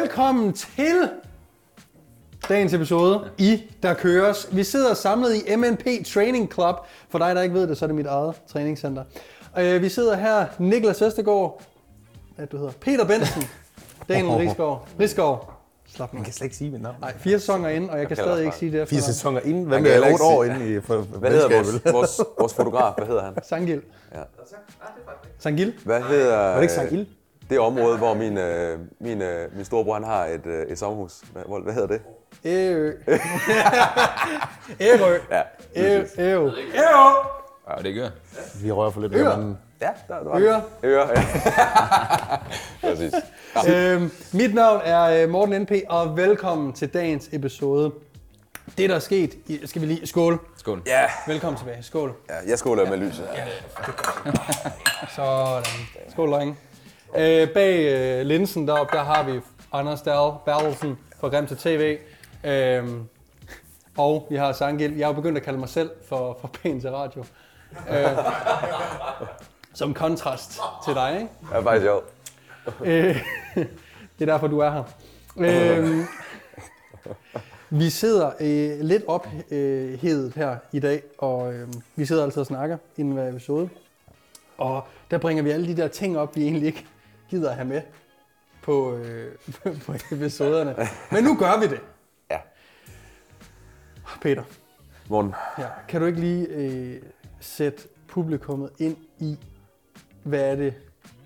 Velkommen 0.00 0.52
til 0.52 1.08
dagens 2.48 2.72
episode 2.72 3.30
i 3.38 3.62
Der 3.82 3.94
Køres. 3.94 4.48
Vi 4.52 4.64
sidder 4.64 4.94
samlet 4.94 5.34
i 5.34 5.56
MNP 5.56 6.06
Training 6.14 6.52
Club. 6.52 6.76
For 7.08 7.18
dig, 7.18 7.34
der 7.36 7.42
ikke 7.42 7.54
ved 7.54 7.66
det, 7.66 7.78
så 7.78 7.84
er 7.84 7.86
det 7.86 7.96
mit 7.96 8.06
eget 8.06 8.34
træningscenter. 8.46 9.04
Øh, 9.58 9.82
Vi 9.82 9.88
sidder 9.88 10.16
her, 10.16 10.46
Niklas 10.58 11.02
Østergaard, 11.02 11.62
hvad 12.36 12.46
du 12.46 12.56
hedder, 12.56 12.72
Peter 12.80 13.04
Bensen, 13.04 13.42
Daniel 14.08 14.34
Rigsgaard, 14.34 14.88
Rigsgaard. 15.00 15.60
Slap 15.86 16.12
nu. 16.12 16.16
Man 16.16 16.24
kan 16.24 16.32
slet 16.32 16.44
ikke 16.44 16.56
sige 16.56 16.70
mit 16.70 16.82
navn. 16.82 16.96
Nej, 17.00 17.18
fire 17.18 17.38
sæsoner 17.38 17.68
ind, 17.68 17.90
og 17.90 17.98
jeg 17.98 18.08
kan 18.08 18.16
kalder 18.16 18.30
stadig 18.30 18.38
dig 18.38 18.44
ikke 18.46 18.56
sige 18.56 18.72
det 18.72 18.88
Fire 18.88 19.00
sæsoner 19.00 19.40
inden. 19.40 19.64
Hvad 19.64 19.82
kan 19.82 20.00
med 20.00 20.12
otte 20.12 20.24
år 20.24 20.44
inden 20.44 20.76
i 20.76 20.80
for, 20.80 20.96
Hvad 20.98 21.30
hedder 21.30 21.48
vores, 21.48 21.84
vores, 21.92 22.20
vores 22.38 22.54
fotograf? 22.54 22.92
Hvad 22.96 23.06
hedder 23.06 23.22
han? 23.24 23.34
Sangil. 23.42 23.82
Ja. 24.14 24.20
Sangil? 25.38 25.74
Hvad 25.84 26.02
hedder 26.02 26.36
Var 26.36 26.54
det 26.54 26.62
ikke 26.62 26.74
Sangil? 26.74 27.06
Det 27.50 27.58
område, 27.60 27.98
hvor 27.98 28.14
min, 28.14 28.38
øh, 28.38 28.78
min, 29.00 29.22
øh, 29.22 29.56
min 29.56 29.64
storebror 29.64 29.94
han 29.94 30.04
har 30.04 30.24
et, 30.24 30.46
øh, 30.46 30.66
et 30.66 30.78
sommerhus? 30.78 31.12
Hvad, 31.32 31.62
hvad 31.62 31.72
hedder 31.74 31.88
det? 31.88 32.00
Ærø. 32.44 32.92
Ærø. 34.80 35.18
Ja, 35.30 35.42
Ærø. 35.76 36.04
Ærø. 36.18 36.50
Ja, 37.68 37.82
det 37.82 37.94
gør. 37.94 38.08
Vi 38.62 38.70
rører 38.72 38.90
for 38.90 39.00
lidt 39.00 39.12
ved 39.12 39.18
hinanden. 39.18 39.58
ja 39.80 39.88
der, 40.08 40.18
der 40.22 40.24
var 40.30 40.38
Øre. 40.40 40.54
det. 40.82 40.88
Øre. 40.88 41.08
Ja. 41.08 41.22
Præcis. 42.90 43.12
Øhm, 43.68 44.10
mit 44.32 44.54
navn 44.54 44.80
er 44.84 45.22
øh, 45.22 45.28
Morten 45.30 45.62
NP, 45.62 45.72
og 45.88 46.16
velkommen 46.16 46.72
til 46.72 46.94
dagens 46.94 47.28
episode. 47.32 47.92
Det, 48.78 48.90
der 48.90 48.94
er 48.96 49.00
sket, 49.00 49.34
i- 49.46 49.66
skal 49.66 49.82
vi 49.82 49.86
lige... 49.86 50.06
Skål. 50.06 50.38
Skål. 50.56 50.82
Ja, 50.86 51.04
Velkommen 51.26 51.58
tilbage. 51.58 51.82
Skål. 51.82 52.14
ja, 52.30 52.34
jeg 52.50 52.58
skåler 52.58 52.90
med 52.90 52.96
lyset. 52.96 53.28
Sådan. 55.16 55.64
Skål, 56.10 56.30
drenge. 56.32 56.56
Øh, 57.16 57.48
bag 57.48 57.78
øh, 57.78 58.26
linsen 58.26 58.68
deroppe, 58.68 58.96
der 58.96 59.02
har 59.02 59.22
vi 59.22 59.40
Anders 59.72 60.02
Dahl 60.02 60.32
Bertelsen 60.44 60.98
fra 61.20 61.28
Grim 61.28 61.46
til 61.46 61.56
TV. 61.56 61.98
Øhm, 62.44 63.08
og 63.96 64.26
vi 64.30 64.36
har 64.36 64.52
Sangil. 64.52 64.96
Jeg 64.96 65.06
har 65.06 65.12
jo 65.12 65.16
begyndt 65.16 65.38
at 65.38 65.44
kalde 65.44 65.58
mig 65.58 65.68
selv 65.68 65.90
for, 66.08 66.38
for 66.40 66.48
pæn 66.48 66.80
til 66.80 66.90
radio. 66.90 67.24
Øh, 67.90 68.06
som 69.74 69.94
kontrast 69.94 70.60
til 70.84 70.94
dig, 70.94 71.12
ikke? 71.14 71.28
Det 71.40 71.56
er 71.56 71.62
faktisk 71.62 71.84
sjovt. 71.84 72.04
Øh, 72.84 73.22
det 74.18 74.28
er 74.28 74.32
derfor, 74.32 74.46
du 74.46 74.58
er 74.58 74.70
her. 74.70 74.84
Øh, 75.36 76.04
vi 77.70 77.90
sidder 77.90 78.30
øh, 78.40 78.80
lidt 78.80 79.02
ophedet 79.06 80.32
her 80.36 80.56
i 80.72 80.80
dag, 80.80 81.02
og 81.18 81.54
øh, 81.54 81.68
vi 81.96 82.06
sidder 82.06 82.24
altid 82.24 82.40
og 82.40 82.46
snakker 82.46 82.76
inden 82.96 83.14
hver 83.14 83.28
episode. 83.28 83.68
Og 84.58 84.84
der 85.10 85.18
bringer 85.18 85.42
vi 85.42 85.50
alle 85.50 85.66
de 85.66 85.76
der 85.76 85.88
ting 85.88 86.18
op, 86.18 86.36
vi 86.36 86.42
egentlig 86.42 86.66
ikke 86.66 86.86
gider 87.34 87.50
at 87.50 87.56
have 87.56 87.68
med 87.68 87.80
på, 88.62 88.96
øh, 88.96 89.32
på 89.86 89.94
episoderne. 90.12 90.74
Men 91.12 91.24
nu 91.24 91.36
gør 91.36 91.60
vi 91.60 91.66
det. 91.66 91.80
Ja. 92.30 92.38
Peter, 94.22 94.42
Morten. 95.10 95.34
ja, 95.58 95.66
kan 95.88 96.00
du 96.00 96.06
ikke 96.06 96.20
lige 96.20 96.46
øh, 96.46 97.02
sætte 97.40 97.82
publikummet 98.08 98.70
ind 98.78 98.96
i, 99.18 99.38
hvad 100.22 100.40
er 100.40 100.56
det, 100.56 100.74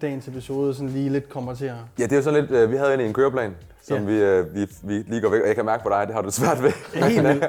dagens 0.03 0.29
episode 0.29 0.75
sådan 0.75 0.89
lige 0.89 1.09
lidt 1.11 1.29
kommer 1.29 1.55
til 1.55 1.65
at... 1.65 1.75
Ja, 1.99 2.03
det 2.05 2.13
er 2.13 2.17
jo 2.17 2.23
sådan 2.23 2.41
lidt, 2.41 2.51
øh, 2.53 2.71
vi 2.71 2.77
havde 2.77 2.89
egentlig 2.89 3.07
en 3.09 3.15
køreplan, 3.15 3.57
som 3.83 3.97
Ja. 3.99 4.05
vi, 4.05 4.23
øh, 4.23 4.55
vi, 4.55 4.69
vi 4.83 4.95
lige 4.95 5.21
går 5.21 5.31
væk, 5.31 5.43
og 5.43 5.47
jeg 5.49 5.57
kan 5.57 5.65
mærke 5.65 5.83
på 5.83 5.89
dig, 5.89 6.07
det 6.07 6.15
har 6.15 6.23
du 6.23 6.31
svært 6.31 6.63
ved. 6.63 6.73
Helt. 6.95 7.45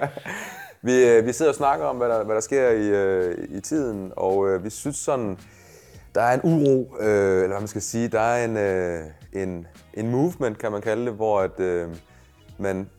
Vi, 0.82 1.06
øh, 1.10 1.26
vi 1.26 1.34
sidder 1.34 1.52
og 1.52 1.56
snakker 1.56 1.86
om, 1.86 1.96
hvad 1.98 2.10
der, 2.10 2.24
hvad 2.24 2.36
der 2.36 2.42
sker 2.42 2.70
i, 2.70 2.88
øh, 2.88 3.38
i 3.50 3.62
tiden, 3.62 4.12
og 4.16 4.50
øh, 4.50 4.64
vi 4.64 4.70
synes 4.70 4.96
sådan, 4.96 5.40
der 6.16 6.22
er 6.22 6.34
en 6.34 6.42
uro, 6.44 6.96
øh, 7.00 7.44
eller 7.44 7.48
hvad 7.48 7.60
man 7.60 7.68
skal 7.68 7.82
sige, 7.82 8.08
der 8.08 8.20
er 8.20 8.46
en, 8.46 8.58
øh, 8.58 9.44
en, 9.44 9.68
en 9.94 10.12
movement, 10.12 10.58
kan 10.58 10.72
man 10.72 10.82
kalde 10.82 11.06
det, 11.06 11.14
hvor 11.14 11.42
at, 11.42 11.60
øh, 11.60 11.90
man, 12.58 12.90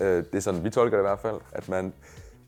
øh, 0.00 0.16
det 0.16 0.34
er 0.34 0.40
sådan, 0.40 0.64
vi 0.64 0.70
tolker 0.70 0.96
det 0.96 1.02
i 1.04 1.08
hvert 1.08 1.20
fald, 1.20 1.40
at 1.52 1.68
man 1.68 1.92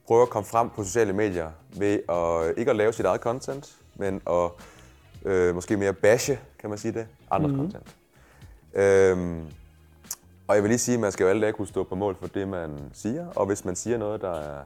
prøver 0.06 0.22
at 0.22 0.30
komme 0.30 0.46
frem 0.46 0.70
på 0.70 0.84
sociale 0.84 1.12
medier 1.12 1.50
ved 1.76 2.00
at, 2.08 2.58
ikke 2.58 2.70
at 2.70 2.76
lave 2.76 2.92
sit 2.92 3.06
eget 3.06 3.20
content, 3.20 3.76
men 3.94 4.22
at 4.26 4.50
øh, 5.24 5.54
måske 5.54 5.76
mere 5.76 5.92
bashe, 5.92 6.38
kan 6.58 6.70
man 6.70 6.78
sige 6.78 6.92
det, 6.92 7.06
andres 7.30 7.52
mm-hmm. 7.52 7.72
content. 7.72 7.96
Øhm, 8.74 9.46
og 10.48 10.54
jeg 10.54 10.62
vil 10.62 10.68
lige 10.68 10.78
sige, 10.78 10.94
at 10.94 11.00
man 11.00 11.12
skal 11.12 11.24
jo 11.24 11.30
alle 11.30 11.42
dage 11.42 11.52
kunne 11.52 11.68
stå 11.68 11.84
på 11.84 11.94
mål 11.94 12.16
for 12.16 12.26
det, 12.26 12.48
man 12.48 12.78
siger. 12.92 13.26
Og 13.26 13.46
hvis 13.46 13.64
man 13.64 13.76
siger 13.76 13.98
noget, 13.98 14.20
der 14.20 14.34
er, 14.34 14.62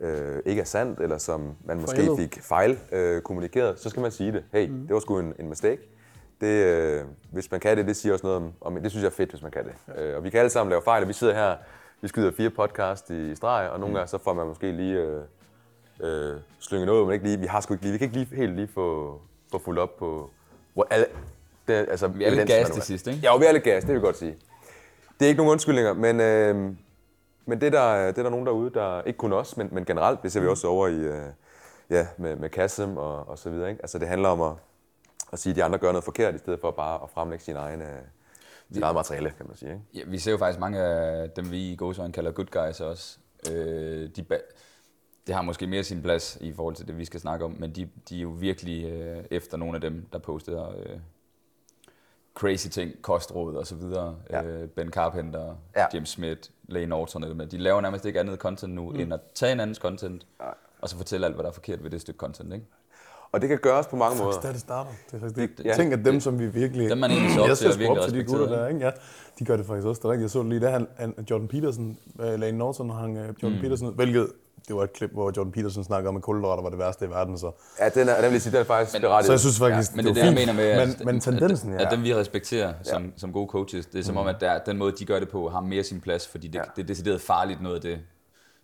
øh, 0.00 0.38
ikke 0.46 0.60
er 0.60 0.64
sandt, 0.64 1.00
eller 1.00 1.18
som 1.18 1.54
man 1.64 1.80
måske 1.80 1.96
Forældet. 1.96 2.18
fik 2.18 2.42
fejl 2.42 2.78
øh, 2.92 3.22
kommunikeret, 3.22 3.80
så 3.80 3.90
skal 3.90 4.02
man 4.02 4.10
sige 4.10 4.32
det. 4.32 4.44
Hey, 4.52 4.68
mm. 4.68 4.86
det 4.86 4.94
var 4.94 5.00
sgu 5.00 5.18
en, 5.18 5.34
en 5.38 5.48
mistake. 5.48 5.82
Det, 6.40 6.46
øh, 6.46 7.04
hvis 7.32 7.50
man 7.50 7.60
kan 7.60 7.76
det, 7.76 7.86
det 7.86 7.96
siger 7.96 8.12
også 8.12 8.26
noget 8.26 8.36
om, 8.36 8.52
om 8.60 8.82
det 8.82 8.90
synes 8.90 9.02
jeg 9.02 9.08
er 9.08 9.14
fedt, 9.14 9.30
hvis 9.30 9.42
man 9.42 9.50
kan 9.50 9.64
det. 9.64 9.72
Ja. 9.96 10.02
Øh, 10.02 10.16
og 10.16 10.24
vi 10.24 10.30
kan 10.30 10.40
alle 10.40 10.50
sammen 10.50 10.70
lave 10.70 10.82
fejl, 10.82 11.02
og 11.02 11.08
vi 11.08 11.12
sidder 11.12 11.34
her, 11.34 11.56
vi 12.00 12.08
skyder 12.08 12.32
fire 12.36 12.50
podcast 12.50 13.10
i 13.10 13.34
streg, 13.34 13.70
og 13.70 13.80
nogle 13.80 13.94
gange 13.94 14.08
så 14.08 14.18
får 14.18 14.32
man 14.32 14.46
måske 14.46 14.72
lige 14.72 14.94
øh, 14.94 15.20
øh, 16.00 16.36
slynget 16.58 16.86
noget, 16.86 17.06
men 17.06 17.14
ikke 17.14 17.26
lige, 17.26 17.40
vi 17.40 17.46
har 17.46 17.60
sgu 17.60 17.74
ikke 17.74 17.84
lige, 17.84 17.92
vi 17.92 17.98
kan 17.98 18.04
ikke 18.04 18.16
lige, 18.18 18.36
helt 18.36 18.56
lige 18.56 18.68
få, 18.68 19.20
få 19.52 19.58
fuldt 19.58 19.78
op 19.78 19.96
på, 19.96 20.30
hvor 20.74 20.86
alle, 20.90 21.06
det, 21.68 21.74
altså, 21.74 22.08
Vi 22.08 22.24
er 22.24 22.30
lidt 22.30 22.48
gas 22.48 22.70
til 22.70 22.80
er. 22.80 22.84
sidst, 22.84 23.06
ikke? 23.06 23.20
Ja, 23.22 23.36
vi 23.38 23.44
er 23.44 23.52
lidt 23.52 23.64
gas, 23.64 23.82
det 23.82 23.88
vil 23.88 23.94
jeg 23.94 24.02
godt 24.02 24.16
sige. 24.16 24.36
Det 25.20 25.24
er 25.24 25.28
ikke 25.28 25.38
nogen 25.38 25.52
undskyldninger, 25.52 25.92
men, 25.92 26.20
øh, 26.20 26.72
men 27.46 27.60
det, 27.60 27.66
er 27.66 27.70
der, 27.70 28.06
det 28.06 28.18
er 28.18 28.22
der 28.22 28.30
nogen 28.30 28.46
derude, 28.46 28.70
der 28.70 29.02
ikke 29.02 29.16
kun 29.16 29.32
os, 29.32 29.56
men, 29.56 29.68
men 29.72 29.84
generelt, 29.84 30.22
det 30.22 30.32
ser 30.32 30.40
vi 30.40 30.46
også 30.46 30.68
over 30.68 30.88
i, 30.88 30.94
øh, 30.94 31.26
ja, 31.90 32.06
med, 32.16 32.36
med 32.36 32.48
Kassem 32.48 32.96
og, 32.96 33.28
og 33.28 33.38
så 33.38 33.50
videre. 33.50 33.70
Ikke? 33.70 33.82
Altså 33.82 33.98
det 33.98 34.08
handler 34.08 34.28
om 34.28 34.40
at, 34.40 34.52
at 35.32 35.38
sige, 35.38 35.50
at 35.50 35.56
de 35.56 35.64
andre 35.64 35.78
gør 35.78 35.92
noget 35.92 36.04
forkert, 36.04 36.34
i 36.34 36.38
stedet 36.38 36.60
for 36.60 36.70
bare 36.70 37.02
at 37.02 37.10
fremlægge 37.10 37.44
sin 37.44 37.56
egen, 37.56 37.82
øh, 37.82 38.82
eget 38.82 38.94
materiale, 38.94 39.32
kan 39.36 39.46
man 39.46 39.56
sige. 39.56 39.72
Ikke? 39.72 39.82
Ja, 39.94 40.00
vi 40.06 40.18
ser 40.18 40.30
jo 40.30 40.38
faktisk 40.38 40.60
mange 40.60 40.78
af 40.78 41.30
dem, 41.30 41.50
vi 41.50 41.72
i 41.72 41.76
gåsøjne 41.76 42.12
kalder 42.12 42.30
good 42.30 42.66
guys 42.66 42.80
også. 42.80 43.18
Øh, 43.50 44.10
de 44.16 44.24
det 45.26 45.34
har 45.34 45.42
måske 45.42 45.66
mere 45.66 45.84
sin 45.84 46.02
plads 46.02 46.38
i 46.40 46.52
forhold 46.52 46.74
til 46.74 46.88
det, 46.88 46.98
vi 46.98 47.04
skal 47.04 47.20
snakke 47.20 47.44
om, 47.44 47.56
men 47.58 47.70
de, 47.70 47.88
de 48.08 48.16
er 48.16 48.22
jo 48.22 48.28
virkelig 48.28 48.84
øh, 48.84 49.24
efter 49.30 49.56
nogle 49.56 49.74
af 49.74 49.80
dem, 49.80 50.06
der 50.12 50.18
postede 50.18 50.84
øh, 50.86 50.98
crazy 52.34 52.68
ting, 52.68 53.02
kostråd 53.02 53.54
og 53.54 53.66
så 53.66 53.74
videre. 53.74 54.16
Ja. 54.30 54.42
Øh, 54.42 54.68
ben 54.68 54.90
Carpenter, 54.90 55.56
ja. 55.76 55.86
James 55.94 56.08
Smith, 56.08 56.50
Lane 56.68 56.86
Norton, 56.86 57.22
eller 57.22 57.36
med. 57.36 57.46
de 57.46 57.58
laver 57.58 57.80
nærmest 57.80 58.04
ikke 58.04 58.20
andet 58.20 58.38
content 58.38 58.74
nu, 58.74 58.90
mm. 58.90 59.00
end 59.00 59.14
at 59.14 59.20
tage 59.34 59.52
en 59.52 59.60
andens 59.60 59.78
content, 59.78 60.26
Nej. 60.38 60.54
og 60.80 60.88
så 60.88 60.96
fortælle 60.96 61.26
alt, 61.26 61.34
hvad 61.34 61.42
der 61.42 61.50
er 61.50 61.54
forkert 61.54 61.82
ved 61.82 61.90
det 61.90 62.00
stykke 62.00 62.18
content. 62.18 62.54
Ikke? 62.54 62.66
Og 63.32 63.40
det 63.40 63.48
kan 63.48 63.58
gøres 63.58 63.86
på 63.86 63.96
mange 63.96 64.14
Det 64.14 64.20
er 64.20 64.24
måder. 64.24 64.52
det 64.52 64.60
starter. 64.60 64.90
Det 65.06 65.16
er 65.16 65.20
faktisk 65.20 65.58
det. 65.58 65.64
Ja. 65.64 65.74
Tænk, 65.74 65.92
at 65.92 66.04
dem, 66.04 66.20
som 66.20 66.38
vi 66.38 66.46
virkelig... 66.46 66.90
Dem, 66.90 66.98
man 66.98 67.10
egentlig 67.10 67.34
så 67.34 67.40
op 67.40 67.48
jeg 67.48 67.58
til 67.58 67.72
og 67.72 67.78
virkelig 67.78 68.02
op 68.02 68.08
til 68.08 68.18
de 68.18 68.24
gutter 68.24 68.46
der, 68.46 68.68
ikke? 68.68 68.80
Ja, 68.80 68.90
de 69.38 69.44
gør 69.44 69.56
det 69.56 69.66
faktisk 69.66 69.86
også. 69.86 70.00
Det 70.00 70.04
er 70.04 70.10
rigtigt. 70.10 70.22
Jeg 70.22 70.30
så 70.30 70.38
det 70.38 70.48
lige, 70.48 70.60
da 70.60 70.70
han, 70.70 71.14
Jordan 71.30 71.48
Peterson, 71.48 71.98
uh, 72.18 72.24
Lane 72.24 72.58
Norton 72.58 72.90
hang 72.90 73.18
uh, 73.18 73.26
Jordan 73.42 73.56
mm. 73.56 73.62
Peterson, 73.62 73.94
hvilket 73.94 74.28
det 74.68 74.76
var 74.76 74.82
et 74.84 74.92
klip, 74.92 75.10
hvor 75.12 75.32
Jordan 75.36 75.52
Peterson 75.52 75.84
snakker 75.84 76.08
om, 76.10 76.16
at 76.16 76.22
kulhydrater 76.22 76.62
var 76.62 76.70
det 76.70 76.78
værste 76.78 77.04
i 77.04 77.10
verden. 77.10 77.38
Så, 77.38 77.50
Ja, 77.80 77.88
den 77.88 78.08
er, 78.08 78.14
den 78.14 78.24
vil 78.24 78.32
jeg 78.32 78.42
sige, 78.42 78.52
den 78.52 78.60
er 78.60 78.64
faktisk 78.64 78.92
Men- 78.94 79.02
berettiget. 79.02 79.26
så 79.26 79.32
jeg 79.32 79.40
synes 79.40 79.58
faktisk, 79.58 79.90
Ja, 79.92 79.96
men 79.96 80.06
det, 80.06 80.14
det 80.14 80.20
er 80.22 80.24
var 80.26 80.30
det, 80.34 80.46
jeg 80.46 80.46
mener 80.46 80.62
med, 80.62 80.80
at, 80.80 80.88
men, 80.98 81.06
men 81.06 81.20
tendensen, 81.20 81.72
at, 81.74 81.80
ja. 81.80 81.86
at 81.86 81.92
dem 81.92 82.02
vi 82.04 82.14
respekterer 82.14 82.74
som, 82.82 83.12
som 83.16 83.32
gode 83.32 83.48
coaches, 83.48 83.86
det 83.86 83.98
er 83.98 84.02
som 84.04 84.16
om, 84.16 84.26
at 84.26 84.36
der, 84.40 84.58
den 84.58 84.76
måde, 84.78 84.92
de 84.92 85.04
gør 85.04 85.18
det 85.18 85.28
på, 85.28 85.48
har 85.48 85.60
mere 85.60 85.82
sin 85.84 86.00
plads, 86.00 86.28
fordi 86.28 86.46
det, 86.48 86.54
Ja. 86.54 86.60
ja. 86.60 86.70
det 86.76 86.82
er 86.82 86.86
decideret 86.86 87.20
farligt 87.20 87.62
noget 87.62 87.76
af 87.76 87.82
det, 87.82 87.98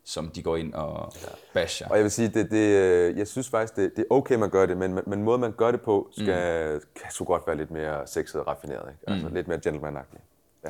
som 0.05 0.29
de 0.29 0.43
går 0.43 0.57
ind 0.57 0.75
og 0.75 1.13
basher. 1.55 1.89
Og 1.89 1.97
jeg 1.97 2.03
vil 2.03 2.11
sige, 2.11 2.29
det, 2.29 2.51
det, 2.51 2.57
øh, 2.81 3.19
jeg 3.19 3.27
synes 3.29 3.49
faktisk, 3.49 3.77
det, 3.77 3.93
det 3.97 4.03
er 4.11 4.15
okay, 4.15 4.35
man 4.35 4.51
gør 4.51 4.67
det, 4.67 4.77
men, 4.77 4.99
men 5.07 5.23
måden, 5.23 5.41
man 5.41 5.53
gør 5.53 5.71
det 5.71 5.81
på, 5.81 6.09
skal, 6.13 6.75
mm. 6.75 6.81
kan 7.03 7.11
sgu 7.11 7.25
godt 7.25 7.43
være 7.47 7.57
lidt 7.57 7.71
mere 7.71 8.07
sexet 8.07 8.41
og 8.41 8.47
raffineret. 8.47 8.89
Ikke? 8.89 9.11
Altså 9.13 9.29
lidt 9.29 9.49
mere 9.49 9.59
gentleman-agtigt. 9.67 10.23
Ja. 10.65 10.69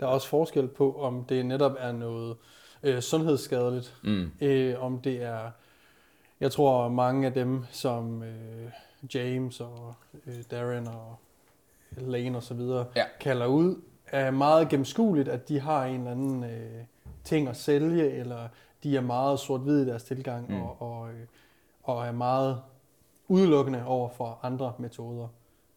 Der 0.00 0.06
er 0.06 0.10
også 0.10 0.28
forskel 0.28 0.68
på, 0.68 0.96
om 1.00 1.24
det 1.28 1.46
netop 1.46 1.72
er 1.78 1.92
noget 1.92 2.36
øh, 2.82 3.00
sundhedsskadeligt, 3.00 3.96
mm. 4.02 4.30
øh, 4.40 4.82
om 4.84 5.00
det 5.00 5.22
er, 5.22 5.50
jeg 6.40 6.52
tror 6.52 6.88
mange 6.88 7.26
af 7.26 7.32
dem, 7.34 7.64
som 7.70 8.22
øh, 8.22 8.70
James 9.14 9.60
og 9.60 9.94
øh, 10.26 10.34
Darren 10.50 10.86
og 10.88 11.16
Lane 11.96 12.36
og 12.38 12.42
så 12.42 12.54
videre 12.54 12.86
Ja. 12.96 13.04
kalder 13.20 13.46
ud, 13.46 13.76
er 14.06 14.30
meget 14.30 14.68
gennemskueligt, 14.68 15.28
at 15.28 15.48
de 15.48 15.60
har 15.60 15.84
en 15.84 15.98
eller 15.98 16.10
anden 16.10 16.44
øh, 16.44 16.84
ting 17.24 17.48
at 17.48 17.56
sælge, 17.56 18.10
eller 18.10 18.48
de 18.82 18.96
er 18.96 19.00
meget 19.00 19.40
sort-hvide 19.40 19.82
i 19.82 19.86
deres 19.86 20.02
tilgang, 20.04 20.50
mm. 20.50 20.62
og, 20.62 20.82
og, 20.82 21.08
øh, 21.08 21.20
og 21.82 22.06
er 22.06 22.12
meget 22.12 22.60
udelukkende 23.28 23.84
over 23.86 24.08
for 24.08 24.38
andre 24.42 24.72
metoder. 24.78 25.28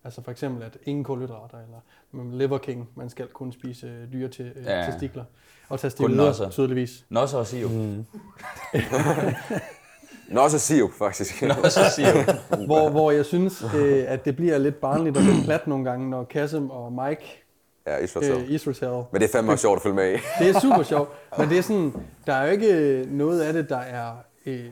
Altså 0.06 0.22
for 0.24 0.32
eksempel, 0.32 0.64
at 0.64 0.78
ingen 0.84 1.04
kulhydrater, 1.04 1.58
eller 1.58 1.78
med 2.12 2.38
Liver 2.38 2.58
King, 2.58 2.90
man 2.96 3.10
skal 3.10 3.28
kun 3.28 3.52
spise 3.52 3.88
øh, 3.88 4.14
dyre 4.14 4.28
til, 4.30 4.52
øh, 4.56 4.66
Ja. 4.66 4.86
testikler. 4.92 5.24
Og 5.70 5.80
nosser. 6.10 6.50
tydeligvis. 6.50 7.06
Nå, 7.10 7.28
så 7.28 7.44
siger 7.44 7.62
jo. 7.62 7.68
Mm. 7.68 8.06
Nå, 10.36 10.50
så 10.50 10.60
sirup, 10.60 10.92
faktisk. 10.94 11.42
Nå, 11.42 11.54
så 11.70 11.80
siger 11.96 12.10
jo. 12.10 12.66
hvor, 12.66 12.90
hvor 12.90 13.12
jeg 13.12 13.26
synes, 13.26 13.64
øh, 13.76 14.04
at 14.08 14.26
det 14.26 14.36
bliver 14.36 14.58
lidt 14.58 14.76
barnligt 14.82 15.18
og 15.18 15.24
lidt 15.24 15.46
plat 15.46 15.68
nogle 15.68 15.86
gange, 15.90 16.10
når 16.10 16.24
Kasim 16.24 16.70
og 16.70 16.92
Mike 16.94 17.44
ja, 17.88 17.98
Israel. 17.98 18.32
øh, 18.32 18.52
Israel 18.52 19.04
Men 19.12 19.22
det 19.22 19.28
er 19.28 19.32
fandme 19.32 19.52
også 19.52 19.62
sjovt 19.62 19.76
at 19.78 19.84
følge 19.84 19.96
med 19.96 20.12
i. 20.14 20.18
Det 20.40 20.50
er 20.56 20.60
super 20.60 20.84
sjovt, 20.84 21.10
men 21.38 21.50
det 21.50 21.58
er 21.58 21.62
sådan, 21.62 21.94
der 22.28 22.34
er 22.34 22.46
jo 22.46 22.52
ikke 22.52 23.06
noget 23.10 23.42
af 23.42 23.54
det, 23.54 23.70
der 23.70 23.78
er, 23.78 24.12
øh, 24.46 24.66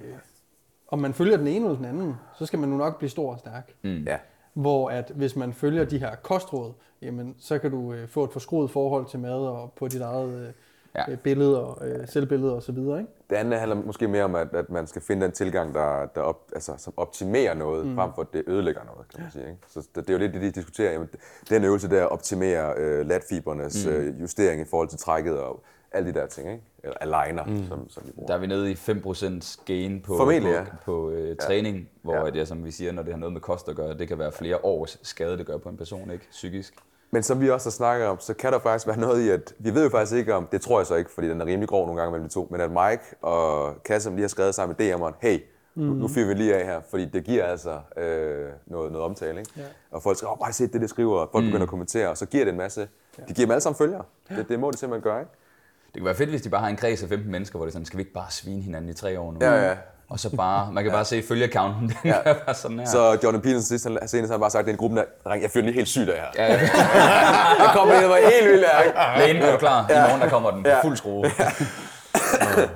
om 0.87 0.99
man 0.99 1.13
følger 1.13 1.37
den 1.37 1.47
ene 1.47 1.65
eller 1.65 1.77
den 1.77 1.85
anden, 1.85 2.15
så 2.39 2.45
skal 2.45 2.59
man 2.59 2.69
nu 2.69 2.77
nok 2.77 2.97
blive 2.97 3.09
stor 3.09 3.33
og 3.33 3.39
stærk. 3.39 3.71
Mm. 3.83 4.03
Ja. 4.03 4.17
Hvor 4.53 4.89
at 4.89 5.11
hvis 5.15 5.35
man 5.35 5.53
følger 5.53 5.85
de 5.85 5.97
her 5.97 6.15
kostråd, 6.15 6.73
jamen, 7.01 7.35
så 7.39 7.59
kan 7.59 7.71
du 7.71 7.93
øh, 7.93 8.07
få 8.07 8.23
et 8.23 8.31
forskruet 8.31 8.71
forhold 8.71 9.05
til 9.05 9.19
mad 9.19 9.47
og 9.47 9.73
på 9.75 9.87
dit 9.87 10.01
eget 10.01 10.47
øh, 10.47 10.53
Ja. 10.95 11.03
ja. 11.11 11.15
billeder, 11.15 11.83
øh, 11.83 12.07
selvbilleder 12.07 12.53
osv. 12.53 12.77
Ikke? 12.77 13.05
Det 13.29 13.35
andet 13.35 13.59
handler 13.59 13.75
måske 13.75 14.07
mere 14.07 14.23
om, 14.23 14.35
at, 14.35 14.47
at 14.53 14.69
man 14.69 14.87
skal 14.87 15.01
finde 15.01 15.25
den 15.25 15.31
tilgang, 15.31 15.73
der, 15.73 16.05
der 16.05 16.21
op, 16.21 16.51
altså, 16.55 16.73
som 16.77 16.93
optimerer 16.97 17.53
noget, 17.53 17.87
mm. 17.87 17.95
frem 17.95 18.11
for 18.15 18.21
at 18.21 18.27
det 18.33 18.43
ødelægger 18.47 18.81
noget, 18.83 19.07
kan 19.09 19.21
man 19.21 19.31
sige. 19.31 19.45
Ikke? 19.45 19.57
Så 19.67 19.87
det, 19.95 20.07
det 20.07 20.09
er 20.09 20.13
jo 20.13 20.19
lidt 20.19 20.33
det, 20.33 20.41
de 20.41 20.51
diskuterer. 20.51 20.91
Jamen, 20.91 21.09
den 21.49 21.63
øvelse 21.63 21.89
der 21.89 22.03
optimerer 22.03 22.73
øh, 22.77 23.07
latfibernes 23.07 23.85
mm. 23.85 23.91
øh, 23.91 24.21
justering 24.21 24.61
i 24.61 24.65
forhold 24.65 24.87
til 24.87 24.99
trækket 24.99 25.39
og 25.39 25.63
alle 25.93 26.13
de 26.13 26.19
der 26.19 26.25
ting, 26.27 26.51
ikke? 26.51 26.63
Eller 26.83 27.17
aligner, 27.17 27.45
mm. 27.45 27.67
som, 27.67 27.89
som 27.89 28.03
vi 28.05 28.11
bruger. 28.11 28.27
Der 28.27 28.33
er 28.33 28.37
vi 28.37 28.47
nede 28.47 28.71
i 28.71 28.73
5% 28.73 29.63
gain 29.65 30.01
på, 30.01 30.17
Formentlig, 30.17 30.53
på, 30.53 30.57
ja. 30.57 30.65
på 30.85 31.09
øh, 31.11 31.35
træning, 31.37 31.89
hvor 32.01 32.13
Ja. 32.13 32.25
ja. 32.25 32.29
det, 32.31 32.47
som 32.47 32.65
vi 32.65 32.71
siger, 32.71 32.91
når 32.91 33.03
det 33.03 33.13
har 33.13 33.19
noget 33.19 33.33
med 33.33 33.41
kost 33.41 33.69
at 33.69 33.75
gøre, 33.75 33.97
det 33.97 34.07
kan 34.07 34.19
være 34.19 34.31
flere 34.31 34.65
års 34.65 34.99
skade, 35.01 35.37
det 35.37 35.45
gør 35.45 35.57
på 35.57 35.69
en 35.69 35.77
person, 35.77 36.11
ikke? 36.11 36.27
Psykisk. 36.31 36.73
Men 37.11 37.23
som 37.23 37.41
vi 37.41 37.49
også 37.49 37.65
har 37.65 37.71
snakket 37.71 38.07
om, 38.07 38.19
så 38.19 38.33
kan 38.33 38.51
der 38.53 38.59
faktisk 38.59 38.87
være 38.87 38.99
noget 38.99 39.25
i, 39.25 39.29
at 39.29 39.53
vi 39.59 39.73
ved 39.73 39.83
jo 39.83 39.89
faktisk 39.89 40.15
ikke 40.17 40.33
om, 40.35 40.47
det 40.51 40.61
tror 40.61 40.79
jeg 40.79 40.87
så 40.87 40.95
ikke, 40.95 41.11
fordi 41.11 41.29
den 41.29 41.41
er 41.41 41.45
rimelig 41.45 41.69
grov 41.69 41.85
nogle 41.85 42.01
gange 42.01 42.11
mellem 42.11 42.27
de 42.27 42.33
to, 42.33 42.47
men 42.51 42.61
at 42.61 42.69
Mike 42.71 43.03
og 43.21 43.75
Kassem 43.83 44.13
lige 44.13 44.23
har 44.23 44.27
skrevet 44.27 44.55
sammen 44.55 44.75
med 44.79 44.93
DM'eren, 44.93 45.13
hey, 45.21 45.39
mm. 45.75 45.83
nu, 45.83 45.93
nu 45.93 46.07
fyrer 46.07 46.27
vi 46.27 46.33
lige 46.33 46.55
af 46.55 46.65
her, 46.65 46.81
fordi 46.89 47.05
det 47.05 47.23
giver 47.23 47.43
altså 47.45 47.79
øh, 47.97 48.49
noget, 48.65 48.91
noget 48.91 49.05
omtale, 49.05 49.39
ikke? 49.39 49.51
Ja. 49.57 49.63
Og 49.91 50.03
folk 50.03 50.17
skriver, 50.17 50.31
oh, 50.31 50.39
bare 50.39 50.53
se 50.53 50.67
det, 50.67 50.81
det 50.81 50.89
skriver, 50.89 51.19
og 51.19 51.29
folk 51.31 51.43
mm. 51.43 51.47
begynder 51.49 51.63
at 51.65 51.69
kommentere, 51.69 52.09
og 52.09 52.17
så 52.17 52.25
giver 52.25 52.43
det 52.43 52.51
en 52.51 52.57
masse, 52.57 52.81
de 53.27 53.33
giver 53.33 53.45
dem 53.45 53.51
alle 53.51 53.61
sammen 53.61 53.77
følgere. 53.77 54.03
Det, 54.29 54.49
det 54.49 54.59
må 54.59 54.71
det 54.71 54.79
simpelthen 54.79 55.03
gøre, 55.03 55.19
ikke? 55.19 55.31
Det 55.93 56.01
kunne 56.01 56.05
være 56.05 56.15
fedt, 56.15 56.29
hvis 56.29 56.41
de 56.41 56.49
bare 56.49 56.61
har 56.61 56.67
en 56.69 56.75
kreds 56.75 57.03
af 57.03 57.09
15 57.09 57.31
mennesker, 57.31 57.57
hvor 57.57 57.65
det 57.65 57.71
er 57.71 57.73
sådan, 57.73 57.85
skal 57.85 57.97
vi 57.97 58.01
ikke 58.01 58.13
bare 58.13 58.25
svine 58.29 58.61
hinanden 58.61 58.89
i 58.89 58.93
tre 58.93 59.19
år 59.19 59.31
nu? 59.31 59.37
Ja, 59.41 59.67
ja. 59.67 59.73
Og 60.09 60.19
så 60.19 60.35
bare, 60.35 60.71
man 60.71 60.83
kan 60.83 60.93
bare 60.93 61.05
se 61.05 61.23
følgeaccounten, 61.27 61.87
den 61.89 61.95
Ja. 62.05 62.15
ja. 62.25 62.33
bare 62.33 62.55
sådan 62.55 62.79
her. 62.79 62.85
Så 62.87 63.17
Jordan 63.23 63.41
Peterson 63.41 63.61
sidst, 63.61 63.85
han, 63.87 63.97
senest 64.07 64.29
har 64.29 64.33
han 64.37 64.39
bare 64.39 64.49
sagt, 64.49 64.65
det 64.65 64.69
er 64.71 64.73
en 64.73 64.77
gruppe, 64.77 64.95
der, 64.97 65.33
jeg 65.41 65.49
føler 65.51 65.65
lige 65.65 65.75
helt 65.75 65.87
sygt 65.87 66.09
af 66.09 66.15
her. 66.21 66.45
Ja, 66.45 66.53
ja. 66.53 66.59
Jeg 67.63 67.69
kommer 67.75 67.93
ind 67.95 68.03
og 68.03 68.09
var 68.09 68.17
helt 68.39 68.51
vild 68.51 68.63
af? 68.63 69.17
Lægen, 69.19 69.35
er 69.41 69.51
du 69.51 69.57
klar? 69.57 69.89
I 69.89 69.93
morgen 69.93 70.21
der 70.21 70.29
kommer 70.29 70.51
den 70.51 70.63
på 70.63 70.69
Ja. 70.69 70.81
fuld 70.83 70.97
skrue. 70.97 71.25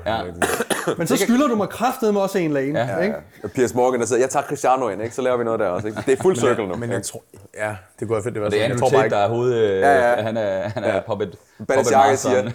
Ja. 0.05 0.17
Men 0.97 1.07
så 1.07 1.17
skylder 1.17 1.47
du 1.47 1.55
mig 1.55 1.69
kraftet 1.69 2.13
med 2.13 2.21
også 2.21 2.37
en 2.37 2.51
lane. 2.53 2.79
Ja. 2.79 2.97
Ikke? 2.97 3.15
Og 3.43 3.51
Piers 3.51 3.73
Morgan, 3.73 3.99
der 3.99 4.05
siger, 4.05 4.19
jeg 4.19 4.29
tager 4.29 4.45
Cristiano 4.45 4.89
ind, 4.89 5.01
ikke? 5.03 5.15
så 5.15 5.21
laver 5.21 5.37
vi 5.37 5.43
noget 5.43 5.59
der 5.59 5.67
også. 5.67 5.87
Ikke? 5.87 6.01
Det 6.05 6.17
er 6.19 6.21
fuld 6.21 6.35
circle 6.35 6.67
nu. 6.67 6.75
Men 6.75 6.91
jeg 6.91 7.03
tror, 7.03 7.23
ja, 7.57 7.75
det 7.99 8.07
kunne 8.07 8.15
være 8.15 8.23
fedt, 8.23 8.33
det 8.35 8.43
var 8.43 8.49
Det 8.49 8.57
er 8.65 8.67
sådan. 8.67 8.77
Jeg 8.77 8.85
Andrew 8.85 9.01
Tate, 9.01 9.15
der 9.15 9.21
er 9.21 9.27
hoved... 9.29 9.79
Ja, 9.79 10.15
ja. 10.15 10.21
Han 10.23 10.37
er, 10.37 10.69
han 10.69 10.83
er 10.83 10.93
Ja. 10.95 10.99
puppet, 11.07 11.29
puppet 11.57 11.67
Balenciaga 11.67 12.15
siger. 12.15 12.51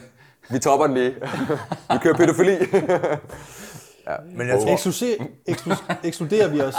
Vi 0.53 0.59
topper 0.59 0.87
den 0.87 0.95
lige. 0.97 1.15
vi 1.93 1.99
kører 2.03 2.15
pædofili. 2.17 2.57
men 4.37 4.49
jeg 4.49 4.59
tror, 4.63 4.73
Ekskluser, 4.73 5.07
eksklu- 5.51 5.95
ekskluderer 6.05 6.49
vi 6.49 6.61
os. 6.61 6.75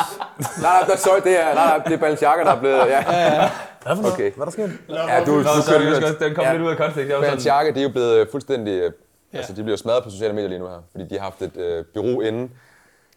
nej, 0.62 0.84
nej, 0.88 0.98
sorry, 0.98 1.22
det 1.24 1.42
er, 1.42 1.54
nej, 1.54 1.66
nej, 1.78 1.78
det 1.86 1.94
er 1.94 1.98
Balenciaga, 1.98 2.44
der 2.44 2.52
er 2.52 2.60
blevet... 2.60 2.78
Ja, 2.78 3.04
hvad 3.04 3.96
for 3.96 4.02
noget? 4.02 4.14
Okay. 4.14 4.32
Hvad 4.32 4.42
er 4.42 4.46
der 4.46 4.52
sket? 4.52 4.72
ja 4.90 5.24
du, 5.26 5.32
du 5.32 5.38
Nå, 5.38 5.44
så 5.44 5.70
kører 5.72 5.82
jeg 5.82 5.92
lidt- 5.92 6.04
også, 6.04 6.16
den 6.20 6.36
kom 6.36 6.44
Ja. 6.44 6.52
lidt 6.52 6.62
ud 6.64 6.70
af 6.70 6.78
kontekst. 6.78 6.98
Jeg 6.98 7.08
var 7.08 7.14
sådan, 7.14 7.30
Balenciaga, 7.30 7.72
de 7.72 7.80
er 7.80 7.84
jo 7.84 7.90
blevet 7.90 8.18
øh, 8.18 8.28
fuldstændig... 8.32 8.72
øh, 8.82 8.92
Ja. 9.34 9.38
Altså, 9.38 9.54
de 9.54 9.64
bliver 9.64 9.78
smadret 9.78 10.04
på 10.04 10.10
sociale 10.10 10.34
medier 10.34 10.50
lige 10.50 10.60
nu 10.60 10.68
her. 10.68 10.84
Fordi 10.92 11.08
de 11.08 11.16
har 11.16 11.24
haft 11.24 11.42
et 11.42 11.58
øh, 11.58 11.86
bureau 11.94 12.22
inde, 12.22 12.50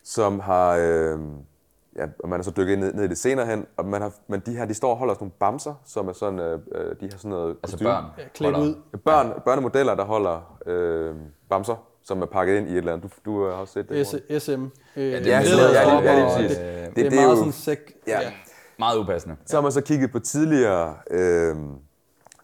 som 0.05 0.41
har... 0.41 0.71
Øh, 0.81 1.19
ja, 1.99 2.07
og 2.19 2.29
man 2.29 2.41
er 2.41 2.45
så 2.45 2.51
dykket 2.57 2.79
ned, 2.79 2.95
ned 2.95 3.05
i 3.05 3.09
det 3.09 3.19
senere 3.19 3.47
hen. 3.47 3.67
Og 3.77 3.87
man 3.87 4.03
har, 4.03 4.13
men 4.29 4.41
de 4.47 4.57
her, 4.57 4.65
de 4.65 4.75
står 4.75 4.91
og 4.91 4.97
holder 4.97 5.15
sådan 5.15 5.25
nogle 5.25 5.33
bamser, 5.41 5.75
som 5.85 6.09
er 6.09 6.13
sådan... 6.13 6.39
Øh, 6.39 6.59
øh, 6.75 6.85
de 7.01 7.09
har 7.11 7.19
sådan 7.19 7.31
noget... 7.31 7.49
altså 7.63 7.77
kostume. 7.77 7.91
børn. 7.91 8.05
Ja, 8.19 8.23
klædt 8.35 8.57
ud. 8.57 8.75
Børn, 9.05 9.33
børnemodeller, 9.45 9.95
der 9.95 10.05
holder 10.05 10.59
øh, 10.67 11.15
bamser, 11.51 11.87
som 12.03 12.23
er 12.23 12.27
pakket 12.27 12.57
ind 12.59 12.69
i 12.69 12.73
et 12.73 12.77
eller 12.79 12.93
andet. 12.93 13.13
Du, 13.25 13.31
du 13.31 13.45
har 13.45 13.51
også 13.53 13.73
set 13.73 13.89
det. 13.89 14.07
S- 14.07 14.43
SM. 14.45 14.51
Øh, 14.97 15.13
Ja, 15.13 15.19
det 15.19 15.27
Ja, 15.27 15.33
er 15.37 15.41
ja, 15.41 15.43
lige, 15.43 15.63
ja, 15.73 16.15
lige 16.15 16.25
og 16.27 16.31
præcis. 16.33 16.57
Det, 16.57 16.87
Det, 16.87 16.97
det, 16.97 17.07
er 17.07 17.11
det 17.11 17.19
er 17.19 17.23
meget 17.23 17.31
jo, 17.31 17.37
sådan 17.37 17.53
sæk. 17.53 17.93
ja. 18.07 18.21
Meget 18.79 18.99
upassende. 18.99 19.37
Så 19.47 19.57
har 19.57 19.63
man 19.63 19.73
så 19.73 19.81
kigget 19.81 20.13
på 20.13 20.19
tidligere, 20.19 20.95
øh, 21.11 21.19
jeg 21.19 21.55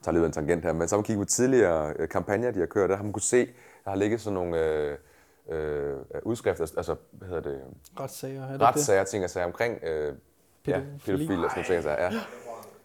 tager 0.02 0.12
lidt 0.12 0.22
af 0.22 0.26
en 0.26 0.32
tangent 0.32 0.64
her, 0.64 0.72
men 0.72 0.88
så 0.88 0.94
har 0.94 0.98
man 0.98 1.04
kigget 1.04 1.26
på 1.26 1.30
tidligere 1.30 1.92
øh, 1.98 2.08
kampagner, 2.08 2.50
de 2.50 2.58
har 2.58 2.66
kørt, 2.66 2.90
der 2.90 2.96
har 2.96 3.02
man 3.02 3.12
kunne 3.12 3.22
se, 3.22 3.46
der 3.84 3.90
har 3.90 3.96
ligget 3.96 4.20
sådan 4.20 4.34
nogle 4.34 4.58
øh, 4.60 4.96
øh, 5.50 5.96
udskrifter, 6.22 6.72
altså, 6.76 6.94
hvad 7.10 7.28
hedder 7.28 7.42
det, 7.42 7.60
Retssager, 8.00 8.46
er 8.46 8.52
det 8.52 8.60
retssager, 8.60 9.04
ting 9.04 9.24
og 9.24 9.30
sager 9.30 9.46
omkring 9.46 9.78
øh, 9.84 10.14
ja, 10.66 10.80
Pædofili. 10.80 11.26
pædofil 11.26 11.44
og 11.44 11.50
sådan 11.50 11.82
ting 11.82 11.84
ja. 11.84 12.10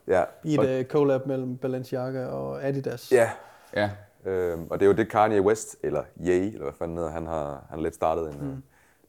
Ja, 0.07 0.19
det? 0.19 0.27
I 0.43 0.57
og, 0.57 0.65
et 0.65 0.79
uh, 0.79 0.85
collab 0.85 1.25
mellem 1.27 1.57
Balenciaga 1.57 2.25
og 2.25 2.67
Adidas. 2.67 3.11
ja. 3.11 3.29
Ja. 3.75 3.89
Øh, 4.25 4.59
og 4.69 4.79
det 4.79 4.85
er 4.85 4.89
jo 4.89 4.93
det 4.93 5.09
Kanye 5.09 5.41
West, 5.41 5.75
eller 5.83 6.03
Ye, 6.19 6.47
eller 6.47 6.63
hvad 6.63 6.73
fanden 6.79 6.97
hedder, 6.97 7.11
han 7.11 7.27
har, 7.27 7.65
han 7.69 7.77
har 7.77 7.83
lidt 7.83 7.95
startet 7.95 8.33
en, 8.33 8.39
mm. 8.41 8.63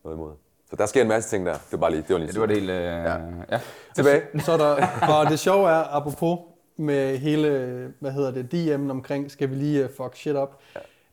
noget 0.04 0.16
imod. 0.16 0.32
Så 0.70 0.76
der 0.76 0.86
sker 0.86 1.02
en 1.02 1.08
masse 1.08 1.30
ting 1.30 1.46
der. 1.46 1.52
Det 1.52 1.72
var 1.72 1.78
bare 1.78 1.90
lige, 1.90 2.02
det 2.02 2.10
var 2.10 2.18
lige 2.18 2.26
ja, 2.26 2.32
det 2.32 2.40
var 2.40 2.46
det 2.46 2.56
hele... 2.56 2.72
Øh, 2.72 3.04
ja. 3.04 3.16
ja. 3.50 3.60
Tilbage. 3.94 4.40
Så 4.40 4.52
er 4.52 4.56
der, 4.56 4.86
og 5.18 5.30
det 5.30 5.38
sjove 5.38 5.70
er, 5.70 5.96
apropos 5.96 6.38
med 6.76 7.18
hele, 7.18 7.94
hvad 7.98 8.12
hedder 8.12 8.30
det, 8.30 8.54
DM'en 8.54 8.90
omkring, 8.90 9.30
skal 9.30 9.50
vi 9.50 9.54
lige 9.54 9.84
uh, 9.84 9.90
fuck 9.90 10.16
shit 10.16 10.36
up. 10.36 10.50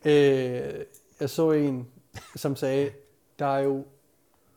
Ja. 0.04 0.10
Øh, 0.10 0.84
jeg 1.20 1.30
så 1.30 1.50
en, 1.50 1.88
som 2.36 2.56
sagde, 2.56 2.90
der 3.38 3.46
er 3.46 3.58
jo, 3.58 3.84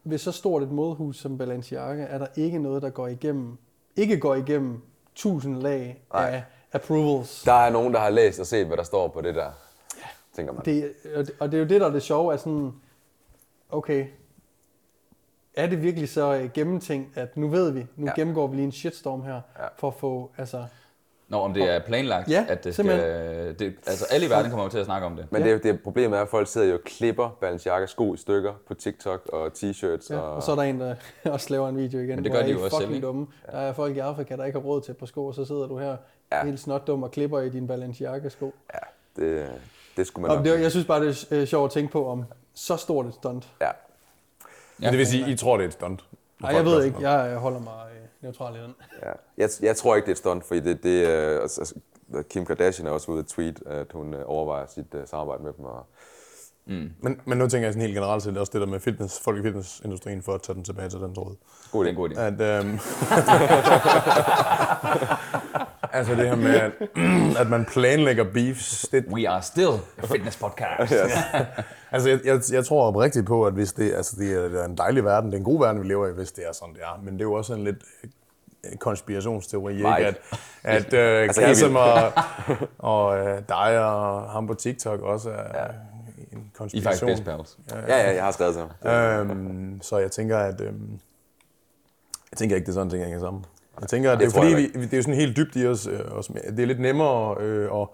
ved 0.04 0.18
så 0.18 0.32
stort 0.32 0.64
et 0.64 0.72
modhus 0.72 1.18
som 1.18 1.38
Balenciaga, 1.38 2.04
er 2.04 2.18
der 2.18 2.28
ikke 2.36 2.60
noget, 2.60 2.82
der 2.82 2.90
går 2.90 3.08
igennem, 3.08 3.58
ikke 3.96 4.20
går 4.20 4.36
igennem 4.36 4.82
tusind 5.16 5.58
lag 5.62 6.04
Nej. 6.14 6.30
af 6.30 6.44
approvals. 6.74 7.44
Der 7.44 7.54
er 7.54 7.70
nogen, 7.70 7.94
der 7.94 8.00
har 8.00 8.10
læst 8.10 8.40
og 8.40 8.46
set, 8.46 8.68
hvad 8.68 8.78
der 8.78 8.84
står 8.84 9.08
på 9.08 9.22
det 9.22 9.36
der, 9.36 9.52
tænker 10.34 10.54
man. 10.54 10.66
Det, 10.66 10.94
og 11.16 11.28
det- 11.28 11.36
og 11.40 11.52
det 11.52 11.58
er 11.58 11.62
jo 11.62 11.68
det, 11.70 11.82
der 11.82 11.88
er 11.88 11.92
det 11.92 12.02
sjove, 12.04 12.34
at 12.34 12.40
sådan, 12.40 12.72
okay, 13.70 14.08
er 15.54 15.68
det 15.68 15.82
virkelig 15.84 16.10
så 16.10 16.34
øh, 16.36 16.50
gennemtænkt, 16.54 17.18
at 17.18 17.38
nu 17.38 17.48
ved 17.48 17.72
vi, 17.72 17.80
nu 17.96 18.06
Ja. 18.06 18.12
ja. 18.12 18.16
gennemgår 18.16 18.48
vi 18.48 18.56
lige 18.56 18.66
en 18.66 18.72
shitstorm 18.72 19.22
her, 19.24 19.34
Ja. 19.58 19.64
ja. 19.64 19.68
for 19.78 19.88
at 19.88 19.94
få, 19.94 20.32
altså, 20.38 20.66
Nå, 21.30 21.38
om 21.40 21.54
det 21.54 21.64
er 21.64 21.80
planlagt, 21.80 22.30
Ja, 22.30 22.46
at 22.50 22.64
det 22.64 22.74
skal... 22.74 22.86
Det, 23.60 23.74
altså, 23.88 24.06
alle 24.12 24.26
i 24.26 24.30
verden 24.30 24.50
kommer 24.52 24.64
jo 24.66 24.70
til 24.70 24.78
at 24.78 24.86
snakke 24.86 25.06
om 25.08 25.16
det. 25.16 25.26
Men 25.32 25.42
det, 25.44 25.64
det 25.64 25.84
problemet 25.84 26.18
er, 26.18 26.22
at 26.22 26.30
folk 26.30 26.48
sidder 26.48 26.68
jo 26.68 26.74
og 26.74 26.80
klipper 26.86 27.30
Balenciaga 27.42 27.86
sko 27.86 28.14
i 28.14 28.18
stykker 28.18 28.54
på 28.68 28.74
TikTok 28.74 29.30
og 29.34 29.48
t-shirts. 29.58 30.08
ja, 30.14 30.18
og, 30.20 30.36
og 30.36 30.44
så 30.44 30.52
er 30.52 30.56
der 30.56 30.64
en, 30.64 30.80
der 30.80 30.96
også 31.32 31.48
laver 31.50 31.70
en 31.70 31.78
video 31.78 32.00
igen, 32.00 32.16
Men 32.16 32.24
det 32.24 32.32
hvor 32.32 32.40
gør 32.40 32.46
de 32.46 32.50
I 32.50 32.54
jo 32.54 32.60
er 32.60 32.64
også 32.64 32.78
selv, 32.78 33.02
dumme. 33.02 33.28
Der 33.52 33.58
er 33.58 33.74
folk 33.74 33.96
i 33.96 34.00
Afrika, 34.00 34.36
der 34.36 34.46
ikke 34.46 34.60
har 34.60 34.66
råd 34.66 34.82
til 34.82 34.92
et 34.92 34.98
par 34.98 35.06
sko, 35.06 35.26
og 35.26 35.34
så 35.36 35.46
sidder 35.46 35.68
du 35.68 35.78
her 35.78 35.96
Ja. 36.32 36.38
ja. 36.38 36.46
helt 36.46 36.60
snotdum 36.60 37.04
og 37.04 37.12
klipper 37.12 37.40
i 37.40 37.50
din 37.50 37.68
Balenciaga-sko. 37.68 38.54
Ja, 38.74 38.80
det, 39.22 39.48
det 39.98 40.08
skulle 40.08 40.22
man 40.22 40.32
Og 40.32 40.38
nok. 40.38 40.46
det, 40.46 40.62
jeg 40.62 40.72
synes 40.72 40.88
bare, 40.88 41.06
det 41.06 41.28
er 41.32 41.42
øh, 41.42 41.48
sjovt 41.48 41.66
at 41.66 41.72
tænke 41.74 41.92
på, 41.92 42.08
om 42.08 42.26
så 42.54 42.78
stort 42.78 43.06
et 43.06 43.14
stunt. 43.14 43.48
Ja. 43.62 43.70
Men 44.78 44.90
det 44.90 44.98
vil 44.98 45.08
sige, 45.08 45.32
I 45.32 45.36
tror, 45.36 45.58
det 45.58 45.64
er 45.64 45.68
et 45.68 45.74
stunt? 45.74 46.04
Nej, 46.42 46.52
jeg 46.56 46.66
ved 46.66 46.84
ikke. 46.84 47.10
Jeg 47.10 47.36
holder 47.38 47.60
mig 47.60 47.74
øh, 47.99 47.99
neutral 48.22 48.56
i 48.56 48.60
den. 48.60 48.76
Ja. 49.04 49.12
Jeg, 49.38 49.50
jeg 49.62 49.78
tror 49.78 49.96
ikke, 49.96 50.06
det 50.06 50.12
er 50.12 50.16
et 50.16 50.18
stunt, 50.18 50.46
fordi 50.46 50.60
det, 50.60 50.84
det 50.84 51.10
er... 51.10 51.40
Altså, 51.42 51.62
altså, 51.62 51.76
Kim 52.30 52.46
Kardashian 52.46 52.88
er 52.88 52.92
også 52.92 53.12
ude 53.12 53.20
at 53.20 53.26
tweet, 53.26 53.60
at 53.66 53.92
hun 53.94 54.14
øh, 54.14 54.22
overvejer 54.26 54.66
sit 54.66 54.94
uh, 54.94 55.00
samarbejde 55.06 55.44
med 55.44 55.54
dem. 55.58 55.66
Og, 55.66 55.86
Men, 56.66 57.22
men 57.26 57.38
nu 57.38 57.48
tænker 57.48 57.68
jeg 57.68 57.74
sådan 57.74 57.82
helt 57.82 57.96
generelt 57.96 58.24
set 58.24 58.38
også 58.38 58.52
det 58.54 58.62
der 58.62 58.68
med 58.68 58.80
fitness, 58.80 59.20
folk 59.20 59.40
i 59.40 59.42
fitnessindustrien 59.42 60.22
for 60.22 60.34
at 60.34 60.42
tage 60.42 60.56
den 60.56 60.64
tilbage 60.64 60.90
til 60.90 61.00
den 61.00 61.16
tråd. 61.16 61.36
god 61.72 61.86
idé. 61.86 61.90
en 61.90 61.96
god 61.96 62.10
idé. 62.10 62.20
At, 62.20 62.42
øhm, 62.42 62.80
altså 65.94 66.16
det 66.16 66.28
her 66.28 66.36
med, 66.36 66.56
at, 66.56 66.72
at 67.42 67.50
man 67.50 67.66
planlægger 67.66 68.24
beefs, 68.34 68.88
det, 68.92 69.06
We 69.08 69.30
are 69.30 69.42
still 69.42 69.72
a 69.98 70.06
fitness 70.06 70.38
podcast. 70.38 70.94
Altså, 71.92 72.10
jeg, 72.10 72.20
jeg, 72.26 72.42
jeg 72.52 72.66
tror 72.66 72.88
oprigtigt 72.88 73.26
på, 73.26 73.46
at 73.46 73.54
hvis 73.54 73.74
det, 73.74 73.94
altså, 73.94 74.16
det, 74.20 74.34
er, 74.34 74.50
det 74.50 74.62
er 74.62 74.66
en 74.66 74.78
dejlig 74.78 75.04
verden, 75.04 75.32
det 75.32 75.36
er 75.36 75.40
en 75.40 75.44
god 75.44 75.60
verden, 75.60 75.82
vi 75.82 75.88
lever 75.88 76.08
i, 76.08 76.12
hvis 76.12 76.32
det 76.32 76.48
er 76.48 76.54
sådan, 76.54 76.74
det 76.74 76.82
er. 76.84 77.02
Men 77.04 77.14
det 77.14 77.20
er 77.20 77.26
jo 77.26 77.34
også 77.34 77.54
en 77.54 77.64
lidt 77.64 77.78
øh, 78.04 78.78
konspirationsteori, 78.78 79.74
ikke? 79.74 79.84
Meget. 79.84 80.06
At, 80.64 80.94
at 80.94 80.94
øh, 80.94 81.22
Altså, 81.24 81.42
Kassem 81.42 81.76
og, 81.76 82.12
og 82.78 83.18
øh, 83.18 83.42
dig 83.50 83.86
og 83.86 84.30
ham 84.32 84.48
på 84.48 84.54
TikTok 84.54 85.02
også 85.02 85.30
er 85.30 85.64
ja. 85.64 85.66
en 86.32 86.40
I 86.74 86.78
er 86.78 86.82
faktisk 86.84 87.04
konspiration. 87.04 87.10
best 87.10 87.26
pals. 87.26 87.58
Ja, 87.72 87.98
ja, 87.98 88.16
jeg 88.16 88.24
har 88.24 88.32
skrevet 88.32 88.56
til 88.56 88.64
ham. 88.82 89.30
Øhm, 89.30 89.82
så 89.82 89.98
jeg 89.98 90.12
tænker, 90.12 90.38
at 90.38 90.62
øhm, 90.62 91.00
jeg 92.32 92.38
tænker 92.38 92.56
ikke, 92.56 92.66
det 92.66 92.72
er 92.72 92.74
sådan, 92.74 92.90
ting 92.90 93.04
hænger 93.04 93.20
sammen. 93.20 93.46
Jeg 93.82 93.90
tænker, 93.90 94.12
at 94.12 94.20
Det 94.20 94.28
det, 94.28 94.36
er 94.38 94.42
fordi, 94.42 94.54
vi, 94.80 94.86
det 94.86 94.94
er 94.94 94.98
jo 94.98 95.04
sådan 95.04 95.20
helt 95.20 95.38
dybt 95.38 95.56
i 95.56 95.68
os. 95.68 95.88
Øh, 95.88 96.00
os. 96.12 96.28
Det 96.28 96.60
er 96.60 96.66
lidt 96.66 96.80
nemmere 96.80 97.36
øh, 97.42 97.82
at, 97.82 97.88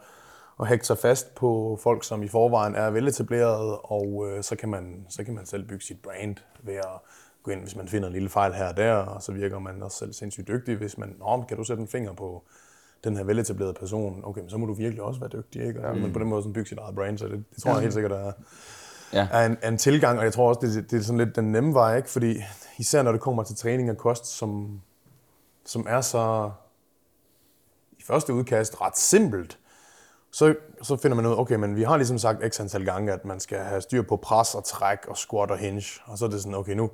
at 0.62 0.68
hægte 0.68 0.86
sig 0.86 0.98
fast 0.98 1.36
på 1.36 1.80
folk, 1.84 2.04
som 2.04 2.24
i 2.24 2.28
forvejen 2.28 2.76
er 2.76 2.90
veletableret, 2.90 3.78
og 3.84 4.28
øh, 4.30 4.44
så, 4.44 4.56
kan 4.56 4.70
man, 4.70 5.06
så 5.10 5.24
kan 5.24 5.34
man 5.36 5.46
selv 5.46 5.68
bygge 5.68 5.86
sit 5.86 5.98
brand 6.04 6.36
ved 6.64 6.76
at 6.76 6.86
gå 7.44 7.52
ind, 7.52 7.62
hvis 7.62 7.76
man 7.76 7.88
finder 7.88 8.08
en 8.08 8.14
lille 8.14 8.30
fejl 8.30 8.54
her 8.54 8.68
og 8.68 8.78
der, 8.78 8.94
og 8.94 9.22
så 9.22 9.32
virker 9.32 9.60
man 9.60 9.84
også 9.84 9.98
selv 9.98 10.14
sindssygt 10.14 10.48
dygtig, 10.48 10.76
hvis 10.76 10.98
man, 10.98 11.16
Nå, 11.20 11.44
kan 11.48 11.58
du 11.58 11.64
sætte 11.64 11.82
en 11.82 11.88
finger 11.88 12.14
på 12.14 12.44
den 13.04 13.18
her 13.18 13.24
veletablerede 13.24 13.74
person, 13.74 14.22
okay, 14.24 14.42
men 14.42 14.50
så 14.50 14.58
må 14.58 14.66
du 14.66 14.74
virkelig 14.74 15.02
også 15.04 15.20
være 15.20 15.30
dygtig, 15.34 15.68
ikke? 15.68 15.80
Og 15.88 15.94
kan 15.94 16.02
man 16.02 16.14
på 16.14 16.20
den 16.20 16.28
måde 16.28 16.42
sådan 16.42 16.54
bygge 16.54 16.70
sit 16.70 16.78
eget 16.78 16.96
brand, 16.96 17.18
så 17.18 17.26
det, 17.26 17.44
det 17.56 17.64
tror 17.64 17.72
jeg 17.72 17.82
helt 17.82 17.94
sikkert 17.94 18.12
er, 18.12 18.32
Ja. 19.14 19.28
er 19.32 19.46
en, 19.46 19.58
er 19.62 19.68
en 19.68 19.78
tilgang, 19.78 20.18
og 20.20 20.26
jeg 20.26 20.34
tror 20.34 20.50
også, 20.50 20.60
det, 20.62 20.92
det 20.92 21.00
er 21.00 21.04
sådan 21.04 21.18
lidt 21.18 21.36
den 21.36 21.52
nemme 21.52 21.74
vej, 21.74 21.98
ikke? 21.98 22.10
fordi 22.10 22.38
især 22.80 23.02
når 23.04 23.12
det 23.12 23.22
kommer 23.22 23.44
til 23.44 23.56
træning 23.56 23.92
og 23.92 23.98
kost, 23.98 24.26
som, 24.26 24.82
som 25.66 25.86
er 25.90 26.02
så 26.02 26.52
i 28.00 28.04
første 28.04 28.34
udkast 28.34 28.82
ret 28.82 28.98
simpelt, 28.98 29.60
så, 30.32 30.56
så 30.82 30.98
finder 30.98 31.16
man 31.16 31.26
ud 31.26 31.38
okay, 31.38 31.56
men 31.56 31.76
vi 31.76 31.84
har 31.84 31.98
ligesom 31.98 32.18
sagt 32.18 32.54
x 32.54 32.60
antal 32.60 32.86
gange, 32.86 33.14
at 33.14 33.26
man 33.26 33.40
skal 33.40 33.58
have 33.58 33.82
styr 33.82 34.02
på 34.02 34.16
pres 34.18 34.56
og 34.56 34.64
træk 34.64 35.08
og 35.08 35.18
squat 35.18 35.52
og 35.52 35.58
hinge, 35.58 35.84
og 36.06 36.18
så 36.18 36.26
er 36.26 36.30
det 36.30 36.42
sådan, 36.42 36.56
okay, 36.56 36.74
nu, 36.74 36.90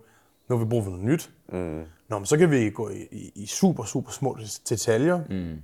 nu 0.48 0.58
har 0.58 0.64
vi 0.66 0.70
brug 0.70 0.84
for 0.84 0.92
noget 0.92 1.06
nyt. 1.06 1.32
Mm. 1.50 1.84
Nå, 2.08 2.20
men 2.20 2.26
så 2.26 2.38
kan 2.38 2.52
vi 2.52 2.70
gå 2.70 2.90
i, 2.90 3.08
i, 3.12 3.32
i 3.36 3.46
super, 3.46 3.84
super 3.84 4.12
små 4.12 4.38
detaljer, 4.70 5.22
mm. 5.30 5.62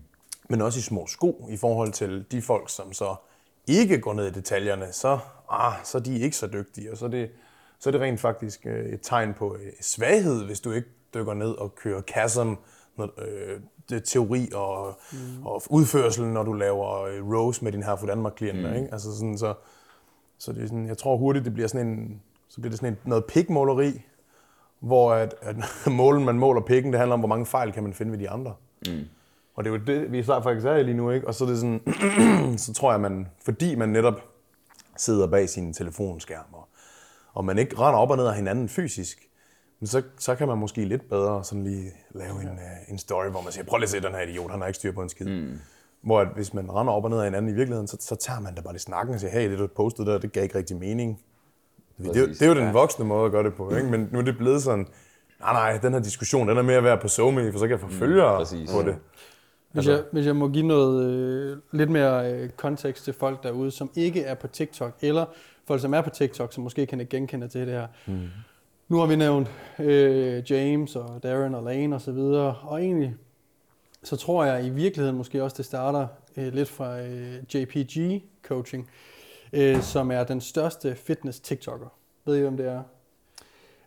men 0.49 0.61
også 0.61 0.79
i 0.79 0.81
små 0.81 1.07
sko 1.07 1.47
i 1.49 1.57
forhold 1.57 1.91
til 1.91 2.25
de 2.31 2.41
folk, 2.41 2.69
som 2.69 2.93
så 2.93 3.15
ikke 3.67 3.99
går 3.99 4.13
ned 4.13 4.27
i 4.27 4.31
detaljerne, 4.31 4.93
så, 4.93 5.19
ah, 5.49 5.73
så 5.83 5.97
er 5.97 6.01
de 6.01 6.19
ikke 6.19 6.37
så 6.37 6.47
dygtige, 6.47 6.91
og 6.91 6.97
så 6.97 7.05
er 7.05 7.09
det, 7.09 7.29
så 7.79 7.89
er 7.89 7.91
det 7.91 8.01
rent 8.01 8.19
faktisk 8.19 8.65
øh, 8.65 8.85
et 8.85 8.99
tegn 9.01 9.33
på 9.33 9.55
øh, 9.55 9.71
svaghed, 9.81 10.45
hvis 10.45 10.59
du 10.59 10.71
ikke 10.71 10.87
dykker 11.13 11.33
ned 11.33 11.51
og 11.51 11.75
kører 11.75 12.01
chasm, 12.01 12.53
øh, 13.03 13.59
det, 13.89 14.03
teori 14.03 14.49
og, 14.55 14.99
mm. 15.11 15.45
og 15.45 15.61
udførsel, 15.69 16.27
når 16.27 16.43
du 16.43 16.53
laver 16.53 17.03
øh, 17.03 17.29
rows 17.29 17.61
med 17.61 17.71
din 17.71 17.83
her 17.83 17.95
for 17.95 18.07
Danmark-klienter. 18.07 18.69
Mm. 18.69 18.75
Ikke? 18.75 18.89
Altså 18.91 19.17
sådan, 19.17 19.37
så, 19.37 19.53
så 20.37 20.53
det 20.53 20.63
er 20.63 20.67
sådan, 20.67 20.87
jeg 20.87 20.97
tror 20.97 21.17
hurtigt, 21.17 21.45
det 21.45 21.53
bliver 21.53 21.67
sådan 21.67 21.87
en, 21.87 22.21
så 22.47 22.61
bliver 22.61 22.69
det 22.69 22.79
sådan 22.79 22.93
en, 22.93 22.99
noget 23.05 23.25
pikmåleri, 23.25 24.01
hvor 24.79 25.13
at, 25.13 25.35
at 25.41 25.55
målen, 25.91 26.25
man 26.25 26.39
måler 26.39 26.61
pikken, 26.61 26.91
det 26.91 26.99
handler 26.99 27.13
om, 27.13 27.19
hvor 27.19 27.29
mange 27.29 27.45
fejl 27.45 27.71
kan 27.71 27.83
man 27.83 27.93
finde 27.93 28.11
ved 28.11 28.19
de 28.19 28.29
andre. 28.29 28.53
Mm. 28.87 29.03
Og 29.55 29.63
det 29.63 29.69
er 29.69 29.77
jo 29.77 29.85
det, 29.85 30.11
vi 30.11 30.23
faktisk 30.23 30.65
er 30.65 30.83
lige 30.83 30.97
nu, 30.97 31.11
ikke? 31.11 31.27
Og 31.27 31.35
så 31.35 31.43
er 31.43 31.49
det 31.49 31.57
sådan, 31.57 31.81
så 32.65 32.73
tror 32.73 32.91
jeg, 32.91 33.01
man, 33.01 33.27
fordi 33.45 33.75
man 33.75 33.89
netop 33.89 34.21
sidder 34.97 35.27
bag 35.27 35.49
sin 35.49 35.73
telefonskærm, 35.73 36.45
og, 36.53 36.67
og 37.33 37.45
man 37.45 37.57
ikke 37.57 37.79
render 37.79 37.99
op 37.99 38.09
og 38.09 38.17
ned 38.17 38.27
af 38.27 38.35
hinanden 38.35 38.69
fysisk, 38.69 39.26
men 39.79 39.87
så, 39.87 40.01
så 40.17 40.35
kan 40.35 40.47
man 40.47 40.57
måske 40.57 40.85
lidt 40.85 41.09
bedre 41.09 41.43
sådan 41.43 41.63
lige 41.63 41.91
lave 42.11 42.41
en, 42.41 42.47
uh, 42.47 42.91
en 42.91 42.97
story, 42.97 43.25
hvor 43.25 43.41
man 43.41 43.51
siger, 43.51 43.65
prøv 43.65 43.77
lige 43.77 43.83
at 43.85 43.89
se 43.89 43.99
den 43.99 44.11
her 44.11 44.21
idiot, 44.21 44.51
han 44.51 44.59
har 44.59 44.67
ikke 44.67 44.77
styr 44.77 44.91
på 44.91 45.01
en 45.01 45.09
skid. 45.09 45.25
Mm. 45.25 45.59
Hvor 46.01 46.19
at 46.19 46.27
hvis 46.35 46.53
man 46.53 46.71
render 46.71 46.93
op 46.93 47.03
og 47.03 47.09
ned 47.09 47.17
af 47.17 47.23
hinanden 47.23 47.51
i 47.51 47.53
virkeligheden, 47.53 47.87
så, 47.87 47.97
så 47.99 48.15
tager 48.15 48.39
man 48.39 48.55
da 48.55 48.61
bare 48.61 48.73
lige 48.73 48.81
snakken 48.81 49.13
og 49.13 49.19
siger, 49.19 49.31
hey, 49.31 49.51
det 49.51 49.59
du 49.59 49.67
postede 49.67 50.11
der, 50.11 50.17
det 50.17 50.31
gav 50.31 50.43
ikke 50.43 50.57
rigtig 50.57 50.77
mening. 50.77 51.21
Det, 51.97 52.15
det, 52.15 52.29
det 52.29 52.41
er 52.41 52.47
jo 52.47 52.55
den 52.55 52.73
voksne 52.73 53.05
måde 53.05 53.25
at 53.25 53.31
gøre 53.31 53.43
det 53.43 53.53
på, 53.53 53.75
ikke? 53.75 53.89
men 53.89 54.09
nu 54.11 54.19
er 54.19 54.23
det 54.23 54.37
blevet 54.37 54.63
sådan, 54.63 54.87
nej 55.39 55.53
nej, 55.53 55.77
den 55.77 55.93
her 55.93 55.99
diskussion, 55.99 56.47
den 56.47 56.57
er 56.57 56.61
mere 56.61 56.83
værd 56.83 57.01
på 57.01 57.07
SoMe, 57.07 57.51
for 57.51 57.59
så 57.59 57.65
kan 57.67 57.71
jeg 57.71 57.79
forfølge 57.79 58.23
mm, 58.23 58.67
på 58.71 58.81
det. 58.81 58.95
Hvis, 59.71 59.87
altså. 59.87 59.91
jeg, 59.91 60.03
hvis 60.11 60.25
jeg 60.25 60.35
må 60.35 60.49
give 60.49 60.67
noget 60.67 61.09
øh, 61.09 61.57
lidt 61.71 61.89
mere 61.89 62.33
øh, 62.33 62.49
kontekst 62.49 63.03
til 63.03 63.13
folk 63.13 63.43
derude, 63.43 63.71
som 63.71 63.89
ikke 63.95 64.23
er 64.23 64.33
på 64.33 64.47
TikTok, 64.47 64.93
eller 65.01 65.25
folk, 65.67 65.81
som 65.81 65.93
er 65.93 66.01
på 66.01 66.09
TikTok, 66.09 66.53
som 66.53 66.63
måske 66.63 66.85
kan 66.85 66.99
ikke 66.99 67.09
genkende 67.09 67.47
til 67.47 67.61
det 67.61 67.73
her. 67.73 67.87
Mm. 68.05 68.19
Nu 68.89 68.97
har 68.97 69.05
vi 69.05 69.15
nævnt 69.15 69.51
øh, 69.79 70.51
James 70.51 70.95
og 70.95 71.23
Darren 71.23 71.55
og 71.55 71.63
Lane 71.63 71.95
og 71.95 72.01
så 72.01 72.11
videre, 72.11 72.55
og 72.61 72.83
egentlig 72.83 73.15
så 74.03 74.15
tror 74.15 74.45
jeg 74.45 74.65
i 74.65 74.69
virkeligheden 74.69 75.17
måske 75.17 75.43
også, 75.43 75.57
det 75.57 75.65
starter 75.65 76.07
øh, 76.37 76.53
lidt 76.53 76.69
fra 76.69 76.99
øh, 76.99 77.55
JPG 77.55 78.23
Coaching, 78.43 78.89
øh, 79.53 79.81
som 79.81 80.11
er 80.11 80.23
den 80.23 80.41
største 80.41 80.95
fitness-TikToker. 80.95 81.87
Ved 82.25 82.37
I, 82.37 82.41
hvem 82.41 82.57
det 82.57 82.65
er? 82.65 82.81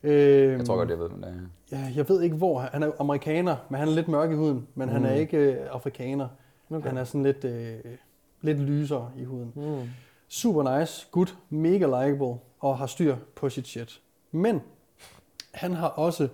Øh, 0.02 0.52
jeg 0.52 0.66
tror 0.66 0.76
godt, 0.76 0.90
jeg 0.90 0.99
ved, 0.99 1.09
hvem 1.09 1.23
det 1.23 1.30
er. 1.30 1.78
Ja, 1.78 1.92
jeg 1.97 2.09
ved 2.09 2.23
ikke 2.23 2.37
hvor. 2.37 2.59
Han 2.59 2.83
er 2.83 2.90
amerikaner, 2.99 3.57
men 3.69 3.78
han 3.78 3.88
er 3.88 3.92
lidt 3.92 4.09
mørk 4.09 4.30
i 4.30 4.35
huden, 4.35 4.66
men 4.75 4.88
mm. 4.88 4.92
han 4.92 5.04
er 5.04 5.14
mm. 5.14 5.21
ikke 5.21 5.37
øh, 5.37 5.57
afrikaner. 5.71 6.28
Okay. 6.71 6.88
Han 6.88 6.97
er 6.97 7.04
sådan 7.04 7.23
lidt, 7.23 7.45
øh, 7.45 7.78
lidt 8.40 8.61
lysere 8.61 9.11
i 9.16 9.25
huden. 9.25 9.52
Mm. 9.57 9.88
Super 10.28 10.78
nice, 10.78 11.07
good, 11.11 11.35
mega 11.50 12.04
likable 12.04 12.35
og 12.61 12.78
har 12.78 12.87
styr 12.87 13.16
på 13.35 13.49
sit 13.49 13.66
shit. 13.66 14.00
Men 14.33 14.61
han 15.54 15.73
har 15.73 15.88
også 15.88 16.28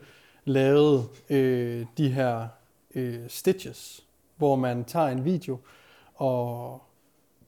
lavet 0.44 1.08
øh, 1.30 1.86
de 1.98 2.08
her 2.08 2.48
øh, 2.94 3.28
stitches, 3.28 4.04
hvor 4.36 4.56
man 4.56 4.84
tager 4.84 5.06
en 5.06 5.24
video 5.24 5.58
og 6.14 6.82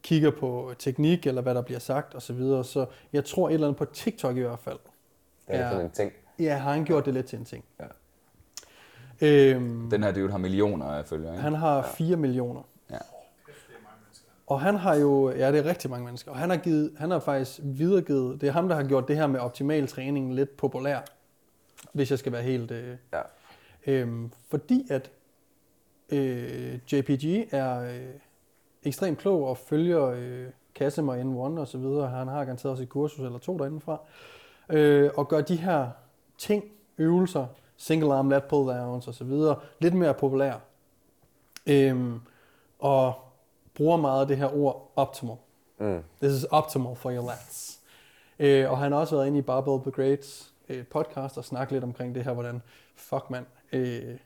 kigger 0.02 0.30
på 0.30 0.72
teknik, 0.78 1.26
eller 1.26 1.42
hvad 1.42 1.54
der 1.54 1.62
bliver 1.62 1.80
sagt 1.80 2.14
osv. 2.14 2.20
Så, 2.20 2.32
videre. 2.32 2.64
så 2.64 2.86
jeg 3.12 3.24
tror 3.24 3.48
et 3.48 3.54
eller 3.54 3.66
andet 3.66 3.78
på 3.78 3.84
TikTok 3.84 4.36
i 4.36 4.40
hvert 4.40 4.58
fald. 4.58 4.78
Det 5.48 5.56
er, 5.56 5.64
er 5.64 5.70
sådan 5.70 5.84
en 5.84 5.90
ting. 5.90 6.12
Ja, 6.38 6.56
har 6.56 6.72
han 6.72 6.84
gjort 6.84 7.04
det 7.04 7.14
lidt 7.14 7.26
til 7.26 7.38
en 7.38 7.44
ting. 7.44 7.64
Ja. 7.80 7.84
Øhm, 9.20 9.90
Den 9.90 10.02
her 10.02 10.12
dude 10.12 10.30
har 10.30 10.38
millioner 10.38 10.86
af 10.86 11.06
følgere, 11.06 11.32
ikke? 11.32 11.42
Han 11.42 11.54
har 11.54 11.82
4 11.82 12.08
ja. 12.08 12.16
millioner. 12.16 12.62
Ja. 12.90 12.98
Og 14.46 14.60
han 14.60 14.74
har 14.74 14.94
jo, 14.94 15.30
ja 15.30 15.52
det 15.52 15.58
er 15.58 15.64
rigtig 15.64 15.90
mange 15.90 16.04
mennesker, 16.04 16.30
og 16.30 16.36
han 16.36 16.50
har, 16.50 16.56
givet, 16.56 16.92
han 16.98 17.10
har 17.10 17.18
faktisk 17.18 17.60
videregivet, 17.62 18.40
det 18.40 18.48
er 18.48 18.52
ham, 18.52 18.68
der 18.68 18.76
har 18.76 18.82
gjort 18.82 19.08
det 19.08 19.16
her 19.16 19.26
med 19.26 19.40
optimal 19.40 19.86
træning 19.86 20.34
lidt 20.34 20.56
populær, 20.56 21.00
hvis 21.92 22.10
jeg 22.10 22.18
skal 22.18 22.32
være 22.32 22.42
helt... 22.42 22.70
Øh, 22.70 22.96
ja. 23.12 23.20
øhm, 23.86 24.32
fordi 24.50 24.86
at 24.90 25.10
øh, 26.08 26.78
JPG 26.92 27.54
er 27.54 27.80
øh, 27.80 28.14
ekstremt 28.82 29.18
klog 29.18 29.46
og 29.46 29.58
følger 29.58 30.04
øh, 30.04 30.46
Casimir 30.74 31.14
N1 31.14 31.60
og 31.60 31.68
så 31.68 31.78
videre. 31.78 32.08
Han 32.08 32.28
har 32.28 32.44
garanteret 32.44 32.70
også 32.72 32.82
et 32.82 32.88
kursus 32.88 33.24
eller 33.24 33.38
to 33.38 33.58
derindefra. 33.58 34.00
Øh, 34.70 35.10
og 35.16 35.28
gør 35.28 35.40
de 35.40 35.56
her 35.56 35.90
ting, 36.38 36.64
øvelser, 36.98 37.46
single 37.76 38.14
arm 38.14 38.30
lat 38.30 38.44
pull 38.44 38.68
downs 38.68 39.08
og 39.08 39.14
så 39.14 39.24
videre, 39.24 39.60
lidt 39.78 39.94
mere 39.94 40.14
populære. 40.14 40.60
Øh, 41.66 42.12
og 42.78 43.14
bruger 43.74 43.96
meget 43.96 44.28
det 44.28 44.36
her 44.36 44.56
ord 44.56 44.92
optimal. 44.96 45.36
Mm. 45.78 46.02
This 46.22 46.32
is 46.32 46.44
optimal 46.44 46.96
for 46.96 47.10
your 47.10 47.26
lats. 47.26 47.80
Øh, 48.38 48.70
og 48.70 48.78
han 48.78 48.92
har 48.92 48.98
også 48.98 49.16
været 49.16 49.26
inde 49.26 49.38
i 49.38 49.42
Barbell 49.42 49.80
Brigades 49.80 50.52
øh, 50.68 50.84
podcast 50.86 51.38
og 51.38 51.44
snakket 51.44 51.72
lidt 51.72 51.84
omkring 51.84 52.14
det 52.14 52.24
her, 52.24 52.32
hvordan, 52.32 52.62
fuck 52.96 53.30
mand, 53.30 53.46
øh, 53.72 54.16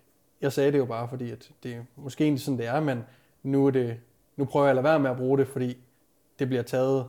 jeg 0.40 0.52
sagde 0.52 0.72
det 0.72 0.78
jo 0.78 0.84
bare, 0.84 1.08
fordi 1.08 1.30
at 1.30 1.50
det 1.62 1.74
er 1.74 1.80
måske 1.96 2.24
egentlig 2.24 2.42
sådan, 2.42 2.58
det 2.58 2.66
er, 2.66 2.80
men 2.80 3.04
nu, 3.42 3.66
er 3.66 3.70
det, 3.70 3.96
nu 4.36 4.44
prøver 4.44 4.66
jeg 4.66 4.70
at 4.70 4.76
lade 4.76 4.84
være 4.84 5.00
med 5.00 5.10
at 5.10 5.16
bruge 5.16 5.38
det, 5.38 5.48
fordi 5.48 5.76
det 6.38 6.48
bliver 6.48 6.62
taget 6.62 7.06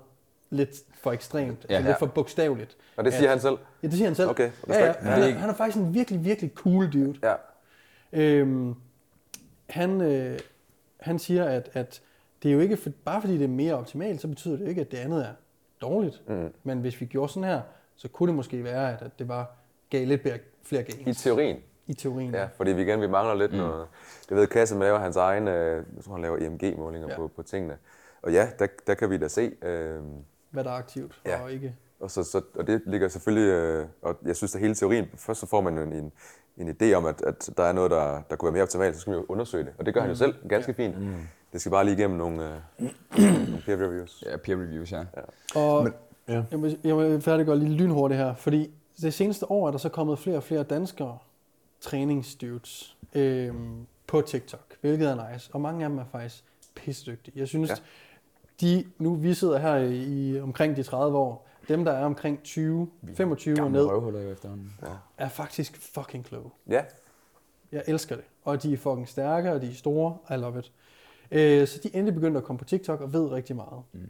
lidt 0.50 0.70
for 1.02 1.12
ekstremt, 1.12 1.66
ja, 1.70 1.76
altså 1.76 1.90
lidt 1.90 2.00
for 2.00 2.06
bogstaveligt. 2.06 2.78
Og 2.98 3.04
det 3.04 3.14
siger 3.14 3.24
at, 3.24 3.30
han 3.30 3.40
selv? 3.40 3.58
Ja, 3.84 3.88
det 3.88 3.94
siger 3.94 4.08
han 4.08 4.16
selv. 4.16 4.30
Okay, 4.30 4.52
ja, 4.68 4.86
ja, 4.86 4.94
han, 5.00 5.24
er, 5.24 5.34
han 5.34 5.50
er 5.50 5.54
faktisk 5.54 5.78
en 5.78 5.94
virkelig, 5.94 6.26
virkelig 6.26 6.52
cool 6.56 6.94
dude. 6.94 7.20
Ja. 7.24 7.34
Øhm, 8.14 8.76
han, 9.70 10.02
øh, 10.02 10.40
han 11.00 11.20
siger, 11.20 11.46
at, 11.46 11.70
at 11.74 12.02
det 12.44 12.50
er 12.50 12.54
jo 12.54 12.60
ikke, 12.60 12.78
for, 12.78 12.90
bare 13.06 13.22
fordi 13.22 13.34
det 13.34 13.44
er 13.44 13.48
mere 13.48 13.74
optimalt, 13.74 14.22
så 14.22 14.28
betyder 14.28 14.58
det 14.58 14.68
ikke, 14.68 14.82
at 14.82 14.92
det 14.92 14.98
andet 14.98 15.26
er 15.26 15.34
dårligt. 15.82 16.22
Mm. 16.28 16.54
Men 16.64 16.80
hvis 16.80 17.02
vi 17.02 17.06
gjorde 17.06 17.34
sådan 17.34 17.50
her, 17.50 17.62
så 17.96 18.08
kunne 18.08 18.28
det 18.28 18.36
måske 18.36 18.64
være, 18.64 18.92
at, 18.94 19.20
det 19.20 19.28
var 19.28 19.52
gav 19.90 20.08
lidt 20.08 20.22
flere 20.64 20.84
gains. 20.84 21.20
I 21.20 21.24
teorien? 21.24 21.58
I 21.88 21.94
teorien. 21.94 22.34
Ja, 22.34 22.48
fordi 22.58 22.72
vi 22.72 22.82
igen 22.82 23.02
vi 23.02 23.08
mangler 23.08 23.36
lidt 23.36 23.52
mm. 23.52 23.58
noget. 23.58 23.88
Det 24.30 24.38
ved 24.38 24.48
Kasse 24.48 24.80
laver 24.80 25.00
hans 25.00 25.16
egen, 25.16 25.48
øh, 25.48 25.86
jeg 25.96 26.04
tror 26.04 26.14
han 26.14 26.22
laver 26.22 26.38
EMG-målinger 26.38 27.10
ja. 27.10 27.16
på, 27.16 27.28
på 27.28 27.44
tingene. 27.44 27.78
Og 28.22 28.32
ja, 28.32 28.50
der, 28.60 28.68
der 28.88 28.94
kan 28.94 29.10
vi 29.10 29.18
da 29.18 29.28
se. 29.28 29.52
Øh, 29.62 30.02
Hvad 30.52 30.64
der 30.64 30.70
er 30.70 30.76
aktivt 30.76 31.22
ja. 31.26 31.42
og 31.44 31.52
ikke. 31.52 31.76
Og, 32.00 32.12
så, 32.12 32.24
så, 32.24 32.42
og 32.56 32.68
det 32.68 32.82
ligger 32.86 33.08
selvfølgelig, 33.08 33.50
øh, 33.50 33.86
og 34.02 34.18
jeg 34.26 34.36
synes, 34.36 34.56
at 34.56 34.62
hele 34.62 34.76
teorien, 34.76 35.06
først 35.16 35.40
så 35.40 35.46
får 35.46 35.62
man 35.62 35.78
en, 35.78 35.94
en, 35.94 36.12
en 36.58 36.70
idé 36.70 36.94
om, 36.94 37.06
at, 37.06 37.22
at 37.22 37.50
der 37.58 37.64
er 37.64 37.72
noget, 37.72 37.92
der, 37.92 38.22
der 38.30 38.36
kunne 38.36 38.48
være 38.48 38.54
mere 38.54 38.64
optimalt, 38.64 38.96
så 38.96 39.02
skal 39.02 39.14
vi 39.14 39.18
jo 39.18 39.26
undersøge 39.30 39.64
det. 39.64 39.74
Og 39.78 39.86
det 39.86 39.94
gør 39.94 40.02
mm. 40.02 40.04
han 40.04 40.10
jo 40.10 40.14
mm. 40.26 40.34
selv 40.34 40.50
ganske 40.50 40.76
ja. 40.78 40.84
fint. 40.84 41.00
Mm. 41.00 41.16
Det 41.54 41.62
skal 41.62 41.72
bare 41.72 41.86
lige 41.86 41.98
igennem 41.98 42.18
nogle, 42.18 42.46
øh, 42.46 42.60
nogle 43.48 43.62
peer 43.66 43.78
reviews. 43.78 44.24
Ja, 44.26 44.38
peer 44.38 44.56
reviews, 44.56 44.92
ja. 44.92 44.98
ja. 45.00 45.60
Og 45.60 45.84
Men, 45.84 45.94
ja. 46.28 46.44
jeg, 46.52 46.62
vil, 46.62 46.80
jeg 46.84 46.98
vil 46.98 47.22
færdiggøre 47.22 47.60
lige 47.60 47.72
lynhurtigt 47.72 48.22
her, 48.22 48.36
fordi 48.36 48.72
det 49.02 49.14
seneste 49.14 49.52
år 49.52 49.68
er 49.68 49.72
der 49.72 49.78
så 49.78 49.90
kommet 49.90 50.20
flere 50.20 50.38
og 50.38 50.44
flere 50.44 50.64
danskere, 50.64 51.18
træningsdudes 51.82 52.98
øh, 53.16 53.54
på 54.08 54.22
TikTok, 54.22 54.76
hvilket 54.82 55.10
er 55.10 55.32
nice. 55.32 55.50
Og 55.54 55.62
mange 55.62 55.86
af 55.86 55.90
dem 55.90 56.00
er 56.00 56.06
faktisk 56.12 56.44
pissedygtige. 56.76 57.40
Jeg 57.40 57.48
synes, 57.48 57.70
ja. 57.70 57.76
de, 58.62 58.86
nu 58.98 59.16
vi 59.16 59.34
sidder 59.34 59.58
her 59.58 59.76
i, 59.76 60.42
omkring 60.42 60.76
de 60.76 60.84
30 60.84 61.18
år, 61.18 61.48
dem 61.68 61.86
der 61.86 61.92
er 61.92 62.06
omkring 62.06 62.44
20, 62.44 62.90
25 63.16 63.62
og 63.62 63.72
ned, 63.72 64.32
efterhånden. 64.32 64.74
Ja. 64.82 64.88
er 65.18 65.30
faktisk 65.30 65.94
fucking 65.94 66.26
kloge. 66.26 66.50
Ja. 66.70 66.84
Jeg 67.72 67.84
elsker 67.88 68.16
det. 68.16 68.26
Og 68.44 68.64
de 68.64 68.74
er 68.74 68.78
fucking 68.78 69.10
stærke, 69.10 69.52
og 69.52 69.62
de 69.62 69.70
er 69.70 69.74
store. 69.74 70.18
I 70.32 70.34
love 70.34 70.60
it. 70.60 70.72
Øh, 71.32 71.68
så 71.68 71.80
de 71.84 71.96
endelig 71.96 72.14
begyndt 72.14 72.38
at 72.38 72.44
komme 72.44 72.58
på 72.58 72.66
TikTok 72.66 73.02
og 73.02 73.14
ved 73.14 73.32
rigtig 73.32 73.56
meget. 73.56 73.84
Mm 73.92 74.10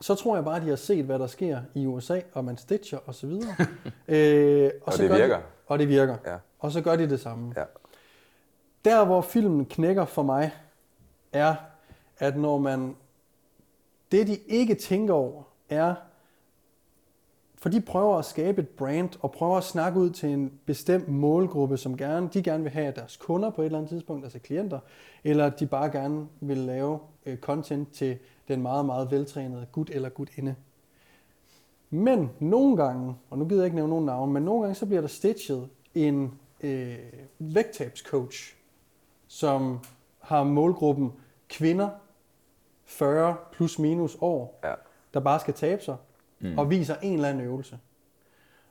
så 0.00 0.14
tror 0.14 0.36
jeg 0.36 0.44
bare, 0.44 0.56
at 0.56 0.62
de 0.62 0.68
har 0.68 0.76
set, 0.76 1.04
hvad 1.04 1.18
der 1.18 1.26
sker 1.26 1.60
i 1.74 1.86
USA, 1.86 2.20
og 2.32 2.44
man 2.44 2.56
stitcher 2.56 2.98
og 3.06 3.14
så 3.14 3.26
videre. 3.26 3.54
øh, 4.08 4.70
og, 4.80 4.86
og 4.86 4.92
så 4.92 5.02
det 5.02 5.10
virker. 5.10 5.36
De, 5.36 5.42
og 5.66 5.78
det 5.78 5.88
virker. 5.88 6.16
Ja. 6.26 6.36
Og 6.58 6.72
så 6.72 6.80
gør 6.80 6.96
de 6.96 7.10
det 7.10 7.20
samme. 7.20 7.54
Ja. 7.56 7.64
Der, 8.84 9.04
hvor 9.04 9.20
filmen 9.20 9.66
knækker 9.66 10.04
for 10.04 10.22
mig, 10.22 10.52
er, 11.32 11.54
at 12.18 12.36
når 12.36 12.58
man... 12.58 12.96
Det, 14.12 14.26
de 14.26 14.36
ikke 14.36 14.74
tænker 14.74 15.14
over, 15.14 15.42
er, 15.68 15.94
for 17.56 17.68
de 17.68 17.80
prøver 17.80 18.18
at 18.18 18.24
skabe 18.24 18.62
et 18.62 18.68
brand, 18.68 19.10
og 19.20 19.32
prøver 19.32 19.56
at 19.56 19.64
snakke 19.64 20.00
ud 20.00 20.10
til 20.10 20.28
en 20.28 20.60
bestemt 20.66 21.08
målgruppe, 21.08 21.76
som 21.76 21.96
gerne, 21.96 22.28
de 22.28 22.42
gerne 22.42 22.62
vil 22.62 22.72
have 22.72 22.92
deres 22.96 23.16
kunder 23.16 23.50
på 23.50 23.62
et 23.62 23.66
eller 23.66 23.78
andet 23.78 23.90
tidspunkt, 23.90 24.24
altså 24.24 24.38
klienter, 24.38 24.78
eller 25.24 25.50
de 25.50 25.66
bare 25.66 25.90
gerne 25.90 26.26
vil 26.40 26.56
lave 26.56 26.98
øh, 27.26 27.38
content 27.38 27.92
til 27.92 28.18
den 28.48 28.62
meget, 28.62 28.86
meget 28.86 29.10
veltrænede 29.10 29.66
gut 29.72 29.90
eller 29.90 30.08
gutinde. 30.08 30.54
Men 31.90 32.30
nogle 32.40 32.76
gange, 32.76 33.16
og 33.30 33.38
nu 33.38 33.48
gider 33.48 33.60
jeg 33.60 33.66
ikke 33.66 33.76
nævne 33.76 33.90
nogen 33.90 34.06
navn, 34.06 34.32
men 34.32 34.42
nogle 34.42 34.62
gange 34.62 34.74
så 34.74 34.86
bliver 34.86 35.00
der 35.00 35.08
stitchet 35.08 35.68
en 35.94 36.38
øh, 36.60 36.98
vægttabscoach, 37.38 38.56
som 39.26 39.80
har 40.18 40.44
målgruppen 40.44 41.12
kvinder 41.48 41.90
40 42.84 43.36
plus 43.52 43.78
minus 43.78 44.16
år, 44.20 44.60
ja. 44.64 44.74
der 45.14 45.20
bare 45.20 45.40
skal 45.40 45.54
tabe 45.54 45.82
sig, 45.82 45.96
mm. 46.40 46.58
og 46.58 46.70
viser 46.70 46.96
en 47.02 47.14
eller 47.14 47.28
anden 47.28 47.44
øvelse. 47.44 47.78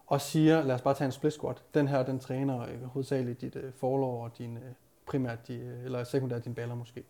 og 0.07 0.21
siger, 0.21 0.63
lad 0.63 0.75
os 0.75 0.81
bare 0.81 0.93
tage 0.93 1.05
en 1.05 1.11
split 1.11 1.33
squat. 1.33 1.63
Den 1.73 1.87
her, 1.87 2.03
den 2.03 2.19
træner 2.19 2.61
øh, 2.61 2.83
hovedsageligt 2.83 3.41
dit 3.41 3.55
øh, 3.55 3.73
forlov 3.73 4.23
og 4.23 4.37
din, 4.37 4.57
øh, 4.57 4.63
primært, 5.05 5.47
de, 5.47 5.55
øh, 5.55 5.85
eller 5.85 6.03
sekundært 6.03 6.45
din 6.45 6.55
baller 6.55 6.75
måske. 6.75 7.03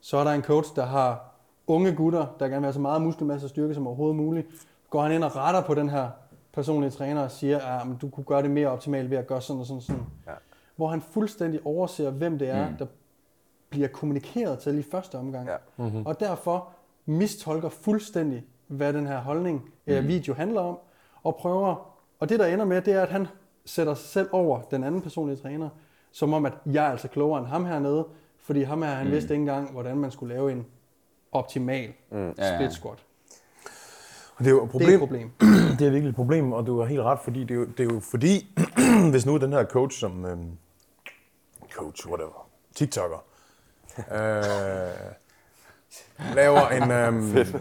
Så 0.00 0.16
er 0.16 0.24
der 0.24 0.30
en 0.30 0.42
coach, 0.42 0.76
der 0.76 0.84
har 0.84 1.33
unge 1.66 1.94
gutter, 1.94 2.26
der 2.38 2.48
gerne 2.48 2.60
vil 2.60 2.64
have 2.64 2.72
så 2.72 2.80
meget 2.80 3.02
muskelmasse 3.02 3.46
og 3.46 3.50
styrke 3.50 3.74
som 3.74 3.86
overhovedet 3.86 4.16
muligt. 4.16 4.46
Går 4.90 5.02
han 5.02 5.12
ind 5.12 5.24
og 5.24 5.36
retter 5.36 5.62
på 5.62 5.74
den 5.74 5.88
her 5.88 6.08
personlige 6.52 6.90
træner 6.90 7.22
og 7.22 7.30
siger, 7.30 7.58
at 7.58 7.80
ah, 7.80 7.86
men 7.86 7.96
du 7.96 8.08
kunne 8.08 8.24
gøre 8.24 8.42
det 8.42 8.50
mere 8.50 8.68
optimalt 8.68 9.10
ved 9.10 9.18
at 9.18 9.26
gøre 9.26 9.40
sådan 9.40 9.60
og 9.60 9.66
sådan 9.66 9.76
og 9.76 9.82
sådan. 9.82 10.02
Ja. 10.26 10.32
Hvor 10.76 10.88
han 10.88 11.00
fuldstændig 11.00 11.60
overser, 11.64 12.10
hvem 12.10 12.38
det 12.38 12.48
er, 12.48 12.70
mm. 12.70 12.76
der 12.76 12.86
bliver 13.70 13.88
kommunikeret 13.88 14.58
til 14.58 14.78
i 14.78 14.82
første 14.82 15.18
omgang. 15.18 15.48
Ja. 15.48 15.56
Mm-hmm. 15.76 16.06
Og 16.06 16.20
derfor 16.20 16.68
mistolker 17.06 17.68
fuldstændig, 17.68 18.44
hvad 18.66 18.92
den 18.92 19.06
her 19.06 19.18
holdning, 19.18 19.70
mm. 19.86 20.08
video 20.08 20.34
handler 20.34 20.60
om, 20.60 20.78
og 21.22 21.36
prøver, 21.36 21.94
og 22.20 22.28
det 22.28 22.38
der 22.38 22.46
ender 22.46 22.64
med, 22.64 22.82
det 22.82 22.94
er, 22.94 23.02
at 23.02 23.08
han 23.08 23.26
sætter 23.64 23.94
sig 23.94 24.08
selv 24.08 24.28
over 24.32 24.60
den 24.60 24.84
anden 24.84 25.02
personlige 25.02 25.36
træner, 25.36 25.68
som 26.12 26.32
om, 26.32 26.46
at 26.46 26.52
jeg 26.66 26.86
er 26.86 26.90
altså 26.90 27.08
klogere 27.08 27.38
end 27.38 27.48
ham 27.48 27.64
hernede, 27.64 28.06
fordi 28.38 28.62
ham 28.62 28.82
her, 28.82 28.90
han 28.90 29.06
mm. 29.06 29.12
vidste 29.12 29.34
ikke 29.34 29.40
engang, 29.40 29.72
hvordan 29.72 29.96
man 29.96 30.10
skulle 30.10 30.34
lave 30.34 30.52
en 30.52 30.66
optimal 31.34 31.92
mm. 32.10 32.32
Split 32.32 32.72
squat. 32.72 32.98
Og 34.36 34.44
det 34.44 34.46
er 34.46 34.50
jo 34.50 34.64
et 34.64 34.72
Det 34.72 34.94
er 34.94 34.98
problem. 34.98 35.30
et 35.30 35.30
problem. 35.30 35.30
det 35.78 35.86
er 35.86 35.90
virkelig 35.90 36.08
et 36.08 36.14
problem, 36.16 36.52
og 36.52 36.66
du 36.66 36.78
har 36.78 36.86
helt 36.86 37.00
ret, 37.00 37.18
fordi 37.24 37.40
det 37.40 37.50
er 37.50 37.54
jo, 37.54 37.64
det 37.64 37.80
er 37.80 37.94
jo 37.94 38.00
fordi, 38.00 38.56
hvis 39.10 39.26
nu 39.26 39.36
den 39.36 39.52
her 39.52 39.64
coach 39.64 39.98
som 39.98 40.24
øhm, 40.24 40.50
coach, 41.72 42.06
whatever, 42.08 42.48
TikToker, 42.74 43.24
øh, 43.98 45.14
laver 46.34 46.68
en, 46.68 46.90
øhm, 46.90 47.36
et, 47.36 47.54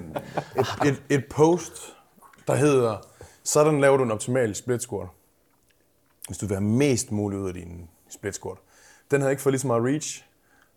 et, 0.86 1.04
et 1.10 1.26
post, 1.30 1.96
der 2.48 2.56
hedder, 2.56 2.98
sådan 3.44 3.82
laver 3.82 3.98
du 3.98 4.04
en 4.04 4.12
optimal 4.12 4.56
split 4.56 4.82
squat. 4.82 5.08
Hvis 6.28 6.38
du 6.38 6.46
vil 6.46 6.56
have 6.58 6.68
mest 6.68 7.12
muligt 7.12 7.42
ud 7.42 7.48
af 7.48 7.54
din 7.54 7.90
split 8.10 8.36
squat. 8.36 8.58
Den 9.12 9.22
havde 9.22 9.32
ikke 9.32 9.44
fået 9.44 9.54
lige 9.54 9.60
så 9.62 9.68
meget 9.68 9.84
reach, 9.84 10.26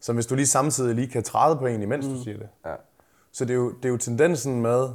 som 0.00 0.16
hvis 0.16 0.26
du 0.26 0.34
lige 0.34 0.46
samtidig 0.46 0.94
lige 0.94 1.08
kan 1.08 1.22
træde 1.22 1.56
på 1.56 1.66
en, 1.66 1.82
imens 1.82 2.06
du 2.06 2.22
siger 2.22 2.38
det. 2.38 2.48
Ja. 2.64 2.74
Så 3.36 3.44
det 3.44 3.50
er, 3.50 3.54
jo, 3.54 3.70
det 3.70 3.84
er 3.84 3.88
jo 3.88 3.96
tendensen 3.96 4.62
med, 4.62 4.88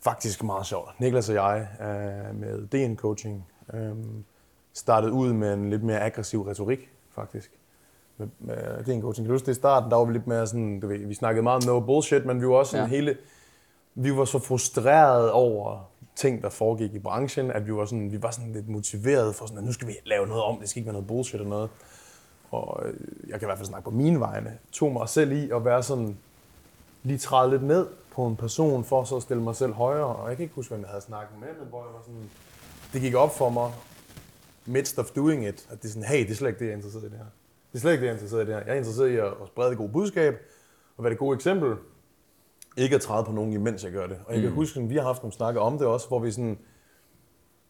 faktisk 0.00 0.42
meget 0.44 0.66
sjovt, 0.66 1.00
Niklas 1.00 1.28
og 1.28 1.34
jeg 1.34 1.68
øh, 1.80 2.40
med 2.40 2.66
DN 2.66 2.96
Coaching 2.96 3.46
øh, 3.74 3.90
startede 4.72 5.12
ud 5.12 5.32
med 5.32 5.54
en 5.54 5.70
lidt 5.70 5.82
mere 5.82 6.00
aggressiv 6.00 6.42
retorik, 6.42 6.90
faktisk. 7.14 7.50
Med, 8.16 8.28
med 8.38 8.84
DN 8.84 9.00
Coaching. 9.00 9.14
Kan 9.14 9.24
du 9.26 9.32
huske 9.32 9.46
det 9.46 9.52
i 9.52 9.54
starten, 9.54 9.90
der 9.90 9.96
var 9.96 10.04
vi 10.04 10.12
lidt 10.12 10.26
mere 10.26 10.46
sådan, 10.46 10.80
du 10.80 10.86
ved, 10.86 10.98
vi 10.98 11.14
snakkede 11.14 11.42
meget 11.42 11.68
om 11.68 11.74
no 11.74 11.80
bullshit, 11.80 12.26
men 12.26 12.40
vi 12.40 12.46
var 12.46 12.54
også 12.54 12.70
sådan 12.70 12.90
Ja. 12.90 12.96
hele, 12.96 13.16
vi 13.94 14.16
var 14.16 14.24
så 14.24 14.38
frustrerede 14.38 15.32
over 15.32 15.90
ting, 16.16 16.42
der 16.42 16.48
foregik 16.48 16.94
i 16.94 16.98
branchen, 16.98 17.50
at 17.50 17.66
vi 17.66 17.74
var 17.74 17.84
sådan, 17.84 18.12
vi 18.12 18.22
var 18.22 18.30
sådan 18.30 18.52
lidt 18.52 18.68
motiveret 18.68 19.34
for 19.34 19.46
sådan, 19.46 19.58
at 19.58 19.64
nu 19.64 19.72
skal 19.72 19.88
vi 19.88 19.92
lave 20.06 20.26
noget 20.26 20.42
om, 20.42 20.58
det 20.58 20.68
skal 20.68 20.80
ikke 20.80 20.86
være 20.86 20.92
noget 20.92 21.06
bullshit 21.06 21.34
eller 21.34 21.48
noget. 21.48 21.70
Og 22.50 22.82
øh, 22.86 22.94
jeg 23.28 23.38
kan 23.38 23.46
i 23.46 23.48
hvert 23.48 23.58
fald 23.58 23.68
snakke 23.68 23.84
på 23.84 23.90
mine 23.90 24.20
vegne, 24.20 24.58
tog 24.72 24.92
mig 24.92 25.08
selv 25.08 25.32
i 25.32 25.50
at 25.50 25.64
være 25.64 25.82
sådan, 25.82 26.18
lige 27.06 27.18
træde 27.18 27.50
lidt 27.50 27.62
ned 27.62 27.86
på 28.14 28.26
en 28.26 28.36
person, 28.36 28.84
for 28.84 29.04
så 29.04 29.16
at 29.16 29.22
stille 29.22 29.42
mig 29.42 29.56
selv 29.56 29.72
højere. 29.72 30.16
Og 30.16 30.28
jeg 30.28 30.36
kan 30.36 30.42
ikke 30.42 30.54
huske, 30.54 30.70
hvem 30.70 30.80
jeg 30.80 30.88
havde 30.88 31.02
snakket 31.02 31.40
med, 31.40 31.48
men 31.58 31.68
hvor 31.68 31.78
jeg 31.78 31.94
var 31.94 32.02
sådan, 32.02 32.30
det 32.92 33.00
gik 33.00 33.14
op 33.14 33.36
for 33.36 33.48
mig, 33.48 33.72
midst 34.66 34.98
of 34.98 35.10
doing 35.10 35.46
it, 35.46 35.68
at 35.70 35.82
det 35.82 35.88
er 35.88 35.92
sådan, 35.92 36.08
hey, 36.08 36.22
det 36.24 36.30
er 36.30 36.34
slet 36.34 36.48
ikke 36.48 36.58
det, 36.58 36.64
jeg 36.64 36.72
er 36.72 36.76
interesseret 36.76 37.02
i 37.02 37.08
det 37.08 37.18
her. 37.18 37.26
Det 37.72 37.78
er 37.78 37.80
slet 37.80 37.92
ikke 37.92 38.00
det, 38.00 38.06
jeg 38.06 38.12
er 38.12 38.16
interesseret 38.16 38.42
i 38.42 38.46
det 38.46 38.54
her. 38.54 38.62
Jeg 38.64 38.72
er 38.72 38.78
interesseret 38.78 39.08
i 39.08 39.16
at 39.16 39.32
sprede 39.46 39.70
det 39.70 39.78
gode 39.78 39.92
budskab, 39.92 40.34
og 40.96 41.04
være 41.04 41.10
det 41.10 41.18
gode 41.18 41.34
eksempel. 41.34 41.76
Ikke 42.76 42.94
at 42.94 43.00
træde 43.00 43.24
på 43.24 43.32
nogen, 43.32 43.52
imens 43.52 43.84
jeg 43.84 43.92
gør 43.92 44.06
det. 44.06 44.18
Og 44.26 44.34
jeg 44.34 44.42
kan 44.42 44.50
huske, 44.50 44.80
at 44.80 44.90
vi 44.90 44.94
har 44.96 45.02
haft 45.02 45.22
nogle 45.22 45.32
snakker 45.32 45.60
om 45.60 45.78
det 45.78 45.86
også, 45.86 46.08
hvor 46.08 46.18
vi 46.18 46.30
sådan, 46.30 46.58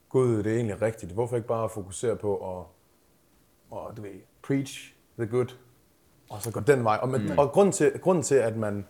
gud, 0.08 0.42
det 0.42 0.52
er 0.52 0.56
egentlig 0.56 0.82
rigtigt. 0.82 1.12
Hvorfor 1.12 1.36
ikke 1.36 1.48
bare 1.48 1.68
fokusere 1.68 2.16
på 2.16 2.36
at, 2.36 2.64
og, 3.70 3.96
du 3.96 4.02
ved, 4.02 4.10
preach 4.42 4.94
the 5.18 5.26
good, 5.26 5.54
og 6.30 6.42
så 6.42 6.50
gå 6.50 6.60
den 6.60 6.84
vej. 6.84 6.98
Og, 7.02 7.08
man, 7.08 7.22
mm. 7.22 7.38
og 7.38 7.52
grunden, 7.52 7.72
til, 7.72 7.92
grunden 8.00 8.22
til, 8.22 8.34
at 8.34 8.56
man 8.56 8.86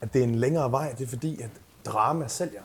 at 0.00 0.12
det 0.12 0.18
er 0.18 0.24
en 0.24 0.34
længere 0.34 0.72
vej, 0.72 0.94
det 0.98 1.04
er 1.04 1.08
fordi, 1.08 1.42
at 1.42 1.50
drama 1.84 2.28
sælger. 2.28 2.62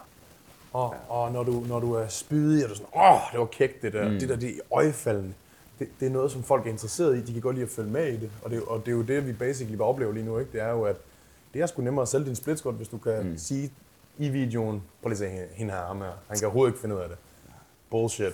Og, 0.74 0.94
ja. 0.94 1.14
og 1.14 1.32
når, 1.32 1.44
du, 1.44 1.64
når 1.68 1.80
du 1.80 1.94
er 1.94 2.08
spydig, 2.08 2.64
og 2.64 2.70
du 2.70 2.74
er 2.74 2.78
sådan, 2.78 3.02
åh, 3.02 3.20
det 3.32 3.40
var 3.40 3.46
kægt 3.46 3.82
det 3.82 3.94
der, 3.94 4.10
mm. 4.12 4.20
det 4.20 4.30
der, 4.30 4.36
det 4.36 4.50
er 4.50 4.60
øjefaldende. 4.72 5.34
Det, 5.80 5.88
det, 6.00 6.06
er 6.06 6.10
noget, 6.10 6.32
som 6.32 6.44
folk 6.44 6.66
er 6.66 6.70
interesseret 6.70 7.18
i, 7.18 7.22
de 7.22 7.34
kan 7.34 7.42
godt 7.42 7.56
lide 7.56 7.66
at 7.66 7.72
følge 7.72 7.92
med 7.92 8.08
i 8.08 8.18
det. 8.18 8.32
Og 8.44 8.52
det, 8.52 8.58
er 8.58 8.62
og 8.62 8.80
det 8.80 8.88
er 8.88 8.96
jo 8.96 9.02
det, 9.02 9.28
vi 9.28 9.34
basically 9.34 9.78
bare 9.78 9.88
oplever 9.88 10.12
lige 10.14 10.26
nu, 10.26 10.40
ikke? 10.40 10.52
Det 10.52 10.62
er 10.62 10.70
jo, 10.70 10.84
at 10.84 10.96
det 11.54 11.62
er 11.62 11.66
sgu 11.66 11.82
nemmere 11.82 12.02
at 12.02 12.08
sælge 12.08 12.26
din 12.26 12.36
split 12.36 12.60
squat, 12.60 12.76
hvis 12.76 12.88
du 12.88 12.98
kan 12.98 13.24
mm. 13.24 13.38
sige 13.38 13.72
i 14.18 14.30
videoen, 14.30 14.84
prøv 15.02 15.10
lige 15.10 15.26
at 15.26 15.32
se 15.32 15.56
hende 15.56 15.74
her, 15.74 15.86
ham 15.86 16.02
her, 16.02 16.12
han 16.28 16.38
kan 16.38 16.46
overhovedet 16.46 16.72
ikke 16.72 16.82
finde 16.82 16.96
ud 16.96 17.00
af 17.02 17.10
det. 17.10 17.18
Bullshit. 17.90 18.34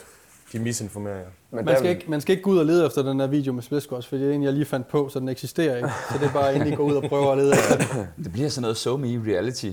De 0.51 0.59
misinformerer 0.59 1.17
jer. 1.17 1.29
Men 1.53 1.65
Man 1.65 1.73
der- 1.73 1.79
skal, 1.79 1.89
ikke, 1.89 2.05
man 2.09 2.21
skal 2.21 2.31
ikke 2.33 2.43
gå 2.43 2.49
ud 2.51 2.57
og 2.57 2.65
lede 2.65 2.85
efter 2.85 3.01
den 3.03 3.19
her 3.19 3.27
video 3.27 3.53
med 3.53 3.61
split 3.63 3.83
squats, 3.83 4.07
for 4.07 4.15
det 4.15 4.29
er 4.29 4.33
en, 4.33 4.43
jeg 4.43 4.53
lige 4.53 4.65
fandt 4.65 4.87
på, 4.87 5.09
så 5.09 5.19
den 5.19 5.29
eksisterer 5.29 5.75
ikke. 5.75 5.89
Så 6.11 6.17
det 6.17 6.27
er 6.27 6.33
bare 6.33 6.55
endelig 6.55 6.77
gå 6.77 6.83
ud 6.83 6.95
og 6.95 7.03
prøve 7.09 7.31
at 7.31 7.37
lede 7.37 7.51
efter 7.51 7.77
den. 7.77 8.07
Det 8.23 8.31
bliver 8.31 8.49
sådan 8.49 8.61
noget 8.61 8.77
so 8.77 8.97
me 8.97 9.07
reality. 9.27 9.69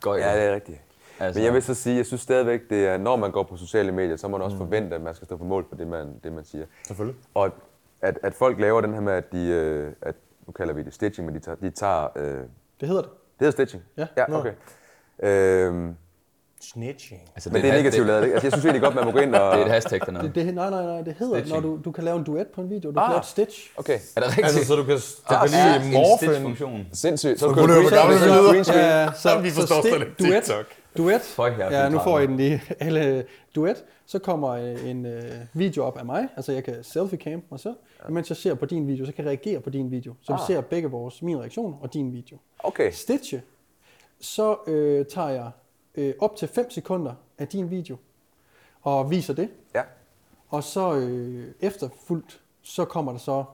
Går 0.00 0.14
Ja, 0.16 0.36
det 0.36 0.44
er 0.44 0.54
rigtigt. 0.54 0.78
Altså, 1.20 1.38
Men 1.38 1.44
jeg 1.44 1.54
vil 1.54 1.62
så 1.62 1.74
sige, 1.74 1.96
jeg 1.96 2.06
synes 2.06 2.20
stadigvæk, 2.20 2.60
det 2.70 2.86
er, 2.86 2.98
når 2.98 3.16
man 3.16 3.30
går 3.30 3.42
på 3.42 3.56
sociale 3.56 3.92
medier, 3.92 4.16
så 4.16 4.28
må 4.28 4.36
man 4.38 4.44
også 4.44 4.56
forvente, 4.56 4.94
at 4.96 5.02
man 5.02 5.14
skal 5.14 5.26
stå 5.26 5.36
på 5.36 5.44
mål 5.44 5.66
for 5.68 5.76
det, 5.76 5.86
man, 5.86 6.14
det, 6.24 6.32
man 6.32 6.44
siger. 6.44 6.64
Selvfølgelig. 6.86 7.20
Og 7.34 7.50
at, 8.02 8.18
at 8.22 8.34
folk 8.34 8.60
laver 8.60 8.80
den 8.80 8.94
her 8.94 9.00
med, 9.00 9.12
at 9.12 9.32
de, 9.32 9.46
øh, 9.46 9.92
at, 10.02 10.14
nu 10.46 10.52
kalder 10.52 10.74
vi 10.74 10.82
det 10.82 10.94
stitching, 10.94 11.26
men 11.26 11.34
de 11.34 11.40
tager, 11.40 11.56
de 11.56 11.70
tager 11.70 12.08
øh, 12.16 12.24
det 12.24 12.48
Det 12.80 12.88
hedder 12.88 13.02
det. 13.02 13.10
hedder 13.40 13.50
stitching? 13.52 13.82
Ja. 13.96 14.06
Ja, 14.16 14.38
okay. 14.38 14.52
Øhm, 15.22 15.96
Snitching. 16.60 17.20
altså, 17.34 17.50
men 17.50 17.62
det 17.62 17.70
er 17.70 17.74
negativt 17.76 18.06
lavet, 18.06 18.22
ikke? 18.24 18.32
Altså, 18.34 18.46
jeg 18.46 18.52
synes 18.52 18.64
egentlig 18.64 18.82
godt, 18.82 18.94
man 18.94 19.04
må 19.04 19.10
gå 19.10 19.18
ind 19.18 19.34
og... 19.34 19.52
Det 19.56 19.60
er 19.62 19.66
et 19.66 19.72
hashtag 19.72 20.00
dernede. 20.06 20.24
det, 20.24 20.34
det 20.34 20.54
nej, 20.54 20.70
nej, 20.70 20.82
nej, 20.84 21.02
det 21.02 21.14
hedder, 21.18 21.34
Stitching. 21.38 21.62
når 21.62 21.68
du, 21.70 21.80
du 21.84 21.90
kan 21.92 22.04
lave 22.04 22.18
en 22.18 22.24
duet 22.24 22.46
på 22.54 22.60
en 22.60 22.70
video. 22.70 22.88
Du 22.90 22.92
kan 22.94 23.02
Ah. 23.02 23.10
lave 23.10 23.18
et 23.18 23.24
stitch. 23.26 23.70
Okay, 23.76 23.98
Er 24.16 24.20
det 24.20 24.28
rigtigt? 24.28 24.44
Altså, 24.46 24.64
så 24.66 24.76
du 24.76 24.84
kan, 24.84 24.96
du 24.96 25.02
Der 25.28 25.46
kan 25.46 25.58
er 25.58 25.78
lige 25.78 25.86
en 25.86 25.92
morfe 25.92 26.24
en... 26.26 26.30
stitch-funktion. 26.32 26.86
sindssygt. 26.92 27.40
Så 27.40 27.48
Så 27.48 27.54
kan 27.54 27.68
være 27.68 27.90
gammel 27.90 28.18
så- 28.18 28.24
lyder. 28.26 28.50
green 28.52 28.64
screen. 28.64 28.80
Ja, 28.80 29.12
så, 29.12 29.38
Vi 29.40 29.50
forstår 29.50 29.80
slet 29.82 29.94
ikke 29.94 30.06
duet, 30.18 30.42
TikTok. 30.44 30.66
duet. 30.96 31.34
Ja, 31.70 31.88
nu 31.88 31.98
får 31.98 32.18
I 32.18 32.26
den 32.26 32.36
lige. 32.36 32.62
Alle 32.80 33.24
duet. 33.54 33.84
Så 34.06 34.18
kommer 34.18 34.48
øh, 34.48 34.90
en 34.90 35.06
øh, 35.06 35.22
video 35.54 35.84
op 35.84 35.98
af 35.98 36.04
mig. 36.04 36.28
Altså, 36.36 36.52
jeg 36.52 36.64
kan 36.64 36.74
selfie-cam 36.82 37.40
mig 37.50 37.60
selv. 37.60 37.74
Imens 38.08 38.28
jeg 38.28 38.36
ser 38.36 38.54
på 38.54 38.66
din 38.66 38.86
video, 38.88 39.06
så 39.06 39.12
kan 39.12 39.24
jeg 39.24 39.28
reagere 39.28 39.60
på 39.60 39.70
din 39.70 39.90
video. 39.90 40.14
Så 40.22 40.32
vi 40.32 40.38
Ah. 40.42 40.46
ser 40.46 40.60
begge 40.60 40.88
vores, 40.90 41.22
min 41.22 41.38
reaktion 41.40 41.74
og 41.80 41.94
din 41.94 42.12
video. 42.12 42.36
Okay, 42.58 42.90
Stitche. 42.92 43.42
Så 44.20 44.56
øh, 44.66 45.04
tager 45.06 45.28
jeg 45.28 45.50
øh, 46.00 46.14
op 46.20 46.36
til 46.36 46.48
5 46.48 46.70
sekunder 46.70 47.12
af 47.38 47.48
din 47.48 47.70
video 47.70 47.96
og 48.82 49.10
viser 49.10 49.34
det. 49.34 49.48
ja. 49.74 49.82
Og 50.48 50.64
så 50.64 50.94
øh, 50.94 51.46
efterfuldt, 51.60 52.40
så 52.62 52.84
kommer 52.84 53.12
der 53.12 53.18
så 53.18 53.44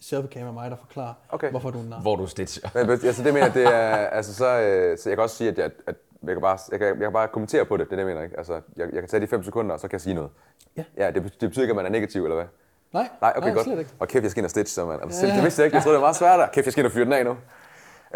selfie-cam 0.00 0.46
af 0.46 0.52
mig, 0.52 0.70
der 0.70 0.76
forklarer, 0.76 1.14
Okay. 1.28 1.50
hvorfor 1.50 1.70
du 1.70 1.78
er 1.78 1.82
nar. 1.82 2.00
Hvor 2.00 2.16
du 2.16 2.26
stitcher. 2.26 2.68
Men 2.74 2.90
altså, 2.90 3.22
det 3.22 3.34
mener 3.34 3.46
jeg, 3.46 3.54
det 3.54 3.64
er, 3.64 3.96
altså, 3.96 4.34
så, 4.34 4.60
øh, 4.60 4.98
så 4.98 5.08
jeg 5.10 5.16
kan 5.16 5.22
også 5.22 5.36
sige, 5.36 5.50
at 5.50 5.58
jeg, 5.58 5.70
at 5.86 5.94
jeg, 6.26 6.34
kan 6.34 6.40
bare, 6.42 6.58
jeg, 6.70 6.78
kan, 6.78 6.88
jeg 6.88 6.96
kan 6.98 7.12
bare 7.12 7.28
kommentere 7.28 7.64
på 7.64 7.76
det, 7.76 7.86
det 7.86 7.92
er 7.92 7.96
det, 7.96 8.02
jeg 8.02 8.06
mener, 8.14 8.22
ikke? 8.22 8.38
Altså, 8.38 8.52
jeg, 8.76 8.86
jeg 8.92 9.00
kan 9.02 9.08
tage 9.08 9.20
de 9.20 9.26
fem 9.26 9.42
sekunder, 9.44 9.74
og 9.74 9.80
så 9.80 9.88
kan 9.88 9.92
jeg 9.94 10.00
sige 10.00 10.14
noget. 10.14 10.30
Ja. 10.76 10.84
Ja, 10.96 11.06
det, 11.10 11.22
det 11.22 11.48
betyder 11.48 11.62
ikke, 11.62 11.72
at 11.72 11.76
man 11.76 11.86
er 11.86 11.90
negativ, 11.90 12.22
eller 12.24 12.34
hvad? 12.36 12.46
Nej, 12.92 13.08
Nej, 13.20 13.32
okay, 13.36 13.46
nej 13.46 13.54
godt. 13.54 13.64
slet 13.64 13.78
ikke. 13.78 13.90
Og 13.98 14.08
kæft, 14.08 14.22
jeg 14.22 14.30
skal 14.30 14.40
ind 14.40 14.46
og 14.46 14.50
stitch, 14.50 14.74
så 14.74 14.84
man. 14.86 15.00
Altså, 15.02 15.20
Ja. 15.26 15.30
ja. 15.30 15.36
Det 15.36 15.44
vidste 15.44 15.60
jeg 15.60 15.66
ikke. 15.66 15.74
Jeg 15.76 15.82
troede, 15.82 15.94
det 15.94 16.00
var 16.00 16.06
meget 16.06 16.16
svært 16.16 16.38
der. 16.38 16.46
Kæft, 16.46 16.66
jeg 16.66 16.72
skal 16.72 16.82
ind 16.82 16.86
og 16.86 16.92
fyre 16.92 17.04
den 17.04 17.12
af 17.12 17.24
nu. 17.24 17.36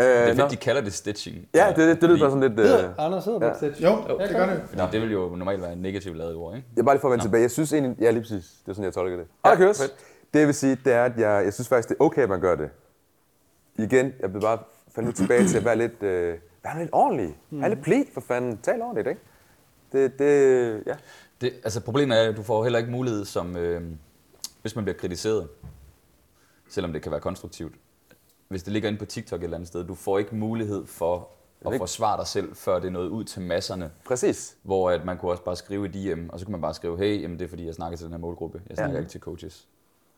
Øh, 0.01 0.05
Det 0.07 0.15
er 0.29 0.35
fedt, 0.35 0.51
de 0.51 0.57
kalder 0.57 0.81
det 0.83 0.93
stitching. 0.93 1.49
Ja, 1.55 1.69
det, 1.69 1.77
det, 1.77 2.01
det 2.01 2.09
lyder 2.11 2.19
bare 2.21 2.31
sådan 2.31 2.49
lidt... 2.51 2.61
Øh, 2.61 2.67
Hedder, 2.67 2.95
Anders, 2.99 3.25
hedder 3.25 3.39
det 3.39 3.47
Ja. 3.47 3.51
ikke 3.67 3.77
stitch? 3.77 3.83
Jo, 3.83 4.19
det 4.19 4.31
gør 4.31 4.47
det. 4.47 4.63
Fordi 4.69 4.83
det 4.93 5.01
vil 5.03 5.13
jo 5.13 5.29
normalt 5.37 5.63
være 5.63 5.73
en 5.73 5.79
negativ 5.79 6.15
lavet 6.15 6.35
ord, 6.35 6.57
ikke? 6.57 6.69
jeg 6.77 6.81
er 6.81 6.85
bare 6.85 6.95
lige 6.95 7.01
for 7.01 7.09
at 7.09 7.13
vende 7.13 7.25
tilbage. 7.25 7.43
Jeg 7.43 7.51
synes 7.51 7.73
egentlig... 7.73 7.97
Ja, 8.01 8.11
lige 8.11 8.21
præcis. 8.23 8.45
Det 8.63 8.69
er 8.69 8.73
sådan, 8.73 8.85
jeg 8.85 8.93
tolker 8.93 9.17
det. 9.17 9.27
Ja, 9.45 9.51
der 9.51 9.57
køres. 9.57 9.81
fedt. 9.81 9.95
Det 10.35 10.47
vil 10.47 10.55
sige, 10.55 10.79
det 10.85 10.93
er, 10.93 11.05
at 11.05 11.13
jeg, 11.19 11.45
jeg 11.45 11.55
synes 11.55 11.69
faktisk, 11.69 11.89
det 11.89 11.97
er 12.01 12.05
okay, 12.05 12.23
at 12.23 12.29
man 12.29 12.41
gør 12.41 12.55
det. 12.55 12.71
Igen, 13.79 14.13
jeg 14.21 14.35
vil 14.35 14.41
bare 14.41 14.59
nu 15.03 15.13
tilbage 15.13 15.47
til 15.49 15.59
at 15.59 15.65
være 15.65 15.77
lidt, 15.77 16.03
øh, 16.03 16.35
være 16.65 16.79
lidt 16.79 16.91
ordentlig. 16.93 17.37
Mm. 17.51 17.61
Have 17.61 17.71
lidt 17.75 17.83
pli, 17.85 18.05
for 18.15 18.21
fanden. 18.21 18.59
Tal 18.63 18.83
ordentligt, 18.83 19.09
ikke? 19.09 19.21
Det, 19.93 20.19
det, 20.19 20.83
ja. 20.87 20.95
Det, 21.41 21.53
altså 21.65 21.81
problemet 21.81 22.19
er, 22.25 22.29
at 22.29 22.37
du 22.37 22.43
får 22.43 22.63
heller 22.63 22.79
ikke 22.79 22.91
mulighed 22.91 23.25
som, 23.25 23.57
øh, 23.57 23.83
hvis 24.63 24.75
man 24.77 24.85
bliver 24.85 24.99
kritiseret, 24.99 25.49
selvom 26.71 26.93
det 26.93 27.03
kan 27.03 27.13
være 27.13 27.21
konstruktivt. 27.21 27.75
Hvis 28.49 28.63
det 28.63 28.73
ligger 28.73 28.89
inde 28.89 28.99
på 28.99 29.05
TikTok 29.05 29.41
et 29.41 29.45
eller 29.45 29.57
andet 29.57 29.69
sted, 29.69 29.85
du 29.85 29.95
får 29.95 30.19
ikke 30.19 30.35
mulighed 30.37 30.87
for 30.87 31.29
at 31.67 31.73
ikke- 31.73 31.79
forsvare 31.83 32.17
dig 32.19 32.27
selv, 32.27 32.55
før 32.57 32.79
det 32.79 32.87
er 32.87 32.91
nået 32.91 33.09
ud 33.09 33.25
til 33.25 33.43
masserne. 33.43 33.91
Præcis. 34.07 34.55
Hvor 34.63 34.91
at 34.91 35.05
man 35.05 35.19
kunne 35.19 35.31
også 35.31 35.43
bare 35.43 35.57
skrive 35.57 35.87
i 35.87 35.89
DM, 35.89 36.29
og 36.29 36.39
så 36.39 36.45
kunne 36.45 36.53
man 36.53 36.61
bare 36.61 36.75
skrive, 36.75 36.99
hey, 36.99 37.23
jamen 37.23 37.39
det 37.39 37.45
er 37.45 37.49
fordi, 37.49 37.67
jeg 37.67 37.75
snakker 37.75 37.97
til 37.97 38.05
den 38.05 38.13
her 38.13 38.21
målgruppe. 38.21 38.61
Jeg 38.69 38.77
snakker 38.77 38.95
Ja. 38.95 39.01
ikke 39.01 39.11
til 39.11 39.21
coaches. 39.21 39.67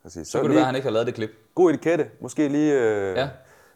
Præcis. 0.02 0.26
Så, 0.26 0.30
så 0.32 0.38
kunne 0.38 0.48
det 0.48 0.54
være, 0.54 0.60
at 0.62 0.66
han 0.66 0.74
ikke 0.76 0.86
har 0.86 0.92
lavet 0.92 1.06
det 1.06 1.14
klip. 1.14 1.30
God 1.54 1.70
etikette. 1.70 2.06
Måske 2.20 2.48
lige... 2.48 2.74
Øh, 2.74 3.16
Ja. 3.16 3.28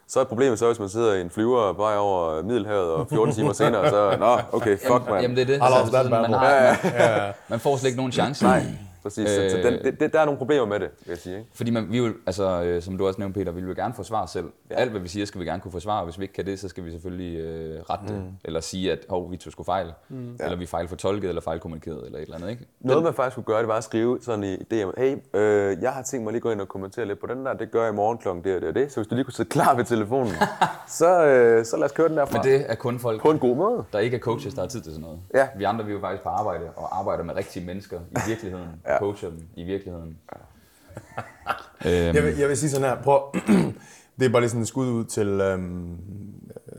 Så 0.07 0.19
er 0.19 0.23
problemet 0.23 0.59
så, 0.59 0.67
hvis 0.67 0.79
man 0.79 0.89
sidder 0.89 1.13
i 1.13 1.21
en 1.21 1.29
flyver 1.29 1.73
på 1.73 1.81
vej 1.81 1.97
over 1.97 2.43
Middelhavet, 2.43 2.91
og 2.93 3.09
14 3.09 3.33
timer 3.35 3.53
senere, 3.53 3.89
så... 3.89 4.17
Nå, 4.19 4.37
okay, 4.51 4.77
fuck, 4.77 5.09
man. 5.09 5.21
jamen 5.21 5.37
det 5.37 5.41
er 5.41 5.45
det. 5.45 5.59
Altså, 5.61 5.91
sådan, 5.91 6.11
man, 6.11 6.33
har, 6.33 6.77
man, 7.25 7.33
man 7.49 7.59
får 7.59 7.77
slet 7.77 7.87
ikke 7.89 7.97
nogen 7.97 8.11
chance. 8.11 8.43
Nej. 8.45 8.63
Præcis. 9.05 9.29
Øh, 9.29 9.51
så 9.51 9.57
den, 9.57 9.73
det, 9.83 9.99
det, 9.99 10.13
der 10.13 10.19
er 10.19 10.25
nogle 10.25 10.37
problemer 10.37 10.65
med 10.65 10.79
det, 10.79 10.89
vil 10.99 11.09
jeg 11.09 11.17
sige. 11.17 11.37
Ikke? 11.37 11.49
Fordi 11.53 11.71
man, 11.71 11.91
vi 11.91 11.99
vil, 11.99 12.13
altså, 12.25 12.63
øh, 12.63 12.81
som 12.81 12.97
du 12.97 13.07
også 13.07 13.19
nævnte, 13.19 13.39
Peter, 13.39 13.51
vi 13.51 13.61
vil 13.61 13.75
gerne 13.75 13.93
forsvare 13.93 14.27
selv. 14.27 14.45
Ja. 14.69 14.75
Alt, 14.75 14.91
hvad 14.91 15.01
vi 15.01 15.07
siger, 15.07 15.25
skal 15.25 15.41
vi 15.41 15.45
gerne 15.45 15.61
kunne 15.61 15.71
forsvare. 15.71 16.03
Hvis 16.03 16.19
vi 16.19 16.23
ikke 16.23 16.33
kan 16.33 16.45
det, 16.45 16.59
så 16.59 16.67
skal 16.67 16.85
vi 16.85 16.91
selvfølgelig 16.91 17.39
øh, 17.39 17.81
rette 17.89 18.13
det. 18.13 18.23
Eller 18.43 18.59
sige, 18.59 18.91
at 18.91 18.99
hov, 19.09 19.31
vi 19.31 19.37
tog 19.37 19.51
sgu 19.51 19.63
fejl. 19.63 19.93
Mm. 20.09 20.37
Eller 20.39 20.55
vi 20.57 20.65
fejl 20.65 20.87
fortolket, 20.87 21.27
eller 21.29 21.41
fejlkommunikeret, 21.41 22.05
eller 22.05 22.19
et 22.19 22.23
eller 22.23 22.35
andet. 22.35 22.49
Ikke? 22.49 22.65
Noget, 22.79 23.03
man 23.03 23.13
faktisk 23.13 23.35
kunne 23.35 23.43
gøre, 23.43 23.59
det 23.59 23.67
var 23.67 23.77
at 23.77 23.83
skrive 23.83 24.19
sådan 24.21 24.43
i 24.43 24.55
DM, 24.55 24.89
hey, 24.97 25.15
øh, 25.33 25.77
jeg 25.81 25.91
har 25.91 26.03
tænkt 26.03 26.23
mig 26.23 26.31
lige 26.33 26.41
gå 26.41 26.51
ind 26.51 26.61
og 26.61 26.67
kommentere 26.67 27.05
lidt 27.05 27.19
på 27.19 27.27
den 27.27 27.45
der, 27.45 27.53
det 27.53 27.71
gør 27.71 27.81
jeg 27.83 27.93
i 27.93 27.95
morgen 27.95 28.17
klokken 28.17 28.43
det 28.43 28.55
og 28.55 28.61
det 28.61 28.69
og 28.69 28.75
det. 28.75 28.91
Så 28.91 28.99
hvis 28.99 29.07
du 29.07 29.15
lige 29.15 29.25
kunne 29.25 29.33
sidde 29.33 29.49
klar 29.49 29.75
ved 29.75 29.85
telefonen, 29.85 30.33
så, 30.87 31.25
øh, 31.25 31.65
så 31.65 31.77
lad 31.77 31.85
os 31.85 31.91
køre 31.91 32.07
den 32.09 32.17
derfra. 32.17 32.37
Men 32.37 32.51
det 32.51 32.65
er 32.71 32.75
kun 32.75 32.99
folk, 32.99 33.21
På 33.21 33.31
en 33.31 33.39
god 33.39 33.55
måde. 33.55 33.83
der 33.93 33.99
ikke 33.99 34.17
er 34.17 34.21
coaches, 34.21 34.53
der 34.53 34.61
har 34.61 34.67
tid 34.67 34.81
til 34.81 34.91
sådan 34.91 35.01
noget. 35.01 35.19
Ja. 35.33 35.47
Vi 35.57 35.63
andre, 35.63 35.85
vi 35.85 35.91
er 35.91 35.95
jo 35.95 36.01
faktisk 36.01 36.23
på 36.23 36.29
arbejde, 36.29 36.65
og 36.75 36.99
arbejder 36.99 37.23
med 37.23 37.35
rigtige 37.35 37.65
mennesker 37.65 37.99
i 38.11 38.17
virkeligheden. 38.27 38.67
ja. 38.87 38.94
Og 38.95 38.99
coacher 38.99 39.29
dem 39.29 39.39
i 39.55 39.63
virkeligheden. 39.63 40.17
Øhm, 41.85 42.15
Jeg 42.15 42.23
vil, 42.23 42.37
jeg 42.37 42.49
vil 42.49 42.57
sige 42.57 42.69
sådan 42.69 42.89
her, 42.89 43.03
prøv, 43.03 43.21
det 44.19 44.25
er 44.25 44.29
bare 44.29 44.41
lige 44.41 44.49
sådan 44.49 44.61
et 44.61 44.67
skud 44.67 44.87
ud 44.87 45.05
til 45.05 45.27
øhm, 45.27 45.97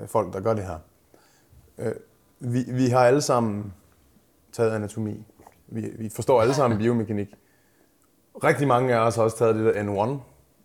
folk, 0.07 0.33
der 0.33 0.41
gør 0.41 0.55
det 0.55 0.65
her. 0.65 0.79
Øh, 1.79 1.93
vi, 2.41 2.65
vi 2.69 2.87
har 2.89 2.99
alle 2.99 3.21
sammen 3.21 3.73
taget 4.53 4.71
anatomi. 4.71 5.25
Vi, 5.69 5.89
vi 5.99 6.09
forstår 6.09 6.43
alle 6.43 6.55
sammen 6.55 6.79
biomekanik. 6.79 7.29
Rigtig 8.45 8.69
mange 8.69 8.95
af 8.95 8.99
os 8.99 9.17
har 9.17 9.23
også 9.23 9.39
taget 9.39 9.55
det 9.55 9.75
der 9.75 9.83
N1. 9.83 10.19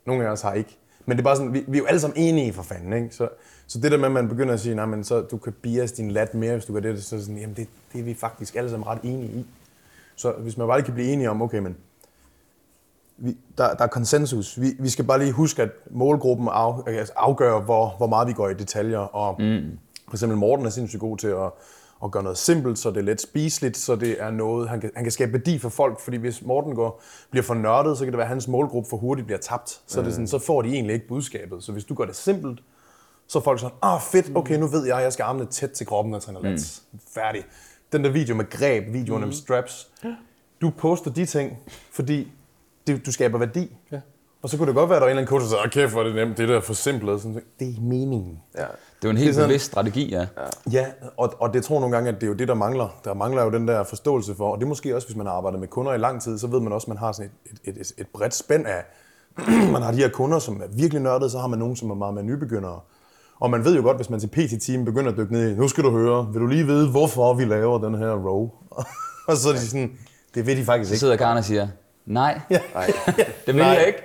Nogle 0.06 0.28
af 0.28 0.32
os 0.32 0.42
har 0.42 0.54
ikke. 0.54 0.78
Men 1.06 1.18
det 1.18 1.22
er 1.22 1.24
bare 1.24 1.36
sådan, 1.36 1.54
vi, 1.54 1.66
vi 1.68 1.78
er 1.78 1.82
jo 1.82 1.86
alle 1.86 2.00
sammen 2.00 2.18
enige 2.18 2.54
for 2.54 2.64
fanden, 2.64 2.94
ikke? 2.94 3.16
Så, 3.16 3.30
så 3.68 3.80
det 3.80 3.92
der 3.92 3.98
med, 3.98 4.06
at 4.06 4.12
man 4.12 4.30
begynder 4.30 4.54
at 4.54 4.60
sige, 4.60 4.76
nej, 4.76 4.86
men 4.86 5.04
så 5.04 5.22
du 5.22 5.38
kan 5.38 5.54
bias 5.62 5.92
din 5.92 6.12
lat 6.12 6.34
mere, 6.34 6.54
hvis 6.54 6.66
du 6.66 6.74
gør 6.74 6.80
det, 6.80 7.04
så 7.04 7.16
er 7.16 7.20
sådan, 7.20 7.38
jamen 7.38 7.56
det, 7.56 7.68
det 7.94 8.00
er 8.00 8.04
vi 8.04 8.14
faktisk 8.14 8.56
alle 8.56 8.70
sammen 8.70 8.88
ret 8.88 9.00
enige 9.04 9.32
i. 9.32 9.46
Så 10.22 10.32
hvis 10.32 10.58
man 10.58 10.68
bare 10.68 10.78
lige 10.78 10.86
kan 10.86 10.94
blive 10.94 11.14
enige 11.14 11.30
om, 11.30 11.42
okay, 11.42 11.60
men 11.60 11.78
vi, 13.18 13.38
der, 13.58 13.74
der 13.74 13.84
er 13.84 13.88
konsensus. 13.88 14.62
Vi, 14.62 14.68
vi 14.80 14.90
skal 14.90 15.06
bare 15.06 15.20
lige 15.20 15.32
huske, 15.32 15.62
at 15.62 15.70
målgruppen 15.92 16.48
af, 16.48 16.74
altså 16.88 17.14
afgør, 17.16 17.62
hvor, 17.62 17.94
hvor 17.98 18.08
meget 18.08 18.28
vi 18.28 18.34
går 18.34 18.50
i 18.50 18.54
detaljer. 18.54 19.00
Og 19.00 19.42
mm. 19.42 19.80
For 20.08 20.16
eksempel 20.16 20.38
Morten 20.38 20.66
er 20.66 20.70
sindssygt 20.70 21.00
god 21.00 21.18
til 21.18 21.28
at, 21.28 21.52
at 22.04 22.12
gøre 22.12 22.24
noget 22.24 22.38
simpelt, 22.38 22.80
så 22.80 22.90
det 22.90 22.98
er 22.98 23.02
let 23.02 23.22
spiseligt, 23.22 23.78
så 23.78 23.96
det 23.96 24.22
er 24.22 24.32
noget, 24.32 24.70
han 24.70 24.82
kan, 24.82 24.92
han 24.96 25.06
kan 25.06 25.12
skabe 25.12 25.34
værdi 25.34 25.60
for 25.60 25.70
folk. 25.70 26.00
Fordi 26.00 26.18
hvis 26.18 26.42
Morten 26.42 26.76
går, 26.76 27.02
bliver 27.32 27.44
for 27.44 27.54
nørdet, 27.54 27.98
så 27.98 28.04
kan 28.04 28.14
det 28.14 28.18
være, 28.18 28.26
at 28.26 28.30
hans 28.30 28.48
målgruppe 28.48 28.90
for 28.90 28.98
hurtigt 28.98 29.26
bliver 29.26 29.40
tabt. 29.40 29.82
Så, 29.88 30.00
mm. 30.00 30.06
det 30.06 30.14
sådan, 30.14 30.28
så 30.28 30.40
får 30.40 30.62
de 30.62 30.70
egentlig 30.70 30.94
ikke 30.94 31.08
budskabet. 31.08 31.64
Så 31.64 31.72
hvis 31.72 31.86
du 31.86 31.94
gør 31.94 32.06
det 32.06 32.16
simpelt, 32.16 32.60
så 33.28 33.40
er 33.40 33.44
folk 33.44 33.60
sådan, 33.60 33.76
ah 33.82 34.02
fedt, 34.02 34.32
okay, 34.36 34.60
nu 34.60 34.68
ved 34.68 34.86
jeg, 34.86 34.98
at 34.98 35.04
jeg 35.04 35.14
skal 35.14 35.24
armene 35.24 35.46
tæt 35.46 35.70
til 35.70 35.88
kroppen 35.88 36.14
og 36.14 36.22
træne 36.22 36.40
lats. 36.44 36.84
Færdig. 37.14 37.44
Den 37.92 38.04
der 38.04 38.10
video 38.10 38.36
med 38.36 38.50
greb, 38.50 38.94
videoen 38.94 39.24
om 39.24 39.32
straps. 39.32 39.88
Du 40.62 40.70
poster 40.70 41.12
de 41.12 41.26
ting, 41.26 41.58
fordi 41.92 42.32
det, 42.88 43.06
du 43.06 43.12
skaber 43.12 43.38
værdi. 43.38 43.78
Ja. 43.92 44.00
Og 44.42 44.50
så 44.50 44.58
kunne 44.58 44.68
det 44.68 44.76
godt 44.76 44.90
være, 44.90 44.98
at 44.98 45.02
der 45.02 45.08
er 45.08 45.12
en 45.12 45.18
eller 45.18 45.22
anden 45.22 45.30
coach, 45.30 45.44
der 45.44 45.50
siger, 45.50 45.62
"Ah, 45.64 45.70
kæft, 45.72 45.92
hvor 45.92 46.02
er 46.02 46.06
det 46.06 46.16
nemt, 46.16 46.38
det 46.38 46.50
der 46.50 46.56
er 46.58 46.62
for 46.62 46.74
simpelt. 46.74 47.22
Sådan, 47.22 47.42
det 47.60 47.68
er 47.78 47.82
meningen. 47.82 48.40
Ja. 48.56 48.62
det 48.62 48.68
er 48.68 48.70
jo 49.04 49.10
en 49.10 49.18
helt 49.18 49.36
sådan- 49.36 49.48
bevidst 49.50 49.66
strategi, 49.66 50.10
ja. 50.12 50.28
Ja, 50.72 50.86
og, 51.18 51.34
og 51.40 51.54
det 51.54 51.64
tror 51.64 51.76
jeg 51.76 51.80
nogle 51.82 51.96
gange, 51.96 52.10
at 52.10 52.16
det 52.16 52.24
er 52.24 52.28
jo 52.28 52.34
det, 52.34 52.48
der 52.48 52.54
mangler. 52.54 53.00
Der 53.06 53.14
mangler 53.14 53.44
jo 53.44 53.50
den 53.52 53.68
der 53.68 53.84
forståelse 53.84 54.36
for, 54.36 54.52
og 54.52 54.58
det 54.58 54.64
er 54.64 54.68
måske 54.68 54.96
også, 54.96 55.08
hvis 55.08 55.18
man 55.18 55.26
har 55.26 55.34
arbejdet 55.34 55.60
med 55.60 55.68
kunder 55.68 55.94
i 55.94 55.98
lang 55.98 56.22
tid, 56.22 56.38
så 56.40 56.48
ved 56.48 56.60
man 56.60 56.74
også, 56.74 56.86
at 56.86 56.88
man 56.88 56.98
har 56.98 57.12
sådan 57.12 57.32
et, 57.46 57.60
et, 57.76 57.78
et, 57.82 57.92
et 57.98 58.08
bredt 58.14 58.34
spænd 58.36 58.66
af, 58.68 58.84
man 59.74 59.82
har 59.82 59.92
de 59.92 59.98
her 59.98 60.10
kunder, 60.10 60.40
som 60.40 60.62
er 60.62 60.68
virkelig 60.76 61.02
nørdede, 61.02 61.30
så 61.30 61.40
har 61.40 61.48
man 61.48 61.60
nogen, 61.60 61.76
som 61.76 61.90
er 61.90 61.96
meget 61.96 62.14
mere 62.14 62.24
nybegyndere. 62.24 62.80
Og 63.42 63.50
man 63.50 63.66
ved 63.66 63.76
jo 63.76 63.82
godt, 63.82 63.98
hvis 63.98 64.10
man 64.10 64.20
til 64.20 64.28
PT-team 64.28 64.86
begynder 64.86 65.12
at 65.12 65.18
dykke 65.18 65.34
ned 65.34 65.52
i, 65.52 65.56
nu 65.56 65.68
skal 65.68 65.84
du 65.84 65.92
høre, 65.92 66.28
vil 66.34 66.42
du 66.42 66.48
lige 66.48 66.66
vide, 66.66 66.90
hvorfor 66.90 67.34
vi 67.34 67.46
laver 67.46 67.78
den 67.80 67.96
her 67.96 68.12
row? 68.12 68.50
og 69.28 69.38
så 69.38 69.50
er 69.50 69.54
de 69.54 69.60
sådan, 69.60 69.92
det 70.36 70.46
ved 70.46 70.56
de 70.56 70.66
faktisk 70.66 70.90
Så 70.90 70.94
ikke. 70.94 71.00
sidder 71.00 71.16
Karen 71.16 71.38
og 71.38 71.44
siger, 71.46 71.68
nej, 72.06 72.42
Nej. 72.74 72.92
det 73.46 73.56
vil 73.56 73.64
jeg 73.64 73.88
ikke. 73.88 74.00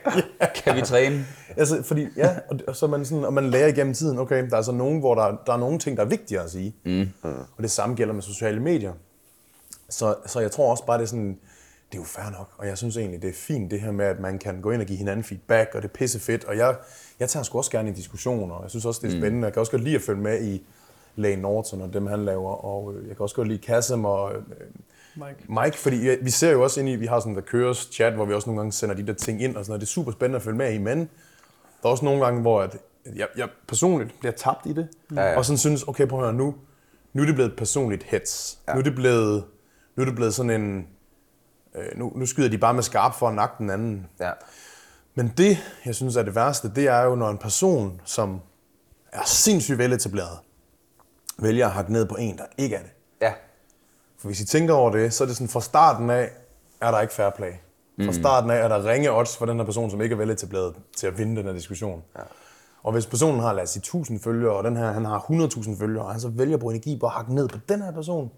Kan 0.55 0.77
vi 0.77 0.81
træne? 0.81 1.27
Altså, 1.57 1.83
fordi, 1.83 2.07
ja, 2.17 2.31
og, 2.69 2.77
så 2.77 2.87
man 2.87 3.05
sådan, 3.05 3.25
og 3.25 3.33
man 3.33 3.51
lærer 3.51 3.67
igennem 3.69 3.95
tiden, 3.95 4.19
okay, 4.19 4.51
der 4.51 4.57
er 4.57 4.63
så 4.63 4.73
nogen, 4.73 5.01
hvor 5.01 5.15
der, 5.15 5.37
der 5.47 5.53
er 5.53 5.57
nogle 5.57 5.79
ting, 5.79 5.97
der 5.97 6.03
er 6.03 6.09
vigtigere 6.09 6.45
at 6.45 6.51
sige. 6.51 6.75
Mm. 6.85 7.09
Og 7.57 7.63
det 7.63 7.71
samme 7.71 7.95
gælder 7.95 8.15
med 8.15 8.23
sociale 8.23 8.61
medier. 8.61 8.93
Så, 9.91 10.15
så 10.27 10.41
jeg 10.41 10.51
tror 10.51 10.71
også 10.71 10.87
bare, 10.87 10.99
det 10.99 11.03
er 11.03 11.09
sådan, 11.09 11.39
det 11.93 11.99
er 11.99 11.99
jo 11.99 12.05
fair 12.05 12.31
nok, 12.31 12.49
og 12.59 12.67
jeg 12.67 12.79
synes 12.79 12.97
egentlig, 12.97 13.23
det 13.23 13.29
er 13.31 13.35
fint 13.35 13.71
det 13.71 13.81
her 13.81 13.93
med, 13.93 14.05
at 14.05 14.21
man 14.21 14.39
kan 14.39 14.61
gå 14.61 14.71
ind 14.71 14.81
og 14.81 14.87
give 14.87 14.99
hinanden 14.99 15.25
feedback, 15.25 15.75
og 15.75 15.83
det 15.83 15.89
er 15.89 15.93
pisse 15.93 16.21
fedt, 16.21 16.45
og 16.45 16.57
jeg, 16.57 16.75
jeg 17.21 17.29
tager 17.29 17.43
sgu 17.45 17.59
også 17.59 17.71
gerne 17.71 17.91
i 17.91 17.93
diskussioner, 17.93 18.55
og 18.55 18.63
jeg 18.63 18.71
synes 18.71 18.85
også, 18.85 19.01
det 19.03 19.15
er 19.15 19.19
spændende. 19.21 19.45
Jeg 19.47 19.53
kan 19.53 19.61
også 19.61 19.73
godt 19.73 19.83
lide 19.85 19.95
at 19.97 20.03
følge 20.03 20.21
med 20.21 20.45
i 20.45 20.67
Lane 21.17 21.43
Norton 21.43 21.81
og 21.83 21.93
dem, 21.93 22.07
han 22.07 22.25
laver, 22.25 22.65
og 22.65 22.95
øh, 22.95 23.09
jeg 23.09 23.17
kan 23.17 23.23
også 23.23 23.37
godt 23.37 23.49
lide 23.49 23.59
Kassem 23.59 24.05
og 24.05 24.33
øh, 24.35 24.43
Mike. 25.17 25.63
Mike, 25.65 25.79
fordi 25.79 25.97
vi- 25.97 26.19
vi 26.23 26.31
ser 26.31 26.51
jo 26.53 26.63
også 26.63 26.81
ind 26.81 26.89
i, 26.89 26.97
vi 26.97 27.07
har 27.07 27.21
sådan 27.21 27.35
der 27.35 27.41
køres 27.41 27.89
chat, 27.93 28.13
hvor 28.13 28.25
vi 28.25 28.35
også 28.35 28.49
nogle 28.51 28.61
gange 28.61 28.73
sender 28.73 28.95
de 28.95 29.07
der 29.07 29.13
ting 29.15 29.43
ind 29.43 29.57
og 29.57 29.65
sådan 29.65 29.71
noget. 29.71 29.81
Det 29.81 29.87
er 29.87 29.91
super 29.91 30.13
spændende 30.13 30.37
at 30.37 30.43
følge 30.43 30.57
med 30.59 30.73
i, 30.75 30.79
men 30.79 30.99
der 31.83 31.89
er 31.89 31.89
også 31.89 32.05
nogle 32.05 32.25
gange, 32.25 32.41
hvor 32.41 32.63
at 32.63 32.77
jeg, 33.17 33.27
jeg 33.37 33.49
personligt 33.69 34.15
bliver 34.21 34.33
tabt 34.33 34.67
i 34.67 34.73
det. 34.73 34.89
Ja, 35.15 35.23
ja. 35.31 35.37
Og 35.37 35.45
sådan 35.45 35.59
synes, 35.59 35.83
okay, 35.89 36.07
prøv 36.07 36.19
at 36.19 36.25
høre, 36.25 36.35
nu, 36.35 36.55
nu 37.13 37.23
er 37.23 37.27
det 37.27 37.35
blevet 37.35 37.51
et 37.51 37.57
personligt 37.57 38.03
hets. 38.03 38.59
Ja. 38.69 38.73
Nu, 38.73 38.79
er 38.79 38.83
det 38.85 38.95
blevet, 38.95 39.45
nu 39.97 40.01
er 40.01 40.05
det 40.05 40.15
blevet 40.15 40.35
sådan 40.35 40.61
en, 40.63 40.87
øh, 41.75 41.99
nu, 41.99 42.13
nu 42.17 42.27
skyder 42.27 42.49
de 42.49 42.59
bare 42.59 42.75
med 42.75 42.83
skarp 42.83 43.15
for 43.15 43.29
at 43.29 43.35
nakke 43.35 43.55
den 43.59 43.71
anden. 43.71 44.07
Ja. 44.21 44.31
Men 45.19 45.33
det, 45.37 45.59
jeg 45.85 45.95
synes 45.95 46.17
er 46.17 46.23
det 46.23 46.35
værste, 46.35 46.73
det 46.75 46.89
er 46.89 47.03
jo, 47.03 47.15
når 47.15 47.31
en 47.31 47.39
person, 47.39 48.01
som 48.05 48.41
er 49.13 49.25
sindssygt 49.27 49.79
veletableret, 49.79 50.39
vælger 51.39 51.67
at 51.67 51.73
hakke 51.73 51.93
ned 51.93 52.07
på 52.07 52.15
en, 52.15 52.39
der 52.39 52.45
ikke 52.59 52.77
er 52.77 52.83
det. 52.83 52.91
Ja. 53.21 53.33
For 54.19 54.29
hvis 54.29 54.41
I 54.41 54.47
tænker 54.47 54.75
over 54.75 54.91
det, 54.91 55.13
så 55.13 55.25
er 55.25 55.29
det 55.29 55.37
sådan, 55.37 55.49
fra 55.49 55.61
starten 55.61 56.11
af, 56.11 56.31
er 56.81 56.91
der 56.91 57.01
ikke 57.01 57.15
fair 57.15 57.31
play. 57.31 57.53
Fra 58.05 58.13
starten 58.13 58.51
af 58.51 58.57
er 58.57 58.69
der 58.69 58.91
ringe 58.91 59.13
odds 59.13 59.37
for 59.37 59.47
den 59.47 59.57
her 59.57 59.65
person, 59.65 59.91
som 59.91 60.01
ikke 60.01 60.13
er 60.13 60.17
veletableret 60.17 60.75
til 60.97 61.07
at 61.07 61.19
vinde 61.19 61.37
den 61.37 61.47
her 61.47 61.53
diskussion. 61.53 62.03
Ja. 62.17 62.23
Og 62.83 62.93
hvis 62.93 63.07
personen 63.07 63.41
har, 63.41 63.53
lad 63.53 63.63
os 63.63 63.71
sige, 63.71 63.81
1000 63.81 64.21
følgere, 64.21 64.53
og 64.53 64.65
den 64.65 64.77
her, 64.77 64.93
han 64.93 65.05
har 65.05 65.19
100.000 65.19 65.81
følgere, 65.81 66.05
og 66.05 66.11
han 66.11 66.21
så 66.21 66.29
vælger 66.29 66.55
at 66.55 66.61
bruge 66.61 66.75
energi 66.75 66.99
på 66.99 67.07
at 67.07 67.13
hakke 67.13 67.35
ned 67.35 67.49
på 67.49 67.59
den 67.69 67.83
her 67.83 67.93
person, 67.93 68.31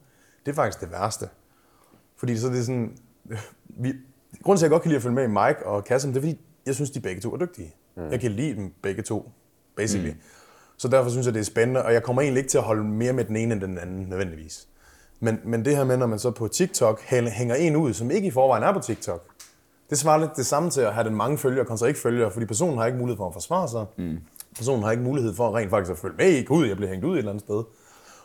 det 0.46 0.50
er 0.50 0.54
faktisk 0.54 0.80
det 0.80 0.92
værste. 0.92 1.28
Fordi 2.16 2.38
så 2.38 2.46
er 2.46 2.52
det 2.52 2.66
sådan, 2.66 2.98
vi, 3.82 3.92
grunden 4.42 4.58
til, 4.58 4.64
at 4.64 4.68
jeg 4.68 4.70
godt 4.70 4.82
kan 4.82 4.88
lide 4.88 4.96
at 4.96 5.02
følge 5.02 5.14
med 5.14 5.24
i 5.24 5.26
Mike 5.26 5.66
og 5.66 5.84
Kassem, 5.84 6.12
det 6.12 6.18
er 6.18 6.22
fordi, 6.22 6.40
jeg 6.68 6.74
synes, 6.74 6.90
de 6.90 7.00
begge 7.00 7.20
to 7.20 7.34
er 7.34 7.38
dygtige. 7.38 7.74
Mm. 7.96 8.10
Jeg 8.10 8.20
kan 8.20 8.30
lide 8.30 8.54
dem 8.54 8.72
begge 8.82 9.02
to, 9.02 9.30
basically. 9.76 10.10
Mm. 10.10 10.20
Så 10.76 10.88
derfor 10.88 11.10
synes 11.10 11.26
jeg, 11.26 11.34
det 11.34 11.40
er 11.40 11.44
spændende, 11.44 11.84
og 11.84 11.92
jeg 11.92 12.02
kommer 12.02 12.22
egentlig 12.22 12.40
ikke 12.40 12.50
til 12.50 12.58
at 12.58 12.64
holde 12.64 12.84
mere 12.84 13.12
med 13.12 13.24
den 13.24 13.36
ene 13.36 13.54
end 13.54 13.60
den 13.60 13.78
anden, 13.78 14.06
nødvendigvis. 14.08 14.68
Men, 15.20 15.40
men 15.44 15.64
det 15.64 15.76
her 15.76 15.84
med, 15.84 15.96
når 15.96 16.06
man 16.06 16.18
så 16.18 16.30
på 16.30 16.48
TikTok 16.48 17.00
hæ- 17.00 17.28
hænger 17.28 17.54
en 17.54 17.76
ud, 17.76 17.92
som 17.92 18.10
ikke 18.10 18.28
i 18.28 18.30
forvejen 18.30 18.64
er 18.64 18.72
på 18.72 18.80
TikTok, 18.80 19.24
det 19.90 19.98
svarer 19.98 20.18
lidt 20.18 20.36
det 20.36 20.46
samme 20.46 20.70
til 20.70 20.80
at 20.80 20.94
have 20.94 21.08
den 21.08 21.16
mange 21.16 21.38
følgere 21.38 21.64
kontra 21.64 21.86
ikke 21.86 22.00
følgere, 22.00 22.30
fordi 22.30 22.46
personen 22.46 22.78
har 22.78 22.86
ikke 22.86 22.98
mulighed 22.98 23.16
for 23.16 23.26
at 23.26 23.32
forsvare 23.32 23.68
sig. 23.68 23.86
Mm. 23.98 24.18
Personen 24.56 24.82
har 24.82 24.90
ikke 24.90 25.02
mulighed 25.02 25.34
for 25.34 25.56
rent 25.56 25.70
faktisk 25.70 25.92
at 25.92 25.98
følge 25.98 26.16
med 26.16 26.44
gud, 26.44 26.66
jeg 26.66 26.76
bliver 26.76 26.90
hængt 26.90 27.04
ud 27.04 27.12
et 27.12 27.18
eller 27.18 27.30
andet 27.30 27.44
sted. 27.44 27.62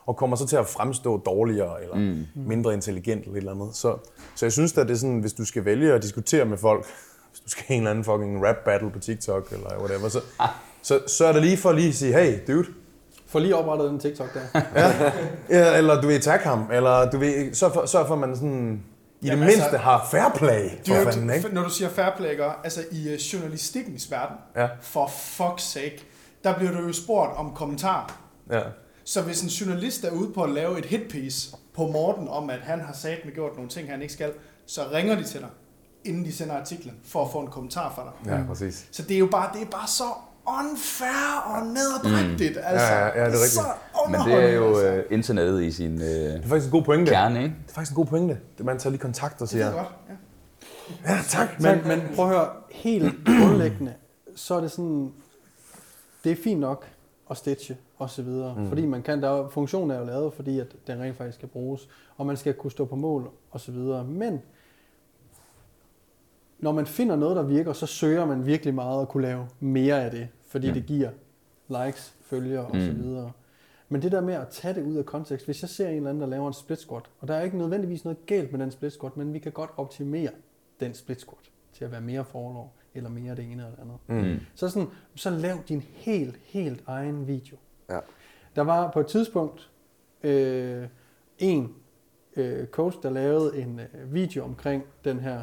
Og 0.06 0.18
kommer 0.18 0.36
så 0.36 0.48
til 0.48 0.56
at 0.56 0.68
fremstå 0.68 1.18
dårligere 1.18 1.84
eller 1.84 1.96
mm. 1.96 2.26
mindre 2.36 2.74
intelligent 2.74 3.22
eller 3.22 3.34
et 3.34 3.38
eller 3.38 3.52
andet. 3.52 3.76
Så, 3.76 3.98
så 4.36 4.46
jeg 4.46 4.52
synes 4.52 4.78
at 4.78 4.88
det 4.88 4.94
er 4.94 4.98
sådan, 4.98 5.20
hvis 5.20 5.34
du 5.34 5.46
skal 5.46 5.66
vælge 5.66 5.94
at 5.94 6.04
diskutere 6.04 6.46
med 6.46 6.58
folk, 6.58 6.86
hvis 7.34 7.40
du 7.40 7.50
skal 7.50 7.66
en 7.70 7.78
eller 7.78 7.92
anden 7.92 8.04
fucking 8.04 8.46
rap 8.48 8.56
battle 8.66 8.92
på 8.92 9.00
TikTok 9.00 9.52
eller 9.52 9.78
whatever, 9.80 10.10
så, 10.10 10.22
så, 10.82 11.00
så 11.08 11.26
er 11.26 11.34
det 11.34 11.42
lige 11.42 11.58
for 11.58 11.70
at 11.70 11.76
lige 11.76 11.94
sige, 11.94 12.14
hey 12.14 12.40
dude, 12.48 12.68
Få 13.28 13.40
lige 13.40 13.56
oprettet 13.56 13.90
den 13.90 14.00
TikTok 14.00 14.30
der. 14.34 14.62
Ja, 15.50 15.78
eller 15.78 16.02
du 16.02 16.08
vil 16.08 16.22
tag 16.22 16.40
ham, 16.40 16.70
eller 16.74 17.10
du 17.12 17.18
vil 17.18 17.56
sørg 17.56 17.74
for, 17.74 17.86
sørg 17.86 18.08
for 18.08 18.14
at 18.14 18.20
man 18.20 18.36
sådan, 18.36 18.84
i 19.22 19.26
Jamen 19.28 19.42
det 19.42 19.46
altså, 19.48 19.60
mindste 19.62 19.78
har 19.78 20.08
fair 20.12 20.32
play, 20.36 20.70
for 20.70 20.94
Dude, 20.94 21.06
fanden, 21.12 21.30
ikke? 21.30 21.50
når 21.54 21.64
du 21.64 21.70
siger 21.70 21.90
fair 21.90 22.10
play, 22.18 22.32
ikke? 22.32 22.44
altså 22.64 22.84
i 22.92 23.14
uh, 23.14 23.14
journalistikkens 23.34 24.12
verden, 24.12 24.36
Ja. 24.56 24.68
for 24.82 25.06
fuck's 25.06 25.62
sake, 25.62 26.04
der 26.44 26.58
bliver 26.58 26.72
du 26.72 26.88
jo 26.88 26.94
spurgt 26.94 27.38
om 27.38 27.54
kommentarer. 27.56 28.20
Ja. 28.52 28.62
Så 29.06 29.22
hvis 29.22 29.42
en 29.42 29.50
journalist 29.50 30.04
er 30.04 30.12
ude 30.12 30.34
på 30.34 30.44
at 30.44 30.50
lave 30.50 30.80
et 30.80 30.86
hitpiece 30.86 31.56
på 31.76 31.88
Morten 31.88 32.28
om, 32.28 32.50
at 32.50 32.60
han 32.60 32.80
har 32.82 32.94
sagt 32.94 33.26
med 33.26 33.34
gjort 33.34 33.56
nogle 33.56 33.70
ting, 33.70 33.90
han 33.90 34.02
ikke 34.02 34.14
skal, 34.14 34.32
så 34.66 34.82
ringer 34.94 35.16
de 35.16 35.24
til 35.24 35.40
dig, 35.40 35.50
inden 36.06 36.26
de 36.26 36.34
sender 36.34 36.56
artiklen, 36.56 36.96
for 37.04 37.26
at 37.26 37.32
få 37.32 37.40
en 37.40 37.48
kommentar 37.48 37.92
fra 37.96 38.04
dig. 38.26 38.38
Ja, 38.38 38.44
præcis. 38.48 38.88
Så 38.92 39.04
det 39.04 39.16
er 39.16 39.20
jo 39.20 39.28
bare, 39.32 39.50
det 39.54 39.62
er 39.62 39.66
bare 39.72 39.88
så 39.88 40.04
unfair 40.46 41.42
og 41.46 41.66
nederdrægtigt. 41.68 42.56
Mm. 42.56 42.64
Altså, 42.66 42.86
Ja, 42.86 43.00
ja, 43.00 43.06
ja, 43.06 43.12
det 43.12 43.18
er 43.20 43.26
rigtigt. 43.26 43.52
Så 43.52 43.62
Men 44.10 44.20
det 44.20 44.34
er 44.44 44.54
jo 44.54 44.64
underholdende, 44.66 44.98
øh, 44.98 45.04
internettet 45.12 45.64
i 45.64 45.72
sin 45.72 45.94
øh, 45.94 46.08
Det 46.08 46.44
er 46.44 46.48
faktisk 46.48 46.66
en 46.66 46.72
god 46.72 46.84
pointe. 46.84 47.12
kerne, 47.12 47.44
ikke? 47.44 47.56
Det 47.64 47.70
er 47.72 47.74
faktisk 47.74 47.92
en 47.92 47.96
god 47.96 48.06
pointe. 48.06 48.40
Det 48.58 48.66
man 48.66 48.80
tager 48.80 48.92
lige 48.92 49.02
kontakt 49.02 49.36
og 49.36 49.42
altså. 49.42 49.58
Det 49.58 49.64
siger, 49.66 49.68
er 49.68 49.84
godt, 49.84 49.88
ja. 51.06 51.14
ja, 51.14 51.20
tak, 51.28 51.60
Men, 51.60 51.88
men 51.88 52.02
prøv 52.16 52.26
at 52.26 52.32
høre, 52.32 52.48
helt 52.72 53.14
grundlæggende, 53.26 53.94
så 54.36 54.56
er 54.56 54.62
det 54.62 54.72
sådan, 54.72 55.12
det 56.24 56.32
er 56.32 56.36
fint 56.44 56.60
nok 56.60 56.86
at 57.32 57.38
stitche 57.38 57.78
og 57.98 58.10
så 58.10 58.22
videre, 58.22 58.56
mm. 58.58 58.68
fordi 58.68 58.86
man 58.86 59.02
kan, 59.02 59.22
der 59.22 59.30
er, 59.30 59.50
funktionen 59.50 59.92
er 59.92 60.00
jo 60.00 60.06
lavet, 60.06 60.34
fordi 60.34 60.60
at 60.60 60.68
den 60.88 61.02
rent 61.02 61.18
faktisk 61.18 61.38
skal 61.38 61.50
bruges, 61.50 61.88
og 62.18 62.26
man 62.26 62.38
skal 62.38 62.54
kunne 62.54 62.72
stå 62.72 62.86
på 62.86 62.96
mål 62.96 63.30
og 63.52 63.60
så 63.60 63.72
videre, 63.72 64.04
men 64.04 64.42
når 66.64 66.72
man 66.72 66.86
finder 66.86 67.16
noget, 67.16 67.36
der 67.36 67.44
virker, 67.44 67.74
så 67.74 67.86
søger 67.86 68.26
man 68.26 68.46
virkelig 68.46 68.74
meget 68.74 69.02
at 69.02 69.10
kunne 69.10 69.24
lave 69.24 69.48
mere 69.60 70.04
af 70.04 70.12
det, 70.12 70.28
fordi 70.48 70.68
mm. 70.68 70.74
det 70.74 70.86
giver 70.86 71.10
likes, 71.68 72.16
følgere 72.22 72.66
og 72.66 72.76
så 72.82 72.92
videre. 72.92 73.32
Men 73.90 74.02
det 74.02 74.12
der 74.12 74.22
med 74.22 74.34
at 74.34 74.48
tage 74.48 74.74
det 74.74 74.84
ud 74.84 74.96
af 74.96 75.06
kontekst, 75.06 75.46
hvis 75.46 75.62
jeg 75.62 75.70
ser 75.70 75.90
en 75.90 75.96
eller 75.96 76.10
anden, 76.10 76.22
der 76.22 76.28
laver 76.28 76.48
en 76.48 76.54
split 76.54 76.80
squat, 76.80 77.04
og 77.20 77.28
der 77.28 77.34
er 77.34 77.42
ikke 77.42 77.58
nødvendigvis 77.58 78.04
noget 78.04 78.26
galt 78.26 78.52
med 78.52 78.60
den 78.60 78.72
split 78.72 78.94
squat, 78.94 79.18
men 79.18 79.34
vi 79.34 79.40
kan 79.40 79.52
godt 79.52 79.70
optimere 79.78 80.30
den 80.80 80.94
split 80.94 81.22
squat 81.22 81.52
til 81.74 81.86
at 81.86 81.92
være 81.92 82.02
mere 82.02 82.26
forlov, 82.26 82.74
eller 82.94 83.10
mere 83.10 83.36
det 83.36 83.46
ene 83.46 83.52
eller 83.52 83.70
det 83.70 83.80
andet. 83.80 84.38
Mm. 84.38 84.46
Så, 84.56 84.70
sådan, 84.70 84.88
så 85.16 85.30
lav 85.30 85.58
din 85.68 85.82
helt, 85.82 86.40
helt 86.44 86.84
egen 86.88 87.28
video. 87.28 87.58
Ja. 87.90 88.00
Der 88.56 88.62
var 88.62 88.92
på 88.92 89.00
et 89.00 89.08
tidspunkt 89.08 89.72
øh, 90.24 90.88
en 91.40 91.76
øh, 92.36 92.68
coach, 92.68 92.98
der 93.04 93.10
lavede 93.10 93.62
en 93.62 93.80
øh, 93.80 94.14
video 94.14 94.44
omkring 94.44 94.84
den 95.04 95.20
her, 95.20 95.42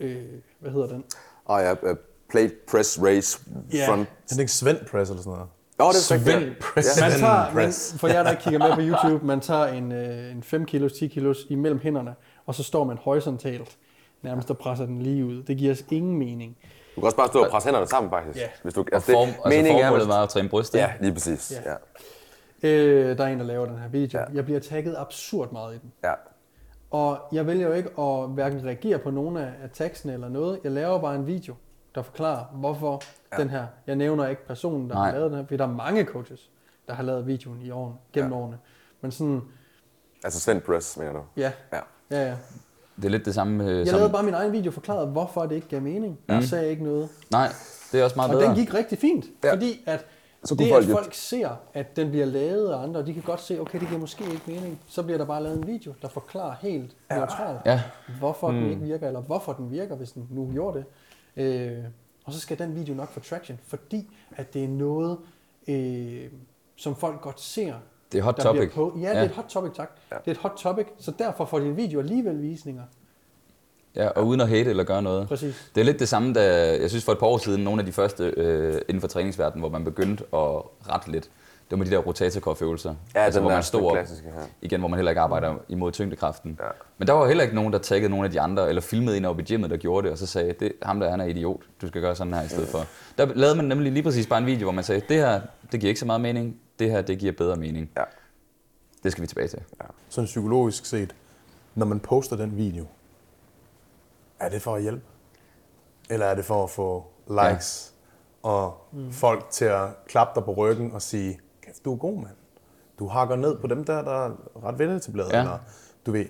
øh, 0.00 0.22
hvad 0.60 0.70
hedder 0.72 0.86
den? 0.86 1.04
Og 1.44 1.60
ja, 1.60 1.72
uh, 1.72 1.96
plate 2.30 2.54
press 2.70 2.98
race 3.02 3.40
Ja. 3.72 3.88
front. 3.88 4.00
Er 4.00 4.06
det 4.28 4.38
ikke 4.40 4.52
Svend 4.52 4.78
Press 4.90 5.10
eller 5.10 5.22
sådan 5.22 5.32
noget? 5.38 5.48
Åh, 5.80 5.88
det 5.88 5.96
er. 5.96 6.18
Svend 6.18 6.54
Press. 6.60 7.00
Man 7.00 7.10
Svend 7.10 7.20
tager, 7.20 7.44
man, 7.44 7.52
Press. 7.52 7.94
for 7.98 8.08
jer, 8.08 8.22
der 8.22 8.34
kigger 8.34 8.58
med 8.58 8.74
på 8.74 8.80
YouTube, 9.04 9.26
man 9.26 9.40
tager 9.40 9.66
en, 9.66 9.92
øh, 9.92 10.30
en 10.30 10.42
5 10.42 10.64
kilos, 10.66 10.92
10 10.92 11.06
kilos 11.08 11.38
imellem 11.48 11.80
hænderne, 11.80 12.14
og 12.46 12.54
så 12.54 12.62
står 12.62 12.84
man 12.84 12.96
horisontalt, 12.96 13.76
nærmest 14.22 14.50
og 14.50 14.58
presser 14.58 14.86
den 14.86 15.02
lige 15.02 15.24
ud. 15.24 15.42
Det 15.42 15.56
giver 15.56 15.72
os 15.72 15.84
ingen 15.90 16.18
mening. 16.18 16.56
Du 16.96 17.00
kan 17.00 17.04
også 17.04 17.16
bare 17.16 17.28
stå 17.28 17.44
og 17.44 17.50
presse 17.50 17.66
hænderne 17.66 17.86
sammen, 17.86 18.10
faktisk. 18.10 18.38
Ja. 18.38 18.48
Hvis 18.62 18.74
du, 18.74 18.80
Og 18.80 18.86
altså, 18.92 19.12
form, 19.12 19.28
altså 19.28 19.42
meningen 19.48 19.76
er, 19.82 19.86
formålet 19.86 20.06
hvis- 20.06 20.12
var 20.14 20.22
at 20.22 20.28
træne 20.28 20.48
brystet. 20.48 20.78
Ja, 20.78 20.92
lige 21.00 21.12
præcis. 21.12 21.52
Ja. 21.64 21.70
Ja. 21.70 21.76
Ja. 22.62 22.68
Øh, 22.68 23.18
der 23.18 23.24
er 23.24 23.28
en, 23.28 23.38
der 23.38 23.44
laver 23.44 23.66
den 23.66 23.78
her 23.78 23.88
video. 23.88 24.18
Ja. 24.20 24.24
Jeg 24.34 24.44
bliver 24.44 24.60
tagget 24.60 24.94
absurd 24.98 25.52
meget 25.52 25.74
i 25.74 25.78
den. 25.78 25.92
ja. 26.04 26.12
Og 26.94 27.18
jeg 27.32 27.46
vælger 27.46 27.66
jo 27.68 27.72
ikke 27.74 27.90
at 28.00 28.28
hverken 28.28 28.64
reagere 28.64 28.98
på 28.98 29.10
nogle 29.10 29.40
af 29.40 29.52
af 29.62 29.70
teksten 29.72 30.10
eller 30.10 30.28
noget. 30.28 30.60
Jeg 30.64 30.72
laver 30.72 30.98
bare 31.00 31.14
en 31.14 31.26
video, 31.26 31.54
der 31.94 32.02
forklarer, 32.02 32.44
hvorfor 32.52 33.02
ja. 33.32 33.42
den 33.42 33.50
her... 33.50 33.66
Jeg 33.86 33.96
nævner 33.96 34.26
ikke 34.28 34.46
personen, 34.46 34.88
der 34.90 34.94
Nej. 34.94 35.04
har 35.10 35.12
lavet 35.18 35.30
den 35.30 35.38
her, 35.38 35.44
fordi 35.46 35.56
der 35.56 35.64
er 35.64 35.72
mange 35.72 36.04
coaches, 36.04 36.50
der 36.88 36.94
har 36.94 37.02
lavet 37.02 37.26
videoen 37.26 37.62
i 37.62 37.70
årene, 37.70 37.94
gennem 38.12 38.32
Ja. 38.32 38.38
årene. 38.38 38.58
Men 39.00 39.10
sådan, 39.10 39.40
Altså 40.24 40.40
Svend 40.40 40.60
Press, 40.60 40.96
mener 40.96 41.12
du? 41.12 41.22
ja, 41.36 41.52
Ja. 41.72 41.80
ja, 42.10 42.28
ja. 42.28 42.36
Det 42.96 43.04
er 43.04 43.08
lidt 43.08 43.24
det 43.24 43.34
samme. 43.34 43.64
Øh, 43.70 43.78
Jeg 43.78 43.86
som, 43.86 43.96
lavede 43.96 44.12
bare 44.12 44.22
min 44.22 44.34
egen 44.34 44.52
video 44.52 44.70
og 44.70 44.74
forklarede, 44.74 45.06
hvorfor 45.06 45.42
det 45.46 45.54
ikke 45.54 45.68
gav 45.68 45.82
mening. 45.82 46.18
Jeg 46.28 46.44
sagde 46.44 46.70
ikke 46.70 46.84
noget. 46.84 47.08
Nej, 47.30 47.48
det 47.92 48.00
er 48.00 48.04
også 48.04 48.16
meget 48.16 48.30
Og 48.34 48.38
bedre. 48.38 48.48
den 48.48 48.56
gik 48.56 48.74
rigtig 48.74 48.98
fint, 48.98 49.24
ja. 49.44 49.52
fordi 49.52 49.82
at 49.86 50.06
Så 50.44 50.54
det, 50.54 50.58
kunne 50.64 50.72
folk 50.74 50.84
at 50.84 50.90
jo- 50.90 50.94
folk 50.96 51.14
ser, 51.14 51.48
at 51.74 51.96
den 51.96 52.10
bliver 52.10 52.26
lavet 52.26 52.72
af 52.72 52.78
andre, 52.82 53.00
og 53.00 53.06
de 53.06 53.14
kan 53.14 53.22
godt 53.22 53.40
se, 53.40 53.60
okay, 53.60 53.80
det 53.80 53.88
giver 53.88 54.00
måske 54.00 54.24
ikke 54.24 54.42
mening, 54.46 54.80
så 54.86 55.02
bliver 55.02 55.18
der 55.18 55.24
bare 55.24 55.42
lavet 55.42 55.58
en 55.58 55.66
video, 55.66 55.92
der 56.02 56.08
forklarer 56.08 56.54
helt 56.60 56.96
ja. 57.10 57.16
neutralt, 57.16 57.58
Ja. 57.66 57.82
hvorfor 58.18 58.50
mm. 58.50 58.56
den 58.56 58.70
ikke 58.70 58.82
virker, 58.82 59.06
eller 59.06 59.20
hvorfor 59.20 59.52
den 59.52 59.70
virker, 59.70 59.96
hvis 59.96 60.12
den 60.12 60.28
nu 60.30 60.50
gjorde 60.52 60.78
det. 60.78 60.86
Øh, 61.44 61.84
og 62.24 62.32
så 62.32 62.40
skal 62.40 62.58
den 62.58 62.74
video 62.76 62.94
nok 62.94 63.08
få 63.08 63.20
traction, 63.20 63.58
fordi 63.66 64.10
at 64.36 64.54
det 64.54 64.64
er 64.64 64.68
noget, 64.68 65.18
øh, 65.68 66.24
som 66.76 66.96
folk 66.96 67.20
godt 67.20 67.40
ser. 67.40 67.74
Det 68.12 68.18
er 68.18 68.22
hot 68.22 68.36
der 68.36 68.42
topic. 68.42 68.60
Bliver 68.60 68.72
på. 68.90 68.98
Ja, 68.98 69.02
ja, 69.02 69.08
det 69.10 69.14
Ja. 69.16 69.20
er 69.20 69.24
et 69.24 69.30
hot 69.34 69.44
topic, 69.44 69.72
tak. 69.74 69.90
Ja. 70.10 70.16
Det 70.16 70.26
er 70.26 70.30
et 70.30 70.36
hot 70.38 70.52
topic, 70.58 70.86
så 70.98 71.10
derfor 71.18 71.44
får 71.44 71.58
din 71.58 71.76
video 71.76 72.00
alligevel 72.00 72.42
visninger. 72.42 72.82
Ja, 73.96 74.08
og 74.08 74.26
uden 74.26 74.40
at 74.40 74.48
hate 74.48 74.70
eller 74.70 74.84
gøre 74.84 75.02
noget. 75.02 75.28
Præcis. 75.28 75.70
Det 75.74 75.80
er 75.80 75.84
lidt 75.84 75.98
det 75.98 76.08
samme, 76.08 76.32
da 76.32 76.76
jeg 76.80 76.90
synes 76.90 77.04
for 77.04 77.12
et 77.12 77.18
par 77.18 77.26
år 77.26 77.38
siden, 77.38 77.64
nogle 77.64 77.80
af 77.80 77.86
de 77.86 77.92
første 77.92 78.24
øh, 78.36 78.80
inden 78.88 79.00
for 79.00 79.08
træningsverdenen, 79.08 79.60
hvor 79.60 79.68
man 79.68 79.84
begyndte 79.84 80.24
at 80.24 80.62
rette 80.88 81.10
lidt. 81.10 81.24
Det 81.24 81.70
var 81.70 81.76
med 81.76 81.86
de 81.86 81.90
der 81.90 81.98
rotatorkoføvelser. 81.98 82.94
Ja, 83.14 83.20
altså, 83.20 83.40
hvor 83.40 83.50
der 83.50 83.56
man 83.56 83.62
stod 83.62 83.86
op, 83.86 83.92
klassiske 83.92 84.26
her. 84.26 84.40
igen, 84.62 84.80
hvor 84.80 84.88
man 84.88 84.98
heller 84.98 85.10
ikke 85.10 85.20
arbejder 85.20 85.54
imod 85.68 85.92
tyngdekraften. 85.92 86.58
Ja. 86.62 86.68
Men 86.98 87.08
der 87.08 87.12
var 87.12 87.26
heller 87.26 87.44
ikke 87.44 87.54
nogen, 87.54 87.72
der 87.72 87.78
taggede 87.78 88.10
nogle 88.10 88.24
af 88.24 88.30
de 88.32 88.40
andre, 88.40 88.68
eller 88.68 88.82
filmede 88.82 89.16
en 89.16 89.24
oppe 89.24 89.42
i 89.42 89.44
gymmet, 89.44 89.70
der 89.70 89.76
gjorde 89.76 90.04
det, 90.04 90.12
og 90.12 90.18
så 90.18 90.26
sagde, 90.26 90.52
det 90.60 90.72
ham 90.82 91.00
der, 91.00 91.10
han 91.10 91.20
er 91.20 91.24
idiot, 91.24 91.60
du 91.82 91.88
skal 91.88 92.00
gøre 92.00 92.16
sådan 92.16 92.34
her 92.34 92.42
i 92.42 92.48
stedet 92.48 92.68
for. 92.68 92.86
Der 93.18 93.26
lavede 93.34 93.56
man 93.56 93.64
nemlig 93.64 93.92
lige 93.92 94.02
præcis 94.02 94.26
bare 94.26 94.38
en 94.38 94.46
video, 94.46 94.64
hvor 94.64 94.72
man 94.72 94.84
sagde, 94.84 95.02
det 95.08 95.16
her, 95.16 95.40
det 95.72 95.80
giver 95.80 95.88
ikke 95.88 96.00
så 96.00 96.06
meget 96.06 96.20
mening, 96.20 96.56
det 96.78 96.90
her, 96.90 97.02
det 97.02 97.18
giver 97.18 97.32
bedre 97.32 97.56
mening. 97.56 97.90
Ja. 97.96 98.02
Det 99.02 99.12
skal 99.12 99.22
vi 99.22 99.26
tilbage 99.26 99.48
til. 99.48 99.58
Sådan 100.08 100.26
psykologisk 100.26 100.86
set, 100.86 101.14
når 101.74 101.86
man 101.86 102.00
poster 102.00 102.36
den 102.36 102.56
video, 102.56 102.86
er 104.40 104.48
det 104.48 104.62
for 104.62 104.74
at 104.74 104.82
hjælpe? 104.82 105.02
Eller 106.10 106.26
er 106.26 106.34
det 106.34 106.44
for 106.44 106.64
at 106.64 106.70
få 106.70 107.04
likes 107.28 107.94
ja. 108.44 108.48
og 108.48 108.74
mm. 108.92 109.12
folk 109.12 109.50
til 109.50 109.64
at 109.64 109.88
klappe 110.06 110.32
dig 110.34 110.44
på 110.44 110.52
ryggen 110.52 110.92
og 110.92 111.02
sige, 111.02 111.40
kæft, 111.62 111.84
du 111.84 111.92
er 111.92 111.96
god, 111.96 112.16
mand. 112.16 112.36
Du 112.98 113.08
hakker 113.08 113.36
ned 113.36 113.58
på 113.58 113.66
dem 113.66 113.84
der, 113.84 114.02
der 114.02 114.26
er 114.26 114.30
ret 114.64 114.78
veletableret. 114.78 115.32
Ja. 115.32 115.40
Eller, 115.40 115.58
du 116.06 116.12
ved, 116.12 116.26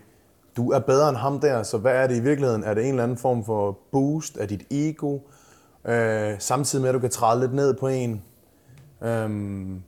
du 0.57 0.71
er 0.71 0.79
bedre 0.79 1.09
end 1.09 1.17
ham 1.17 1.41
der, 1.41 1.63
så 1.63 1.79
hvad 1.79 1.97
er 1.97 2.07
det 2.07 2.17
i 2.17 2.21
virkeligheden? 2.21 2.65
Er 2.65 2.75
det 2.75 2.83
en 2.83 2.91
eller 2.91 3.03
anden 3.03 3.19
form 3.19 3.45
for 3.45 3.79
boost 3.93 4.37
af 4.37 4.49
dit 4.49 4.67
ego? 4.71 5.19
Øh, 5.85 6.35
samtidig 6.39 6.83
med, 6.83 6.89
at 6.89 6.95
du 6.95 6.99
kan 6.99 7.11
træde 7.11 7.41
lidt 7.41 7.55
ned 7.55 7.75
på 7.75 7.89
en. 7.89 8.23
Øhm, 9.03 9.83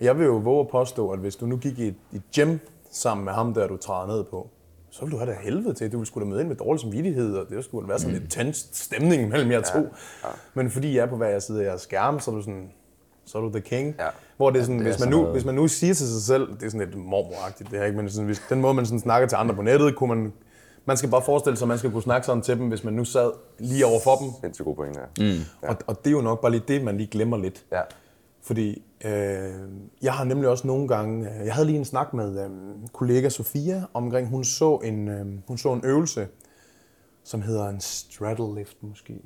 jeg 0.00 0.18
vil 0.18 0.26
jo 0.26 0.36
våge 0.36 0.60
at 0.60 0.68
påstå, 0.68 1.10
at 1.10 1.18
hvis 1.18 1.36
du 1.36 1.46
nu 1.46 1.56
gik 1.56 1.78
i 1.78 1.88
et, 1.88 1.94
i 2.12 2.16
et 2.16 2.22
gym 2.34 2.58
sammen 2.90 3.24
med 3.24 3.32
ham 3.32 3.54
der, 3.54 3.66
du 3.66 3.76
træder 3.76 4.06
ned 4.06 4.24
på, 4.24 4.48
så 4.90 5.04
vil 5.04 5.12
du 5.12 5.16
have 5.16 5.30
det 5.30 5.38
helvede 5.40 5.74
til. 5.74 5.92
Du 5.92 5.96
ville 5.96 6.06
skulle 6.06 6.24
da 6.24 6.30
møde 6.30 6.40
ind 6.40 6.48
med 6.48 6.56
dårlig 6.56 6.80
samvittighed, 6.80 7.36
og 7.36 7.46
det 7.50 7.64
skulle 7.64 7.88
være 7.88 7.98
sådan 7.98 8.14
lidt 8.14 8.30
tændt 8.30 8.56
stemning 8.56 9.28
mellem 9.28 9.50
jer 9.50 9.60
to. 9.60 9.78
Ja, 9.78 9.84
ja. 10.24 10.28
Men 10.54 10.70
fordi 10.70 10.96
jeg 10.96 11.02
er 11.02 11.06
på 11.06 11.16
hver 11.16 11.38
side 11.38 11.60
af 11.62 11.66
jeres 11.68 11.80
skærm, 11.80 12.20
så 12.20 12.30
er 12.30 12.34
du 12.34 12.42
sådan, 12.42 12.70
så 13.24 13.38
er 13.38 13.42
du 13.42 13.50
the 13.50 13.60
king. 13.60 13.94
Ja. 13.98 14.06
Hvor 14.36 14.50
det 14.50 14.58
er 14.58 14.62
sådan, 14.62 14.78
det 14.78 14.86
er 14.86 14.90
hvis, 14.90 14.92
man 14.92 14.98
sådan 14.98 15.10
nu, 15.12 15.16
noget- 15.18 15.32
hvis 15.34 15.44
man 15.44 15.54
nu 15.54 15.68
siger 15.68 15.94
til 15.94 16.06
sig 16.08 16.22
selv, 16.22 16.48
det 16.54 16.62
er 16.62 16.70
sådan 16.70 16.86
lidt 16.86 16.98
mormoragtigt 16.98 17.70
det 17.70 17.78
her, 17.78 17.86
ikke? 17.86 17.96
men 17.98 18.10
sådan, 18.10 18.26
hvis, 18.26 18.42
den 18.48 18.60
måde 18.60 18.74
man 18.74 18.86
sådan 18.86 19.00
snakker 19.00 19.28
til 19.28 19.36
andre 19.36 19.54
på 19.54 19.62
nettet, 19.62 19.96
kunne 19.96 20.14
man, 20.14 20.32
man 20.84 20.96
skal 20.96 21.10
bare 21.10 21.22
forestille 21.22 21.56
sig, 21.56 21.64
at 21.64 21.68
man 21.68 21.78
skal 21.78 21.90
kunne 21.90 22.02
snakke 22.02 22.26
sådan 22.26 22.42
til 22.42 22.58
dem, 22.58 22.68
hvis 22.68 22.84
man 22.84 22.94
nu 22.94 23.04
sad 23.04 23.30
lige 23.58 23.86
over 23.86 24.00
for 24.04 24.16
dem. 24.16 24.30
Sindssygt 24.40 24.64
god 24.64 24.76
point, 24.76 24.96
ja. 24.96 25.24
Mm. 25.24 25.40
Ja. 25.62 25.68
Og, 25.68 25.76
og 25.86 25.98
det 25.98 26.06
er 26.06 26.10
jo 26.12 26.20
nok 26.20 26.40
bare 26.40 26.50
lige 26.52 26.62
det, 26.68 26.84
man 26.84 26.96
lige 26.96 27.06
glemmer 27.10 27.36
lidt. 27.36 27.64
Ja. 27.72 27.80
Fordi 28.50 28.82
øh, 29.04 29.52
jeg 30.02 30.12
har 30.12 30.24
nemlig 30.24 30.48
også 30.48 30.66
nogle 30.66 30.88
gange, 30.88 31.30
øh, 31.40 31.46
jeg 31.46 31.54
havde 31.54 31.66
lige 31.66 31.78
en 31.78 31.84
snak 31.84 32.14
med 32.14 32.44
øh, 32.44 32.50
kollega 32.92 33.28
Sofia 33.28 33.82
omkring, 33.94 34.28
hun 34.28 34.44
så 34.44 34.76
en, 34.84 35.08
øh, 35.08 35.26
hun 35.48 35.58
så 35.58 35.72
en 35.72 35.80
øvelse, 35.84 36.28
som 37.24 37.42
hedder 37.42 37.68
en 37.68 37.80
straddle 37.80 38.54
lift 38.54 38.76
måske. 38.80 39.20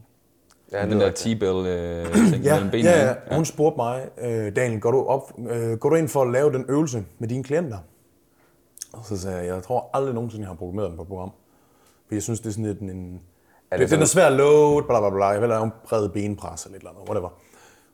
Ja, 0.73 0.83
Den 0.83 0.91
det 0.91 1.01
der 1.01 1.07
er. 1.07 1.11
T-bell 1.11 1.67
øh, 1.67 2.15
ting 2.33 2.45
Ja, 2.45 2.55
mellem 2.55 2.71
benene. 2.71 2.91
ja, 2.91 3.09
ja. 3.09 3.15
Hun 3.37 3.45
spurgte 3.45 3.77
mig, 3.77 4.09
øh, 4.21 4.57
Daniel, 4.57 4.81
går 4.81 4.91
du, 4.91 5.05
op, 5.05 5.33
øh, 5.51 5.79
går 5.79 5.89
du 5.91 5.97
ind 5.97 6.09
for 6.09 6.23
at 6.23 6.31
lave 6.33 6.53
den 6.53 6.65
øvelse 6.69 7.05
med 7.19 7.29
dine 7.29 7.45
klienter? 7.45 7.79
Og 8.93 9.05
så 9.05 9.17
sagde 9.17 9.39
jeg, 9.39 9.47
jeg 9.55 9.63
tror 9.63 9.91
aldrig 9.95 10.15
nogensinde, 10.15 10.43
jeg 10.43 10.49
har 10.49 10.57
programmeret 10.57 10.89
den 10.91 10.97
på 10.97 11.05
program. 11.05 11.31
For 12.09 12.15
jeg 12.15 12.23
synes, 12.23 12.41
det 12.41 12.47
er 12.47 12.53
sådan 12.53 12.65
lidt 12.67 12.81
en... 12.81 12.91
en 12.91 13.21
Er 13.71 13.77
det 13.77 13.85
det 13.85 13.95
den 13.95 14.03
er 14.03 14.07
svær 14.07 14.31
load, 14.31 14.83
bla 14.83 15.01
bla 15.01 15.11
bla. 15.11 15.27
Jeg 15.27 15.41
vil 15.41 15.49
lave 15.49 15.65
en 15.65 15.73
bred 15.89 16.09
benpres 16.09 16.65
eller 16.65 16.77
et 16.77 16.81
eller 16.81 16.91
andet, 16.91 17.09
whatever. 17.09 17.29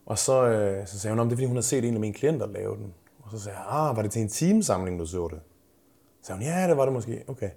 Og 0.06 0.18
så, 0.18 0.44
øh, 0.44 0.86
så 0.86 0.98
sagde 1.00 1.12
hun, 1.12 1.20
om 1.20 1.28
det 1.28 1.32
er 1.32 1.36
fordi, 1.36 1.46
hun 1.46 1.56
har 1.56 1.62
set 1.62 1.84
en 1.84 1.94
af 1.94 2.00
mine 2.00 2.14
klienter 2.14 2.46
lave 2.46 2.76
den. 2.76 2.94
Og 3.22 3.30
så 3.30 3.44
sagde 3.44 3.58
jeg, 3.58 3.66
ah, 3.68 3.96
var 3.96 4.02
det 4.02 4.10
til 4.10 4.22
en 4.22 4.28
teamsamling, 4.28 4.98
du 4.98 5.06
så 5.06 5.28
det? 5.30 5.40
Så 6.22 6.26
sagde 6.26 6.38
hun, 6.38 6.46
ja, 6.46 6.68
det 6.68 6.76
var 6.76 6.84
det 6.84 6.92
måske. 6.92 7.24
Okay. 7.28 7.50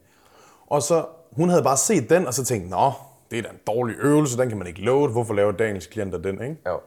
Og 0.67 0.81
så, 0.81 1.05
hun 1.31 1.49
havde 1.49 1.63
bare 1.63 1.77
set 1.77 2.09
den, 2.09 2.27
og 2.27 2.33
så 2.33 2.45
tænkte, 2.45 2.69
nå, 2.69 2.91
det 3.31 3.39
er 3.39 3.43
da 3.43 3.49
en 3.49 3.59
dårlig 3.67 3.95
øvelse, 3.99 4.37
den 4.37 4.49
kan 4.49 4.57
man 4.57 4.67
ikke 4.67 4.81
load. 4.81 5.11
Hvorfor 5.11 5.33
laver 5.33 5.51
Daniels 5.51 5.87
klienter 5.87 6.17
den, 6.17 6.41
ikke? 6.41 6.57
Jo. 6.67 6.79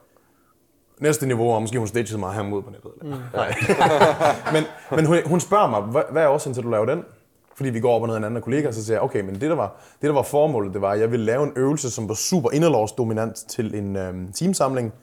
Næste 0.99 1.27
niveau, 1.27 1.51
og 1.51 1.61
måske 1.61 1.79
hun 1.79 1.87
stagede 1.87 2.17
mig 2.17 2.33
her 2.33 2.53
ud 2.53 2.61
på 2.61 2.69
nettet. 2.69 2.91
Eller? 3.01 3.15
Mm. 3.15 3.21
Nej. 3.33 3.55
men 4.53 4.63
men 4.91 5.05
hun, 5.05 5.17
hun 5.25 5.39
spørger 5.39 5.69
mig, 5.69 5.81
hvad, 5.81 6.01
hvad 6.11 6.23
er 6.23 6.27
årsagen 6.27 6.53
til, 6.53 6.61
at 6.61 6.65
du 6.65 6.69
laver 6.69 6.85
den? 6.85 7.03
Fordi 7.55 7.69
vi 7.69 7.79
går 7.79 7.95
op 7.95 8.01
og 8.01 8.07
ned 8.07 8.15
af 8.15 8.19
en 8.19 8.23
anden 8.23 8.41
kollega, 8.41 8.67
og 8.67 8.73
så 8.73 8.85
siger 8.85 8.95
jeg, 8.95 9.03
okay, 9.03 9.21
men 9.21 9.33
det 9.33 9.41
der, 9.41 9.55
var, 9.55 9.75
det 10.01 10.07
der 10.07 10.13
var 10.13 10.21
formålet, 10.21 10.73
det 10.73 10.81
var, 10.81 10.91
at 10.91 10.99
jeg 10.99 11.11
ville 11.11 11.25
lave 11.25 11.43
en 11.43 11.53
øvelse, 11.55 11.91
som 11.91 12.09
var 12.09 12.13
super 12.15 12.51
inderlovsdominant 12.51 13.35
til 13.35 13.75
en 13.75 13.95
øhm, 13.95 14.33
teamsamling. 14.33 14.93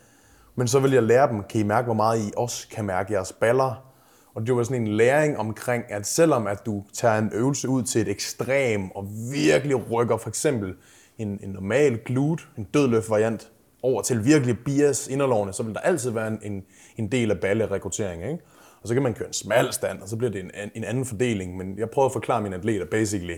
Men 0.56 0.68
så 0.68 0.80
vil 0.80 0.92
jeg 0.92 1.02
lære 1.02 1.28
dem, 1.28 1.42
kan 1.42 1.60
I 1.60 1.64
mærke, 1.64 1.84
hvor 1.84 1.94
meget 1.94 2.28
I 2.28 2.32
også 2.36 2.68
kan 2.68 2.84
mærke 2.84 3.12
jeres 3.12 3.32
baller? 3.32 3.94
Og 4.34 4.46
det 4.46 4.56
var 4.56 4.62
sådan 4.62 4.82
en 4.82 4.88
læring 4.88 5.38
omkring, 5.38 5.84
at 5.88 6.06
selvom 6.06 6.46
at 6.46 6.66
du 6.66 6.84
tager 6.92 7.18
en 7.18 7.30
øvelse 7.32 7.68
ud 7.68 7.82
til 7.82 8.00
et 8.00 8.08
ekstrem 8.08 8.90
og 8.90 9.08
virkelig 9.32 9.90
rykker 9.90 10.16
for 10.16 10.28
eksempel 10.28 10.74
en, 11.18 11.28
en 11.42 11.48
normal 11.48 11.98
glute, 12.04 12.42
en 12.58 12.64
dødløft 12.64 13.10
variant, 13.10 13.50
over 13.82 14.02
til 14.02 14.24
virkelig 14.24 14.58
bias 14.64 15.08
inderlovene, 15.08 15.52
så 15.52 15.62
vil 15.62 15.74
der 15.74 15.80
altid 15.80 16.10
være 16.10 16.28
en, 16.28 16.38
en, 16.42 16.62
en 16.96 17.12
del 17.12 17.30
af 17.30 17.40
ballerekruttering. 17.40 18.22
Ikke? 18.22 18.38
Og 18.82 18.88
så 18.88 18.94
kan 18.94 19.02
man 19.02 19.14
køre 19.14 19.28
en 19.28 19.34
smal 19.34 19.72
stand, 19.72 20.02
og 20.02 20.08
så 20.08 20.16
bliver 20.16 20.30
det 20.30 20.40
en, 20.40 20.50
en 20.74 20.84
anden 20.84 21.04
fordeling. 21.04 21.56
Men 21.56 21.78
jeg 21.78 21.90
prøver 21.90 22.06
at 22.06 22.12
forklare 22.12 22.42
mine 22.42 22.56
atleter 22.56 22.86
basically, 22.90 23.36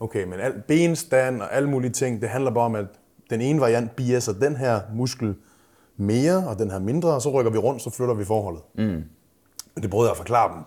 okay, 0.00 0.24
men 0.24 0.40
al, 0.40 0.62
benstand 0.68 1.42
og 1.42 1.54
alle 1.54 1.68
mulige 1.68 1.90
ting, 1.90 2.20
det 2.20 2.28
handler 2.28 2.50
bare 2.50 2.64
om, 2.64 2.74
at 2.74 2.86
den 3.30 3.40
ene 3.40 3.60
variant 3.60 3.96
biaser 3.96 4.32
den 4.32 4.56
her 4.56 4.80
muskel 4.94 5.34
mere, 5.98 6.44
og 6.48 6.58
den 6.58 6.70
her 6.70 6.78
mindre, 6.78 7.08
og 7.14 7.22
så 7.22 7.30
rykker 7.30 7.50
vi 7.52 7.58
rundt, 7.58 7.82
så 7.82 7.90
flytter 7.90 8.14
vi 8.14 8.24
forholdet. 8.24 8.62
Mm. 8.74 8.84
Men 9.74 9.82
det 9.82 9.90
prøvede 9.90 10.06
jeg 10.08 10.10
at 10.12 10.16
forklare 10.16 10.54
dem. 10.54 10.62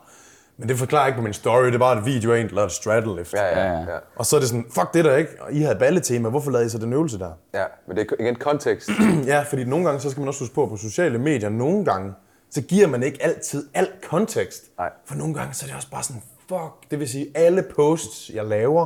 Men 0.58 0.70
det 0.70 0.78
forklarer 0.78 1.04
jeg 1.04 1.10
ikke 1.10 1.18
på 1.18 1.24
min 1.24 1.34
story, 1.34 1.66
det 1.66 1.74
er 1.76 1.80
bare 1.80 1.98
et 2.00 2.06
video 2.06 2.34
af 2.34 2.40
en, 2.40 2.48
der 2.50 2.56
lavede 2.56 2.66
et 2.66 2.72
straddle 2.72 3.16
lift. 3.16 3.34
Ja, 3.34 3.44
ja, 3.46 3.60
Ja, 3.66 3.72
ja. 3.72 3.80
ja. 3.80 3.98
Og 4.16 4.26
så 4.26 4.36
er 4.36 4.40
det 4.40 4.50
sådan, 4.50 4.66
fuck 4.70 4.94
det 4.94 5.06
der 5.06 5.16
ikke, 5.16 5.32
og 5.40 5.54
I 5.54 5.62
havde 5.62 5.76
balletema, 5.76 6.30
hvorfor 6.30 6.52
lavede 6.52 6.66
I 6.66 6.70
så 6.70 6.78
den 6.78 6.94
øvelse 6.94 7.20
der? 7.20 7.32
ja. 7.54 7.64
Men 7.88 7.98
det 7.98 8.08
er 8.12 8.16
igen 8.24 8.36
kontekst. 8.36 8.90
Ja, 9.28 9.42
fordi 9.50 9.64
nogle 9.64 9.86
gange, 9.86 10.00
så 10.02 10.10
skal 10.10 10.22
man 10.22 10.28
også 10.28 10.40
huske 10.40 10.56
på, 10.56 10.66
på 10.66 10.78
sociale 10.78 11.18
medier, 11.20 11.50
nogle 11.50 11.86
gange, 11.86 12.14
så 12.50 12.62
giver 12.62 12.88
man 12.88 13.04
ikke 13.04 13.24
altid 13.24 13.68
alt 13.74 14.06
kontekst. 14.10 14.64
Nej. 14.78 14.90
For 15.06 15.16
nogle 15.16 15.34
gange, 15.34 15.54
så 15.54 15.66
er 15.66 15.68
det 15.68 15.76
også 15.76 15.92
bare 15.92 16.04
sådan, 16.04 16.22
fuck, 16.50 16.92
det 16.92 17.00
vil 17.00 17.10
sige, 17.10 17.28
alle 17.36 17.64
posts, 17.76 18.32
jeg 18.34 18.46
laver, 18.46 18.86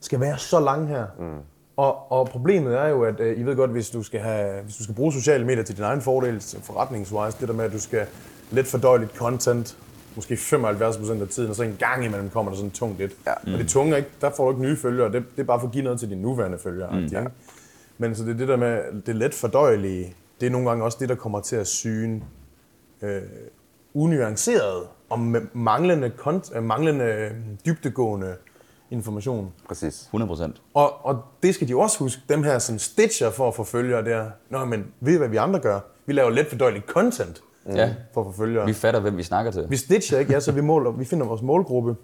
skal 0.00 0.20
være 0.20 0.38
så 0.38 0.60
lange 0.60 0.86
her. 0.88 1.06
Mm. 1.18 1.38
Og, 1.76 2.12
og 2.12 2.28
problemet 2.28 2.74
er 2.78 2.88
jo, 2.88 3.02
at 3.02 3.20
øh, 3.20 3.40
I 3.40 3.42
ved 3.42 3.56
godt, 3.56 3.70
hvis 3.70 3.90
du 3.90 4.02
skal, 4.02 4.20
have, 4.20 4.62
hvis 4.62 4.76
du 4.76 4.82
skal 4.82 4.94
bruge 4.94 5.12
sociale 5.12 5.44
medier 5.44 5.62
til 5.62 5.76
din 5.76 5.84
egen 5.84 6.00
fordel, 6.00 6.40
forretningswise, 6.62 7.36
det 7.40 7.48
der 7.48 7.54
med, 7.54 7.64
at 7.64 7.72
du 7.72 7.80
skal 7.80 8.06
let 8.50 8.66
fordøjeligt 8.66 9.16
content, 9.16 9.76
måske 10.16 10.34
75% 10.34 11.22
af 11.22 11.28
tiden, 11.28 11.50
og 11.50 11.56
så 11.56 11.62
en 11.62 11.76
gang 11.78 12.04
imellem 12.04 12.30
kommer 12.30 12.52
der 12.52 12.56
sådan 12.56 12.70
tungt 12.70 12.98
lidt. 12.98 13.12
Ja. 13.26 13.32
Og 13.32 13.58
det 13.58 13.68
tunge, 13.68 13.96
ikke, 13.96 14.08
der 14.20 14.30
får 14.30 14.44
du 14.44 14.50
ikke 14.50 14.62
nye 14.62 14.76
følgere, 14.76 15.12
det, 15.12 15.24
det 15.36 15.42
er 15.42 15.46
bare 15.46 15.60
for 15.60 15.66
at 15.66 15.72
give 15.72 15.84
noget 15.84 16.00
til 16.00 16.10
dine 16.10 16.22
nuværende 16.22 16.58
følgere. 16.58 17.00
Mm. 17.00 17.06
Ja. 17.06 17.24
Men 17.98 18.14
så 18.14 18.24
det 18.24 18.30
er 18.30 18.36
det 18.36 18.48
der 18.48 18.56
med, 18.56 19.02
det 19.06 19.16
let 19.16 19.34
fordøjelige, 19.34 20.14
det 20.40 20.46
er 20.46 20.50
nogle 20.50 20.68
gange 20.68 20.84
også 20.84 20.98
det, 21.00 21.08
der 21.08 21.14
kommer 21.14 21.40
til 21.40 21.56
at 21.56 21.66
syne 21.66 22.22
øh, 23.02 23.22
unuanceret 23.94 24.82
og 25.10 25.18
manglende, 25.52 26.12
kont- 26.18 26.56
øh, 26.56 26.62
manglende 26.62 27.04
øh, 27.04 27.30
dybdegående 27.66 28.34
information. 28.90 29.52
Præcis. 29.68 30.00
100 30.02 30.28
procent. 30.28 30.62
Og, 30.74 31.06
og 31.06 31.22
det 31.42 31.54
skal 31.54 31.68
de 31.68 31.76
også 31.76 31.98
huske, 31.98 32.22
dem 32.28 32.42
her 32.42 32.58
som 32.58 32.78
stitcher 32.78 33.30
for 33.30 33.48
at 33.48 33.54
få 33.54 33.64
følgere 33.64 34.04
der. 34.04 34.26
Nå, 34.50 34.64
men 34.64 34.86
ved 35.00 35.14
I, 35.14 35.16
hvad 35.16 35.28
vi 35.28 35.36
andre 35.36 35.60
gør? 35.60 35.80
Vi 36.06 36.12
laver 36.12 36.30
let 36.30 36.46
fordøjeligt 36.46 36.86
content 36.86 37.42
Ja, 37.74 37.94
for 38.14 38.20
at 38.20 38.26
få 38.34 38.42
følgere. 38.42 38.66
vi 38.66 38.72
fatter, 38.72 39.00
hvem 39.00 39.16
vi 39.16 39.22
snakker 39.22 39.52
til. 39.52 39.66
Vi 39.68 39.76
stitcher 39.76 40.18
ikke, 40.18 40.32
ja, 40.32 40.40
så 40.40 40.52
vi, 40.52 40.60
måler, 40.60 40.90
vi 40.90 41.04
finder 41.04 41.26
vores 41.26 41.42
målgruppe. 41.42 41.96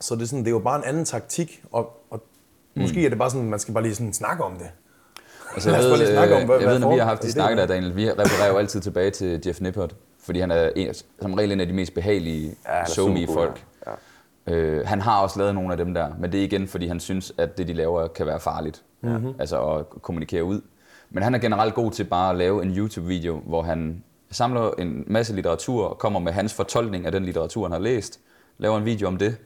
Så 0.00 0.14
det 0.14 0.22
er, 0.22 0.26
sådan, 0.26 0.38
det 0.38 0.46
er 0.46 0.50
jo 0.50 0.58
bare 0.58 0.78
en 0.78 0.84
anden 0.84 1.04
taktik, 1.04 1.62
og, 1.72 2.02
og 2.10 2.22
mm. 2.74 2.82
måske 2.82 3.04
er 3.04 3.08
det 3.08 3.18
bare 3.18 3.30
sådan, 3.30 3.50
man 3.50 3.58
skal 3.58 3.74
bare 3.74 3.82
lige 3.82 3.94
sådan 3.94 4.12
snakke 4.12 4.44
om 4.44 4.52
det. 4.58 4.66
Altså, 5.54 5.70
jeg 5.70 5.78
ved, 5.78 5.96
lige 5.96 6.06
snakke 6.12 6.36
om, 6.36 6.44
hvad- 6.46 6.58
jeg 6.60 6.68
ved, 6.68 6.78
når 6.78 6.92
vi 6.92 6.98
har 6.98 7.04
haft 7.06 7.22
de 7.22 7.32
snakker 7.32 7.56
der. 7.56 7.66
Daniel, 7.66 7.96
vi 7.96 8.10
refererer 8.10 8.50
jo 8.52 8.56
altid 8.58 8.80
tilbage 8.80 9.10
til 9.10 9.42
Jeff 9.46 9.60
Nippert, 9.60 9.94
fordi 10.24 10.40
han 10.40 10.50
er 10.50 10.70
en, 10.76 10.94
som 11.20 11.34
regel 11.34 11.52
en 11.52 11.60
af 11.60 11.66
de 11.66 11.72
mest 11.72 11.94
behagelige 11.94 12.54
show 12.86 13.08
me 13.08 13.26
folk. 13.34 13.64
Øh, 14.46 14.86
han 14.86 15.00
har 15.00 15.22
også 15.22 15.38
lavet 15.38 15.54
nogle 15.54 15.70
af 15.72 15.76
dem 15.76 15.94
der, 15.94 16.08
men 16.18 16.32
det 16.32 16.40
er 16.40 16.44
igen, 16.44 16.68
fordi 16.68 16.86
han 16.86 17.00
synes, 17.00 17.32
at 17.38 17.58
det, 17.58 17.68
de 17.68 17.72
laver, 17.72 18.08
kan 18.08 18.26
være 18.26 18.40
farligt. 18.40 18.82
Mm-hmm. 19.00 19.34
Altså 19.38 19.62
at 19.62 19.88
kommunikere 20.02 20.44
ud. 20.44 20.60
Men 21.10 21.22
han 21.22 21.34
er 21.34 21.38
generelt 21.38 21.74
god 21.74 21.90
til 21.90 22.04
bare 22.04 22.30
at 22.30 22.36
lave 22.36 22.62
en 22.62 22.76
YouTube-video, 22.76 23.42
hvor 23.46 23.62
han 23.62 24.04
samler 24.30 24.70
en 24.78 25.04
masse 25.06 25.34
litteratur 25.34 25.84
og 25.84 25.98
kommer 25.98 26.20
med 26.20 26.32
hans 26.32 26.54
fortolkning 26.54 27.06
af 27.06 27.12
den 27.12 27.24
litteratur, 27.24 27.64
han 27.64 27.72
har 27.72 27.78
læst, 27.78 28.20
laver 28.58 28.78
en 28.78 28.84
video 28.84 29.08
om 29.08 29.16
det, 29.16 29.36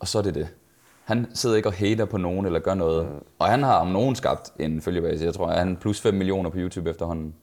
og 0.00 0.08
så 0.08 0.18
er 0.18 0.22
det 0.22 0.34
det. 0.34 0.48
Han 1.04 1.26
sidder 1.34 1.56
ikke 1.56 1.68
og 1.68 1.72
hater 1.72 2.04
på 2.04 2.16
nogen 2.16 2.46
eller 2.46 2.58
gør 2.58 2.74
noget. 2.74 3.04
Mm. 3.04 3.24
Og 3.38 3.46
han 3.46 3.62
har 3.62 3.74
om 3.74 3.86
nogen 3.86 4.14
skabt 4.14 4.52
en 4.58 4.80
følgebase. 4.80 5.24
Jeg 5.24 5.34
tror, 5.34 5.46
at 5.46 5.58
han 5.58 5.76
plus 5.76 6.00
5 6.00 6.14
millioner 6.14 6.50
på 6.50 6.58
YouTube 6.58 6.90
efterhånden. 6.90 7.34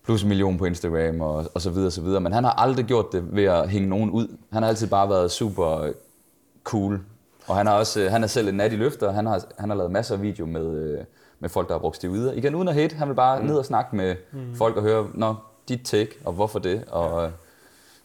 3,5. 0.00 0.04
Plus 0.04 0.22
en 0.22 0.28
million 0.28 0.58
på 0.58 0.64
Instagram 0.64 1.20
og, 1.20 1.46
og 1.54 1.60
så 1.60 1.70
videre, 1.70 1.90
så 1.90 2.00
videre. 2.00 2.20
Men 2.20 2.32
han 2.32 2.44
har 2.44 2.52
aldrig 2.52 2.84
gjort 2.84 3.12
det 3.12 3.36
ved 3.36 3.44
at 3.44 3.70
hænge 3.70 3.88
nogen 3.88 4.10
ud. 4.10 4.28
Han 4.52 4.62
har 4.62 4.68
altid 4.68 4.86
bare 4.86 5.08
været 5.08 5.30
super 5.30 5.92
cool. 6.64 7.00
Og 7.46 7.56
han 7.56 7.66
har 7.66 7.74
også, 7.74 8.00
øh, 8.00 8.10
han 8.10 8.22
er 8.22 8.26
selv 8.26 8.48
en 8.48 8.54
nattig 8.54 8.78
løfter. 8.78 9.12
Han 9.12 9.26
har, 9.26 9.42
han 9.58 9.70
har 9.70 9.76
lavet 9.76 9.90
masser 9.92 10.14
af 10.14 10.22
video 10.22 10.46
med, 10.46 10.66
øh, 10.66 10.98
med 11.40 11.48
folk, 11.48 11.68
der 11.68 11.74
har 11.74 11.78
brugt 11.78 11.96
steroider. 11.96 12.32
Igen 12.32 12.54
uden 12.54 12.68
at 12.68 12.74
hate. 12.74 12.96
Han 12.96 13.08
vil 13.08 13.14
bare 13.14 13.40
mm. 13.40 13.46
ned 13.46 13.56
og 13.56 13.64
snakke 13.64 13.96
med 13.96 14.16
mm. 14.32 14.54
folk 14.54 14.76
og 14.76 14.82
høre, 14.82 15.06
nå, 15.14 15.34
dit 15.68 15.80
take, 15.84 16.10
og 16.24 16.32
hvorfor 16.32 16.58
det, 16.58 16.84
og 16.90 17.24
øh, 17.24 17.30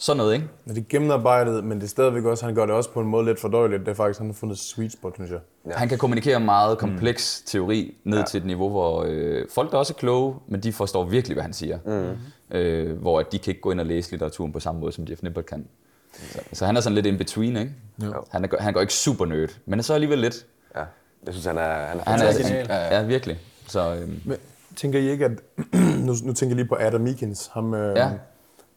sådan 0.06 0.18
noget, 0.18 0.34
ikke? 0.34 0.48
Men 0.66 0.76
det 0.76 0.82
er 0.82 0.86
gennemarbejdet, 0.90 1.64
men 1.64 1.78
det 1.78 1.86
er 1.86 1.90
stadigvæk 1.90 2.24
også, 2.24 2.46
han 2.46 2.56
gør 2.56 2.66
det 2.66 2.76
også 2.76 2.90
på 2.90 3.00
en 3.02 3.08
måde 3.08 3.26
lidt 3.26 3.40
fordøjeligt. 3.40 3.80
Det 3.80 3.88
er 3.88 3.94
faktisk, 3.94 4.20
han 4.20 4.28
har 4.28 4.34
fundet 4.34 4.58
sweet 4.58 4.92
spot, 4.92 5.16
synes 5.16 5.32
jeg. 5.32 5.40
Ja. 5.66 5.72
Han 5.74 5.90
kan 5.90 5.98
kommunikere 5.98 6.40
meget 6.40 6.78
kompleks 6.78 7.42
mm. 7.42 7.48
teori 7.48 7.98
ned 8.04 8.18
ja. 8.18 8.24
til 8.24 8.38
et 8.38 8.46
niveau, 8.46 8.70
hvor 8.70 9.04
øh, 9.08 9.46
folk 9.54 9.72
der 9.72 9.78
også 9.78 9.94
er 9.94 9.98
kloge, 10.00 10.36
men 10.48 10.60
de 10.64 10.74
forstår 10.74 11.06
virkelig, 11.06 11.36
hvad 11.36 11.44
han 11.44 11.54
siger. 11.54 11.80
Mm. 11.86 12.58
Øh, 12.58 12.98
hvor 13.02 13.22
de 13.22 13.40
kan 13.40 13.52
ikke 13.52 13.62
gå 13.62 13.72
ind 13.72 13.80
og 13.80 13.86
læse 13.86 14.12
litteraturen 14.12 14.52
på 14.52 14.60
samme 14.60 14.82
måde, 14.82 14.92
som 14.92 15.06
Jeff 15.10 15.22
Nippert 15.24 15.46
kan. 15.46 15.68
Så, 16.14 16.40
så 16.54 16.66
han 16.66 16.78
er 16.78 16.82
sådan 16.82 16.96
lidt 16.96 17.06
in 17.06 17.18
between, 17.18 17.58
ikke? 17.58 17.72
Ja. 18.02 18.08
Han, 18.32 18.44
er, 18.46 18.48
han 18.60 18.74
går 18.74 18.82
ikke 18.82 18.94
super 18.94 19.26
nerd, 19.26 19.50
men 19.66 19.80
er 19.80 19.84
så 19.84 19.94
alligevel 19.94 20.20
lidt. 20.20 20.46
Ja. 20.76 20.84
Jeg 21.26 21.34
synes, 21.34 21.46
han 21.46 21.58
er, 21.58 21.62
han 21.62 22.00
er, 22.00 22.04
Han 22.10 22.20
er, 22.20 22.26
fantastisk. 22.26 22.50
han, 22.50 22.68
ja, 22.70 23.04
virkelig. 23.04 23.40
Så 23.68 23.96
øhm, 23.96 24.22
Men 24.26 24.38
tænker 24.76 25.00
I 25.00 25.10
ikke, 25.10 25.26
at... 25.26 25.32
nu, 26.08 26.14
nu 26.24 26.34
tænker 26.34 26.48
jeg 26.48 26.56
lige 26.56 26.66
på 26.68 26.76
Adam 26.80 27.02
Meekins, 27.02 27.50
ham 27.54 27.74
øh, 27.74 27.98
Ja. 27.98 28.12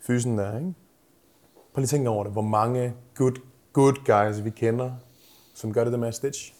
fysen 0.07 0.39
der, 0.39 0.59
ikke? 0.59 0.75
Prøv 1.79 1.81
lige 1.81 1.87
at 1.87 1.91
tænke 1.91 2.09
over 2.11 2.25
det. 2.25 2.33
Hvor 2.33 2.43
mange 2.43 2.93
good, 3.15 3.33
good 3.73 3.95
guys 4.07 4.45
vi 4.45 4.51
kender, 4.51 4.91
som 5.55 5.73
gør 5.73 5.85
det 5.85 5.93
der 5.93 5.99
med 5.99 6.13
stitch. 6.13 6.53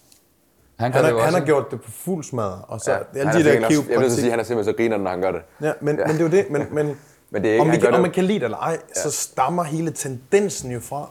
han 0.79 0.93
Han 0.93 1.03
det 1.03 1.11
har, 1.11 1.17
han 1.19 1.25
også. 1.27 1.39
har 1.39 1.45
gjort 1.45 1.71
det 1.71 1.81
på 1.81 1.91
fuld 1.91 2.23
smadre, 2.23 2.61
og 2.67 2.79
så 2.81 2.91
Ja, 2.91 2.97
han 2.97 3.27
alle 3.27 3.49
er 3.49 3.53
de 3.59 3.61
der 3.61 3.75
cube 3.75 3.87
Jeg 3.91 3.99
vil 3.99 4.11
sige, 4.11 4.29
han 4.29 4.39
er 4.39 4.43
simpelthen 4.43 4.73
så 4.73 4.77
griner, 4.77 4.97
når 4.97 5.09
han 5.09 5.21
gør 5.21 5.31
det. 5.31 5.41
Ja, 5.61 5.71
men, 5.81 5.97
ja. 5.99 6.05
men 6.07 6.15
det 6.15 6.21
er 6.21 6.25
jo 6.25 6.31
det. 6.31 6.45
Men, 6.51 6.61
men, 6.71 6.85
Men 7.31 7.41
det 7.43 7.49
er 7.49 7.53
ikke, 7.53 7.61
om, 7.61 7.67
vi, 7.67 7.71
han 7.71 7.79
kan- 7.79 7.87
om 7.87 7.93
det- 7.93 8.01
man 8.01 8.11
kan 8.11 8.23
lide 8.23 8.39
det 8.39 8.45
eller 8.45 8.57
ej, 8.57 8.77
ja. 8.95 9.01
så 9.01 9.11
stammer 9.11 9.63
hele 9.63 9.91
tendensen 9.91 10.71
jo 10.71 10.79
fra, 10.79 11.09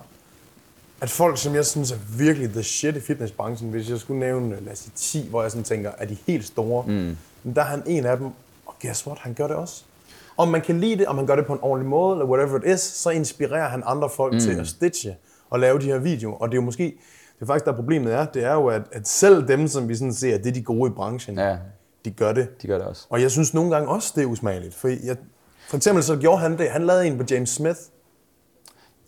at 1.01 1.11
folk, 1.11 1.39
som 1.39 1.55
jeg 1.55 1.67
synes 1.67 1.93
er 1.93 1.97
virkelig 2.19 2.51
the 2.51 2.63
shit 2.63 2.97
i 2.97 3.01
fitnessbranchen, 3.01 3.71
hvis 3.71 3.91
jeg 3.91 3.99
skulle 3.99 4.21
nævne, 4.21 4.61
lad 4.61 4.73
os 4.73 4.79
sige 4.79 4.93
10, 4.97 5.29
hvor 5.31 5.43
jeg 5.43 5.51
sådan 5.51 5.65
tænker, 5.65 5.91
er 5.99 6.05
de 6.07 6.17
helt 6.27 6.47
store, 6.47 6.85
mm. 6.87 7.17
men 7.43 7.55
der 7.57 7.61
er 7.63 7.67
han 7.67 7.83
en 7.87 8.07
af 8.07 8.17
dem, 8.17 8.27
og 8.67 8.75
guess 8.83 9.07
what, 9.07 9.19
han 9.19 9.35
gør 9.35 9.47
det 9.47 9.57
også. 9.57 9.85
Om 10.39 10.49
man 10.49 10.61
kan 10.61 10.81
lide 10.81 10.99
det, 10.99 11.07
om 11.07 11.17
han 11.19 11.27
gør 11.27 11.37
det 11.37 11.47
på 11.47 11.53
en 11.53 11.59
ordentlig 11.63 11.89
måde, 11.91 12.13
eller 12.17 12.27
whatever 12.27 12.59
it 12.59 12.75
is, 12.75 12.81
så 12.81 13.11
inspirerer 13.11 13.69
han 13.69 13.83
andre 13.87 14.09
folk 14.11 14.33
mm. 14.35 14.41
til 14.41 14.61
at 14.61 14.67
stitche 14.67 15.17
og 15.51 15.61
lave 15.61 15.79
de 15.79 15.85
her 15.85 15.99
videoer. 15.99 16.37
Og 16.37 16.49
det 16.49 16.55
er 16.55 16.61
jo 16.61 16.65
måske, 16.65 16.85
det 17.35 17.43
er 17.43 17.47
faktisk 17.47 17.65
der 17.65 17.73
problemet 17.73 18.13
er, 18.15 18.25
det 18.25 18.45
er 18.45 18.53
jo, 18.53 18.67
at, 18.67 18.83
at 18.93 19.09
selv 19.09 19.49
dem, 19.49 19.69
som 19.69 19.89
vi 19.89 19.95
sådan 19.95 20.13
ser, 20.15 20.39
det 20.39 20.47
er 20.47 20.53
de 20.53 20.63
gode 20.63 20.91
i 20.91 20.95
branchen, 20.95 21.39
Ja. 21.39 21.57
de 22.05 22.11
gør 22.11 22.33
det. 22.33 22.63
De 22.63 22.67
gør 22.67 22.79
det 22.79 22.87
også. 22.87 23.07
Og 23.11 23.23
jeg 23.23 23.31
synes 23.31 23.55
nogle 23.55 23.71
gange 23.71 23.89
også, 23.89 24.13
det 24.17 24.23
er 24.23 24.27
usmageligt. 24.27 24.75
For, 24.75 24.89
jeg, 24.89 25.17
for 25.69 25.77
eksempel 25.77 26.05
så 26.05 26.17
gjorde 26.17 26.39
han 26.39 26.59
det, 26.59 26.71
han 26.71 26.87
lavede 26.87 27.07
en 27.07 27.19
på 27.19 27.25
James 27.31 27.51
Smith, 27.51 27.79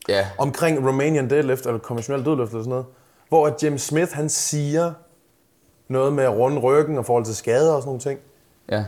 Ja, 0.09 0.27
omkring 0.39 0.89
Romanian 0.89 1.31
deadlift, 1.31 1.67
eller 1.67 1.79
konventionel 1.79 2.25
dødløft 2.25 2.51
eller 2.51 2.63
sådan 2.63 2.71
noget, 2.71 2.87
hvor 3.29 3.47
at 3.47 3.63
James 3.63 3.83
Smith, 3.83 4.13
han 4.13 4.29
siger 4.29 4.93
noget 5.89 6.13
med 6.13 6.25
at 6.25 6.31
runde 6.31 6.59
ryggen 6.59 6.99
og 6.99 7.07
forhold 7.07 7.25
til 7.25 7.37
skader 7.37 7.73
og 7.73 7.83
sådan 7.83 7.89
nogle 7.89 8.01
ting. 8.01 8.21
ja. 8.71 8.85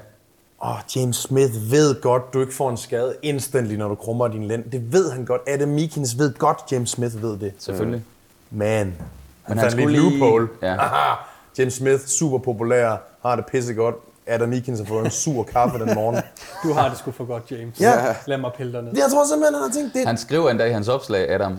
Åh, 0.64 0.76
James 0.96 1.16
Smith 1.16 1.52
ved 1.70 2.00
godt, 2.00 2.32
du 2.34 2.40
ikke 2.40 2.54
får 2.54 2.70
en 2.70 2.76
skade 2.76 3.14
instantly, 3.22 3.74
når 3.74 3.88
du 3.88 3.94
krummer 3.94 4.28
din 4.28 4.44
lænd. 4.44 4.70
Det 4.70 4.92
ved 4.92 5.10
han 5.10 5.24
godt. 5.24 5.40
Adam 5.46 5.68
Meekins 5.68 6.18
ved 6.18 6.34
godt, 6.34 6.58
James 6.72 6.90
Smith 6.90 7.22
ved 7.22 7.38
det. 7.38 7.52
Selvfølgelig. 7.58 8.04
Man, 8.50 8.94
han, 9.42 9.58
han 9.58 9.70
fandt 9.70 9.90
lige 9.90 10.00
loophole. 10.00 10.48
Ja. 10.62 10.76
Aha, 10.78 11.14
James 11.58 11.74
Smith, 11.74 12.06
super 12.06 12.38
populær, 12.38 12.96
har 13.22 13.36
det 13.36 13.46
pisse 13.46 13.74
godt. 13.74 13.94
Adam 14.26 14.48
Meekins 14.48 14.78
har 14.78 14.86
fået 14.86 15.04
en 15.04 15.10
sur 15.10 15.42
kaffe 15.42 15.78
den 15.78 15.94
morgen. 15.94 16.22
Du 16.62 16.72
har 16.72 16.88
det 16.88 16.98
sgu 16.98 17.10
for 17.10 17.24
godt, 17.24 17.50
James. 17.50 17.80
Ja. 17.80 18.16
Lad 18.26 18.38
mig 18.38 18.50
pille 18.56 18.72
dig 18.72 18.82
ned. 18.82 18.92
Jeg 18.94 19.04
tror 19.12 19.24
simpelthen, 19.26 19.54
han 19.54 19.62
har 19.62 19.70
tænkt, 19.70 19.94
det, 19.94 20.06
Han 20.06 20.18
skriver 20.18 20.50
endda 20.50 20.64
i 20.64 20.72
hans 20.72 20.88
opslag, 20.88 21.30
Adam, 21.30 21.52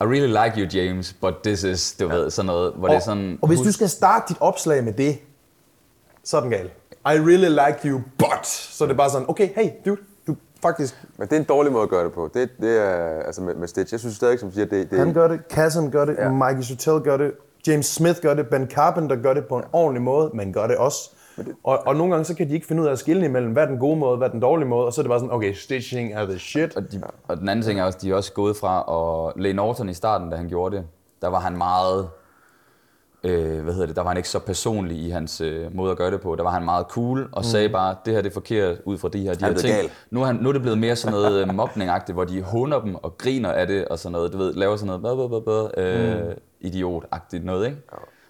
I 0.00 0.04
really 0.04 0.26
like 0.26 0.60
you, 0.60 0.82
James, 0.82 1.12
but 1.20 1.34
this 1.44 1.62
is, 1.62 1.92
du 2.00 2.08
ja. 2.08 2.14
ved, 2.14 2.30
sådan 2.30 2.46
noget, 2.46 2.72
hvor 2.76 2.88
det 2.88 2.96
er 2.96 3.00
sådan... 3.00 3.38
Og 3.42 3.48
hvis 3.48 3.60
du 3.60 3.72
skal 3.72 3.88
starte 3.88 4.24
dit 4.28 4.36
opslag 4.40 4.84
med 4.84 4.92
det, 4.92 5.18
så 6.24 6.36
er 6.36 6.40
den 6.40 6.50
gal. 6.50 6.70
I 7.06 7.14
really 7.18 7.48
like 7.48 7.88
you, 7.88 8.00
but... 8.18 8.46
Så 8.46 8.84
er 8.84 8.88
det 8.88 8.96
bare 8.96 9.10
sådan, 9.10 9.30
okay, 9.30 9.48
hey, 9.54 9.70
dude, 9.84 10.00
du 10.26 10.36
faktisk... 10.62 10.94
Men 11.18 11.28
det 11.28 11.36
er 11.36 11.40
en 11.40 11.46
dårlig 11.46 11.72
måde 11.72 11.82
at 11.82 11.88
gøre 11.88 12.04
det 12.04 12.12
på. 12.12 12.30
Det, 12.34 12.48
det 12.60 12.78
er, 12.78 13.22
altså 13.22 13.42
med, 13.42 13.54
med 13.54 13.68
Stitch. 13.68 13.92
Jeg 13.94 14.00
synes 14.00 14.16
stadig, 14.16 14.38
som 14.38 14.52
siger, 14.52 14.66
det, 14.66 14.90
det 14.90 14.98
Han 14.98 15.12
gør 15.12 15.28
det, 15.28 15.48
Kassen 15.48 15.90
gør 15.90 16.04
det, 16.04 16.16
Ja. 16.18 16.28
Mikey 16.28 16.62
Sotel 16.62 17.00
gør 17.00 17.16
det, 17.16 17.32
James 17.66 17.86
Smith 17.86 18.20
gør 18.22 18.34
det, 18.34 18.46
Ben 18.46 18.70
Carpenter 18.70 19.16
gør 19.16 19.34
det 19.34 19.46
på 19.46 19.56
en 19.56 19.64
ordentlig 19.72 20.02
måde, 20.02 20.30
men 20.34 20.52
gør 20.52 20.66
det 20.66 20.76
også. 20.76 21.10
Og, 21.64 21.86
og 21.86 21.96
nogle 21.96 22.12
gange 22.12 22.24
så 22.24 22.34
kan 22.34 22.48
de 22.48 22.54
ikke 22.54 22.66
finde 22.66 22.82
ud 22.82 22.86
af 22.86 22.92
at 22.92 22.98
skille 22.98 23.24
imellem, 23.24 23.52
hvad 23.52 23.62
er 23.62 23.66
den 23.66 23.78
gode 23.78 23.96
måde, 23.96 24.16
hvad 24.16 24.28
er 24.28 24.32
den 24.32 24.40
dårlige 24.40 24.68
måde, 24.68 24.86
og 24.86 24.92
så 24.92 25.00
er 25.00 25.02
det 25.02 25.08
bare 25.08 25.20
sådan, 25.20 25.32
okay, 25.34 25.52
stitching 25.52 26.12
er 26.12 26.24
the 26.26 26.38
shit. 26.38 26.76
Og, 26.76 26.92
de, 26.92 27.02
og 27.28 27.36
den 27.36 27.48
anden 27.48 27.64
ting 27.64 27.80
er 27.80 27.84
også, 27.84 27.98
de 28.02 28.10
er 28.10 28.14
også 28.14 28.32
gået 28.32 28.56
fra, 28.56 28.82
og 28.82 29.32
Lane 29.36 29.56
Norton 29.56 29.88
i 29.88 29.94
starten, 29.94 30.30
da 30.30 30.36
han 30.36 30.48
gjorde 30.48 30.76
det, 30.76 30.84
der 31.22 31.28
var 31.28 31.40
han 31.40 31.56
meget, 31.56 32.08
øh, 33.24 33.62
hvad 33.62 33.72
hedder 33.72 33.86
det, 33.86 33.96
der 33.96 34.02
var 34.02 34.10
han 34.10 34.16
ikke 34.16 34.28
så 34.28 34.38
personlig 34.38 34.98
i 34.98 35.10
hans 35.10 35.40
øh, 35.40 35.74
måde 35.74 35.90
at 35.90 35.96
gøre 35.96 36.10
det 36.10 36.20
på. 36.20 36.36
Der 36.36 36.42
var 36.42 36.50
han 36.50 36.64
meget 36.64 36.86
cool 36.86 37.28
og 37.32 37.44
sagde 37.44 37.68
bare, 37.68 37.96
det 38.04 38.14
her 38.14 38.22
det 38.22 38.30
er 38.30 38.34
forkert 38.34 38.78
ud 38.84 38.98
fra 38.98 39.08
de 39.08 39.22
her, 39.22 39.34
de 39.34 39.44
er 39.44 39.48
her 39.48 39.56
ting. 39.56 39.74
gal. 39.74 39.90
Nu 40.10 40.22
er, 40.22 40.26
han, 40.26 40.36
nu 40.36 40.48
er 40.48 40.52
det 40.52 40.62
blevet 40.62 40.78
mere 40.78 40.96
sådan 40.96 41.12
noget 41.12 41.48
øh, 41.48 41.54
mobning 41.54 41.90
hvor 42.12 42.24
de 42.24 42.42
hunder 42.42 42.80
dem 42.80 42.94
og 42.94 43.18
griner 43.18 43.52
af 43.52 43.66
det 43.66 43.88
og 43.88 43.98
sådan 43.98 44.12
noget. 44.12 44.32
Du 44.32 44.38
ved, 44.38 44.54
laver 44.54 44.76
sådan 44.76 44.86
noget, 44.86 45.00
blah, 45.00 45.16
blah, 45.16 45.42
blah, 45.42 45.70
blah, 45.74 46.26
øh, 46.28 46.34
idiot-agtigt 46.60 47.44
noget, 47.44 47.66
ikke? 47.66 47.78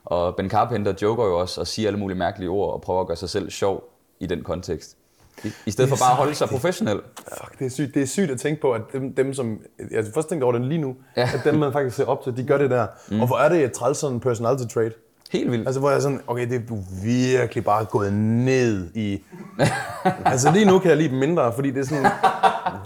Og 0.05 0.37
Ben 0.37 0.50
Carpenter 0.50 0.94
joker 1.02 1.24
jo 1.24 1.38
også 1.38 1.61
og 1.61 1.66
siger 1.66 1.88
alle 1.88 1.98
mulige 1.98 2.18
mærkelige 2.18 2.50
ord 2.50 2.72
og 2.72 2.81
prøver 2.81 3.00
at 3.00 3.07
gøre 3.07 3.16
sig 3.16 3.28
selv 3.28 3.50
sjov 3.50 3.85
i 4.20 4.26
den 4.26 4.42
kontekst. 4.42 4.96
I, 5.44 5.52
i 5.66 5.70
stedet 5.70 5.88
for 5.88 5.96
bare 5.96 6.11
at 6.11 6.16
holde 6.16 6.35
sig 6.35 6.48
professionel. 6.48 7.00
Fuck, 7.38 7.59
det 7.59 7.64
er 7.66 7.70
sygt. 7.70 7.94
Det 7.94 8.02
er 8.02 8.07
sygt 8.07 8.31
at 8.31 8.40
tænke 8.40 8.61
på, 8.61 8.72
at 8.72 8.81
dem, 8.92 9.14
dem 9.14 9.35
som... 9.35 9.59
Jeg 9.90 10.05
har 10.05 10.11
først 10.14 10.28
tænkt 10.28 10.44
over 10.44 10.52
det 10.52 10.64
lige 10.66 10.81
nu, 10.81 10.94
Ja. 11.16 11.20
ja. 11.22 11.28
at 11.35 11.40
dem, 11.44 11.55
man 11.55 11.72
faktisk 11.72 11.96
ser 11.96 12.05
op 12.05 12.24
til, 12.24 12.37
de 12.37 12.44
gør 12.44 12.59
det 12.59 12.70
der. 12.70 12.87
Mm. 13.11 13.20
Og 13.20 13.26
hvor 13.26 13.37
er 13.38 13.48
det 13.48 13.64
et 13.64 13.72
træls 13.72 13.98
sådan 13.98 14.20
personality 14.20 14.74
trait? 14.74 14.92
Helt 15.33 15.50
vildt. 15.50 15.66
Altså, 15.68 15.81
hvor 15.81 15.90
jeg 15.90 15.96
er 15.96 16.00
sådan, 16.00 16.20
okay, 16.26 16.48
det 16.48 16.57
er 16.57 16.66
du 16.68 16.78
virkelig 17.05 17.64
bare 17.64 17.85
gået 17.85 18.12
ned 18.12 18.88
i... 18.94 19.22
altså, 20.24 20.52
lige 20.52 20.64
nu 20.64 20.78
kan 20.78 20.88
jeg 20.88 20.96
lide 20.98 21.09
dem 21.09 21.18
mindre, 21.18 21.52
fordi 21.52 21.70
det 21.70 21.81
er 21.81 21.85
sådan... 21.85 22.07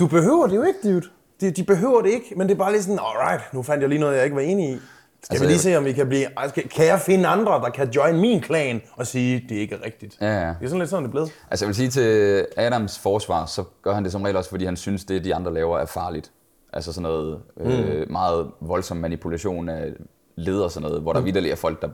Du 0.01 0.07
behøver 0.07 0.47
det 0.47 0.57
jo 0.57 0.63
ikke, 0.63 0.79
dude. 0.85 1.03
De, 1.41 1.51
de 1.51 1.65
behøver 1.65 2.03
det 2.03 2.11
ikke, 2.11 2.35
men 2.37 2.49
det 2.49 2.55
er 2.55 2.59
bare 2.59 2.73
lige 2.73 2.83
sådan, 2.83 2.99
alright, 2.99 3.55
nu 3.55 3.63
fandt 3.63 3.81
jeg 3.83 3.89
lige 3.89 3.99
noget, 4.01 4.17
jeg 4.17 4.25
ikke 4.25 4.37
var 4.37 4.43
enig 4.43 4.71
i. 4.71 4.79
Skal 5.27 5.35
Altså, 5.35 5.45
altså, 5.45 5.67
vi 5.67 5.71
lige 5.71 5.75
jeg- 5.75 5.75
se, 5.75 5.79
om 5.79 5.85
vi 5.85 5.93
kan 5.93 6.09
blive... 6.09 6.27
kan 6.75 6.87
jeg 6.87 7.01
finde 7.01 7.29
andre, 7.29 7.53
der 7.53 7.71
kan 7.71 7.91
join 7.91 8.21
min 8.21 8.41
klan 8.41 8.83
og 8.97 9.07
sige, 9.07 9.45
det 9.49 9.55
ikke 9.55 9.75
er 9.75 9.85
rigtigt? 9.87 10.17
Ja, 10.21 10.27
ja. 10.41 10.47
Det 10.49 10.57
er 10.63 10.67
sådan 10.67 10.79
lidt 10.79 10.91
sådan, 10.91 11.03
det 11.05 11.09
er 11.09 11.13
blevet. 11.13 11.33
Altså 11.51 11.65
jeg 11.65 11.69
vil 11.69 11.75
sige 11.77 11.91
til 11.91 12.47
Adams 12.57 12.99
forsvar, 12.99 13.47
så 13.47 13.65
gør 13.83 13.95
han 13.95 14.05
det 14.05 14.13
som 14.13 14.23
regel 14.23 14.37
også, 14.37 14.51
fordi 14.51 14.65
han 14.65 14.77
synes, 14.77 15.05
det 15.05 15.25
de 15.25 15.35
andre 15.35 15.55
laver 15.55 15.79
er 15.79 15.87
farligt. 15.87 16.31
Altså 16.73 16.93
sådan 16.93 17.03
noget 17.03 17.39
øh, 17.61 18.11
meget 18.11 18.47
voldsom 18.61 18.97
manipulation 18.97 19.69
af 19.69 19.93
led 20.37 20.61
og 20.61 20.71
sådan 20.71 20.89
noget, 20.89 21.03
hvor 21.03 21.13
der 21.13 21.21
vidderligt 21.21 21.53
er 21.53 21.57
folk, 21.57 21.83
der 21.83 21.89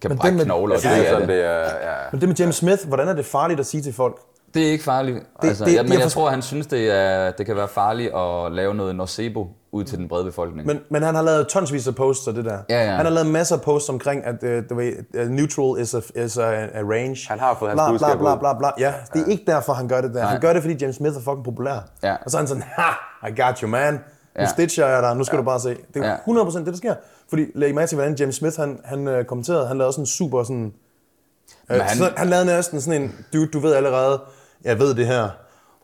kan 0.00 0.10
Men 0.10 0.18
brække 0.18 0.38
knogler 0.44 0.76
det. 0.76 0.84
det 1.28 1.44
er, 1.44 1.60
ja. 1.60 1.94
Men 2.12 2.20
det 2.20 2.28
med 2.28 2.36
James 2.36 2.56
Smith, 2.56 2.88
hvordan 2.88 3.08
er 3.08 3.14
det 3.14 3.24
farligt 3.26 3.60
at 3.60 3.66
sige 3.66 3.82
til 3.82 3.92
folk, 3.92 4.20
Det 4.54 4.66
er 4.66 4.70
ikke 4.72 4.84
farligt. 4.84 5.16
Det, 5.42 5.48
altså, 5.48 5.64
det- 5.64 5.74
ja, 5.74 5.82
men 5.82 5.92
jeg 5.92 6.00
jeg, 6.00 6.10
tror, 6.10 6.30
han 6.30 6.42
synes, 6.42 6.66
det, 6.66 6.90
er, 6.90 7.30
det 7.30 7.46
kan 7.46 7.56
være 7.56 7.68
farligt 7.68 8.12
at 8.14 8.52
lave 8.52 8.74
noget 8.74 8.96
nocebo 8.96 9.46
ud 9.72 9.84
til 9.84 9.98
den 9.98 10.08
brede 10.08 10.24
befolkning. 10.24 10.66
Men, 10.66 10.80
men 10.90 11.02
han 11.02 11.14
har 11.14 11.22
lavet 11.22 11.48
tonsvis 11.48 11.86
af 11.88 11.94
posts 11.94 12.26
og 12.26 12.34
det 12.34 12.44
der. 12.44 12.58
Ja, 12.70 12.84
ja. 12.84 12.90
Han 12.96 13.06
har 13.06 13.12
lavet 13.12 13.26
masser 13.30 13.56
af 13.56 13.62
posts 13.62 13.88
omkring, 13.88 14.24
at 14.24 14.42
uh, 14.70 14.76
uh, 14.78 15.28
neutral 15.28 15.80
is 15.82 15.94
a, 15.94 16.00
is 16.24 16.38
a, 16.38 16.42
a 16.52 16.80
range. 16.82 17.16
Han 17.28 17.38
har 17.40 17.56
fået 17.58 17.70
hans 17.70 17.98
bla, 18.00 18.14
bla, 18.16 18.36
bla, 18.36 18.36
bla, 18.36 18.58
bla. 18.58 18.70
Ja, 18.78 18.92
det 19.14 19.22
er 19.22 19.26
ikke 19.30 19.44
derfor, 19.46 19.72
han 19.72 19.88
gør 19.88 20.00
det 20.00 20.14
der. 20.14 20.20
Han 20.20 20.28
Nej. 20.34 20.40
gør 20.40 20.52
det, 20.52 20.62
fordi 20.62 20.76
James 20.80 20.96
Smith 20.96 21.16
er 21.16 21.20
fucking 21.20 21.44
populær. 21.44 21.88
Ja. 22.02 22.16
Og 22.24 22.30
så 22.30 22.36
er 22.36 22.40
han 22.40 22.48
sådan, 22.48 22.62
ha, 22.66 23.28
I 23.28 23.40
got 23.40 23.58
you, 23.58 23.68
man. 23.68 23.92
Nu 23.94 23.98
Ja. 24.38 24.46
stitcher 24.46 24.86
jeg 24.86 25.02
dig, 25.02 25.16
nu 25.16 25.24
skal 25.24 25.38
du 25.38 25.42
bare 25.44 25.60
se. 25.60 25.76
Det 25.94 26.04
er 26.04 26.08
Ja. 26.08 26.16
100% 26.44 26.58
det, 26.58 26.66
der 26.66 26.76
sker. 26.76 26.94
Fordi 27.28 27.46
læg 27.54 27.74
mærke 27.74 27.88
til, 27.88 27.96
hvordan 27.96 28.14
James 28.14 28.34
Smith, 28.34 28.56
han, 28.60 28.78
han 28.84 29.08
uh, 29.08 29.24
kommenterede, 29.24 29.66
han 29.66 29.78
lavede 29.78 29.92
sådan 29.92 30.02
en 30.02 30.06
super 30.06 30.42
sådan... 30.42 30.64
Uh, 30.64 31.76
han- 31.76 31.80
han... 31.80 31.96
Så, 31.96 32.10
han 32.16 32.28
lavede 32.28 32.46
næsten 32.46 32.80
sådan 32.80 33.02
en, 33.02 33.14
dude, 33.32 33.46
du 33.46 33.58
ved 33.58 33.74
allerede, 33.74 34.20
jeg 34.64 34.78
ved 34.78 34.94
det 34.94 35.06
her. 35.06 35.28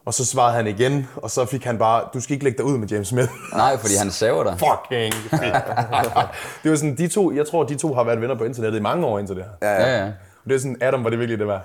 Og 0.06 0.14
så 0.14 0.26
svarede 0.26 0.54
han 0.54 0.66
igen, 0.66 1.08
og 1.16 1.30
så 1.30 1.44
fik 1.44 1.64
han 1.64 1.78
bare, 1.78 2.02
du 2.14 2.20
skal 2.20 2.32
ikke 2.32 2.44
lægge 2.44 2.56
dig 2.58 2.64
ud 2.66 2.78
med 2.78 2.88
James 2.88 3.08
Smith. 3.08 3.28
Nej, 3.56 3.78
fordi 3.78 3.94
han 3.98 4.10
saver 4.10 4.44
dig. 4.44 4.52
Fucking 4.58 5.14
Det 6.62 6.70
var 6.70 6.76
sådan, 6.76 6.96
de 6.96 7.08
to, 7.08 7.32
jeg 7.32 7.46
tror, 7.46 7.64
de 7.64 7.74
to 7.74 7.94
har 7.94 8.04
været 8.04 8.20
venner 8.20 8.34
på 8.38 8.44
internettet 8.44 8.78
i 8.78 8.82
mange 8.82 9.06
år 9.06 9.18
indtil 9.18 9.36
det 9.36 9.44
her. 9.44 9.68
Ja, 9.70 9.98
ja. 9.98 10.04
Og 10.44 10.48
det 10.50 10.54
er 10.54 10.58
sådan, 10.58 10.76
Adam, 10.80 11.04
var 11.04 11.10
det 11.10 11.18
virkelig 11.18 11.38
det 11.38 11.46
var? 11.46 11.62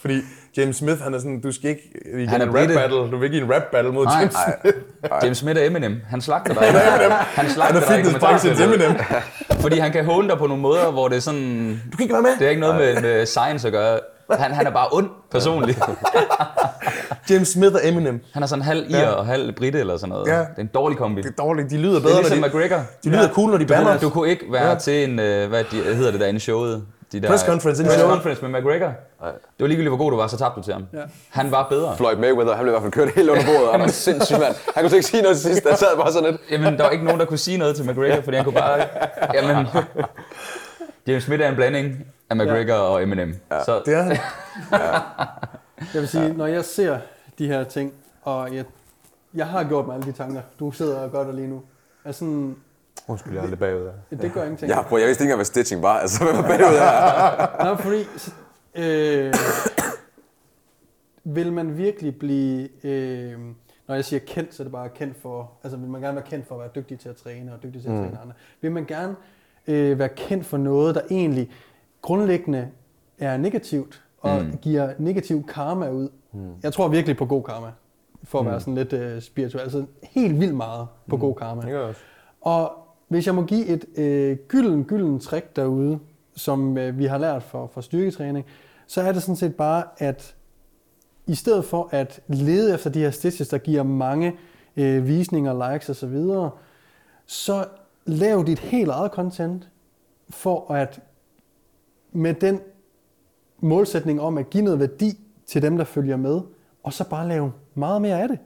Fordi 0.00 0.20
James 0.56 0.76
Smith, 0.76 1.00
han 1.02 1.14
er 1.14 1.18
sådan, 1.18 1.40
du 1.40 1.52
skal 1.52 1.70
ikke 1.70 1.82
i 2.18 2.24
Han 2.26 2.40
er 2.40 2.44
en 2.46 2.50
rap 2.50 2.66
brite. 2.66 2.74
battle, 2.74 2.96
du 2.98 3.16
vil 3.16 3.24
ikke 3.24 3.38
i 3.38 3.40
en 3.40 3.54
rap 3.54 3.62
battle 3.72 3.92
mod 3.92 4.04
Nej. 4.04 4.18
James 4.20 4.34
Smith. 4.62 4.76
James 5.24 5.38
Smith 5.38 5.60
er 5.60 5.64
Eminem. 5.66 6.00
Han 6.10 6.20
slagter 6.20 6.54
dig. 6.54 6.62
han 6.62 7.10
Han 7.10 7.50
slagter 7.50 7.80
er 7.80 7.86
dig 7.86 7.94
i 7.94 7.96
fitnessbranchens 7.96 8.58
kommentarfeltet. 8.60 9.04
Eminem. 9.48 9.60
Fordi 9.60 9.78
han 9.78 9.92
kan 9.92 10.04
håne 10.04 10.28
dig 10.28 10.38
på 10.38 10.46
nogle 10.46 10.62
måder, 10.62 10.90
hvor 10.90 11.08
det 11.08 11.16
er 11.16 11.20
sådan... 11.20 11.80
Du 11.92 11.96
kan 11.96 12.04
ikke 12.04 12.12
være 12.14 12.22
med. 12.22 12.30
Det 12.38 12.46
er 12.46 12.50
ikke 12.50 12.60
noget 12.60 12.76
med, 12.76 13.02
med 13.02 13.26
science 13.26 13.66
at 13.66 13.72
gøre. 13.72 13.98
Han, 14.30 14.50
han 14.52 14.66
er 14.66 14.70
bare 14.70 14.88
ond 14.92 15.08
personligt. 15.30 15.78
James 17.30 17.48
Smith 17.48 17.74
og 17.74 17.80
Eminem. 17.88 18.20
Han 18.32 18.42
er 18.42 18.46
sådan 18.46 18.62
halv 18.64 18.90
ir 18.90 19.06
og 19.06 19.26
halv 19.26 19.52
britte 19.52 19.80
eller 19.80 19.96
sådan 19.96 20.08
noget. 20.08 20.26
Ja. 20.26 20.38
Det 20.38 20.46
er 20.56 20.60
en 20.60 20.70
dårlig 20.74 20.98
kombi. 20.98 21.22
Det 21.22 21.28
er 21.38 21.42
dårligt, 21.42 21.70
de 21.70 21.76
lyder 21.78 21.94
Det 21.94 22.02
bedre, 22.02 22.14
er 22.16 22.20
ligesom 22.20 22.38
når 22.38 22.48
de, 22.48 22.54
McGregor. 22.56 22.82
de 23.04 23.08
lyder 23.10 23.28
cool, 23.28 23.50
når 23.50 23.58
de 23.58 23.64
Du, 23.64 23.68
bander. 23.74 23.90
kunne- 23.92 24.00
du 24.00 24.10
kunne 24.10 24.30
ikke 24.30 24.44
være 24.52 24.64
Ja. 24.64 24.70
ja. 24.72 24.78
til 24.78 25.04
en, 25.10 25.18
øh, 25.18 25.48
hvad 25.48 25.64
de, 25.64 25.76
hedder 25.76 26.10
det 26.10 26.20
der 26.20 26.26
inde 26.26 26.36
i 26.36 26.40
showet? 26.40 26.82
De 27.12 27.20
der, 27.20 27.28
Press 27.28 27.44
conference 27.44 27.84
press 27.84 28.00
conference 28.02 28.44
med 28.46 28.60
McGregor. 28.60 28.86
Det 28.86 28.94
var 29.60 29.66
ligegyldigt, 29.66 29.90
hvor 29.90 29.96
god 30.04 30.10
du 30.10 30.16
var, 30.16 30.26
så 30.26 30.36
tabte 30.38 30.60
du 30.60 30.64
til 30.64 30.72
ham. 30.72 30.84
Ja. 30.94 30.98
Han 31.30 31.50
var 31.50 31.66
bedre. 31.70 31.96
Floyd 31.96 32.16
Mayweather, 32.16 32.54
han 32.54 32.62
blev 32.64 32.72
i 32.72 32.74
hvert 32.74 32.82
fald 32.82 32.92
kørt 32.92 33.10
helt 33.14 33.30
under 33.30 33.44
bordet, 33.44 33.62
og 33.66 33.70
han 33.72 33.80
var 33.80 33.86
sindssygt 34.08 34.38
mand. 34.40 34.54
Han 34.74 34.82
kunne 34.82 34.90
så 34.90 34.96
ikke 34.96 35.08
sige 35.08 35.22
noget 35.22 35.38
til 35.38 35.50
sidst, 35.50 35.68
han 35.68 35.76
sad 35.78 35.96
bare 35.96 36.12
sådan 36.12 36.30
lidt. 36.30 36.40
Jamen, 36.50 36.76
der 36.76 36.82
var 36.82 36.90
ikke 36.90 37.04
nogen, 37.04 37.20
der 37.20 37.26
kunne 37.26 37.38
sige 37.38 37.58
noget 37.58 37.76
til 37.76 37.84
McGregor, 37.90 38.22
fordi 38.22 38.36
han 38.36 38.44
kunne 38.44 38.54
bare... 38.54 38.78
Jamen, 39.34 39.66
James 41.06 41.22
Smith 41.24 41.42
er 41.42 41.48
en 41.48 41.54
blanding 41.54 42.04
af 42.30 42.36
McGregor 42.36 42.74
ja. 42.74 42.80
og 42.80 43.02
Eminem. 43.02 43.34
Ja. 43.50 43.64
Så 43.64 43.82
Det 43.86 43.94
er 43.94 44.02
han. 44.08 44.16
Jeg 45.94 46.00
vil 46.00 46.08
sige, 46.08 46.32
når 46.32 46.46
jeg 46.46 46.64
ser 46.64 46.98
de 47.38 47.46
her 47.46 47.64
ting, 47.64 47.92
og 48.22 48.54
jeg, 48.54 48.64
jeg 49.34 49.46
har 49.46 49.64
gjort 49.64 49.86
mig 49.86 49.94
alle 49.94 50.06
de 50.06 50.12
tanker, 50.12 50.42
du 50.60 50.70
sidder 50.70 51.00
og 51.00 51.10
gør 51.10 51.24
det 51.24 51.34
lige 51.34 51.48
nu, 51.48 51.62
er 52.04 52.12
sådan, 52.12 52.56
Undskyld, 53.08 53.34
jeg 53.34 53.44
er 53.44 53.48
lidt 53.48 53.60
bagud 53.60 53.90
her. 54.10 54.18
det 54.18 54.32
gør 54.32 54.42
ingenting. 54.42 54.70
Ja, 54.70 54.82
prøv, 54.82 54.98
jeg 54.98 55.06
vidste 55.06 55.22
ikke 55.22 55.28
engang, 55.28 55.38
hvad 55.38 55.44
stitching 55.44 55.82
var. 55.82 55.98
Altså, 55.98 56.24
hvad 56.24 56.34
var 56.34 56.42
bagud 56.42 56.78
her? 56.78 57.64
Nå, 57.64 57.76
fordi, 57.76 58.04
øh, 58.74 59.34
vil 61.24 61.52
man 61.52 61.76
virkelig 61.76 62.18
blive, 62.18 62.68
øh, 62.84 63.38
når 63.86 63.94
jeg 63.94 64.04
siger 64.04 64.20
kendt, 64.20 64.54
så 64.54 64.62
er 64.62 64.64
det 64.64 64.72
bare 64.72 64.88
kendt 64.88 65.22
for, 65.22 65.50
altså 65.62 65.76
vil 65.76 65.88
man 65.88 66.00
gerne 66.00 66.16
være 66.16 66.26
kendt 66.26 66.46
for 66.46 66.54
at 66.54 66.60
være 66.60 66.70
dygtig 66.74 66.98
til 66.98 67.08
at 67.08 67.16
træne 67.16 67.52
og 67.52 67.62
dygtig 67.62 67.82
til 67.82 67.88
at 67.88 67.94
mm. 67.94 68.00
træne 68.00 68.18
andre. 68.22 68.34
Vil 68.60 68.72
man 68.72 68.84
gerne 68.84 69.16
øh, 69.66 69.98
være 69.98 70.08
kendt 70.08 70.46
for 70.46 70.56
noget, 70.56 70.94
der 70.94 71.00
egentlig 71.10 71.50
grundlæggende 72.02 72.68
er 73.18 73.36
negativt 73.36 74.02
og 74.20 74.42
mm. 74.42 74.56
giver 74.62 74.92
negativ 74.98 75.46
karma 75.46 75.90
ud. 75.90 76.08
Mm. 76.32 76.54
Jeg 76.62 76.72
tror 76.72 76.88
virkelig 76.88 77.16
på 77.16 77.26
god 77.26 77.42
karma, 77.42 77.72
for 78.22 78.40
at 78.40 78.46
være 78.46 78.60
sådan 78.60 78.74
lidt 78.74 78.92
øh, 78.92 79.20
spirituel. 79.20 79.62
Altså 79.62 79.84
helt 80.02 80.40
vildt 80.40 80.54
meget 80.54 80.86
på 81.08 81.16
mm. 81.16 81.20
god 81.20 81.34
karma. 81.34 81.62
Det 81.62 81.76
også. 81.76 82.00
Og 82.40 82.72
hvis 83.08 83.26
jeg 83.26 83.34
må 83.34 83.42
give 83.42 83.66
et 83.66 83.84
øh, 83.96 84.36
gylden, 84.48 84.84
gylden 84.84 85.20
trick 85.20 85.56
derude, 85.56 85.98
som 86.36 86.78
øh, 86.78 86.98
vi 86.98 87.04
har 87.04 87.18
lært 87.18 87.42
for, 87.42 87.66
for 87.66 87.80
styrketræning, 87.80 88.46
så 88.86 89.02
er 89.02 89.12
det 89.12 89.22
sådan 89.22 89.36
set 89.36 89.54
bare, 89.54 89.84
at 89.98 90.34
i 91.26 91.34
stedet 91.34 91.64
for 91.64 91.88
at 91.92 92.20
lede 92.28 92.74
efter 92.74 92.90
de 92.90 93.00
her 93.00 93.10
stitches, 93.10 93.48
der 93.48 93.58
giver 93.58 93.82
mange 93.82 94.36
øh, 94.76 95.06
visninger, 95.06 95.72
likes 95.72 95.88
osv., 95.90 96.16
så, 96.16 96.50
så 97.26 97.64
lav 98.06 98.44
dit 98.46 98.58
helt 98.58 98.90
eget 98.90 99.12
content 99.12 99.68
for 100.30 100.72
at 100.72 101.00
med 102.12 102.34
den 102.34 102.60
målsætning 103.60 104.20
om 104.20 104.38
at 104.38 104.50
give 104.50 104.64
noget 104.64 104.80
værdi 104.80 105.18
til 105.46 105.62
dem, 105.62 105.76
der 105.76 105.84
følger 105.84 106.16
med, 106.16 106.40
og 106.82 106.92
så 106.92 107.08
bare 107.08 107.28
lave 107.28 107.52
meget 107.74 108.02
mere 108.02 108.22
af 108.22 108.28
det. 108.28 108.38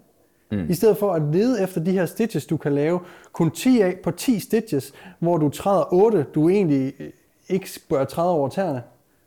Mm. 0.53 0.67
I 0.71 0.75
stedet 0.75 0.97
for 0.97 1.13
at 1.13 1.23
lede 1.33 1.63
efter 1.63 1.81
de 1.81 1.93
her 1.93 2.07
stitches, 2.07 2.47
du 2.47 2.57
kan 2.57 2.73
lave 2.73 3.01
kun 3.33 3.51
10 3.51 3.81
af 3.81 3.99
på 4.03 4.11
10 4.11 4.39
stitches, 4.39 4.93
hvor 5.19 5.37
du 5.37 5.49
træder 5.49 5.93
8, 5.93 6.27
du 6.35 6.49
egentlig 6.49 6.93
øh, 7.01 7.11
ikke 7.49 7.69
bør 7.89 8.05
træde 8.05 8.31
over 8.31 8.49
tæerne. 8.49 8.83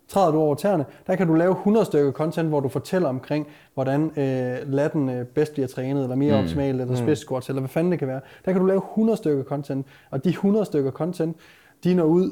Træder 0.08 0.32
du 0.32 0.38
over 0.38 0.56
tæerne, 0.56 0.86
der 1.08 1.16
kan 1.16 1.28
du 1.28 1.34
lave 1.34 1.52
100 1.52 1.86
stykker 1.86 2.12
content, 2.12 2.50
hvor 2.50 2.60
du 2.60 2.70
fortæller 2.70 3.10
omkring, 3.10 3.48
hvordan 3.74 4.04
øh, 4.04 4.74
latten 4.74 5.10
øh, 5.10 5.26
bedst 5.26 5.54
bliver 5.54 5.68
trænet, 5.68 6.04
eller 6.04 6.16
mere 6.16 6.38
mm. 6.38 6.44
optimalt, 6.44 6.82
eller 6.82 6.96
spids 6.96 7.20
squats, 7.20 7.50
eller 7.50 7.62
hvad 7.62 7.70
fanden 7.70 7.92
det 7.92 8.00
kan 8.00 8.08
være. 8.08 8.22
Der 8.46 8.52
kan 8.52 8.62
du 8.62 8.68
lave 8.68 8.82
100 8.92 9.18
stykker 9.18 9.44
content, 9.44 9.86
og 10.12 10.24
de 10.24 10.30
100 10.30 10.66
stykker 10.66 10.92
content, 10.92 11.38
de 11.84 11.94
når 11.94 12.04
ud 12.04 12.32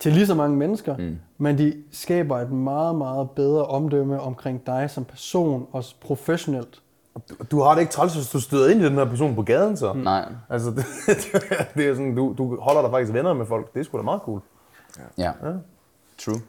til 0.00 0.12
lige 0.12 0.26
så 0.26 0.34
mange 0.34 0.56
mennesker, 0.56 0.96
mm. 0.96 1.18
men 1.38 1.58
de 1.58 1.82
skaber 1.92 2.38
et 2.38 2.50
meget, 2.50 2.94
meget 2.94 3.30
bedre 3.30 3.66
omdømme 3.66 4.20
omkring 4.20 4.66
dig 4.66 4.90
som 4.90 5.04
person, 5.04 5.66
og 5.72 5.84
professionelt. 6.00 6.80
Du 7.50 7.60
har 7.60 7.74
det 7.74 7.80
ikke 7.80 7.92
træls, 7.92 8.14
hvis 8.14 8.28
du 8.28 8.40
støder 8.40 8.70
ind 8.70 8.80
i 8.80 8.84
den 8.84 8.94
her 8.94 9.04
person 9.04 9.34
på 9.34 9.42
gaden, 9.42 9.76
så. 9.76 9.92
nej. 9.92 10.24
Altså, 10.48 10.70
det, 10.76 10.86
det 11.74 11.88
er 11.88 11.94
sådan, 11.94 12.14
du, 12.14 12.34
du 12.38 12.60
holder 12.60 12.82
dig 12.82 12.90
faktisk 12.90 13.12
venner 13.12 13.32
med 13.32 13.46
folk. 13.46 13.74
Det 13.74 13.80
er 13.80 13.84
sgu 13.84 13.98
da 13.98 14.02
meget 14.02 14.20
cool. 14.24 14.40
Ja. 15.18 15.32
True. 16.18 16.40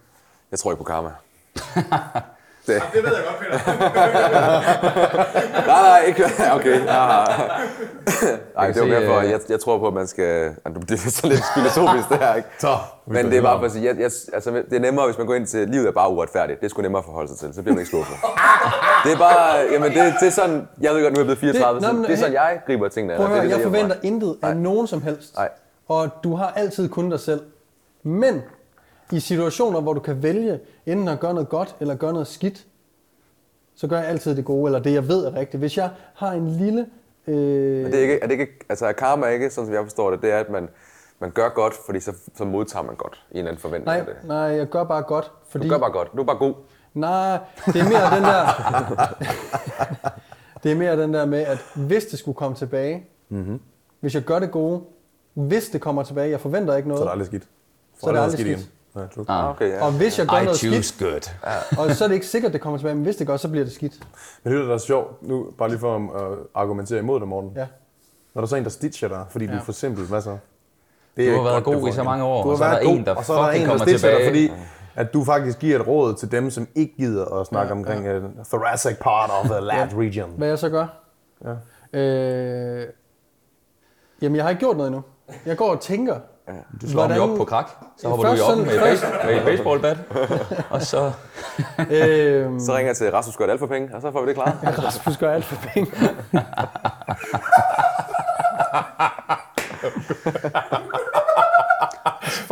Jeg 0.51 0.59
tror 0.59 0.71
ikke 0.71 0.83
på 0.83 0.83
karma. 0.83 1.11
det. 2.67 2.81
Det 2.93 3.03
ved 3.03 3.11
jeg 3.15 3.23
godt, 3.25 3.39
Peter. 3.39 3.59
Nej, 5.67 5.81
nej, 5.81 5.99
ikke. 6.07 6.23
Okay. 6.53 6.79
Ja. 6.95 6.95
Nej, 8.55 8.67
det 8.71 8.81
var 8.81 8.87
mere 8.87 9.05
for, 9.07 9.17
øh, 9.19 9.29
jeg, 9.31 9.39
jeg 9.49 9.59
tror 9.59 9.77
på, 9.79 9.87
at 9.87 9.93
man 9.93 10.07
skal... 10.07 10.55
Det 10.89 10.91
er 10.91 10.97
så 11.09 11.27
lidt 11.27 11.43
filosofisk, 11.55 12.09
det 12.09 12.17
her, 12.17 12.35
ikke? 12.35 12.49
Så, 12.59 12.77
Men 13.05 13.25
det 13.25 13.37
er 13.37 13.41
bare 13.41 13.59
for 13.59 13.65
at 13.65 13.71
sige, 13.71 13.85
jeg, 13.85 13.95
jeg, 13.95 14.11
altså, 14.33 14.51
det 14.69 14.73
er 14.75 14.79
nemmere, 14.79 15.05
hvis 15.05 15.17
man 15.17 15.27
går 15.27 15.33
ind 15.35 15.47
til, 15.47 15.69
livet 15.69 15.87
er 15.87 15.91
bare 15.91 16.09
uretfærdigt. 16.11 16.59
Det 16.59 16.65
er 16.65 16.69
sgu 16.69 16.81
nemmere 16.81 16.99
at 16.99 17.05
forholde 17.05 17.27
sig 17.29 17.37
til, 17.37 17.53
så 17.55 17.61
bliver 17.61 17.75
man 17.75 17.79
ikke 17.81 17.89
skuffet. 17.89 18.15
Det 19.03 19.13
er 19.13 19.17
bare, 19.17 19.57
jamen 19.71 19.91
det, 19.91 20.13
det 20.19 20.27
er 20.27 20.31
sådan, 20.31 20.67
jeg 20.81 20.93
ved 20.93 21.01
godt, 21.03 21.13
nu 21.13 21.19
er 21.19 21.21
jeg 21.21 21.25
blevet 21.37 21.39
34, 21.39 21.79
Det- 21.79 21.87
så 21.87 21.93
men 21.93 22.03
det 22.03 22.11
er 22.11 22.15
sådan, 22.17 22.33
jeg 22.33 22.59
griber 22.67 22.87
tingene. 22.87 23.15
Prøv 23.15 23.25
at 23.25 23.31
høre, 23.31 23.43
det 23.43 23.49
jeg 23.51 23.61
forventer 23.61 23.95
intet 24.03 24.37
af 24.43 24.55
nogen 24.57 24.87
som 24.87 25.01
helst. 25.01 25.35
Nej. 25.35 25.49
Og 25.87 26.09
du 26.23 26.35
har 26.35 26.53
altid 26.55 26.89
kun 26.89 27.09
dig 27.09 27.19
selv. 27.19 27.41
Men 28.03 28.41
i 29.11 29.19
situationer, 29.19 29.81
hvor 29.81 29.93
du 29.93 29.99
kan 29.99 30.23
vælge 30.23 30.59
enten 30.85 31.07
at 31.07 31.19
gøre 31.19 31.33
noget 31.33 31.49
godt 31.49 31.75
eller 31.79 31.95
gøre 31.95 32.13
noget 32.13 32.27
skidt, 32.27 32.65
så 33.75 33.87
gør 33.87 33.97
jeg 33.97 34.07
altid 34.07 34.35
det 34.35 34.45
gode, 34.45 34.67
eller 34.67 34.79
det 34.79 34.93
jeg 34.93 35.07
ved 35.07 35.25
er 35.25 35.35
rigtigt. 35.35 35.59
Hvis 35.59 35.77
jeg 35.77 35.89
har 36.15 36.31
en 36.31 36.47
lille... 36.49 36.85
Øh, 37.27 37.35
Men 37.35 37.85
det 37.85 37.95
er, 37.95 38.01
ikke, 38.01 38.19
er 38.21 38.27
det 38.27 38.31
ikke, 38.39 38.59
altså 38.69 38.85
er 38.85 38.91
karma 38.91 39.27
ikke, 39.27 39.49
sådan 39.49 39.65
som 39.65 39.73
jeg 39.73 39.83
forstår 39.83 40.11
det, 40.11 40.21
det 40.21 40.31
er, 40.31 40.37
at 40.39 40.49
man, 40.49 40.69
man 41.19 41.31
gør 41.31 41.49
godt, 41.49 41.73
fordi 41.85 41.99
så, 41.99 42.13
så 42.35 42.45
modtager 42.45 42.83
man 42.83 42.95
godt 42.95 43.25
i 43.31 43.33
en 43.33 43.37
eller 43.37 43.51
anden 43.51 43.61
forventning 43.61 43.85
nej, 43.85 43.99
af 43.99 44.05
det. 44.05 44.27
nej, 44.27 44.37
jeg 44.37 44.67
gør 44.69 44.83
bare 44.83 45.01
godt, 45.01 45.31
fordi... 45.49 45.67
Du 45.67 45.73
gør 45.73 45.79
bare 45.79 45.91
godt. 45.91 46.11
Du 46.15 46.21
er 46.21 46.25
bare 46.25 46.37
god. 46.37 46.53
Nej, 46.93 47.39
det 47.65 47.75
er 47.75 47.89
mere 47.89 48.15
den 48.15 48.23
der... 48.23 48.45
det 50.63 50.71
er 50.71 50.75
mere 50.75 51.01
den 51.01 51.13
der 51.13 51.25
med, 51.25 51.39
at 51.39 51.57
hvis 51.75 52.05
det 52.05 52.19
skulle 52.19 52.35
komme 52.35 52.57
tilbage, 52.57 53.07
mm-hmm. 53.29 53.59
hvis 53.99 54.15
jeg 54.15 54.23
gør 54.23 54.39
det 54.39 54.51
gode, 54.51 54.81
hvis 55.33 55.69
det 55.69 55.81
kommer 55.81 56.03
tilbage, 56.03 56.29
jeg 56.29 56.39
forventer 56.39 56.75
ikke 56.75 56.89
noget, 56.89 56.99
Så 56.99 57.03
er 57.03 57.07
det 57.07 57.11
aldrig 57.11 57.27
skidt. 57.27 57.43
Så 57.99 58.07
er 58.07 58.11
det 58.11 58.19
aldrig 58.19 58.39
skidt. 58.39 58.57
True. 58.57 58.67
Ah, 59.27 59.49
okay, 59.49 59.69
ja. 59.69 59.85
og 59.85 59.91
hvis 59.91 60.19
jeg 60.19 60.27
gør 60.27 60.37
I 60.37 60.43
noget 60.43 60.59
choose 60.59 60.83
skidt, 60.83 61.09
good. 61.09 61.29
og 61.79 61.91
så 61.95 62.03
er 62.03 62.07
det 62.07 62.15
ikke 62.15 62.27
sikkert, 62.27 62.53
det 62.53 62.61
kommer 62.61 62.77
tilbage, 62.77 62.95
men 62.95 63.03
hvis 63.03 63.15
det 63.15 63.27
gør, 63.27 63.37
så 63.37 63.49
bliver 63.49 63.63
det 63.65 63.73
skidt. 63.73 63.93
Men 64.43 64.53
det 64.53 64.67
der 64.67 64.73
er 64.73 64.77
sjovt, 64.77 65.23
nu 65.27 65.47
bare 65.57 65.69
lige 65.69 65.79
for 65.79 65.95
at 65.95 66.37
argumentere 66.55 66.99
imod 66.99 67.19
dig, 67.19 67.27
Morten. 67.27 67.51
Ja. 67.55 67.65
Når 68.33 68.41
der 68.41 68.45
er 68.45 68.49
så 68.49 68.55
en, 68.55 68.63
der 68.63 68.69
stitcher 68.69 69.07
dig, 69.07 69.25
fordi 69.29 69.45
ja. 69.45 69.51
du 69.51 69.55
Ja. 69.55 69.61
er 69.61 69.65
for 69.65 69.71
simpel, 69.71 70.05
hvad 70.05 70.21
så? 70.21 70.29
Det 70.29 70.39
Du 71.17 71.21
ikke 71.21 71.35
har 71.35 71.43
været 71.43 71.63
godt, 71.63 71.75
det 71.75 71.81
god 71.83 71.89
i 71.89 71.93
så 71.93 72.03
mange 72.03 72.23
år, 72.23 72.43
Du 72.43 72.49
og 72.51 72.57
har 72.57 72.57
så 72.57 72.63
er 72.75 72.79
der 72.79 72.85
god, 72.89 72.97
en, 72.97 73.05
der 73.05 73.15
og 73.15 73.25
så 73.25 73.33
er 73.33 73.41
der 73.41 73.49
en, 73.51 73.61
der 73.61 73.67
kommer 73.67 73.85
stitcher 73.85 74.09
dig, 74.09 74.17
tilbage. 74.25 74.49
fordi 74.49 74.61
at 74.95 75.13
du 75.13 75.23
faktisk 75.23 75.59
giver 75.59 75.79
et 75.79 75.87
råd 75.87 76.13
til 76.13 76.31
dem, 76.31 76.49
som 76.49 76.67
ikke 76.75 76.93
gider 76.97 77.25
at 77.25 77.47
snakke 77.47 77.67
ja, 77.73 77.79
omkring 77.79 78.05
ja. 78.05 78.19
thoracic 78.49 78.97
part 79.01 79.29
of 79.43 79.45
the 79.49 79.59
lat 79.71 79.93
region. 79.97 80.29
Hvad 80.37 80.47
jeg 80.47 80.59
så 80.59 80.69
gør? 80.69 80.87
Ja. 81.45 81.99
Øh, 81.99 82.87
jamen, 84.21 84.35
jeg 84.35 84.43
har 84.43 84.49
ikke 84.49 84.59
gjort 84.59 84.77
noget 84.77 84.87
endnu. 84.87 85.03
Jeg 85.45 85.57
går 85.57 85.71
og 85.71 85.79
tænker. 85.81 86.19
Du 86.81 86.89
slår 86.89 87.13
jo 87.15 87.23
op 87.23 87.37
på 87.37 87.45
krak, 87.45 87.69
så 87.97 88.07
hopper 88.09 88.23
du 88.23 88.29
Først 88.29 88.41
jo 88.41 88.45
op 88.45 88.51
sådan- 88.51 88.65
med, 88.65 88.79
base, 88.79 89.05
med 89.25 89.35
et 89.37 89.43
baseballbat, 89.45 89.97
og 90.69 90.81
så... 90.81 91.11
Øh, 91.79 92.59
Så 92.59 92.75
ringer 92.75 92.89
jeg 92.89 92.95
til 92.97 93.11
Rasmus 93.11 93.35
Godt 93.37 93.51
alt 93.51 93.59
for 93.59 93.67
penge, 93.67 93.95
og 93.95 94.01
så 94.01 94.11
får 94.11 94.21
vi 94.21 94.27
det 94.27 94.35
klaret. 94.35 94.57
Rasmus 94.85 95.17
gør 95.17 95.31
alt 95.31 95.45
for 95.45 95.55
penge. 95.73 95.91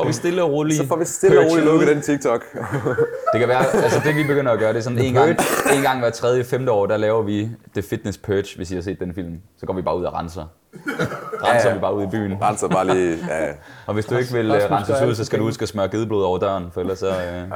får 0.04 0.06
får 0.06 0.08
vi 0.08 0.14
stille 0.14 0.44
og 0.44 0.52
roligt. 0.52 0.78
Så 0.78 0.88
får 0.88 0.96
vi 0.96 1.06
stille 1.06 1.40
og 1.40 1.46
roligt 1.52 1.66
lukket 1.66 1.88
den 1.88 2.02
TikTok. 2.02 2.44
Det 3.34 3.40
kan 3.40 3.48
være, 3.48 3.66
altså 3.84 4.02
det 4.06 4.16
vi 4.16 4.24
begynder 4.24 4.52
at 4.52 4.60
gøre, 4.60 4.74
det 4.74 4.78
er 4.78 4.82
sådan 4.82 5.00
en 5.00 5.14
gang, 5.14 5.30
en 5.76 5.82
gang 5.82 6.00
hver 6.00 6.10
tredje, 6.10 6.44
femte 6.44 6.72
år, 6.72 6.86
der 6.86 6.98
laver 6.98 7.22
vi 7.22 7.50
The 7.74 7.82
Fitness 7.82 8.18
Purge, 8.18 8.56
hvis 8.56 8.72
I 8.72 8.76
har 8.76 8.82
set 8.82 9.00
den 9.00 9.14
film. 9.14 9.42
Så 9.58 9.66
går 9.66 9.74
vi 9.74 9.82
bare 9.82 9.98
ud 9.98 10.04
og 10.04 10.14
renser. 10.14 10.46
Renser 10.74 11.48
Ja, 11.48 11.68
ja. 11.68 11.74
vi 11.74 11.80
bare 11.80 11.96
ud 11.96 12.04
i 12.04 12.08
byen. 12.08 12.42
Renser 12.42 12.68
bare 12.68 12.88
lige... 12.88 13.18
Ja, 13.30 13.54
Og 13.88 13.94
hvis 13.94 14.06
du 14.06 14.16
ikke 14.16 14.34
vil 14.34 14.52
Rasmus 14.52 14.70
øh, 14.70 14.72
renses 14.72 15.02
ud, 15.10 15.16
så 15.16 15.26
skal 15.26 15.40
du 15.40 15.44
huske 15.44 15.64
at 15.64 15.70
smøre 15.70 15.90
gedeblod 15.90 16.24
over 16.24 16.38
døren, 16.38 16.66
for 16.74 16.82
ellers 16.82 17.00
så... 17.00 17.10
Øh, 17.10 17.52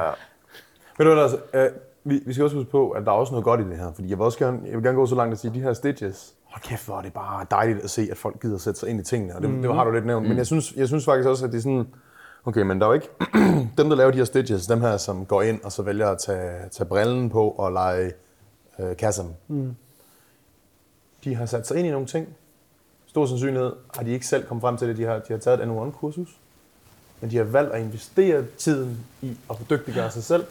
Ved 0.98 1.06
du 1.06 1.14
hvad, 1.14 1.22
altså, 1.22 1.38
vi, 2.04 2.22
vi 2.26 2.32
skal 2.32 2.44
også 2.44 2.56
huske 2.56 2.70
på, 2.70 2.90
at 2.90 3.04
der 3.04 3.12
er 3.12 3.16
også 3.16 3.30
noget 3.32 3.44
godt 3.44 3.60
i 3.60 3.64
det 3.64 3.76
her. 3.76 3.92
Fordi 3.94 4.10
jeg 4.10 4.18
vil 4.18 4.24
også 4.24 4.38
gerne, 4.38 4.58
jeg 4.66 4.74
vil 4.74 4.82
gerne 4.82 4.96
gå 4.96 5.06
så 5.06 5.14
langt 5.14 5.32
at 5.32 5.38
sige, 5.38 5.48
at 5.48 5.54
de 5.54 5.60
her 5.60 5.72
stitches, 5.72 6.34
hold 6.44 6.62
kæft, 6.62 6.86
hvor 6.86 6.98
er 6.98 7.02
det 7.02 7.12
bare 7.12 7.46
dejligt 7.50 7.78
at 7.84 7.90
se, 7.90 8.08
at 8.10 8.16
folk 8.16 8.42
gider 8.42 8.58
sætte 8.58 8.80
sig 8.80 8.88
ind 8.88 9.00
i 9.00 9.04
tingene. 9.04 9.36
Og 9.36 9.42
det, 9.42 9.50
mm. 9.50 9.62
det 9.62 9.74
har 9.74 9.84
du 9.84 9.90
lidt 9.90 10.06
nævnt. 10.06 10.22
Mm. 10.22 10.28
Men 10.28 10.38
jeg 10.38 10.46
synes, 10.46 10.72
jeg 10.76 10.88
synes 10.88 11.04
faktisk 11.04 11.28
også, 11.28 11.44
at 11.46 11.52
det 11.52 11.58
er 11.58 11.62
sådan, 11.62 11.86
okay, 12.48 12.62
men 12.62 12.80
der 12.80 12.86
er 12.86 12.90
jo 12.90 12.94
ikke, 12.94 13.08
dem 13.78 13.88
der 13.88 13.94
laver 13.94 14.10
de 14.10 14.18
her 14.18 14.24
stitches, 14.24 14.66
dem 14.66 14.80
her, 14.80 14.96
som 14.96 15.26
går 15.26 15.42
ind 15.42 15.60
og 15.62 15.72
så 15.72 15.82
vælger 15.82 16.08
at 16.08 16.18
tage, 16.18 16.68
tage 16.68 16.86
brillen 16.86 17.30
på 17.30 17.50
og 17.50 17.72
lege 17.72 18.12
øh, 18.78 18.96
kassen. 18.96 19.36
Mm. 19.48 19.76
De 21.24 21.34
har 21.34 21.46
sat 21.46 21.66
sig 21.66 21.76
ind 21.76 21.86
i 21.86 21.90
nogle 21.90 22.06
ting. 22.06 22.28
Stor 23.06 23.26
sandsynlighed 23.26 23.72
har 23.94 24.02
de 24.02 24.10
ikke 24.10 24.26
selv 24.26 24.46
kommet 24.46 24.60
frem 24.60 24.76
til 24.76 24.88
det. 24.88 24.96
De 24.96 25.04
har, 25.04 25.14
de 25.18 25.32
har 25.32 25.38
taget 25.38 25.60
et 25.60 25.66
N1-kursus. 25.66 26.36
Men 27.20 27.30
de 27.30 27.36
har 27.36 27.44
valgt 27.44 27.72
at 27.72 27.80
investere 27.80 28.44
tiden 28.58 29.06
i 29.22 29.36
at 29.50 29.56
fordygtiggøre 29.56 30.10
sig 30.10 30.24
selv, 30.24 30.44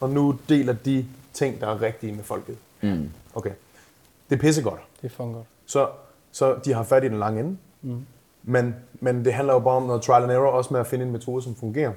og 0.00 0.10
nu 0.10 0.38
deler 0.48 0.72
de 0.72 1.06
ting, 1.32 1.60
der 1.60 1.66
er 1.66 1.82
rigtige 1.82 2.12
med 2.12 2.24
folket. 2.24 2.56
mm. 2.80 3.10
Okay. 3.34 3.52
Det 4.30 4.36
er 4.36 4.40
pissegodt. 4.40 4.80
Det 5.02 5.04
er 5.04 5.08
fucking 5.08 5.34
godt. 5.34 5.46
Så, 5.66 5.88
så 6.32 6.58
de 6.64 6.72
har 6.72 6.82
fat 6.82 7.04
i 7.04 7.08
den 7.08 7.18
lange 7.18 7.40
ende. 7.40 7.56
Mm. 7.82 8.06
Men, 8.42 8.74
men 9.00 9.24
det 9.24 9.34
handler 9.34 9.54
jo 9.54 9.60
bare 9.60 9.76
om 9.76 9.82
noget 9.82 10.02
trial 10.02 10.22
and 10.22 10.32
error, 10.32 10.50
også 10.50 10.72
med 10.72 10.80
at 10.80 10.86
finde 10.86 11.04
en 11.04 11.12
metode, 11.12 11.42
som 11.42 11.54
fungerer. 11.54 11.92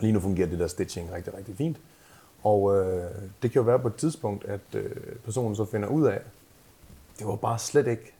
Lige 0.00 0.12
nu 0.12 0.20
fungerer 0.20 0.48
det 0.48 0.58
der 0.58 0.66
stitching 0.66 1.12
rigtig, 1.12 1.34
rigtig 1.34 1.56
fint. 1.56 1.76
Og 2.42 2.76
øh, 2.76 3.10
det 3.42 3.52
kan 3.52 3.60
jo 3.60 3.62
være 3.62 3.78
på 3.78 3.88
et 3.88 3.94
tidspunkt, 3.94 4.44
at 4.44 4.60
øh, 4.74 4.90
personen 5.24 5.56
så 5.56 5.64
finder 5.64 5.88
ud 5.88 6.06
af, 6.06 6.20
det 7.18 7.26
var 7.26 7.36
bare 7.36 7.58
slet 7.58 7.86
ikke 7.86 8.12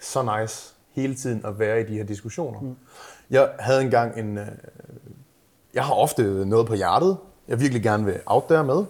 så 0.00 0.38
nice 0.38 0.74
hele 0.92 1.14
tiden 1.14 1.46
at 1.46 1.58
være 1.58 1.80
i 1.80 1.84
de 1.84 1.96
her 1.96 2.04
diskussioner. 2.04 2.60
Mm. 2.60 2.76
Jeg 3.30 3.50
havde 3.58 3.82
engang 3.82 4.18
en... 4.18 4.38
Øh, 4.38 4.46
jeg 5.74 5.84
har 5.84 5.94
ofte 5.94 6.46
noget 6.46 6.66
på 6.66 6.74
hjertet, 6.74 7.16
jeg 7.48 7.60
virkelig 7.60 7.82
gerne 7.82 8.04
vil 8.04 8.20
out 8.26 8.44
there 8.48 8.64
med. 8.64 8.84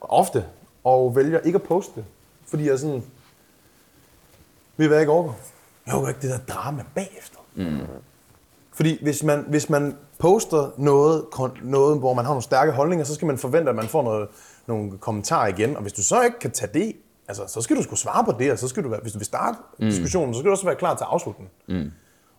Ofte. 0.00 0.44
Og 0.84 1.16
vælger 1.16 1.40
ikke 1.40 1.56
at 1.56 1.62
poste 1.62 1.92
det. 1.94 2.04
Fordi 2.46 2.68
jeg 2.68 2.78
sådan... 2.78 3.02
Ved 4.76 4.86
I 4.86 4.88
hvad 4.88 4.96
jeg 4.96 5.02
ikke 5.02 5.12
overgår? 5.12 5.38
Jeg 5.88 5.96
overgår 5.96 6.08
ikke 6.08 6.20
det 6.20 6.30
der 6.30 6.54
drama 6.54 6.84
bagefter. 6.94 7.38
Mm. 7.54 7.78
Fordi 8.72 9.02
hvis 9.02 9.22
man, 9.22 9.44
hvis 9.48 9.70
man 9.70 9.96
poster 10.18 10.70
noget, 10.76 11.24
noget, 11.62 11.98
hvor 11.98 12.14
man 12.14 12.24
har 12.24 12.32
nogle 12.32 12.42
stærke 12.42 12.72
holdninger, 12.72 13.04
så 13.04 13.14
skal 13.14 13.26
man 13.26 13.38
forvente, 13.38 13.70
at 13.70 13.76
man 13.76 13.88
får 13.88 14.02
noget, 14.02 14.28
nogle 14.66 14.98
kommentarer 14.98 15.46
igen. 15.46 15.76
Og 15.76 15.82
hvis 15.82 15.92
du 15.92 16.02
så 16.02 16.22
ikke 16.22 16.38
kan 16.38 16.50
tage 16.50 16.70
det, 16.74 16.96
altså, 17.28 17.42
så 17.46 17.60
skal 17.60 17.76
du 17.76 17.82
skulle 17.82 18.00
svare 18.00 18.24
på 18.24 18.32
det, 18.38 18.52
og 18.52 18.58
så 18.58 18.68
skal 18.68 18.84
du 18.84 18.88
være, 18.88 19.00
hvis 19.02 19.12
du 19.12 19.18
vil 19.18 19.26
starte 19.26 19.58
mm. 19.78 19.86
diskussionen, 19.86 20.34
så 20.34 20.38
skal 20.38 20.46
du 20.46 20.52
også 20.52 20.64
være 20.64 20.76
klar 20.76 20.94
til 20.94 21.04
at 21.04 21.08
afslutte 21.10 21.40
den. 21.40 21.76
Mm. 21.76 21.90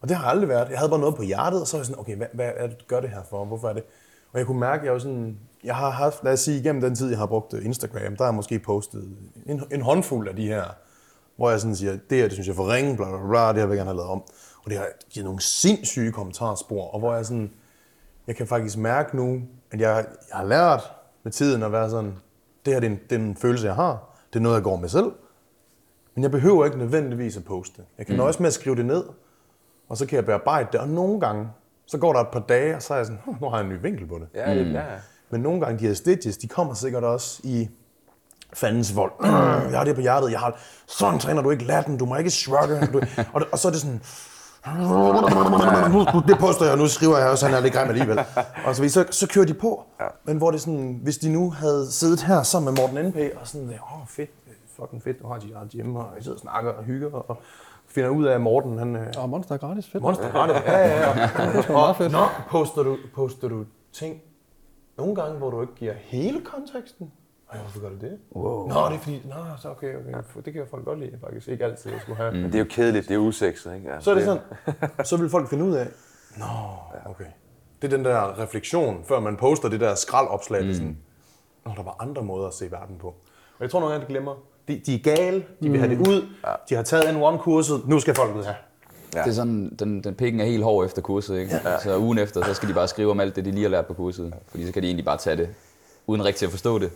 Og 0.01 0.09
det 0.09 0.17
har 0.17 0.29
aldrig 0.29 0.49
været. 0.49 0.69
Jeg 0.69 0.77
havde 0.77 0.89
bare 0.89 0.99
noget 0.99 1.15
på 1.15 1.23
hjertet, 1.23 1.61
og 1.61 1.67
så 1.67 1.77
var 1.77 1.79
jeg 1.79 1.85
sådan, 1.85 1.99
okay, 1.99 2.15
hvad, 2.15 2.27
hvad 2.33 2.51
er 2.55 2.67
det, 2.67 2.79
du 2.79 2.85
gør 2.87 2.99
det 2.99 3.09
her 3.09 3.21
for? 3.29 3.45
Hvorfor 3.45 3.69
er 3.69 3.73
det? 3.73 3.83
Og 4.33 4.39
jeg 4.39 4.47
kunne 4.47 4.59
mærke, 4.59 4.79
at 4.79 4.85
jeg 4.85 4.93
var 4.93 4.99
sådan, 4.99 5.37
jeg 5.63 5.75
har 5.75 5.89
haft, 5.89 6.23
lad 6.23 6.33
os 6.33 6.39
sige, 6.39 6.59
igennem 6.59 6.81
den 6.81 6.95
tid, 6.95 7.09
jeg 7.09 7.17
har 7.17 7.25
brugt 7.25 7.53
øh, 7.53 7.65
Instagram, 7.65 8.15
der 8.15 8.23
har 8.23 8.25
jeg 8.25 8.35
måske 8.35 8.59
postet 8.59 9.17
en, 9.45 9.63
en 9.71 9.81
håndfuld 9.81 10.27
af 10.27 10.35
de 10.35 10.47
her, 10.47 10.63
hvor 11.39 11.49
jeg 11.49 11.59
sådan 11.59 11.75
siger, 11.75 11.97
det 12.09 12.17
her, 12.17 12.23
det 12.23 12.33
synes 12.33 12.47
jeg 12.47 12.51
er 12.51 12.55
for 12.55 12.73
ringe, 12.73 12.95
bla, 12.95 13.05
bla, 13.05 13.27
bla, 13.27 13.47
det 13.47 13.55
her 13.55 13.65
vil 13.65 13.75
jeg 13.75 13.77
gerne 13.77 13.89
have 13.89 13.97
lavet 13.97 14.09
om. 14.09 14.21
Og 14.63 14.71
det 14.71 14.77
har 14.77 14.87
givet 15.09 15.25
nogle 15.25 15.41
sindssyge 15.41 16.11
kommentarspor, 16.11 16.93
og 16.93 16.99
hvor 16.99 17.15
jeg 17.15 17.25
sådan, 17.25 17.51
jeg 18.27 18.35
kan 18.35 18.47
faktisk 18.47 18.77
mærke 18.77 19.17
nu, 19.17 19.41
at 19.71 19.81
jeg, 19.81 20.05
jeg 20.29 20.37
har 20.37 20.45
lært 20.45 20.91
med 21.23 21.31
tiden 21.31 21.63
at 21.63 21.71
være 21.71 21.89
sådan, 21.89 22.13
det 22.65 22.73
her 22.73 22.79
det 22.79 22.87
er, 22.87 22.91
en, 22.91 22.99
det 23.09 23.15
er 23.15 23.19
en 23.19 23.35
følelse, 23.35 23.67
jeg 23.67 23.75
har, 23.75 24.17
det 24.33 24.39
er 24.39 24.43
noget, 24.43 24.55
jeg 24.55 24.63
går 24.63 24.75
med 24.75 24.89
selv, 24.89 25.11
men 26.15 26.23
jeg 26.23 26.31
behøver 26.31 26.65
ikke 26.65 26.77
nødvendigvis 26.77 27.37
at 27.37 27.43
poste. 27.43 27.81
Jeg 27.97 28.05
kan 28.05 28.13
mm. 28.13 28.17
nøjes 28.17 28.39
med 28.39 28.47
at 28.47 28.53
skrive 28.53 28.75
det 28.75 28.85
ned, 28.85 29.03
og 29.89 29.97
så 29.97 30.05
kan 30.05 30.15
jeg 30.15 30.25
bearbejde 30.25 30.69
det, 30.71 30.79
og 30.79 30.87
nogle 30.89 31.19
gange, 31.19 31.47
så 31.85 31.97
går 31.97 32.13
der 32.13 32.19
et 32.19 32.27
par 32.31 32.39
dage, 32.49 32.75
og 32.75 32.81
så 32.81 32.93
er 32.93 32.97
jeg 32.97 33.05
sådan, 33.05 33.21
"Hm, 33.25 33.35
nu 33.41 33.49
har 33.49 33.57
jeg 33.57 33.65
en 33.65 33.73
ny 33.73 33.81
vinkel 33.81 34.07
på 34.07 34.19
det. 34.19 34.27
Ja, 34.33 34.55
det, 34.55 34.73
ja. 34.73 34.83
Men 35.29 35.41
nogle 35.41 35.61
gange, 35.61 35.79
de 35.79 35.87
her 35.87 35.93
stitches, 35.93 36.37
de 36.37 36.47
kommer 36.47 36.73
sikkert 36.73 37.03
også 37.03 37.41
i 37.43 37.69
fandens 38.53 38.95
vold. 38.95 39.11
Jeg 39.71 39.77
har 39.77 39.83
det 39.83 39.95
på 39.95 40.01
hjertet, 40.01 40.31
jeg 40.31 40.39
har, 40.39 40.57
sådan 40.87 41.19
træner 41.19 41.41
du 41.41 41.49
ikke 41.51 41.65
latten, 41.65 41.97
du 41.97 42.05
må 42.05 42.15
ikke 42.15 42.29
shrugge. 42.29 42.87
Du, 42.93 43.01
og, 43.33 43.41
og 43.51 43.59
så 43.59 43.67
er 43.67 43.71
det 43.71 43.81
sådan, 43.81 44.01
nu, 45.91 46.05
det 46.27 46.37
poster 46.39 46.65
jeg, 46.65 46.71
og 46.71 46.77
nu 46.77 46.87
skriver 46.87 47.17
jeg 47.17 47.29
også, 47.29 47.45
han 47.45 47.55
er 47.55 47.59
lidt 47.59 47.73
grim 47.73 47.89
alligevel. 47.89 48.19
Og 48.65 48.75
så, 48.75 48.89
så, 48.89 49.05
så 49.11 49.27
kører 49.27 49.45
de 49.45 49.53
på. 49.53 49.83
Men 50.23 50.37
hvor 50.37 50.51
det 50.51 50.57
er 50.57 50.61
sådan, 50.61 50.99
hvis 51.03 51.17
de 51.17 51.31
nu 51.31 51.51
havde 51.51 51.91
siddet 51.91 52.21
her 52.21 52.43
sammen 52.43 52.73
med 52.73 52.81
Morten 52.81 53.09
NP, 53.09 53.17
og 53.41 53.47
sådan, 53.47 53.69
åh 53.69 54.01
oh, 54.01 54.07
fedt, 54.07 54.29
fucking 54.79 55.03
fedt, 55.03 55.23
nu 55.23 55.29
har 55.29 55.39
de 55.39 55.53
eget 55.55 55.69
hjemme, 55.69 55.99
og 55.99 56.07
I 56.19 56.23
sidder 56.23 56.35
og 56.37 56.41
snakker 56.41 56.71
og 56.71 56.83
hygger, 56.83 57.11
og 57.11 57.37
finder 57.87 58.09
ud 58.09 58.25
af, 58.25 58.33
at 58.35 58.41
Morten, 58.41 58.77
han, 58.77 58.95
øh, 58.95 59.07
Og 59.17 59.29
Monster 59.29 59.53
er 59.55 59.59
gratis, 59.59 59.87
fedt. 59.89 60.03
Monster 60.03 60.31
gratis. 60.31 60.55
Ja, 60.65 60.77
ja, 60.77 61.09
ja. 61.09 61.13
Det 61.57 61.65
er 61.65 61.71
meget 61.71 61.95
fedt. 61.95 62.11
Nå, 62.11 62.25
poster 62.49 62.83
du, 62.83 62.97
poster 63.15 63.47
du 63.47 63.65
ting 63.93 64.21
nogle 64.97 65.15
gange, 65.15 65.37
hvor 65.37 65.49
du 65.49 65.61
ikke 65.61 65.75
giver 65.75 65.93
hele 65.97 66.41
konteksten? 66.41 67.11
Ej, 67.51 67.59
hvorfor 67.59 67.79
gør 67.79 67.89
du 67.89 67.95
det? 67.95 68.17
Wow. 68.35 68.67
Nå, 68.67 68.75
det 68.89 68.95
er 68.95 68.99
fordi, 68.99 69.21
nå, 69.25 69.35
så 69.61 69.69
okay, 69.69 69.95
okay. 69.95 70.41
Det 70.45 70.53
kan 70.53 70.63
folk 70.69 70.85
godt 70.85 70.99
lide, 70.99 71.17
faktisk. 71.21 71.47
Ikke 71.47 71.65
altid, 71.65 71.91
jeg 71.91 72.01
skulle 72.01 72.17
have. 72.17 72.31
Mm. 72.31 72.37
Men 72.37 72.45
det 72.45 72.55
er 72.55 72.59
jo 72.59 72.65
kedeligt, 72.69 73.07
det 73.07 73.13
er 73.13 73.17
usekset, 73.17 73.75
ikke? 73.75 73.89
Ja, 73.89 73.99
Så 73.99 74.11
er 74.11 74.15
det 74.15 74.23
sådan, 74.23 74.41
så 75.03 75.17
vil 75.17 75.29
folk 75.29 75.49
finde 75.49 75.65
ud 75.65 75.73
af, 75.73 75.87
nå, 76.37 76.45
okay. 77.05 77.25
Det 77.81 77.93
er 77.93 77.97
den 77.97 78.05
der 78.05 78.39
refleksion, 78.39 79.03
før 79.05 79.19
man 79.19 79.37
poster 79.37 79.69
det 79.69 79.79
der 79.79 79.95
skraldopslag. 79.95 80.65
Mm. 80.65 80.73
Sådan, 80.73 80.97
nå, 81.65 81.71
der 81.77 81.83
var 81.83 81.95
andre 81.99 82.21
måder 82.21 82.47
at 82.47 82.53
se 82.53 82.71
verden 82.71 82.95
på. 82.97 83.07
Og 83.07 83.61
jeg 83.61 83.71
tror, 83.71 83.79
nogle 83.79 83.95
af 83.95 84.01
de 84.01 84.07
glemmer, 84.07 84.35
de, 84.67 84.81
de 84.85 84.95
er 84.95 84.99
gale, 85.15 85.45
de 85.63 85.69
vil 85.69 85.79
have 85.79 85.95
det 85.95 86.07
ud, 86.07 86.27
de 86.69 86.75
har 86.75 86.83
taget 86.83 87.03
N1-kurset, 87.03 87.87
nu 87.87 87.99
skal 87.99 88.15
folket 88.15 88.45
have. 88.45 88.55
Ja. 89.15 89.19
Det 89.23 89.29
er 89.29 89.33
sådan, 89.33 89.75
den, 89.79 90.03
den 90.03 90.15
pikken 90.15 90.41
er 90.41 90.45
helt 90.45 90.63
hård 90.63 90.85
efter 90.85 91.01
kurset, 91.01 91.37
ikke? 91.39 91.55
Ja. 91.65 91.79
Så 91.79 91.97
ugen 91.97 92.17
efter, 92.17 92.45
så 92.45 92.53
skal 92.53 92.69
de 92.69 92.73
bare 92.73 92.87
skrive 92.87 93.11
om 93.11 93.19
alt 93.19 93.35
det, 93.35 93.45
de 93.45 93.51
lige 93.51 93.63
har 93.63 93.69
lært 93.69 93.85
på 93.85 93.93
kurset. 93.93 94.33
Fordi 94.47 94.65
så 94.65 94.73
kan 94.73 94.81
de 94.81 94.87
egentlig 94.87 95.05
bare 95.05 95.17
tage 95.17 95.35
det, 95.35 95.49
uden 96.07 96.25
rigtig 96.25 96.45
at 96.45 96.51
forstå 96.51 96.79
det. 96.79 96.91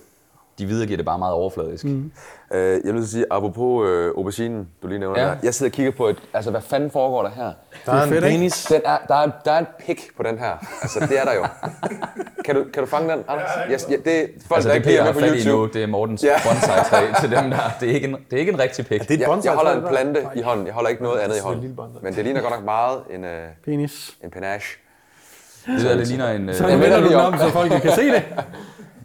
De 0.59 0.65
videregiver 0.65 0.97
det 0.97 1.05
bare 1.05 1.19
meget 1.19 1.33
overfladisk. 1.33 1.85
Mm. 1.85 2.11
Øh, 2.53 2.79
jeg 2.85 2.93
vil 2.93 3.07
sige, 3.07 3.25
apropos 3.31 3.87
øh, 3.89 4.07
auberginen, 4.17 4.67
du 4.83 4.87
lige 4.87 4.99
nævner 4.99 5.19
Ja. 5.19 5.25
ja. 5.25 5.31
der. 5.31 5.37
Jeg 5.43 5.53
sidder 5.53 5.69
og 5.69 5.73
kigger 5.73 5.91
på 5.91 6.07
et, 6.07 6.17
altså 6.33 6.51
hvad 6.51 6.61
fanden 6.61 6.91
foregår 6.91 7.23
der 7.23 7.29
her? 7.29 7.51
Der 7.85 7.91
er 7.93 8.03
en 8.03 8.09
fedt, 8.09 8.23
ikke? 8.25 8.37
penis. 8.37 8.65
Den 8.65 8.81
er, 8.85 8.97
der, 9.07 9.15
er, 9.15 9.29
der 9.45 9.51
er 9.51 9.59
en 9.59 9.65
pik 9.85 10.07
på 10.17 10.23
den 10.23 10.37
her. 10.39 10.51
Altså, 10.81 10.99
det 10.99 11.19
er 11.19 11.23
der 11.23 11.33
jo. 11.33 11.45
Kan 12.45 12.55
du, 12.55 12.63
kan 12.73 12.83
du 12.83 12.89
fange 12.89 13.11
den, 13.13 13.23
Anders? 13.27 13.49
Yes, 13.71 13.87
ja, 13.89 13.95
det 14.05 14.21
er 14.21 14.25
folk, 14.47 14.57
Altså 14.57 14.69
der 14.69 14.73
det 14.73 14.75
ikke 14.75 14.85
bliver 14.87 15.03
med 15.03 15.13
på 15.13 15.19
i 15.19 15.29
nu, 15.29 15.35
YouTube. 15.35 15.73
det 15.73 15.83
er 15.83 15.87
Mortens 15.87 16.23
Ja. 16.23 16.35
bonsai-træ 16.45 17.01
til 17.21 17.31
dem 17.31 17.49
der. 17.49 17.57
Det 17.79 17.89
er 17.89 17.93
ikke 17.93 18.07
en, 18.07 18.13
det 18.13 18.33
er 18.33 18.37
ikke 18.39 18.51
en 18.51 18.59
rigtig 18.59 18.85
pik. 18.85 19.01
Det 19.01 19.11
er 19.21 19.29
et 19.37 19.45
Jeg, 19.45 19.53
holder 19.53 19.71
en 19.81 19.87
plante 19.89 20.25
i 20.35 20.41
hånden. 20.41 20.65
Jeg 20.65 20.73
holder 20.73 20.89
ikke 20.89 21.03
noget 21.03 21.19
andet 21.19 21.35
i 21.35 21.39
er 21.39 21.43
hånden. 21.43 21.79
Men 22.01 22.13
det 22.15 22.23
ligner 22.23 22.41
godt 22.41 22.53
nok 22.53 22.63
meget 22.65 22.99
en, 23.13 23.23
øh, 23.23 23.47
Penis. 23.65 24.15
en 24.23 24.31
panache. 24.31 24.77
Det 25.67 25.81
der, 25.85 25.97
det 25.97 26.07
ligner 26.07 26.31
en, 26.31 26.49
øh, 26.49 26.55
Så 26.55 26.67
Jeg 26.67 26.79
vender 26.79 26.99
du 26.99 27.07
den 27.07 27.15
om. 27.15 27.33
om, 27.33 27.39
så 27.39 27.49
folk 27.49 27.71
kan 27.71 27.91
se 27.91 28.01
det. 28.11 28.23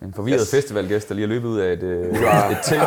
en 0.02 0.12
forvirret 0.14 0.48
festivalgæst, 0.50 1.08
der 1.08 1.14
lige 1.14 1.24
er 1.24 1.28
løbet 1.28 1.48
ud 1.48 1.58
af 1.58 1.72
et, 1.72 1.82
øh, 1.82 2.06
et 2.52 2.58
telt. 2.64 2.82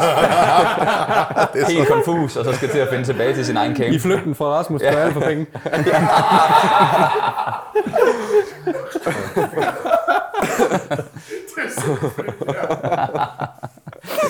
Helt 1.69 1.87
konfus, 1.87 2.35
og 2.35 2.45
så 2.45 2.53
skal 2.53 2.69
til 2.69 2.79
at 2.79 2.89
finde 2.89 3.03
tilbage 3.03 3.33
til 3.33 3.45
sin 3.45 3.57
egen 3.57 3.75
camp. 3.75 3.93
I 3.93 3.99
flygten 3.99 4.35
fra 4.35 4.45
Rasmus, 4.45 4.81
der 4.81 4.89
er 4.91 5.11
for 5.11 5.19
penge. 5.19 5.47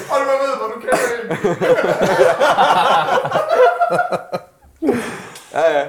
Hold 0.10 0.26
mig 0.26 0.36
ved, 0.42 0.58
hvor 0.58 0.68
du 0.68 0.80
kender 0.80 0.98
en. 1.24 1.38
Ja, 5.54 5.80
ja. 5.80 5.86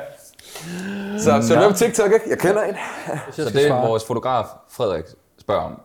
Så, 1.18 1.48
så 1.48 1.60
løb 1.60 1.70
på 1.70 1.76
TikTok, 1.76 2.12
ikke? 2.12 2.26
Jeg 2.30 2.38
kender 2.38 2.62
en. 2.62 2.74
Så 3.32 3.50
det, 3.54 3.70
vores 3.70 4.04
fotograf 4.04 4.44
Frederik 4.70 5.04
spørger 5.40 5.62
om, 5.62 5.80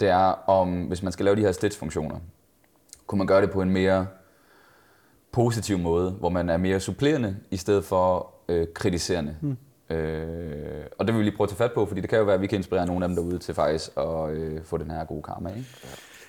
det 0.00 0.08
er 0.08 0.50
om, 0.50 0.82
hvis 0.82 1.02
man 1.02 1.12
skal 1.12 1.24
lave 1.24 1.36
de 1.36 1.40
her 1.40 1.52
stitch-funktioner, 1.52 2.16
kunne 3.06 3.18
man 3.18 3.26
gøre 3.26 3.40
det 3.40 3.50
på 3.50 3.62
en 3.62 3.70
mere 3.70 4.06
positiv 5.32 5.78
måde, 5.78 6.10
hvor 6.10 6.28
man 6.28 6.48
er 6.48 6.56
mere 6.56 6.80
supplerende, 6.80 7.36
i 7.50 7.56
stedet 7.56 7.84
for 7.84 8.30
øh, 8.48 8.66
kritiserende. 8.74 9.36
Mm. 9.40 9.56
Øh, 9.96 10.86
og 10.98 11.06
det 11.06 11.14
vil 11.14 11.18
vi 11.18 11.24
lige 11.24 11.36
prøve 11.36 11.44
at 11.44 11.48
tage 11.48 11.56
fat 11.58 11.72
på, 11.72 11.86
fordi 11.86 12.00
det 12.00 12.10
kan 12.10 12.18
jo 12.18 12.24
være, 12.24 12.34
at 12.34 12.40
vi 12.40 12.46
kan 12.46 12.58
inspirere 12.58 12.86
nogle 12.86 13.04
af 13.04 13.08
dem 13.08 13.16
derude 13.16 13.38
til 13.38 13.54
faktisk 13.54 13.90
at 13.96 14.30
øh, 14.30 14.64
få 14.64 14.78
den 14.78 14.90
her 14.90 15.04
gode 15.04 15.22
karma, 15.22 15.48
ikke? 15.48 15.66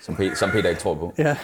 Som, 0.02 0.14
Pe- 0.14 0.34
som 0.34 0.50
Peter 0.50 0.68
ikke 0.68 0.80
tror 0.80 0.94
på. 0.94 1.12
Ja. 1.18 1.36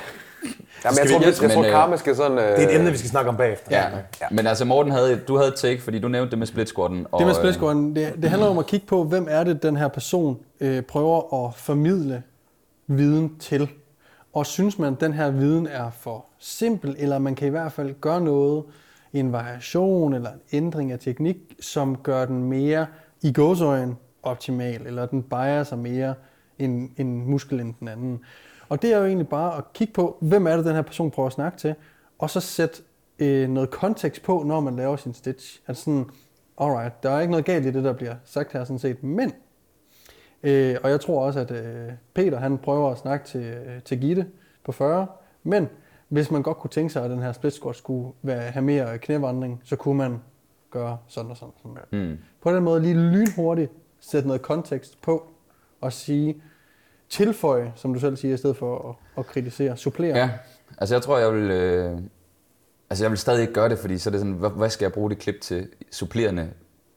Jamen, 0.85 0.99
jeg 0.99 1.05
vi- 1.05 1.09
tror, 1.13 1.21
jeg, 1.21 1.27
jeg 1.27 1.49
men, 1.49 1.51
tror, 1.51 1.65
øh, 1.65 1.71
karma 1.71 1.97
skal 1.97 2.17
sådan... 2.17 2.39
Øh, 2.39 2.45
Det 2.45 2.65
er 2.65 2.69
et 2.69 2.75
emne, 2.77 2.91
vi 2.91 2.97
skal 2.97 3.11
snakke 3.11 3.29
om 3.31 3.37
bagefter. 3.37 3.77
Ja. 3.77 3.89
ja. 4.21 4.27
Men 4.31 4.47
altså 4.47 4.65
Morten, 4.65 4.93
havde, 4.93 5.17
du 5.17 5.37
havde 5.37 5.49
et 5.49 5.55
take, 5.55 5.83
fordi 5.83 5.99
du 5.99 6.09
nævnte 6.09 6.31
det 6.31 6.39
med 6.39 6.47
split 6.47 6.69
squatten. 6.69 7.07
Og, 7.13 7.19
Det 7.19 7.27
med 7.27 7.35
øh, 7.37 7.41
splitscoren, 7.41 7.97
det, 7.97 8.13
det 8.23 8.31
handler 8.31 8.49
om 8.49 8.59
at 8.59 8.67
kigge 8.67 8.87
på, 8.87 9.05
hvem 9.05 9.27
er 9.31 9.45
det, 9.45 9.63
den 9.63 9.77
her 9.77 9.89
person 9.89 10.39
øh, 10.61 10.83
prøver 10.83 11.47
at 11.47 11.55
formidle 11.55 12.23
viden 12.87 13.39
til. 13.39 13.69
Og 14.33 14.47
synes 14.47 14.79
man, 14.79 14.93
at 14.95 15.01
den 15.01 15.13
her 15.13 15.31
viden 15.31 15.67
er 15.67 15.91
for 16.01 16.25
simpel, 16.39 16.97
eller 16.99 17.19
man 17.19 17.35
kan 17.35 17.47
i 17.47 17.51
hvert 17.51 17.73
fald 17.73 17.95
gøre 18.01 18.21
noget, 18.21 18.65
en 19.13 19.33
variation 19.33 20.15
eller 20.15 20.31
en 20.31 20.41
ændring 20.53 20.93
af 20.93 20.99
teknik, 20.99 21.37
som 21.61 21.97
gør 21.97 22.25
den 22.25 22.45
mere 22.45 22.87
i 23.23 23.33
gåsøjen 23.33 23.97
optimal, 24.23 24.87
eller 24.87 25.07
den 25.07 25.23
bias 25.23 25.69
sig 25.69 25.79
mere 25.79 26.15
en, 26.59 26.91
en 26.97 27.31
muskel 27.31 27.61
end 27.61 27.75
den 27.81 27.89
anden. 27.89 28.21
Og 28.71 28.83
det 28.83 28.93
er 28.93 28.99
jo 28.99 29.05
egentlig 29.05 29.29
bare 29.29 29.57
at 29.57 29.73
kigge 29.73 29.93
på, 29.93 30.19
hvem 30.21 30.47
er 30.47 30.57
det, 30.57 30.65
den 30.65 30.75
her 30.75 30.83
person 30.83 31.11
prøver 31.11 31.27
at 31.27 31.33
snakke 31.33 31.59
til, 31.59 31.75
og 32.19 32.31
så 32.31 32.41
sætte 32.41 32.83
øh, 33.19 33.49
noget 33.49 33.71
kontekst 33.71 34.23
på, 34.23 34.43
når 34.47 34.61
man 34.61 34.77
laver 34.77 34.97
sin 34.97 35.15
stitch. 35.15 35.61
Altså 35.69 35.85
sådan, 35.85 36.07
alright, 36.61 37.03
der 37.03 37.11
er 37.11 37.21
ikke 37.21 37.31
noget 37.31 37.47
galt 37.47 37.67
i 37.67 37.71
det, 37.71 37.85
der 37.85 37.93
bliver 37.93 38.15
sagt 38.25 38.53
her 38.53 38.65
sådan 38.65 38.79
set, 38.79 39.03
men, 39.03 39.33
øh, 40.43 40.77
og 40.83 40.91
jeg 40.91 41.01
tror 41.01 41.25
også, 41.27 41.41
at 41.41 41.51
øh, 41.51 41.93
Peter, 42.15 42.39
han 42.39 42.59
prøver 42.59 42.91
at 42.91 42.99
snakke 42.99 43.27
til, 43.27 43.43
øh, 43.43 43.83
til 43.83 44.01
Gitte 44.01 44.27
på 44.65 44.73
40, 44.73 45.07
men 45.43 45.69
hvis 46.09 46.31
man 46.31 46.43
godt 46.43 46.57
kunne 46.57 46.71
tænke 46.71 46.93
sig, 46.93 47.05
at 47.05 47.11
den 47.11 47.23
her 47.23 47.33
split 47.33 47.53
squat 47.53 47.77
skulle 47.77 48.13
være, 48.23 48.41
have 48.41 48.65
mere 48.65 48.99
knævandring, 48.99 49.61
så 49.65 49.77
kunne 49.77 49.99
man 49.99 50.21
gøre 50.71 50.99
sådan 51.07 51.31
og 51.31 51.37
sådan. 51.37 51.55
sådan. 51.63 52.09
Mm. 52.09 52.19
På 52.43 52.55
den 52.55 52.65
måde 52.65 52.83
lige 52.83 52.95
lynhurtigt 52.95 53.73
sætte 54.01 54.29
noget 54.29 54.43
kontekst 54.43 55.03
på 55.03 55.27
og 55.81 55.93
sige, 55.93 56.43
tilføje, 57.11 57.73
som 57.77 57.95
du 57.95 58.01
selv 58.01 58.17
siger, 58.17 58.35
i 58.35 58.37
stedet 58.37 58.57
for 58.57 58.89
at, 58.89 58.95
at 59.19 59.27
kritisere, 59.27 59.77
supplere. 59.77 60.17
Ja, 60.17 60.31
altså 60.79 60.95
jeg 60.95 61.03
tror, 61.03 61.19
jeg 61.19 61.35
vil... 61.35 61.51
Øh, 61.51 61.99
altså 62.91 63.05
jeg 63.05 63.11
vil 63.11 63.19
stadig 63.19 63.41
ikke 63.41 63.53
gøre 63.53 63.69
det, 63.69 63.79
fordi 63.79 63.99
så 63.99 64.11
er 64.11 64.13
det 64.13 64.21
sådan, 64.21 64.35
hvad, 64.35 64.51
hvad 64.51 64.71
skal 64.71 64.85
jeg 64.85 64.93
bruge 64.93 65.11
det 65.11 65.19
klip 65.19 65.41
til 65.41 65.69
supplerende, 65.91 66.51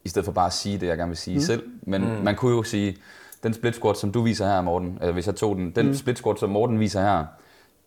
i 0.03 0.09
stedet 0.09 0.25
for 0.25 0.31
bare 0.31 0.45
at 0.45 0.53
sige 0.53 0.77
det, 0.77 0.87
jeg 0.87 0.97
gerne 0.97 1.09
vil 1.09 1.17
sige 1.17 1.35
mm. 1.35 1.41
selv. 1.41 1.63
Men 1.81 2.01
mm. 2.01 2.23
man 2.23 2.35
kunne 2.35 2.55
jo 2.55 2.63
sige, 2.63 2.97
den 3.43 3.53
split 3.53 3.75
squat, 3.75 3.97
som 3.97 4.11
du 4.11 4.21
viser 4.21 4.45
her, 4.45 4.61
Morten, 4.61 4.97
altså 5.01 5.11
hvis 5.11 5.27
jeg 5.27 5.35
tog 5.35 5.55
den, 5.55 5.71
den 5.71 5.87
mm. 5.87 5.93
split 5.93 6.17
squat, 6.17 6.39
som 6.39 6.49
Morten 6.49 6.79
viser 6.79 7.01
her, 7.01 7.25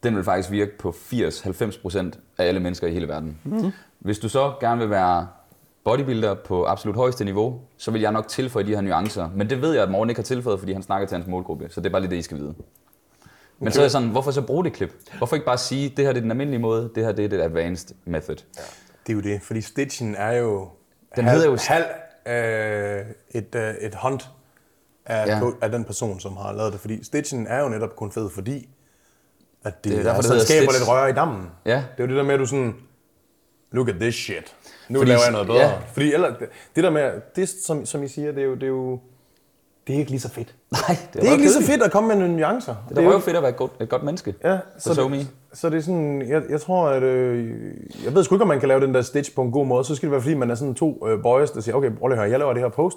den 0.02 0.16
vil 0.16 0.24
faktisk 0.24 0.50
virke 0.50 0.78
på 0.78 0.94
80-90% 1.12 1.98
af 2.38 2.44
alle 2.44 2.60
mennesker 2.60 2.86
i 2.86 2.92
hele 2.92 3.08
verden. 3.08 3.38
Mm. 3.44 3.72
Hvis 3.98 4.18
du 4.18 4.28
så 4.28 4.52
gerne 4.60 4.80
vil 4.80 4.90
være 4.90 5.26
bodybuilder 5.86 6.34
på 6.34 6.64
absolut 6.64 6.96
højeste 6.96 7.24
niveau, 7.24 7.60
så 7.76 7.90
vil 7.90 8.00
jeg 8.00 8.12
nok 8.12 8.28
tilføje 8.28 8.64
de 8.66 8.74
her 8.74 8.80
nuancer. 8.80 9.28
Men 9.34 9.50
det 9.50 9.62
ved 9.62 9.72
jeg, 9.72 9.82
at 9.82 9.90
Morten 9.90 10.10
ikke 10.10 10.18
har 10.18 10.24
tilføjet, 10.24 10.58
fordi 10.58 10.72
han 10.72 10.82
snakker 10.82 11.08
til 11.08 11.16
hans 11.16 11.26
målgruppe. 11.28 11.66
Så 11.70 11.80
det 11.80 11.86
er 11.86 11.90
bare 11.90 12.00
lige 12.02 12.10
det, 12.10 12.16
I 12.16 12.22
skal 12.22 12.36
vide. 12.36 12.54
Men 13.58 13.72
så 13.72 13.80
er 13.80 13.84
jeg 13.84 13.90
sådan, 13.90 14.08
hvorfor 14.08 14.30
så 14.30 14.42
bruge 14.42 14.64
det 14.64 14.72
klip? 14.72 14.92
Hvorfor 15.18 15.36
ikke 15.36 15.46
bare 15.46 15.58
sige, 15.58 15.88
det 15.88 16.04
her 16.04 16.12
det 16.12 16.18
er 16.18 16.22
den 16.22 16.30
almindelige 16.30 16.60
måde, 16.60 16.90
det 16.94 17.04
her 17.04 17.12
det 17.12 17.24
er 17.24 17.28
det 17.28 17.40
advanced 17.40 17.94
method? 18.04 18.36
Det 18.36 19.12
er 19.12 19.14
jo 19.14 19.20
det, 19.20 19.42
fordi 19.42 19.60
stitchen 19.60 20.14
er 20.14 20.32
jo 20.32 20.68
Den 21.16 21.24
halv, 21.24 21.38
hedder 21.40 21.50
jo- 21.52 21.58
halv 21.68 21.84
øh, 22.26 23.04
et, 23.30 23.54
øh, 23.54 23.74
et 23.80 23.94
hånd 23.94 24.20
af, 25.06 25.26
Ja. 25.26 25.36
ja. 25.38 25.50
af 25.62 25.70
den 25.70 25.84
person, 25.84 26.20
som 26.20 26.36
har 26.36 26.52
lavet 26.52 26.72
det. 26.72 26.80
Fordi 26.80 27.04
stitchen 27.04 27.46
er 27.46 27.62
jo 27.62 27.68
netop 27.68 27.96
kun 27.96 28.12
fed, 28.12 28.30
fordi 28.30 28.68
at 29.64 29.84
det, 29.84 29.92
Det 29.92 29.98
er 29.98 30.02
derfor, 30.02 30.16
altså, 30.16 30.34
det 30.34 30.42
skaber 30.42 30.70
stitch. 30.72 30.80
lidt 30.80 30.88
røre 30.90 31.10
i 31.10 31.12
dammen. 31.12 31.46
Ja. 31.66 31.74
Det 31.76 31.82
er 31.98 32.04
jo 32.04 32.06
det 32.06 32.16
der 32.16 32.22
med, 32.22 32.34
at 32.34 32.40
du 32.40 32.46
sådan, 32.46 32.74
look 33.72 33.88
at 33.88 33.94
this 34.00 34.14
shit. 34.14 34.55
Nu 34.88 34.98
Fordi- 34.98 35.08
laver 35.08 35.22
jeg 35.22 35.32
noget 35.32 35.46
bedre. 35.46 35.60
ja. 35.60 35.72
Fordi 35.92 36.12
ellers, 36.12 36.34
det, 36.38 36.48
det 36.76 36.84
der 36.84 36.90
med, 36.90 37.10
det 37.36 37.48
som, 37.48 37.86
som 37.86 38.02
I 38.02 38.08
siger, 38.08 38.32
det 38.32 38.40
er 38.42 38.46
jo, 38.46 38.54
det 38.54 38.62
er 38.62 38.66
jo 38.66 38.98
det 39.86 39.94
er 39.94 39.98
ikke 39.98 40.10
lige 40.10 40.20
så 40.20 40.28
fedt. 40.30 40.54
Nej, 40.88 40.96
Det 41.12 41.20
er 41.28 41.32
ikke 41.32 41.44
lige 41.44 41.52
så 41.52 41.62
fedt 41.62 41.82
at 41.82 41.92
komme 41.92 42.08
med 42.08 42.16
nogle 42.16 42.36
nuancer. 42.36 42.74
Det 42.88 42.98
er 42.98 43.02
jo- 43.02 43.18
fedt 43.18 43.36
at 43.36 43.42
være 43.42 43.50
et 43.50 43.56
godt, 43.56 43.70
et 43.80 43.88
godt 43.88 44.02
menneske. 44.02 44.34
Ja, 44.44 44.58
Så 44.78 44.94
so 44.94 45.08
me. 45.08 45.16
det, 45.18 45.28
så 45.54 45.70
det 45.70 45.76
er 45.76 45.80
sådan, 45.82 46.28
jeg, 46.28 46.42
jeg 46.50 46.60
tror, 46.60 46.88
at, 46.88 47.02
øh, 47.02 47.54
jeg 48.04 48.14
ved 48.14 48.24
sgu 48.24 48.34
ikke, 48.34 48.42
om 48.42 48.48
man 48.48 48.60
kan 48.60 48.68
lave 48.68 48.80
den 48.80 48.94
der 48.94 49.02
stitch 49.02 49.34
på 49.34 49.42
en 49.42 49.50
god 49.50 49.66
måde. 49.66 49.84
Så 49.84 49.94
skal 49.94 50.06
det 50.06 50.12
være, 50.12 50.22
fordi 50.22 50.34
man 50.34 50.50
er 50.50 50.54
sådan 50.54 50.74
to 50.74 51.06
øh, 51.08 51.22
boys, 51.22 51.50
der 51.50 51.60
siger, 51.60 51.74
okay, 51.74 51.90
prøv 51.90 52.08
lige 52.08 52.14
at 52.16 52.18
høre, 52.22 52.30
jeg 52.30 52.38
laver 52.38 52.52
det 52.52 52.62
her 52.62 52.68
post, 52.68 52.96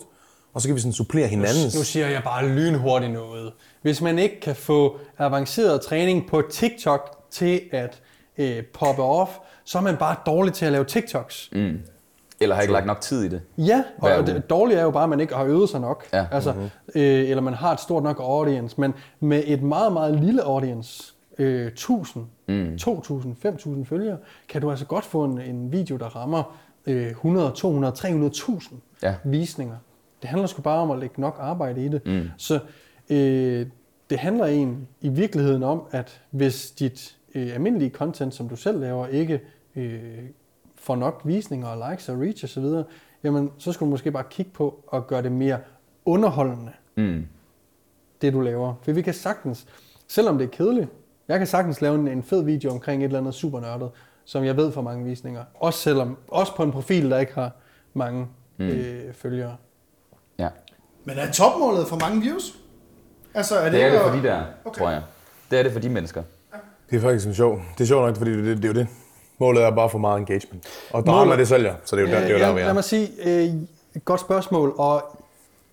og 0.54 0.62
så 0.62 0.68
kan 0.68 0.76
vi 0.76 0.80
sådan 0.82 0.94
supplere 0.94 1.28
hinandens. 1.28 1.76
Nu 1.78 1.84
siger 1.84 2.08
jeg 2.10 2.22
bare 2.24 2.48
lynhurtigt 2.48 3.12
noget. 3.14 3.52
Hvis 3.82 4.02
man 4.02 4.20
ikke 4.20 4.40
kan 4.40 4.56
få 4.56 4.98
avanceret 5.18 5.82
træning 5.82 6.28
på 6.30 6.42
TikTok 6.52 7.18
til 7.32 7.62
at 7.72 8.02
øh, 8.38 8.64
poppe 8.74 9.04
off, 9.04 9.32
så 9.70 9.78
er 9.78 9.82
man 9.82 9.98
bare 9.98 10.16
dårlig 10.26 10.54
til 10.54 10.66
at 10.66 10.72
lave 10.72 10.84
TikToks. 10.86 11.50
Mm. 11.52 11.80
Eller 12.42 12.56
har 12.56 12.62
ikke 12.62 12.74
lagt 12.74 12.86
nok 12.86 13.02
tid 13.02 13.24
i 13.24 13.28
det. 13.28 13.42
Ja, 13.58 13.84
og 13.98 14.28
det 14.28 14.50
dårlige 14.50 14.78
er 14.78 14.84
jo 14.84 14.92
bare, 14.92 15.04
at 15.04 15.10
man 15.10 15.20
ikke 15.20 15.36
har 15.36 15.44
øvet 15.46 15.70
sig 15.70 15.82
nok. 15.82 16.06
Ja. 16.14 16.26
Altså, 16.32 16.54
øh, 16.96 17.30
eller 17.30 17.42
man 17.42 17.54
har 17.54 17.74
et 17.74 17.80
stort 17.80 18.04
nok 18.04 18.20
audience. 18.20 18.82
Men 18.82 18.94
med 19.20 19.44
et 19.46 19.64
meget, 19.64 19.94
meget 19.94 20.20
lille 20.20 20.44
audience, 20.44 21.14
øh, 21.38 21.68
1000, 21.68 22.26
mm. 22.48 22.78
2000, 22.78 23.36
5000 23.36 23.86
følgere, 23.86 24.18
kan 24.50 24.62
du 24.62 24.70
altså 24.72 24.86
godt 24.86 25.06
få 25.06 25.24
en, 25.24 25.42
en 25.42 25.72
video, 25.72 25.98
der 25.98 26.06
rammer 26.16 26.58
øh, 26.88 27.08
100, 27.10 27.52
200, 27.56 27.94
300.000 27.98 28.74
Ja. 29.04 29.16
visninger. 29.24 29.76
Det 30.22 30.30
handler 30.30 30.48
sgu 30.48 30.62
bare 30.62 30.80
om 30.80 30.92
at 30.92 31.00
lægge 31.00 31.22
nok 31.22 31.38
arbejde 31.40 31.86
i 31.86 31.88
det. 31.88 32.02
Mm. 32.06 32.30
Så 32.38 32.60
øh, 33.10 33.66
det 34.10 34.20
handler 34.20 34.46
egentlig 34.46 34.78
i 35.02 35.10
virkeligheden 35.10 35.64
om, 35.64 35.82
at 35.92 36.22
hvis 36.32 36.72
dit 36.72 37.16
øh, 37.36 37.54
almindelige 37.54 37.90
content, 37.92 38.34
som 38.34 38.50
du 38.50 38.56
selv 38.56 38.80
laver, 38.80 39.08
ikke 39.08 39.40
øh, 39.80 40.24
får 40.76 40.96
nok 40.96 41.22
visninger 41.26 41.68
og 41.68 41.90
likes 41.92 42.10
og 42.10 42.20
reach 42.22 42.44
osv., 42.44 42.66
jamen 43.24 43.52
så 43.58 43.72
skulle 43.72 43.88
du 43.88 43.92
måske 43.92 44.12
bare 44.12 44.24
kigge 44.30 44.52
på 44.52 44.90
at 44.94 45.08
gøre 45.08 45.22
det 45.24 45.32
mere 45.32 45.60
underholdende, 46.06 46.72
Mm. 46.96 47.26
det 48.22 48.34
du 48.34 48.40
laver. 48.42 48.74
For 48.82 48.92
vi 48.92 49.02
kan 49.02 49.14
sagtens, 49.14 49.68
selvom 50.08 50.38
det 50.38 50.46
er 50.46 50.50
kedeligt, 50.50 50.88
jeg 51.28 51.38
kan 51.38 51.48
sagtens 51.48 51.82
lave 51.82 51.96
en, 51.96 52.08
en 52.08 52.24
fed 52.24 52.44
video 52.44 52.72
omkring 52.72 53.02
et 53.02 53.06
eller 53.06 53.20
andet 53.20 53.34
super 53.34 53.60
nørdet, 53.60 53.92
som 54.26 54.44
jeg 54.44 54.58
ved 54.58 54.72
får 54.72 54.82
mange 54.82 55.06
visninger. 55.06 55.44
Også, 55.56 55.80
selvom, 55.80 56.18
også 56.28 56.56
på 56.56 56.64
en 56.64 56.72
profil, 56.72 57.12
der 57.12 57.18
ikke 57.20 57.34
har 57.34 57.52
mange 57.94 58.28
mm. 58.58 58.66
øh, 58.68 59.14
følgere. 59.14 59.56
Ja. 60.38 60.50
Men 61.06 61.18
er 61.18 61.32
topmålet 61.32 61.88
for 61.88 61.96
mange 62.00 62.22
views? 62.22 62.58
Altså, 63.34 63.56
er 63.56 63.64
det, 63.64 63.74
Det 63.74 63.84
er 63.84 63.92
det 63.92 64.02
for 64.02 64.10
de 64.10 64.24
der, 64.24 64.44
Okay. 64.66 64.80
tror 64.80 64.90
jeg. 64.90 65.02
Det 65.52 65.60
er 65.60 65.64
det 65.64 65.72
for 65.72 65.80
de 65.80 65.90
mennesker. 65.90 66.24
Det 66.90 66.98
er 66.98 67.02
faktisk 67.02 67.28
en 67.28 67.34
sjov. 67.34 67.62
Det 67.78 67.82
er 67.84 67.88
sjovt 67.88 68.06
nok, 68.06 68.16
fordi 68.16 68.32
det, 68.32 68.44
det, 68.46 68.58
det 68.58 68.64
er 68.66 68.68
jo 68.68 68.74
det. 68.74 68.88
Målet 69.40 69.64
er 69.64 69.72
bare 69.72 69.86
at 69.86 69.92
få 69.92 69.98
meget 69.98 70.20
engagement. 70.20 70.68
Og 70.94 71.06
drama, 71.06 71.38
det 71.38 71.48
sælger, 71.48 71.74
så 71.86 71.96
det 71.96 72.04
er 72.04 72.08
jo 72.08 72.14
der, 72.14 72.22
det 72.22 72.30
er 72.30 72.34
jo 72.34 72.40
der, 72.40 72.54
vi 72.54 72.60
Øh, 72.60 72.64
lad 72.64 72.70
er. 72.70 72.74
mig 72.74 72.84
sige, 72.84 73.10
øh, 73.26 73.50
godt 74.06 74.22
spørgsmål, 74.22 74.74
og 74.78 75.04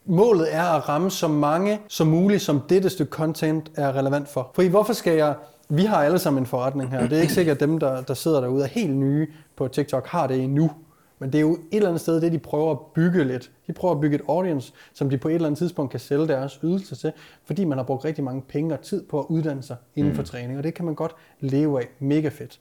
målet 0.04 0.54
er 0.54 0.62
at 0.64 0.88
ramme 0.88 1.10
så 1.10 1.28
mange 1.28 1.80
som 1.88 2.06
muligt, 2.06 2.42
som 2.42 2.60
dette 2.68 2.90
stykke 2.90 3.10
content 3.10 3.70
er 3.76 3.96
relevant 3.96 4.28
for. 4.28 4.50
Fordi 4.54 4.68
hvorfor 4.68 4.92
skal 4.92 5.16
jeg... 5.16 5.34
Vi 5.68 5.82
har 5.84 6.04
alle 6.04 6.18
sammen 6.18 6.42
en 6.42 6.46
forretning 6.46 6.90
her. 6.90 7.08
Det 7.08 7.18
er 7.18 7.20
ikke 7.22 7.32
sikkert, 7.32 7.54
at 7.54 7.60
dem, 7.60 7.78
der, 7.78 8.00
der 8.02 8.14
sidder 8.14 8.40
derude 8.40 8.64
er 8.64 8.68
helt 8.68 8.96
nye 8.96 9.26
på 9.56 9.68
TikTok, 9.68 10.06
har 10.06 10.26
det 10.26 10.42
endnu. 10.42 10.70
Men 11.18 11.32
det 11.32 11.38
er 11.38 11.42
jo 11.42 11.52
et 11.52 11.58
eller 11.72 11.88
andet 11.88 12.00
sted, 12.00 12.20
det 12.20 12.32
de 12.32 12.38
prøver 12.38 12.70
at 12.70 12.78
bygge 12.94 13.24
lidt. 13.24 13.50
De 13.66 13.72
prøver 13.72 13.94
at 13.94 14.00
bygge 14.00 14.14
et 14.16 14.22
audience, 14.28 14.72
som 14.94 15.10
de 15.10 15.18
på 15.18 15.28
et 15.28 15.34
eller 15.34 15.46
andet 15.46 15.58
tidspunkt 15.58 15.90
kan 15.90 16.00
sælge 16.00 16.28
deres 16.28 16.58
ydelser 16.64 16.96
til, 16.96 17.12
fordi 17.44 17.64
man 17.64 17.78
har 17.78 17.84
brugt 17.84 18.04
rigtig 18.04 18.24
mange 18.24 18.42
penge 18.48 18.74
og 18.74 18.80
tid 18.80 19.02
på 19.02 19.18
at 19.20 19.26
uddanne 19.28 19.62
sig 19.62 19.76
inden 19.96 20.14
for 20.14 20.22
træning, 20.22 20.58
og 20.58 20.64
det 20.64 20.74
kan 20.74 20.84
man 20.84 20.94
godt 20.94 21.14
leve 21.40 21.80
af. 21.80 21.86
Mega 21.98 22.28
fedt. 22.28 22.58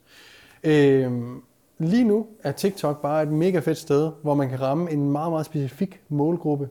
Øhm, 0.66 1.42
lige 1.78 2.04
nu 2.04 2.26
er 2.42 2.52
TikTok 2.52 3.02
bare 3.02 3.22
et 3.22 3.28
mega 3.28 3.58
fedt 3.58 3.78
sted, 3.78 4.12
hvor 4.22 4.34
man 4.34 4.48
kan 4.48 4.60
ramme 4.60 4.90
en 4.90 5.12
meget, 5.12 5.32
meget 5.32 5.46
specifik 5.46 6.00
målgruppe 6.08 6.68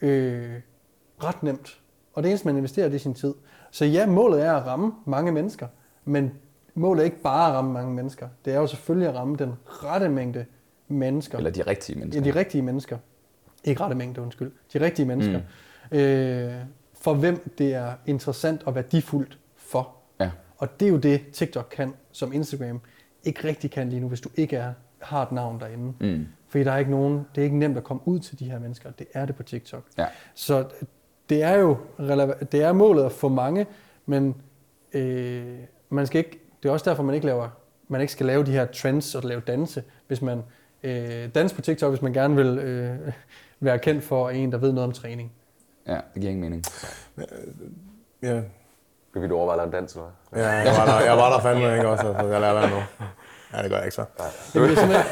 øh, 0.00 0.60
ret 1.24 1.42
nemt. 1.42 1.80
Og 2.14 2.22
det 2.22 2.28
eneste, 2.28 2.46
man 2.48 2.56
investerer, 2.56 2.88
det 2.88 2.94
er 2.94 3.00
sin 3.00 3.14
tid. 3.14 3.34
Så 3.70 3.84
ja, 3.84 4.06
målet 4.06 4.42
er 4.44 4.52
at 4.52 4.66
ramme 4.66 4.92
mange 5.06 5.32
mennesker, 5.32 5.66
men 6.04 6.30
målet 6.74 7.00
er 7.00 7.04
ikke 7.04 7.22
bare 7.22 7.48
at 7.50 7.54
ramme 7.54 7.72
mange 7.72 7.94
mennesker. 7.94 8.28
Det 8.44 8.52
er 8.54 8.58
jo 8.58 8.66
selvfølgelig 8.66 9.08
at 9.08 9.14
ramme 9.14 9.36
den 9.36 9.52
rette 9.66 10.08
mængde 10.08 10.44
mennesker. 10.88 11.38
Eller 11.38 11.50
de 11.50 11.62
rigtige 11.62 11.96
Ja, 11.98 12.00
mennesker. 12.04 12.32
de 12.32 12.38
rigtige 12.38 12.62
mennesker. 12.62 12.98
Ikke 13.64 13.80
rette 13.80 13.96
mængde, 13.96 14.20
undskyld. 14.22 14.52
De 14.72 14.80
rigtige 14.80 15.06
mennesker. 15.06 15.40
Mm. 15.92 15.96
Øh, 15.98 16.54
for 16.94 17.14
hvem 17.14 17.52
det 17.58 17.74
er 17.74 17.92
interessant 18.06 18.62
og 18.62 18.74
værdifuldt 18.74 19.38
for. 19.56 19.96
Ja. 20.20 20.30
Og 20.58 20.80
det 20.80 20.86
er 20.86 20.92
jo 20.92 20.98
det, 20.98 21.20
TikTok 21.32 21.68
kan, 21.76 21.94
som 22.12 22.32
Instagram 22.32 22.80
ikke 23.24 23.48
rigtig 23.48 23.70
kan 23.70 23.88
lige 23.88 24.00
nu, 24.00 24.08
hvis 24.08 24.20
du 24.20 24.28
ikke 24.36 24.56
er, 24.56 24.72
har 25.02 25.22
et 25.22 25.32
navn 25.32 25.60
derinde. 25.60 25.92
Mm. 26.00 26.26
Fordi 26.48 26.64
der 26.64 26.72
er 26.72 26.78
ikke 26.78 26.90
nogen, 26.90 27.26
det 27.34 27.40
er 27.40 27.44
ikke 27.44 27.58
nemt 27.58 27.76
at 27.76 27.84
komme 27.84 28.02
ud 28.08 28.18
til 28.18 28.38
de 28.38 28.50
her 28.50 28.58
mennesker. 28.58 28.90
Det 28.90 29.06
er 29.12 29.26
det 29.26 29.36
på 29.36 29.42
TikTok. 29.42 29.84
Ja. 29.98 30.06
Så 30.34 30.64
det 31.28 31.42
er 31.42 31.54
jo 31.54 31.76
det 32.52 32.62
er 32.62 32.72
målet 32.72 33.04
at 33.04 33.12
få 33.12 33.28
mange, 33.28 33.66
men 34.06 34.34
øh, 34.92 35.58
man 35.88 36.06
skal 36.06 36.18
ikke, 36.18 36.40
det 36.62 36.68
er 36.68 36.72
også 36.72 36.90
derfor, 36.90 37.02
man 37.02 37.14
ikke, 37.14 37.26
laver, 37.26 37.48
man 37.88 38.00
ikke 38.00 38.12
skal 38.12 38.26
lave 38.26 38.44
de 38.46 38.50
her 38.50 38.64
trends 38.64 39.14
og 39.14 39.22
lave 39.22 39.40
danse, 39.40 39.82
hvis 40.06 40.22
man 40.22 40.42
øh, 40.82 41.28
danser 41.34 41.56
på 41.56 41.62
TikTok, 41.62 41.90
hvis 41.90 42.02
man 42.02 42.12
gerne 42.12 42.36
vil 42.36 42.58
øh, 42.58 43.12
være 43.60 43.78
kendt 43.78 44.04
for 44.04 44.30
en, 44.30 44.52
der 44.52 44.58
ved 44.58 44.72
noget 44.72 44.86
om 44.86 44.92
træning. 44.92 45.32
ja, 45.86 45.94
det 45.94 46.20
giver 46.20 46.30
ingen 46.30 46.40
mening. 46.40 46.64
Ja, 48.22 48.42
Skal 49.12 49.22
vi 49.22 49.30
overveje 49.30 49.54
at 49.54 49.58
lave 49.58 49.66
en 49.66 49.72
dans, 49.72 49.92
eller 49.94 50.06
hvad? 50.30 50.42
ja 50.42 50.50
jeg, 50.50 50.74
var 50.78 50.84
der, 50.86 51.00
jeg 51.04 51.16
var 51.16 51.32
der 51.32 51.40
fandme 51.40 51.74
ikke 51.76 51.88
også, 51.88 52.06
altså, 52.06 52.26
jeg 52.26 52.40
lader 52.40 52.54
være 52.54 52.70
nu. 52.70 52.76
Ja, 53.54 53.62
det 53.62 53.70
gør 53.70 53.76
jeg 53.76 53.84
ikke 53.86 53.94
så. 53.94 54.04
Det, 54.52 54.78
simpelthen, 54.78 55.04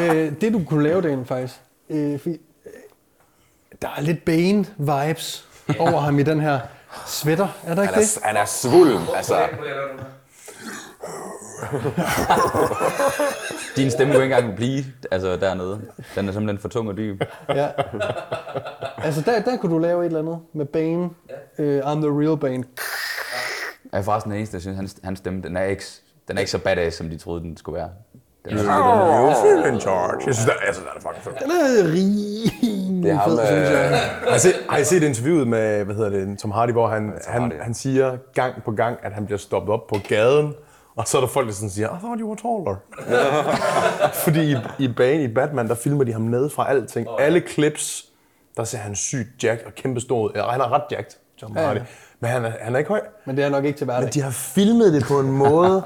øh, 0.00 0.40
det 0.40 0.52
du 0.52 0.62
kunne 0.68 0.82
lave 0.84 1.02
derinde 1.02 1.26
faktisk, 1.26 1.54
øh, 1.90 2.18
fordi, 2.20 2.40
øh, 2.66 2.72
der 3.82 3.88
er 3.96 4.00
lidt 4.00 4.18
Bane-vibes 4.30 5.44
over 5.80 6.00
ham 6.00 6.18
i 6.18 6.22
den 6.22 6.40
her 6.40 6.60
sweater, 7.06 7.48
er 7.66 7.74
der 7.74 7.82
ikke 7.82 7.94
Han 7.94 8.02
det? 8.02 8.16
er, 8.16 8.26
han 8.26 8.36
er 8.36 8.44
svulm, 8.44 9.02
altså. 9.16 9.36
Din 13.76 13.90
stemme 13.90 14.14
kunne 14.14 14.24
ikke 14.24 14.36
engang 14.36 14.56
blive 14.56 14.84
altså, 15.10 15.36
dernede. 15.36 15.80
Den 16.14 16.28
er 16.28 16.32
simpelthen 16.32 16.58
for 16.58 16.68
tung 16.68 16.88
og 16.88 16.96
dyb. 16.96 17.22
Ja. 17.48 17.68
Altså 18.98 19.20
der, 19.20 19.42
der 19.42 19.56
kunne 19.56 19.72
du 19.74 19.78
lave 19.78 20.00
et 20.00 20.06
eller 20.06 20.18
andet 20.18 20.38
med 20.52 20.66
Bane. 20.66 21.10
Øh, 21.58 21.80
I'm 21.80 21.96
the 22.00 22.20
real 22.20 22.36
Bane. 22.38 22.64
Jeg 23.92 23.98
er 23.98 24.02
forresten 24.02 24.30
den 24.30 24.38
eneste, 24.38 24.56
der 24.56 24.60
synes, 24.60 24.76
hans, 24.76 24.96
hans 25.04 25.18
stemme, 25.18 25.42
den 25.42 25.56
er, 25.56 25.62
ikke, 25.64 25.84
den 26.28 26.36
er 26.36 26.40
ikke 26.40 26.50
så 26.50 26.58
badass, 26.58 26.96
som 26.96 27.08
de 27.10 27.18
troede, 27.18 27.40
den 27.42 27.56
skulle 27.56 27.76
være. 27.78 27.88
Den 28.48 28.58
er, 28.58 28.64
You 28.64 29.32
feel 29.62 29.74
in 29.74 29.80
charge. 29.80 30.22
Jeg 30.26 30.34
synes, 30.34 30.38
det, 30.50 30.54
jeg 30.66 30.74
synes, 30.74 30.88
det 30.94 31.04
er 31.04 31.08
fucking 31.08 31.24
fedt. 31.24 31.38
Den 31.42 31.50
er 31.50 31.92
rimelig 31.92 33.02
Det 33.02 33.10
er 33.10 33.14
ham, 33.14 33.30
fed, 33.30 33.46
synes 33.46 33.70
jeg. 33.70 34.10
øh, 34.22 34.28
Har 34.28 34.36
I, 34.36 34.38
set, 34.38 34.54
har 34.70 34.78
I 34.78 34.84
set 34.84 35.02
interviewet 35.02 35.48
med, 35.48 35.84
hvad 35.84 35.94
hedder 35.94 36.10
det, 36.10 36.38
Tom 36.38 36.50
Hardy, 36.50 36.70
hvor 36.70 36.88
han, 36.88 37.12
han, 37.26 37.42
Hardy. 37.42 37.52
han 37.60 37.74
siger 37.74 38.16
gang 38.34 38.54
på 38.64 38.70
gang, 38.70 38.98
at 39.02 39.12
han 39.12 39.24
bliver 39.26 39.38
stoppet 39.38 39.72
op 39.74 39.86
på 39.86 39.96
gaden, 40.08 40.54
og 40.96 41.08
så 41.08 41.16
er 41.16 41.20
der 41.20 41.28
folk, 41.28 41.46
der 41.46 41.52
sådan 41.52 41.70
siger, 41.70 41.86
I 41.88 41.98
thought 41.98 42.20
you 42.20 42.28
were 42.28 42.36
taller. 42.36 42.76
Fordi 44.24 44.52
i, 44.52 44.56
i 44.78 44.88
bane 44.88 45.22
i 45.22 45.28
Batman, 45.34 45.68
der 45.68 45.74
filmer 45.74 46.04
de 46.04 46.12
ham 46.12 46.22
ned 46.22 46.50
fra 46.50 46.70
alting. 46.70 47.06
Alle 47.18 47.40
clips, 47.48 48.04
der 48.56 48.64
ser 48.64 48.78
han 48.78 48.94
sygt 48.94 49.44
jacked 49.44 49.66
og 49.66 49.74
kæmpe 49.74 50.00
stor 50.00 50.20
ud. 50.22 50.30
Han 50.50 50.60
er 50.60 50.72
ret 50.72 50.82
jacked, 50.90 51.16
Tom 51.40 51.56
Ja, 51.56 51.70
ja. 51.70 51.78
Men 52.20 52.30
han 52.30 52.44
er, 52.44 52.52
han 52.60 52.74
er 52.74 52.78
ikke 52.78 52.88
høj. 52.88 53.00
Men 53.24 53.36
det 53.36 53.44
er 53.44 53.48
nok 53.48 53.64
ikke 53.64 53.78
til 53.78 53.84
hverdag. 53.84 54.02
Men 54.02 54.12
de 54.12 54.20
har 54.22 54.30
filmet 54.30 54.92
det 54.92 55.04
på 55.04 55.20
en 55.20 55.30
måde, 55.30 55.82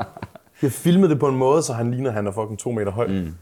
de 0.60 0.66
har 0.66 0.70
filmet 0.70 1.10
det 1.10 1.18
på 1.20 1.28
en 1.28 1.36
måde, 1.36 1.62
så 1.62 1.72
han 1.72 1.90
ligner, 1.90 2.10
at 2.10 2.14
han 2.14 2.26
er 2.26 2.32
fucking 2.32 2.58
to 2.58 2.70
meter 2.70 2.92
høj. 2.92 3.06
Mm. 3.06 3.34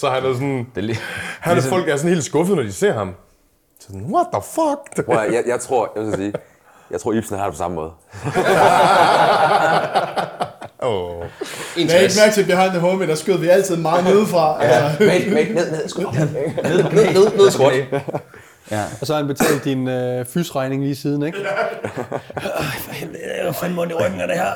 så 0.00 0.08
han 0.10 0.24
er 0.24 0.32
sådan, 0.32 0.58
Det 0.74 0.80
er 0.80 0.86
lige, 0.86 0.98
han 1.40 1.56
er, 1.56 1.60
folk 1.62 1.88
er 1.88 1.96
sådan 1.96 2.10
helt 2.10 2.24
skuffet, 2.24 2.56
når 2.56 2.62
de 2.62 2.72
ser 2.72 2.92
ham. 2.92 3.14
Så 3.80 3.86
sådan, 3.86 4.02
what 4.14 4.26
the 4.32 4.42
fuck? 4.42 5.06
Prøv, 5.06 5.16
jeg, 5.32 5.42
jeg, 5.46 5.60
tror, 5.60 5.92
jeg 5.96 6.04
vil 6.04 6.14
sige, 6.14 6.32
jeg 6.90 7.00
tror, 7.00 7.12
Ibsen 7.12 7.36
har 7.38 7.44
det 7.44 7.52
på 7.52 7.58
samme 7.58 7.74
måde. 7.74 7.90
oh. 10.78 11.24
Jeg 11.76 11.86
har 11.90 11.98
ikke 11.98 12.14
mærke 12.20 12.34
til 12.34 12.44
behind 12.46 12.70
the 12.70 12.78
homie, 12.80 13.06
der 13.06 13.14
skød 13.14 13.38
vi 13.38 13.48
altid 13.48 13.76
meget 13.76 14.04
nedefra. 14.04 14.64
Altså. 14.64 15.04
Mate, 15.04 15.30
mate, 15.30 15.52
ned, 15.54 15.70
ned, 15.70 15.88
sgu. 15.88 16.00
ned 16.02 16.82
på 16.82 16.88
knæ. 16.88 17.12
Ned, 17.12 17.36
ned, 17.36 17.50
skråt. 17.50 17.72
Ja. 18.70 18.84
Og 19.00 19.06
så 19.06 19.12
har 19.12 19.20
han 19.20 19.28
betalt 19.28 19.64
din 19.64 19.88
øh, 19.88 20.24
fysregning 20.24 20.82
lige 20.82 20.96
siden, 20.96 21.22
ikke? 21.22 21.38
Ej, 21.38 21.52
for 22.80 22.92
helvede, 22.92 23.18
jeg 23.38 23.48
er 23.48 23.52
fandme 23.52 23.80
ondt 23.82 23.92
i 23.92 23.94
ryggen 23.94 24.20
af 24.20 24.28
det 24.28 24.36
her. 24.36 24.50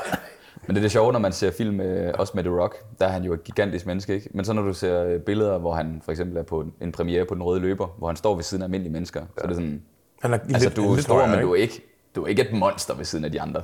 Men 0.66 0.74
det 0.76 0.80
er 0.80 0.84
det 0.84 0.92
sjove, 0.92 1.12
når 1.12 1.18
man 1.18 1.32
ser 1.32 1.50
film, 1.50 1.80
øh, 1.80 2.14
også 2.18 2.32
med 2.34 2.44
The 2.44 2.52
Rock, 2.60 2.76
der 2.98 3.06
er 3.06 3.10
han 3.10 3.22
jo 3.22 3.32
et 3.34 3.44
gigantisk 3.44 3.86
menneske, 3.86 4.14
ikke? 4.14 4.28
Men 4.34 4.44
så 4.44 4.52
når 4.52 4.62
du 4.62 4.74
ser 4.74 5.04
øh, 5.04 5.20
billeder, 5.20 5.58
hvor 5.58 5.74
han 5.74 6.02
for 6.04 6.12
eksempel 6.12 6.36
er 6.36 6.42
på 6.42 6.60
en, 6.60 6.72
en 6.80 6.92
premiere 6.92 7.24
på 7.24 7.34
Den 7.34 7.42
Røde 7.42 7.60
Løber, 7.60 7.86
hvor 7.98 8.06
han 8.06 8.16
står 8.16 8.34
ved 8.34 8.42
siden 8.42 8.62
af 8.62 8.66
almindelige 8.66 8.92
mennesker, 8.92 9.20
så 9.20 9.40
er 9.42 9.46
det 9.46 9.56
sådan, 9.56 9.82
Han 10.22 10.32
er 10.34 10.38
altså 10.38 10.68
lidt, 10.68 10.76
du 10.76 10.90
er 10.90 10.94
lidt 10.94 11.04
stor, 11.04 11.14
højere, 11.14 11.28
men 11.28 11.38
ikke? 11.38 11.46
du 11.46 11.52
er, 11.52 11.56
ikke, 11.56 11.80
du 12.16 12.22
er 12.22 12.26
ikke 12.26 12.42
et 12.42 12.52
monster 12.52 12.94
ved 12.94 13.04
siden 13.04 13.24
af 13.24 13.32
de 13.32 13.40
andre. 13.40 13.62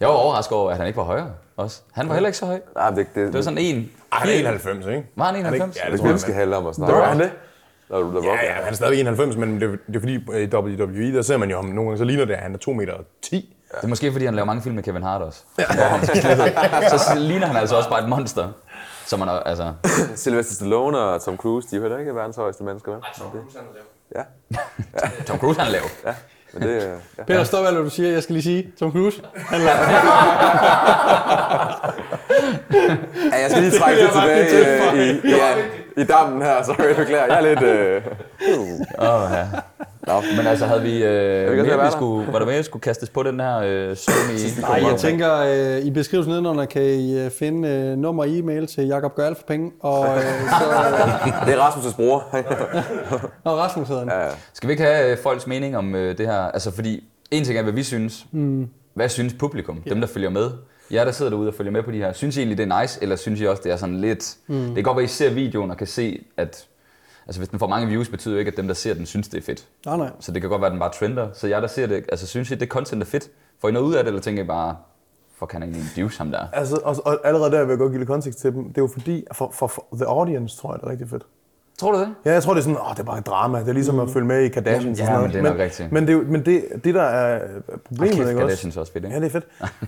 Jeg 0.00 0.08
var 0.08 0.14
overrasket 0.14 0.52
over, 0.58 0.70
at 0.70 0.76
han 0.76 0.86
ikke 0.86 0.96
var 0.96 1.02
højere 1.04 1.30
også. 1.56 1.80
Han 1.92 2.08
var 2.08 2.14
heller 2.14 2.28
ikke 2.28 2.38
så 2.38 2.46
høj. 2.46 2.60
Nej, 2.74 2.90
det, 2.90 2.96
det, 2.96 3.26
Det 3.26 3.34
var 3.34 3.42
sådan 3.42 3.58
en... 3.58 3.90
Ej, 4.12 4.18
han 4.18 4.28
er 4.28 4.32
91, 4.32 4.86
ikke? 4.86 5.04
Var 5.16 5.24
han 5.24 5.34
Er 5.34 5.38
det 5.38 5.46
91? 5.46 5.76
ikke? 5.76 5.86
Ja, 5.86 5.92
det 5.92 5.92
det 5.92 5.92
er 5.92 5.96
tror 5.96 6.04
det, 6.04 6.08
jeg. 6.08 6.14
vi 6.14 6.18
skal 6.20 6.34
handle 6.34 6.56
om 6.56 6.66
at 6.66 6.74
The 8.02 8.18
Rock, 8.18 8.24
Ja, 8.24 8.44
ja, 8.44 8.52
han 8.52 8.72
er 8.72 8.76
stadig 8.76 9.00
91, 9.00 9.36
men 9.36 9.60
det 9.60 9.62
er, 9.62 9.76
det 9.86 9.96
er 9.96 10.00
fordi 10.00 10.18
øh, 10.32 10.42
i 10.42 10.54
WWE, 10.54 11.14
der 11.16 11.22
ser 11.22 11.36
man 11.36 11.50
jo 11.50 11.56
ham 11.56 11.64
nogle 11.64 11.82
gange, 11.90 11.98
så 11.98 12.04
ligner 12.04 12.24
det, 12.24 12.34
at 12.34 12.40
han 12.40 12.54
er 12.54 12.58
2 12.58 12.72
meter 12.72 12.94
10. 13.22 13.56
Det 13.74 13.84
er 13.84 13.88
måske, 13.88 14.12
fordi 14.12 14.24
han 14.24 14.34
laver 14.34 14.46
mange 14.46 14.62
film 14.62 14.74
med 14.74 14.82
Kevin 14.82 15.02
Hart 15.02 15.22
også. 15.22 15.42
Han 15.58 16.06
slide. 16.06 16.98
så 16.98 17.14
ligner 17.18 17.46
han 17.46 17.56
altså 17.56 17.76
også 17.76 17.88
bare 17.90 18.02
et 18.02 18.08
monster. 18.08 18.48
Som 19.06 19.18
man, 19.18 19.28
er- 19.28 19.32
altså, 19.32 19.72
Sylvester 20.16 20.54
Stallone 20.54 20.98
og 20.98 21.22
Tom 21.24 21.36
Cruise, 21.36 21.68
de 21.70 21.74
er 21.74 21.78
jo 21.78 21.82
heller 21.82 21.98
ikke 21.98 22.14
verdens 22.14 22.36
højeste 22.36 22.64
mennesker, 22.64 22.92
vel? 22.92 23.00
Ja, 24.16 24.22
Tom 25.26 25.38
Cruise 25.38 25.60
han 25.60 25.68
er 25.68 25.72
lav. 25.72 25.82
ja. 26.06 26.14
Men 26.54 26.68
det, 26.68 26.82
ja. 27.18 27.22
Peter, 27.26 27.44
stop 27.44 27.64
alt, 27.66 27.74
hvad 27.74 27.84
du 27.84 27.90
siger. 27.90 28.12
Jeg 28.12 28.22
skal 28.22 28.32
lige 28.32 28.42
sige, 28.42 28.68
Tom 28.78 28.92
Cruise, 28.92 29.22
han 29.36 29.60
ja, 33.32 33.40
jeg 33.42 33.50
skal 33.50 33.62
lige 33.62 33.78
trække 33.78 34.02
det 34.02 34.10
tilbage 34.10 34.92
øh, 34.92 35.06
i, 35.06 35.28
i, 35.28 35.30
ja, 35.30 35.54
i 35.96 36.04
dammen 36.04 36.42
her, 36.42 36.62
så 36.62 36.74
jeg 36.78 36.96
beklager. 36.96 37.24
Jeg 37.24 37.36
er 37.36 37.40
lidt... 37.40 37.62
Øh... 37.62 38.02
Åh, 38.98 39.30
ja. 39.32 39.46
Nå. 40.06 40.22
Men 40.36 40.46
altså, 40.46 40.66
havde 40.66 40.82
vi, 40.82 41.04
øh, 41.04 41.52
mere, 41.52 41.64
vi 41.64 41.70
der? 41.70 41.90
skulle, 41.90 42.32
var 42.32 42.38
der 42.38 42.46
mere, 42.46 42.56
vi 42.56 42.62
skulle 42.62 42.80
kastes 42.80 43.10
på 43.10 43.22
den 43.22 43.40
her 43.40 43.56
øh, 43.58 43.96
stormy? 43.96 44.60
Nej, 44.60 44.90
jeg 44.90 44.98
tænker, 44.98 45.36
øh, 45.36 45.84
i 45.84 45.90
beskrivelsen 45.90 46.32
nedenunder 46.32 46.64
kan 46.64 46.82
I 46.82 47.18
øh, 47.18 47.30
finde 47.30 47.68
øh, 47.68 47.98
nummer 47.98 48.22
og 48.22 48.38
e-mail 48.38 48.66
til 48.66 48.86
Jakob 48.86 49.14
Gør 49.14 49.26
alt 49.26 49.38
for 49.38 49.44
penge, 49.46 49.72
og 49.80 50.06
øh, 50.16 50.22
så... 50.22 50.64
Øh, 50.64 51.46
Det 51.46 51.54
er 51.54 51.68
Rasmus' 51.68 51.96
bror. 51.96 52.24
og 53.44 53.58
Rasmus 53.58 53.88
hedder 53.88 54.00
han. 54.00 54.10
ja, 54.10 54.24
ja. 54.24 54.30
Skal 54.52 54.68
vi 54.68 54.72
ikke 54.72 54.84
have 54.84 55.12
øh, 55.12 55.18
folks 55.18 55.46
mening 55.46 55.76
om 55.76 55.94
øh, 55.94 56.18
det 56.18 56.26
her? 56.26 56.40
Altså, 56.40 56.70
fordi 56.70 57.04
en 57.30 57.44
ting 57.44 57.58
er, 57.58 57.62
hvad 57.62 57.72
vi 57.72 57.82
synes. 57.82 58.26
Mm. 58.32 58.68
Hvad 58.94 59.08
synes 59.08 59.34
publikum? 59.34 59.82
Dem, 59.88 60.00
der 60.00 60.06
følger 60.06 60.30
med. 60.30 60.50
Jer, 60.92 61.04
der 61.04 61.12
sidder 61.12 61.30
derude 61.30 61.48
og 61.48 61.54
følger 61.54 61.72
med 61.72 61.82
på 61.82 61.90
de 61.90 61.96
her. 61.96 62.12
Synes 62.12 62.36
I 62.36 62.40
egentlig, 62.40 62.58
det 62.58 62.72
er 62.72 62.80
nice? 62.80 62.98
Eller 63.02 63.16
synes 63.16 63.40
I 63.40 63.44
også, 63.44 63.62
det 63.64 63.72
er 63.72 63.76
sådan 63.76 64.00
lidt... 64.00 64.34
Mm. 64.46 64.54
Det 64.66 64.74
kan 64.74 64.84
godt 64.84 64.96
være, 64.96 65.04
I 65.04 65.08
ser 65.08 65.30
videoen 65.30 65.70
og 65.70 65.76
kan 65.76 65.86
se, 65.86 66.24
at... 66.36 66.64
Altså, 67.26 67.40
hvis 67.40 67.48
den 67.48 67.58
får 67.58 67.66
mange 67.66 67.88
views, 67.88 68.08
betyder 68.08 68.34
jo 68.34 68.38
ikke, 68.38 68.50
at 68.50 68.56
dem, 68.56 68.66
der 68.66 68.74
ser 68.74 68.94
den, 68.94 69.06
synes, 69.06 69.28
det 69.28 69.38
er 69.38 69.42
fedt. 69.42 69.68
Nej, 69.86 69.96
nej. 69.96 70.10
Så 70.20 70.32
det 70.32 70.42
kan 70.42 70.50
godt 70.50 70.60
være, 70.60 70.66
at 70.66 70.72
den 70.72 70.80
bare 70.80 70.92
trender. 70.92 71.28
Så 71.32 71.46
jer, 71.46 71.60
der 71.60 71.66
ser 71.66 71.86
det, 71.86 72.04
altså, 72.08 72.26
synes 72.26 72.50
I, 72.50 72.54
det 72.54 72.68
content 72.68 73.02
er 73.02 73.06
fedt? 73.06 73.30
Får 73.60 73.68
I 73.68 73.72
noget 73.72 73.86
ud 73.86 73.94
af 73.94 74.04
det, 74.04 74.08
eller 74.08 74.20
tænker 74.20 74.42
I 74.42 74.46
bare, 74.46 74.76
fuck, 75.38 75.52
han 75.52 75.62
er 75.62 75.66
egentlig 75.66 75.82
en 75.82 75.90
divs, 75.96 76.16
ham 76.16 76.30
der? 76.30 76.46
Altså, 76.52 76.80
og, 76.84 76.96
og 77.04 77.26
allerede 77.26 77.50
der 77.50 77.60
vil 77.60 77.68
jeg 77.68 77.78
godt 77.78 77.92
give 77.92 77.98
lidt 77.98 78.08
kontekst 78.08 78.38
til 78.38 78.52
dem. 78.52 78.64
Det 78.64 78.78
er 78.78 78.82
jo 78.82 78.88
fordi, 78.92 79.24
for, 79.32 79.50
for, 79.54 79.66
for 79.66 79.86
the 79.92 80.06
audience, 80.06 80.56
tror 80.56 80.72
jeg, 80.72 80.80
det 80.80 80.86
er 80.86 80.90
rigtig 80.90 81.08
fedt. 81.08 81.26
Tror 81.78 81.92
du 81.92 81.98
det? 81.98 82.08
Ja, 82.24 82.32
jeg 82.32 82.42
tror, 82.42 82.52
det 82.54 82.60
er 82.60 82.64
sådan, 82.64 82.76
åh, 82.78 82.90
det 82.90 82.98
er 82.98 83.02
bare 83.04 83.18
et 83.18 83.26
drama. 83.26 83.60
Det 83.60 83.68
er 83.68 83.72
ligesom 83.72 84.00
at 84.00 84.10
følge 84.10 84.26
med 84.26 84.40
i 84.42 84.48
Kardashians 84.48 84.98
Ja, 84.98 85.04
og 85.04 85.08
sådan 85.08 85.20
men 85.22 85.30
noget. 85.30 85.32
det 85.32 85.38
er 85.38 85.52
nok 85.52 85.60
rigtigt. 85.60 85.92
Men, 85.92 86.06
det, 86.08 86.28
men 86.28 86.44
det, 86.46 86.64
det, 86.84 86.94
der 86.94 87.02
er 87.02 87.40
problemet, 87.88 88.16
Kæft, 88.16 88.28
ikke 88.28 88.44
også? 88.44 88.68
Er 88.76 88.80
også 88.80 88.92
fedt, 88.92 89.04
ikke? 89.04 89.14
Ja, 89.16 89.20
det 89.20 89.26
er 89.26 89.30
fedt. 89.30 89.44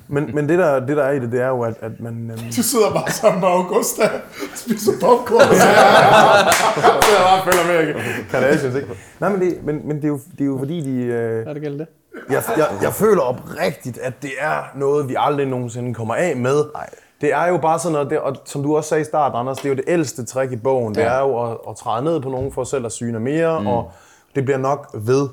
Men, 0.08 0.30
men 0.34 0.48
det, 0.48 0.58
der, 0.58 0.80
det, 0.86 0.96
der 0.96 1.02
er 1.04 1.12
i 1.12 1.18
det, 1.18 1.32
det 1.32 1.40
er 1.40 1.48
jo, 1.48 1.60
at, 1.62 1.74
at 1.80 2.00
man... 2.00 2.30
Øhm, 2.30 2.40
Du 2.56 2.62
sidder 2.62 2.90
bare 2.92 3.10
sammen 3.10 3.40
med 3.40 3.48
Augusta 3.48 4.02
og 4.02 4.10
spiser 4.54 4.92
popcorn. 5.00 5.40
jeg 5.56 7.20
bare 7.24 7.52
følger 7.52 7.66
med 7.66 7.94
i 7.94 8.02
Kardashians, 8.30 8.74
ikke? 8.74 8.88
Nej, 9.20 9.28
men 9.30 9.40
det, 9.40 9.58
men, 9.64 9.80
men 9.88 9.96
det, 9.96 10.04
er 10.04 10.08
jo, 10.08 10.20
det 10.32 10.40
er 10.40 10.44
jo 10.44 10.58
fordi, 10.58 10.80
de... 10.80 11.02
Øh, 11.04 11.46
Er 11.46 11.52
det 11.52 11.62
gælder 11.62 11.78
det? 11.78 11.86
jeg, 12.30 12.42
jeg, 12.56 12.66
jeg 12.82 12.92
føler 12.92 13.20
oprigtigt, 13.22 13.98
at 13.98 14.22
det 14.22 14.30
er 14.40 14.56
noget, 14.74 15.08
vi 15.08 15.14
aldrig 15.18 15.46
nogensinde 15.46 15.94
kommer 15.94 16.14
af 16.14 16.36
med. 16.36 16.64
Nej. 16.74 16.88
Det 17.20 17.32
er 17.32 17.46
jo 17.46 17.56
bare 17.58 17.78
sådan 17.78 17.92
noget, 17.92 18.10
det, 18.10 18.18
og 18.20 18.36
som 18.44 18.62
du 18.62 18.76
også 18.76 18.88
sagde 18.88 19.00
i 19.00 19.04
starten, 19.04 19.38
Anders, 19.38 19.56
det 19.58 19.64
er 19.64 19.68
jo 19.68 19.74
det 19.74 19.84
ældste 19.86 20.24
trick 20.24 20.52
i 20.52 20.56
bogen. 20.56 20.94
Det 20.94 21.00
Ja. 21.00 21.06
er 21.06 21.20
jo 21.20 21.42
at, 21.50 21.56
at 21.68 21.76
træde 21.76 22.04
ned 22.04 22.20
på 22.20 22.28
nogen 22.28 22.52
for 22.52 22.64
selv 22.64 22.86
at 22.86 22.92
syne 22.92 23.20
mere, 23.20 23.60
mm. 23.60 23.66
og 23.66 23.90
det 24.34 24.44
bliver 24.44 24.58
nok 24.58 24.90
ved. 24.94 25.28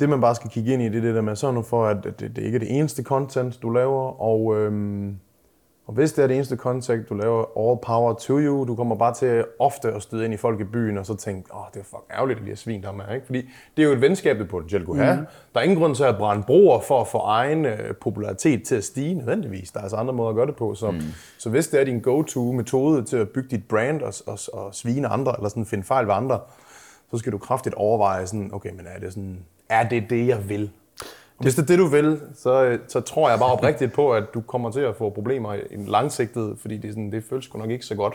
Det 0.00 0.08
man 0.08 0.20
bare 0.20 0.34
skal 0.34 0.50
kigge 0.50 0.72
ind 0.72 0.82
i, 0.82 0.88
det 0.88 0.96
er 0.96 1.00
det 1.00 1.14
der 1.14 1.20
med, 1.20 1.36
så 1.36 1.50
nu 1.50 1.62
for, 1.62 1.86
at 1.86 1.96
det, 2.04 2.20
det 2.36 2.38
ikke 2.38 2.56
er 2.56 2.58
det 2.58 2.78
eneste 2.78 3.02
content, 3.02 3.58
du 3.62 3.70
laver, 3.70 4.22
og, 4.22 4.56
øhm, 4.56 5.16
og 5.90 5.94
hvis 5.94 6.12
det 6.12 6.22
er 6.22 6.26
det 6.26 6.36
eneste 6.36 6.56
content, 6.56 7.08
du 7.08 7.14
laver, 7.14 7.40
all 7.40 7.78
power 7.82 8.14
to 8.14 8.38
you, 8.38 8.64
du 8.66 8.76
kommer 8.76 8.96
bare 8.96 9.14
til 9.14 9.44
ofte 9.58 9.92
at 9.92 10.02
støde 10.02 10.24
ind 10.24 10.34
i 10.34 10.36
folk 10.36 10.60
i 10.60 10.64
byen, 10.64 10.98
og 10.98 11.06
så 11.06 11.16
tænke, 11.16 11.54
åh, 11.54 11.60
det 11.74 11.80
er 11.80 11.84
fucking 11.84 12.10
ærgerligt, 12.12 12.38
at 12.38 12.44
de 12.44 12.50
har 12.50 12.56
svin 12.56 12.82
der 12.82 12.92
med, 12.92 13.04
ikke? 13.14 13.26
Fordi 13.26 13.38
det 13.76 13.82
er 13.82 13.86
jo 13.86 13.92
et 13.92 14.00
venskab, 14.00 14.38
du 14.38 14.44
potentielt 14.44 14.86
kunne 14.86 15.04
have. 15.04 15.26
Der 15.54 15.60
er 15.60 15.64
ingen 15.64 15.78
grund 15.78 15.94
til 15.94 16.04
at 16.04 16.16
brænde 16.18 16.42
broer 16.42 16.80
for 16.80 17.00
at 17.00 17.06
få 17.06 17.18
egen 17.18 17.64
øh, 17.64 17.94
popularitet 17.94 18.62
til 18.62 18.74
at 18.74 18.84
stige 18.84 19.14
nødvendigvis. 19.14 19.70
Der 19.70 19.78
er 19.78 19.82
altså 19.82 19.96
andre 19.96 20.14
måder 20.14 20.30
at 20.30 20.36
gøre 20.36 20.46
det 20.46 20.56
på. 20.56 20.74
Så, 20.74 20.90
mm. 20.90 21.00
så 21.38 21.50
hvis 21.50 21.68
det 21.68 21.80
er 21.80 21.84
din 21.84 22.00
go-to-metode 22.00 23.04
til 23.04 23.16
at 23.16 23.28
bygge 23.28 23.48
dit 23.50 23.68
brand 23.68 24.02
og, 24.02 24.14
og, 24.26 24.38
og 24.52 24.74
svine 24.74 25.08
andre, 25.08 25.34
eller 25.36 25.48
sådan 25.48 25.66
finde 25.66 25.84
fejl 25.84 26.06
ved 26.06 26.14
andre, 26.14 26.40
så 27.10 27.18
skal 27.18 27.32
du 27.32 27.38
kraftigt 27.38 27.74
overveje 27.74 28.26
sådan, 28.26 28.50
okay, 28.52 28.70
men 28.70 28.86
er 28.94 29.00
det 29.00 29.12
sådan, 29.12 29.38
er 29.68 29.88
det 29.88 30.10
det, 30.10 30.26
jeg 30.26 30.48
vil? 30.48 30.70
Og 31.40 31.44
Hvis 31.44 31.54
det 31.54 31.62
er 31.62 31.66
det, 31.66 31.78
du 31.78 31.86
vil, 31.86 32.20
så, 32.34 32.64
øh, 32.64 32.78
så 32.88 33.00
tror 33.00 33.30
jeg 33.30 33.38
bare 33.38 33.52
oprigtigt 33.52 33.92
på, 33.92 34.12
at 34.12 34.24
du 34.34 34.40
kommer 34.40 34.70
til 34.70 34.80
at 34.80 34.96
få 34.96 35.10
problemer 35.10 35.54
i 35.54 35.58
en 35.70 35.86
langsigtet, 35.86 36.56
fordi 36.60 36.76
det, 36.76 36.90
sådan, 36.90 37.12
det 37.12 37.24
føles 37.30 37.44
sgu 37.44 37.58
nok 37.58 37.70
ikke 37.70 37.86
så 37.86 37.94
godt. 37.94 38.14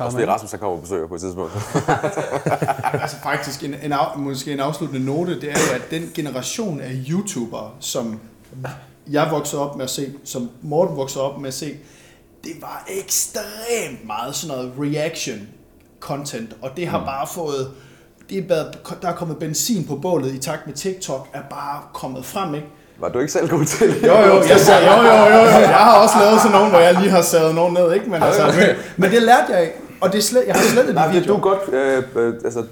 Også 0.00 0.18
det 0.18 0.28
er 0.28 0.32
Rasmus, 0.32 0.50
der 0.50 0.56
kommer 0.56 0.76
på 0.76 0.82
besøg 0.82 1.08
på 1.08 1.14
et 1.14 1.20
tidspunkt. 1.20 1.52
altså 3.02 3.16
faktisk 3.22 3.64
en, 3.64 3.74
en, 3.82 3.92
af, 3.92 4.18
måske 4.18 4.52
en 4.52 4.60
afsluttende 4.60 5.06
note, 5.06 5.40
det 5.40 5.44
er 5.44 5.58
jo, 5.70 5.74
at 5.74 5.90
den 5.90 6.10
generation 6.14 6.80
af 6.80 6.92
YouTubere, 7.10 7.70
som 7.80 8.20
jeg 9.10 9.28
voksede 9.30 9.70
op 9.70 9.76
med 9.76 9.84
at 9.84 9.90
se, 9.90 10.12
som 10.24 10.50
Morten 10.62 10.96
voksede 10.96 11.24
op 11.24 11.40
med 11.40 11.48
at 11.48 11.54
se, 11.54 11.76
det 12.44 12.52
var 12.60 12.84
ekstremt 12.88 14.06
meget 14.06 14.34
sådan 14.34 14.56
noget 14.56 14.72
reaction 14.78 15.48
content, 16.00 16.56
og 16.62 16.70
det 16.76 16.86
har 16.86 16.98
mm. 16.98 17.04
bare 17.04 17.26
fået, 17.26 17.70
det 18.30 18.38
er 18.50 18.64
der 19.02 19.08
er 19.08 19.12
kommet 19.14 19.36
benzin 19.36 19.84
på 19.84 19.96
bålet 19.96 20.34
i 20.34 20.38
takt 20.38 20.66
med 20.66 20.74
TikTok, 20.74 21.28
er 21.32 21.40
bare 21.50 21.80
kommet 21.94 22.24
frem, 22.24 22.54
ikke? 22.54 22.66
Var 23.00 23.08
du 23.08 23.18
ikke 23.18 23.32
selv 23.32 23.48
god 23.48 23.64
til 23.64 23.88
det? 23.94 24.02
Jo, 24.02 24.18
jo, 24.18 24.42
jeg 24.48 24.60
sagde, 24.60 24.86
jo, 24.86 25.02
jo, 25.02 25.12
jo, 25.12 25.26
jo. 25.26 25.60
Jeg 25.60 25.76
har 25.76 26.02
også 26.02 26.14
lavet 26.20 26.40
sådan 26.40 26.52
nogen, 26.52 26.70
hvor 26.70 26.78
jeg 26.78 26.94
lige 26.94 27.10
har 27.10 27.22
savet 27.22 27.54
nogen 27.54 27.74
ned, 27.74 27.92
ikke? 27.94 28.10
Men, 28.10 28.22
altså, 28.22 28.46
men, 28.46 28.66
men 28.96 29.10
det 29.10 29.22
lærte 29.22 29.52
jeg 29.52 29.62
ikke, 29.62 29.74
og 30.00 30.12
det 30.12 30.18
er 30.18 30.22
slet, 30.22 30.42
jeg 30.46 30.54
har 30.54 30.62
slettet 30.62 30.88
de 30.88 31.00
Nej, 31.00 31.12
det 31.12 31.28
du 31.28 31.36
godt... 31.36 31.58
Øh, 31.74 32.02
øh, 32.16 32.34
altså, 32.44 32.64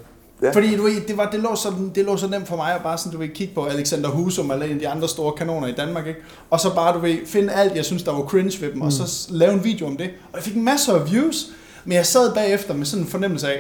ja. 0.43 0.51
Fordi 0.51 0.77
du 0.77 0.83
ved, 0.83 1.01
det, 1.09 1.17
var, 1.17 1.29
det, 1.33 1.41
lå 1.41 1.55
så, 1.57 1.73
det 1.95 2.05
lå 2.05 2.17
så 2.17 2.27
nemt 2.29 2.49
for 2.49 2.57
mig 2.57 2.75
at 2.75 2.83
bare 2.83 2.99
sådan, 2.99 3.13
du 3.13 3.19
ved, 3.19 3.29
kigge 3.29 3.55
på 3.55 3.65
Alexander 3.67 4.09
Husum 4.09 4.51
eller 4.51 4.67
en 4.67 4.73
af 4.73 4.79
de 4.79 4.89
andre 4.89 5.09
store 5.09 5.33
kanoner 5.33 5.67
i 5.67 5.73
Danmark, 5.73 6.07
ikke? 6.07 6.21
Og 6.51 6.61
så 6.61 6.75
bare, 6.75 6.95
du 6.95 6.99
ved, 6.99 7.17
finde 7.27 7.53
alt, 7.53 7.77
jeg 7.77 7.85
synes, 7.85 8.03
der 8.03 8.13
var 8.13 8.21
cringe 8.23 8.61
ved 8.61 8.69
dem, 8.69 8.77
mm. 8.77 8.83
og 8.83 8.93
så 8.93 9.07
s- 9.07 9.27
lave 9.31 9.53
en 9.53 9.65
video 9.65 9.87
om 9.87 9.97
det. 9.97 10.11
Og 10.33 10.37
jeg 10.37 10.43
fik 10.43 10.57
masser 10.57 10.95
af 10.95 11.11
views, 11.13 11.47
men 11.85 11.97
jeg 11.97 12.07
sad 12.07 12.35
bagefter 12.35 12.75
med 12.75 12.87
sådan 12.87 13.05
en 13.05 13.11
fornemmelse 13.11 13.49
af, 13.49 13.59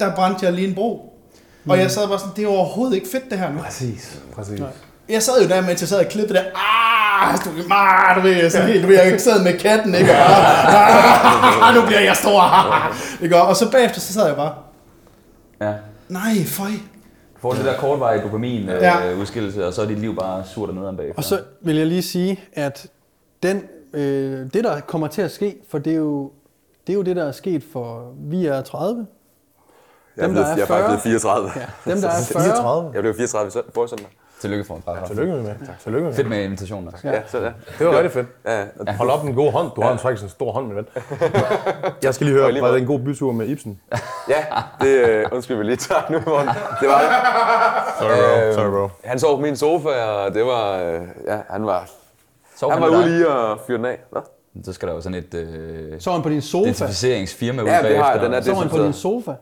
der 0.00 0.14
brændte 0.14 0.44
jeg 0.46 0.52
lige 0.54 0.68
en 0.68 0.74
bro. 0.74 1.14
Mm. 1.64 1.70
Og 1.70 1.78
jeg 1.78 1.90
sad 1.90 2.08
bare 2.08 2.18
sådan, 2.18 2.32
det 2.36 2.44
er 2.44 2.48
overhovedet 2.48 2.94
ikke 2.94 3.08
fedt 3.12 3.30
det 3.30 3.38
her 3.38 3.52
nu. 3.52 3.58
Præcis. 3.58 4.20
Præcis. 4.34 4.60
Jeg 5.08 5.22
sad 5.22 5.42
jo 5.42 5.48
der, 5.48 5.60
mens 5.60 5.80
jeg 5.80 5.88
sad 5.88 5.98
og 5.98 6.06
klippede 6.10 6.38
det. 6.38 6.44
Ah, 6.54 7.38
du, 7.44 7.50
ah, 7.70 8.16
du 8.16 8.20
ved, 8.20 8.50
sådan 8.50 8.68
helt, 8.68 8.82
du 8.82 8.88
ved, 8.88 8.96
jeg 9.02 9.20
sad 9.20 9.44
med 9.44 9.58
katten, 9.58 9.94
ikke? 9.94 10.10
Og, 10.10 10.16
ah, 10.18 11.62
ah, 11.68 11.74
nu 11.74 11.86
bliver 11.86 12.00
jeg 12.00 12.16
stor. 12.16 12.40
Ah, 12.40 12.94
ikke? 13.22 13.36
Og 13.42 13.56
så 13.56 13.70
bagefter, 13.70 14.00
så 14.00 14.12
sad 14.12 14.26
jeg 14.26 14.36
bare, 14.36 14.54
Ja. 15.60 15.72
nej, 16.08 16.44
føj. 16.46 16.66
Du 17.34 17.40
får 17.40 17.52
det 17.52 17.64
der 17.64 17.76
kortvarige 17.76 18.22
dopamin 18.22 18.68
øh, 18.68 18.82
Ja. 18.82 19.14
udskillelse, 19.20 19.66
og 19.66 19.72
så 19.72 19.82
er 19.82 19.86
dit 19.86 19.98
liv 19.98 20.16
bare 20.16 20.44
surt 20.54 20.68
og 20.68 20.74
nedad 20.74 20.96
bagefter. 20.96 21.16
Og 21.16 21.24
så 21.24 21.40
vil 21.62 21.76
jeg 21.76 21.86
lige 21.86 22.02
sige, 22.02 22.40
at 22.52 22.86
den, 23.42 23.62
øh, 23.94 24.46
det, 24.54 24.64
der 24.64 24.80
kommer 24.80 25.06
til 25.06 25.22
at 25.22 25.30
ske, 25.30 25.56
for 25.70 25.78
det 25.78 25.92
er, 25.92 25.96
jo, 25.96 26.30
det 26.86 26.92
er 26.92 26.96
jo 26.96 27.02
det, 27.02 27.16
der 27.16 27.24
er 27.24 27.32
sket 27.32 27.62
for, 27.72 28.12
vi 28.30 28.46
er 28.46 28.60
30, 28.62 29.06
Jeg 30.16 30.22
er, 30.22 30.26
Dem, 30.26 30.34
der 30.34 30.42
blevet, 30.42 30.52
er 30.52 30.56
jeg 30.56 30.62
er 30.62 30.66
faktisk 30.66 30.86
40. 30.86 30.86
blevet 30.86 31.22
34. 31.22 31.50
Ja, 31.56 31.92
dem, 31.92 32.00
der 32.00 32.08
er 32.08 32.12
40, 32.32 32.42
34. 32.42 32.90
Jeg 32.94 33.02
blev 33.02 33.14
34 33.14 33.60
i 33.60 33.62
forrige 33.74 33.88
søndag. 33.88 34.06
Tillykke 34.40 34.64
for 34.64 34.74
en 34.74 34.82
Ja, 34.86 35.06
tillykke 35.06 35.32
med. 35.32 35.54
Tillykke 35.82 36.06
med. 36.06 36.14
Fedt 36.14 36.28
med 36.28 36.44
invitationen 36.44 36.88
også. 36.92 37.08
Ja, 37.08 37.20
så 37.26 37.38
ja. 37.38 37.50
Det 37.78 37.86
var 37.86 37.92
rigtig 37.92 38.10
fedt. 38.12 38.26
ja. 38.46 38.58
ja. 38.60 38.92
Hold 38.96 39.10
op 39.10 39.24
en 39.24 39.34
god 39.34 39.52
hånd. 39.52 39.70
Du 39.76 39.80
har 39.82 39.96
faktisk 39.96 40.22
en 40.22 40.28
stor 40.28 40.52
hånd, 40.52 40.66
min 40.66 40.76
ven. 40.76 40.86
Jeg 42.02 42.14
skal 42.14 42.26
lige 42.26 42.36
høre, 42.38 42.52
lige 42.52 42.62
var 42.62 42.70
det 42.70 42.80
en 42.80 42.86
god 42.86 42.98
bytur 43.00 43.32
med 43.32 43.46
Ibsen? 43.46 43.80
ja 44.28 44.44
det, 44.80 45.08
øh, 45.08 45.26
undskyld, 45.32 45.56
vi 45.56 45.64
lige 45.64 45.76
tager 45.76 46.00
nu. 46.10 46.18
Morten. 46.26 46.48
Det 46.80 46.88
var 46.88 47.00
det. 47.00 47.08
Sorry, 47.98 48.08
bro. 48.08 48.44
Øhm, 48.46 48.54
Sorry, 48.54 48.70
bro. 48.70 48.88
Han 49.04 49.18
sov 49.18 49.36
på 49.36 49.42
min 49.42 49.56
sofa, 49.56 49.88
og 50.04 50.34
det 50.34 50.44
var... 50.44 50.72
Øh, 50.82 51.00
ja, 51.26 51.38
han 51.50 51.66
var, 51.66 51.88
Så 52.56 52.68
han 52.68 52.82
var 52.82 52.88
ude 52.88 53.08
lige 53.08 53.28
og 53.28 53.58
fyre 53.66 53.76
den 53.76 53.84
af. 53.86 53.98
Nå? 54.12 54.20
Så 54.64 54.72
skal 54.72 54.88
der 54.88 54.94
jo 54.94 55.00
sådan 55.00 55.18
et 55.18 55.34
øh, 55.34 56.00
så 56.00 56.10
var 56.10 56.14
han 56.16 56.22
på 56.22 56.28
din 56.28 56.42
sofa. 56.42 56.62
identificeringsfirma 56.68 57.62
ud 57.62 57.66
Ja, 57.68 57.74
det 57.74 57.82
bagefter. 57.82 58.02
har 58.04 58.12
jeg. 58.12 58.20
Den 58.22 58.34
er 58.34 58.40
Så 58.40 58.50
var 58.52 58.58
han 58.60 58.68
på 58.68 58.78
din 58.78 58.92
sofa. 58.92 59.32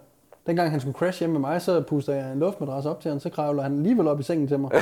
Dengang 0.48 0.70
han 0.70 0.80
skulle 0.80 0.98
crash 0.98 1.18
hjemme 1.18 1.32
med 1.38 1.40
mig, 1.50 1.62
så 1.62 1.80
puster 1.88 2.12
jeg 2.14 2.22
en 2.32 2.38
luftmadras 2.38 2.86
op 2.86 3.00
til 3.00 3.10
ham, 3.10 3.20
så 3.20 3.30
kravler 3.30 3.62
han 3.62 3.72
alligevel 3.76 4.08
op 4.08 4.20
i 4.20 4.22
sengen 4.22 4.48
til 4.48 4.58
mig. 4.58 4.70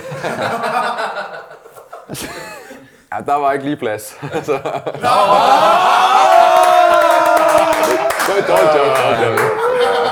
Ja, 3.13 3.17
der 3.27 3.35
var 3.35 3.53
ikke 3.53 3.65
lige 3.65 3.77
plads. 3.77 4.03
Så- 4.47 4.53
det 8.37 8.49
var 8.49 8.77
joke. 8.77 9.25
joke. 9.27 9.43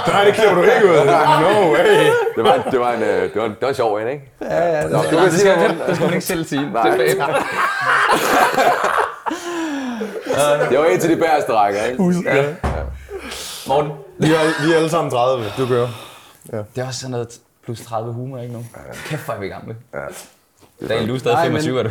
Nej, 0.09 0.25
det 0.25 0.35
klipper 0.35 0.55
du 0.55 0.63
ikke 0.63 0.87
ud. 0.87 1.07
No 1.07 1.73
way. 1.73 2.11
Det 2.37 2.45
var, 2.45 2.55
en- 2.55 2.63
det 2.73 2.81
var 2.81 2.93
en, 2.93 3.03
øh, 3.03 3.23
det 3.23 3.37
var 3.37 3.45
en, 3.45 3.51
det 3.51 3.59
var 3.63 3.69
en 3.69 3.75
sjov 3.75 3.97
en, 3.99 4.09
ikke? 4.09 4.31
Ja, 4.41 4.77
ja, 4.81 4.89
Nå, 4.89 4.99
du 5.11 5.17
kan 5.19 5.31
sige. 5.33 5.51
Det 5.87 5.97
skal 5.97 6.05
man 6.05 6.15
ikke 6.15 6.27
selv 6.27 6.45
sige. 6.45 6.71
Nej. 6.73 6.91
Det 6.91 7.11
er. 7.11 7.27
Det 10.71 10.79
var 10.79 10.85
en 10.85 11.01
til 11.01 11.11
de 11.11 11.17
bæreste 11.17 11.53
rækker, 11.53 11.83
ikke? 11.85 12.05
Ja. 12.25 12.45
Morten, 13.69 13.91
Vi 14.19 14.27
er, 14.27 14.67
vi 14.67 14.73
er 14.73 14.77
alle 14.77 14.89
sammen 14.91 15.11
30. 15.11 15.45
Du 15.59 15.67
kører. 15.67 15.89
det 16.75 16.83
er 16.83 16.87
også 16.87 17.01
sådan 17.01 17.11
noget 17.11 17.41
plus 17.65 17.81
30 17.81 18.13
humor, 18.13 18.39
ikke 18.39 18.53
nu? 18.53 18.65
Kæft, 19.07 19.25
hvor 19.25 19.35
er 19.35 19.39
vi 19.41 19.49
gamle. 19.49 19.77
Daniel, 20.89 21.09
du 21.09 21.15
er 21.15 21.19
stadig 21.19 21.37
Nej, 21.37 21.49
men- 21.49 21.63
25, 21.63 21.79
er 21.79 21.83
du? 21.83 21.91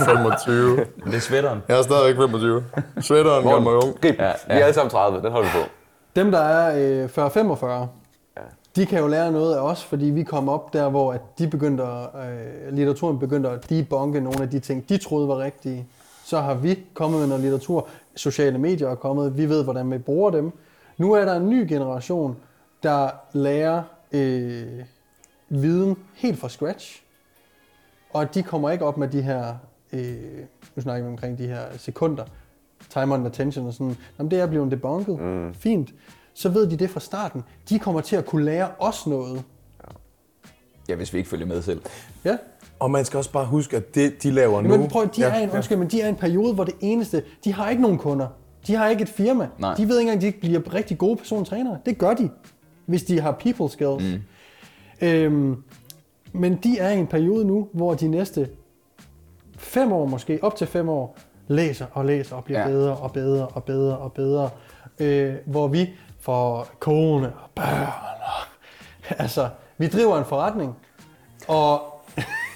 25. 0.04 0.76
Det 1.06 1.14
er 1.14 1.20
svætteren. 1.20 1.62
Jeg 1.68 1.78
er 1.78 1.82
stadigvæk 1.82 2.16
25. 2.16 2.64
Sweateren 3.00 3.44
gør 3.48 3.58
mig 3.60 3.72
ung. 3.72 4.00
Grib. 4.00 4.18
Ja, 4.18 4.32
Vi 4.46 4.52
er 4.54 4.64
alle 4.64 4.74
sammen 4.74 4.90
30, 4.90 5.22
den 5.22 5.32
holder 5.32 5.48
vi 5.48 5.52
på. 5.62 5.68
Dem, 6.16 6.30
der 6.30 6.38
er 6.40 7.04
øh, 7.16 7.26
40-45, 7.26 7.86
de 8.76 8.86
kan 8.86 8.98
jo 8.98 9.06
lære 9.06 9.32
noget 9.32 9.54
af 9.56 9.60
os, 9.60 9.84
fordi 9.84 10.04
vi 10.04 10.22
kom 10.22 10.48
op 10.48 10.72
der, 10.72 10.88
hvor 10.88 11.12
at 11.12 11.20
de 11.38 11.48
begyndte 11.48 11.82
at, 11.82 12.08
øh, 12.68 12.72
litteraturen 12.76 13.18
begyndte 13.18 13.48
at 13.50 13.70
debunke 13.70 14.20
nogle 14.20 14.42
af 14.42 14.50
de 14.50 14.58
ting, 14.60 14.88
de 14.88 14.96
troede 14.98 15.28
var 15.28 15.38
rigtige. 15.38 15.86
Så 16.24 16.40
har 16.40 16.54
vi 16.54 16.78
kommet 16.94 17.20
med 17.20 17.28
noget 17.28 17.42
litteratur. 17.42 17.88
Sociale 18.16 18.58
medier 18.58 18.88
er 18.88 18.94
kommet. 18.94 19.38
Vi 19.38 19.48
ved, 19.48 19.64
hvordan 19.64 19.90
vi 19.90 19.98
bruger 19.98 20.30
dem. 20.30 20.52
Nu 20.98 21.12
er 21.12 21.24
der 21.24 21.36
en 21.36 21.50
ny 21.50 21.68
generation, 21.68 22.36
der 22.82 23.10
lærer 23.32 23.82
øh, 24.12 24.84
viden 25.48 25.96
helt 26.14 26.38
fra 26.38 26.48
scratch. 26.48 27.02
Og 28.10 28.34
de 28.34 28.42
kommer 28.42 28.70
ikke 28.70 28.84
op 28.84 28.96
med 28.96 29.08
de 29.08 29.22
her, 29.22 29.54
øh, 29.92 30.14
nu 30.76 30.82
snakker 30.82 31.06
vi 31.06 31.10
omkring 31.10 31.38
de 31.38 31.46
her 31.46 31.62
sekunder, 31.76 32.24
time 32.88 33.14
on 33.14 33.26
attention 33.26 33.66
og 33.66 33.72
sådan, 33.72 33.96
Jamen, 34.18 34.30
det 34.30 34.40
er 34.40 34.46
blevet 34.46 34.70
debunket, 34.70 35.20
mm. 35.20 35.54
fint. 35.54 35.94
Så 36.34 36.48
ved 36.48 36.70
de 36.70 36.76
det 36.76 36.90
fra 36.90 37.00
starten. 37.00 37.42
De 37.68 37.78
kommer 37.78 38.00
til 38.00 38.16
at 38.16 38.26
kunne 38.26 38.44
lære 38.44 38.70
os 38.78 39.06
noget. 39.06 39.44
Ja, 40.90 40.94
hvis 40.96 41.12
vi 41.12 41.18
ikke 41.18 41.30
følger 41.30 41.46
med 41.46 41.62
selv. 41.62 41.80
Ja, 42.24 42.36
Og 42.78 42.90
man 42.90 43.04
skal 43.04 43.18
også 43.18 43.32
bare 43.32 43.46
huske, 43.46 43.76
at 43.76 43.94
det, 43.94 44.22
de 44.22 44.30
laver 44.30 44.60
nu... 44.62 44.68
men 44.76 44.88
prøv, 44.88 45.08
de 45.16 45.22
er 45.22 45.34
en, 45.34 45.50
undskyld, 45.50 45.78
men 45.78 45.88
de 45.88 46.00
er 46.00 46.06
i 46.06 46.08
en 46.08 46.16
periode, 46.16 46.54
hvor 46.54 46.64
det 46.64 46.74
eneste, 46.80 47.22
de 47.44 47.52
har 47.54 47.70
ikke 47.70 47.82
nogen 47.82 47.98
kunder. 47.98 48.26
De 48.66 48.74
har 48.74 48.88
ikke 48.88 49.02
et 49.02 49.08
firma. 49.08 49.48
Nej. 49.58 49.74
De 49.74 49.88
ved 49.88 49.98
ikke 49.98 50.00
engang, 50.00 50.16
at 50.16 50.22
de 50.22 50.26
ikke 50.26 50.40
bliver 50.40 50.74
rigtig 50.74 50.98
gode 50.98 51.16
persontrænere. 51.16 51.78
Det 51.86 51.98
gør 51.98 52.14
de, 52.14 52.30
hvis 52.86 53.02
de 53.02 53.20
har 53.20 53.32
people 53.32 53.68
skills. 53.70 54.04
Mm. 55.00 55.06
Øhm, 55.08 55.56
men 56.32 56.56
de 56.56 56.78
er 56.78 56.90
i 56.90 56.98
en 56.98 57.06
periode 57.06 57.44
nu, 57.44 57.68
hvor 57.72 57.94
de 57.94 58.08
næste 58.08 58.48
fem 59.58 59.92
år 59.92 60.06
måske, 60.06 60.38
op 60.42 60.56
til 60.56 60.66
fem 60.66 60.88
år, 60.88 61.18
læser 61.48 61.86
og 61.92 62.04
læser 62.04 62.36
og 62.36 62.44
bliver 62.44 62.60
Ja. 62.60 62.66
ja. 62.66 62.72
bedre 62.72 62.96
og 62.96 63.12
bedre 63.12 63.46
og 63.46 63.64
bedre 63.64 63.96
og 63.98 64.12
bedre. 64.12 64.50
Øh, 64.98 65.34
hvor 65.46 65.68
vi 65.68 65.90
får 66.20 66.68
kone 66.78 67.26
og 67.26 67.50
børn. 67.54 67.82
Og, 67.82 69.18
altså, 69.22 69.48
vi 69.80 69.86
driver 69.88 70.18
en 70.18 70.24
forretning, 70.24 70.76
og 71.48 71.82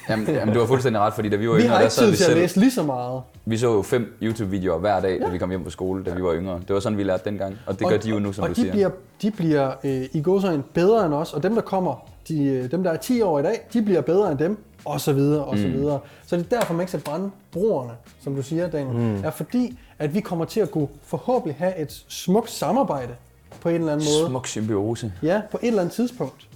Jamen, 0.08 0.26
jamen, 0.26 0.54
du 0.54 0.60
har 0.60 0.66
fuldstændig 0.66 1.00
ret, 1.02 1.14
fordi 1.14 1.28
da 1.28 1.36
vi 1.36 1.48
var 1.48 1.54
vi 1.54 1.60
yngre, 1.60 1.68
har 1.70 1.76
der 1.76 1.82
ikke 1.82 1.94
sad 1.94 2.04
tid 2.04 2.10
vi 2.10 2.16
til 2.16 2.30
at 2.30 2.36
læse 2.36 2.60
lige 2.60 2.70
så 2.70 2.82
meget. 2.82 3.22
Vi 3.44 3.56
så 3.56 3.72
jo 3.74 3.82
fem 3.82 4.16
YouTube-videoer 4.22 4.78
hver 4.78 5.00
dag, 5.00 5.20
da 5.20 5.28
vi 5.28 5.38
kom 5.38 5.50
hjem 5.50 5.62
fra 5.64 5.70
skole, 5.70 6.04
da 6.04 6.14
vi 6.14 6.22
var 6.22 6.34
yngre. 6.34 6.60
Det 6.68 6.74
var 6.74 6.80
sådan, 6.80 6.98
vi 6.98 7.02
lærte 7.02 7.24
dengang, 7.24 7.56
og 7.66 7.78
det 7.78 7.88
gør 7.88 7.96
de 7.96 8.08
jo 8.10 8.18
nu, 8.18 8.32
som 8.32 8.42
og 8.42 8.48
du 8.48 8.54
de 8.54 8.60
siger. 8.60 8.72
Bliver, 8.72 8.90
de 9.22 9.30
bliver 9.30 9.72
øh, 9.84 10.04
i 10.12 10.22
gåsøjne 10.22 10.62
bedre 10.74 11.06
end 11.06 11.14
os, 11.14 11.32
og 11.32 11.42
dem, 11.42 11.54
der 11.54 11.62
kommer, 11.62 12.08
de, 12.28 12.44
øh, 12.44 12.70
dem, 12.70 12.82
der 12.82 12.90
er 12.90 12.96
10 12.96 13.22
år 13.22 13.38
i 13.38 13.42
dag, 13.42 13.60
de 13.72 13.82
bliver 13.82 14.00
bedre 14.00 14.30
end 14.30 14.38
dem, 14.38 14.64
og 14.84 15.00
så 15.00 15.12
videre, 15.12 15.44
og 15.44 15.58
så 15.58 15.66
Mm. 15.66 15.72
videre. 15.72 15.98
Så 16.26 16.36
det 16.36 16.52
er 16.52 16.56
derfor, 16.58 16.74
man 16.74 16.80
ikke 16.80 16.90
skal 16.90 17.02
brænde 17.02 17.30
broerne, 17.52 17.92
som 18.24 18.34
du 18.36 18.42
siger, 18.42 18.70
Daniel. 18.70 18.96
Mm. 18.96 19.24
Er 19.24 19.30
fordi, 19.30 19.78
at 19.98 20.14
vi 20.14 20.20
kommer 20.20 20.44
til 20.44 20.60
at 20.60 20.70
kunne 20.70 20.88
forhåbentlig 21.02 21.56
have 21.58 21.76
et 21.78 22.04
smukt 22.08 22.50
samarbejde 22.50 23.14
på 23.60 23.68
en 23.68 23.74
eller 23.74 23.92
anden 23.92 24.06
måde. 24.20 24.28
Smuk 24.30 24.46
symbiose. 24.46 25.12
Ja, 25.22 25.42
på 25.50 25.58
et 25.62 25.66
eller 25.68 25.80
andet 25.80 25.94
tidspunkt. 25.94 26.48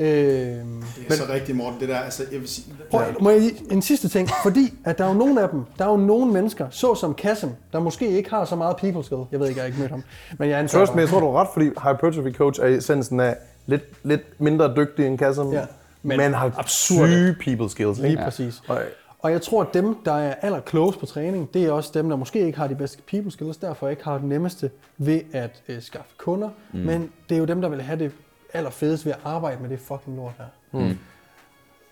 Øh, 0.00 0.06
Det 0.06 0.62
er 1.08 1.14
så 1.14 1.22
rigtigt, 1.32 1.56
Morten. 1.56 1.80
Det 1.80 1.88
der, 1.88 1.96
altså, 1.98 2.22
jeg 2.32 2.40
vil 2.40 2.48
sige, 2.48 2.66
Prøv, 2.90 3.02
må 3.20 3.30
jeg 3.30 3.40
lige, 3.40 3.54
en 3.72 3.82
sidste 3.82 4.08
ting, 4.08 4.28
fordi 4.42 4.74
at 4.84 4.98
der 4.98 5.04
er 5.04 5.08
jo 5.08 5.14
nogle 5.14 5.42
af 5.42 5.48
dem, 5.48 5.62
der 5.78 5.84
er 5.84 5.90
jo 5.90 5.96
nogle 5.96 6.32
mennesker, 6.32 6.66
såsom 6.70 7.14
Kassem, 7.14 7.50
der 7.72 7.80
måske 7.80 8.08
ikke 8.08 8.30
har 8.30 8.44
så 8.44 8.56
meget 8.56 8.76
people 8.76 9.04
skill. 9.04 9.20
Jeg 9.32 9.40
ved 9.40 9.48
ikke, 9.48 9.58
jeg 9.58 9.62
har 9.62 9.66
ikke 9.66 9.78
mødt 9.78 9.90
ham. 9.90 10.02
Men 10.38 10.48
jeg 10.50 10.58
antager 10.58 10.84
Trust 10.84 10.94
me, 10.94 11.00
jeg 11.00 11.08
tror, 11.08 11.20
du 11.20 11.26
har 11.26 11.40
ret, 11.40 11.48
fordi 11.52 11.66
hypertrophy 11.66 12.34
coach 12.34 12.60
er 12.60 12.66
i 12.66 12.74
essensen 12.74 13.20
af 13.20 13.36
lidt, 13.66 13.82
lidt 14.02 14.40
mindre 14.40 14.74
dygtig 14.76 15.06
end 15.06 15.18
Kassem, 15.18 15.50
Ja, 15.52 15.58
ja, 15.58 15.64
men 16.02 16.08
men, 16.08 16.18
men 16.26 16.34
har 16.34 16.52
absurde. 16.58 17.08
syge 17.12 17.36
people 17.56 17.70
skills. 17.70 17.98
Lige 17.98 18.10
Ikke? 18.10 18.22
præcis. 18.24 18.62
Og, 18.68 18.78
Og 19.18 19.32
jeg 19.32 19.42
tror, 19.42 19.62
at 19.62 19.74
dem, 19.74 19.96
der 20.04 20.12
er 20.12 20.34
aller 20.42 20.60
close 20.68 20.98
på 20.98 21.06
træning, 21.06 21.54
det 21.54 21.64
er 21.64 21.72
også 21.72 21.90
dem, 21.94 22.08
der 22.08 22.16
måske 22.16 22.46
ikke 22.46 22.58
har 22.58 22.66
de 22.66 22.74
bedste 22.74 23.02
people 23.10 23.30
skills, 23.32 23.56
derfor 23.56 23.88
ikke 23.88 24.04
har 24.04 24.14
det 24.18 24.24
nemmeste 24.24 24.70
ved 24.98 25.20
at 25.32 25.62
øh, 25.68 25.82
skaffe 25.82 26.10
kunder. 26.18 26.48
Mm. 26.72 26.80
Men 26.80 27.10
det 27.28 27.34
er 27.34 27.38
jo 27.38 27.44
dem, 27.44 27.60
der 27.60 27.68
vil 27.68 27.82
have 27.82 27.98
det 27.98 28.10
allerfedeste 28.54 29.06
ved 29.06 29.12
at 29.12 29.18
arbejde 29.24 29.62
med 29.62 29.70
det 29.70 29.78
fucking 29.78 30.16
lort 30.16 30.32
her. 30.38 30.80
Mm. 30.80 30.98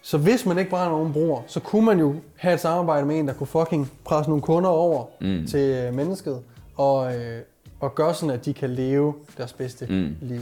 Så 0.03 0.19
hvis 0.19 0.47
man 0.47 0.59
ikke 0.59 0.71
brænder 0.71 0.91
nogen 0.91 1.13
broer, 1.13 1.43
så 1.47 1.61
kunne 1.61 1.85
man 1.85 1.99
jo 1.99 2.15
have 2.37 2.55
et 2.55 2.61
samarbejde 2.61 3.07
med 3.07 3.19
en, 3.19 3.29
der 3.29 3.35
kunne 3.35 3.47
fucking 3.47 3.93
presse 4.05 4.31
nogle 4.31 4.43
kunder 4.43 4.71
over 4.71 5.05
mm. 5.21 5.47
til 5.47 5.61
øh, 5.61 5.95
mennesket, 5.95 6.43
og, 6.77 7.17
øh, 7.17 7.43
og 7.81 7.95
gøre 7.95 8.15
sådan, 8.15 8.35
at 8.35 8.45
de 8.45 8.55
kan 8.55 8.71
leve 8.71 9.15
deres 9.37 9.53
bedste 9.53 9.87
mm. 9.87 10.17
liv. 10.21 10.41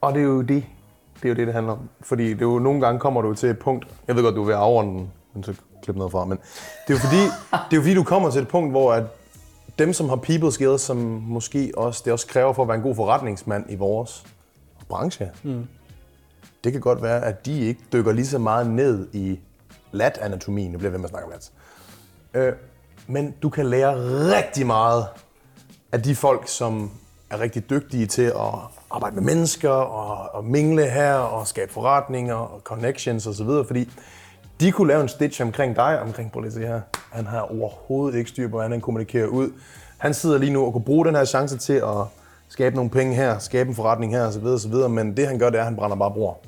og 0.00 0.14
det 0.14 0.20
er 0.20 0.26
jo 0.26 0.42
det. 0.42 0.64
Det 1.16 1.24
er 1.24 1.28
jo 1.28 1.34
det, 1.34 1.46
det 1.46 1.54
handler 1.54 1.72
om. 1.72 1.88
Fordi 2.00 2.28
det 2.28 2.42
er 2.42 2.46
jo, 2.46 2.58
nogle 2.58 2.80
gange 2.80 3.00
kommer 3.00 3.22
du 3.22 3.34
til 3.34 3.48
et 3.48 3.58
punkt, 3.58 3.86
jeg 4.08 4.16
ved 4.16 4.22
godt, 4.22 4.34
du 4.34 4.42
er 4.42 4.46
ved 4.46 4.54
at 4.54 4.60
afrunde 4.60 4.92
den, 4.98 5.10
men 5.34 5.44
så 5.44 5.54
klip 5.82 5.96
noget 5.96 6.12
fra, 6.12 6.24
men 6.24 6.38
det 6.38 6.94
er 6.94 6.94
jo 6.94 6.98
fordi, 6.98 7.22
det 7.50 7.72
er 7.72 7.76
jo 7.76 7.80
fordi 7.80 7.94
du 7.94 8.02
kommer 8.02 8.30
til 8.30 8.42
et 8.42 8.48
punkt, 8.48 8.70
hvor 8.70 8.92
at 8.92 9.04
dem, 9.78 9.92
som 9.92 10.08
har 10.08 10.16
people 10.16 10.52
skills, 10.52 10.82
som 10.82 10.96
måske 11.26 11.72
også, 11.76 12.02
det 12.04 12.12
også 12.12 12.26
kræver 12.26 12.52
for 12.52 12.62
at 12.62 12.68
være 12.68 12.76
en 12.76 12.82
god 12.82 12.94
forretningsmand 12.94 13.64
i 13.68 13.74
vores 13.74 14.24
branche, 14.88 15.30
mm. 15.42 15.66
det 16.64 16.72
kan 16.72 16.80
godt 16.80 17.02
være, 17.02 17.24
at 17.24 17.46
de 17.46 17.60
ikke 17.60 17.80
dykker 17.92 18.12
lige 18.12 18.26
så 18.26 18.38
meget 18.38 18.70
ned 18.70 19.08
i 19.12 19.40
lat-anatomien. 19.92 20.72
Nu 20.72 20.78
bliver 20.78 20.90
jeg 20.90 20.92
ved 20.92 20.98
med 20.98 21.04
at 21.04 21.10
snakke 21.10 21.26
om 21.26 21.32
lat. 21.32 21.50
Øh, 22.34 22.52
men 23.06 23.34
du 23.42 23.48
kan 23.48 23.66
lære 23.66 23.94
rigtig 24.36 24.66
meget 24.66 25.06
af 25.92 26.02
de 26.02 26.14
folk, 26.14 26.48
som 26.48 26.90
er 27.30 27.40
rigtig 27.40 27.70
dygtige 27.70 28.06
til 28.06 28.22
at 28.22 28.54
arbejde 28.90 29.14
med 29.14 29.22
mennesker 29.22 29.70
og, 29.70 30.34
og 30.34 30.44
mingle 30.44 30.90
her 30.90 31.14
og 31.14 31.46
skabe 31.46 31.72
forretninger 31.72 32.34
og 32.34 32.60
connections 32.60 33.26
osv., 33.26 33.48
fordi 33.66 33.90
de 34.60 34.72
kunne 34.72 34.88
lave 34.88 35.02
en 35.02 35.08
stitch 35.08 35.42
omkring 35.42 35.76
dig, 35.76 36.00
omkring 36.00 36.32
prøv 36.32 36.40
lige 36.42 36.52
se 36.52 36.60
her. 36.60 36.80
Han 37.12 37.26
har 37.26 37.40
overhovedet 37.40 38.18
ikke 38.18 38.30
styr 38.30 38.46
på, 38.48 38.50
hvordan 38.50 38.70
han 38.70 38.80
kommunikerer 38.80 39.26
ud. 39.26 39.50
Han 39.98 40.14
sidder 40.14 40.38
lige 40.38 40.52
nu 40.52 40.66
og 40.66 40.72
kunne 40.72 40.84
bruge 40.84 41.06
den 41.06 41.14
her 41.14 41.24
chance 41.24 41.58
til 41.58 41.72
at 41.72 42.04
skabe 42.48 42.76
nogle 42.76 42.90
penge 42.90 43.14
her, 43.14 43.38
skabe 43.38 43.68
en 43.68 43.74
forretning 43.74 44.12
her 44.12 44.26
osv. 44.26 44.44
osv. 44.44 44.74
Men 44.74 45.16
det 45.16 45.26
han 45.26 45.38
gør, 45.38 45.50
det 45.50 45.56
er, 45.56 45.60
at 45.60 45.66
han 45.66 45.76
brænder 45.76 45.96
bare 45.96 46.10
bror. 46.10 46.38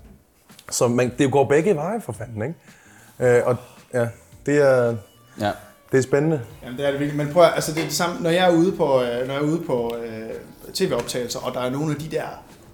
Så 0.71 0.89
man, 0.89 1.13
det 1.19 1.33
går 1.33 1.45
begge 1.45 1.75
veje 1.77 2.01
for 2.01 2.13
fanden, 2.13 2.43
ikke? 2.43 3.37
Øh, 3.39 3.47
og 3.47 3.57
ja, 3.95 4.07
det 4.47 4.57
er, 4.57 4.97
Ja. 5.41 5.51
det 5.93 5.99
er 5.99 6.03
spændende. 6.03 6.41
Jamen, 6.65 6.79
det 6.79 6.87
er 6.87 6.91
det 6.91 7.01
virkelig. 7.01 7.25
Men 7.25 7.33
prøv 7.33 7.43
at, 7.43 7.53
altså 7.55 7.73
det 7.73 7.81
er 7.81 7.85
det 7.85 7.95
samme, 7.95 8.21
når 8.23 8.31
jeg 8.31 8.47
er 8.51 8.53
ude 8.57 8.73
på, 8.73 8.85
øh, 9.03 9.27
når 9.27 9.35
jeg 9.35 9.43
er 9.43 9.47
ude 9.47 9.61
på 9.67 9.97
øh, 10.05 10.31
tv-optagelser, 10.75 11.39
og 11.41 11.55
der 11.55 11.61
er 11.61 11.71
nogle 11.71 11.91
af 11.95 12.01
de 12.01 12.09
der 12.11 12.25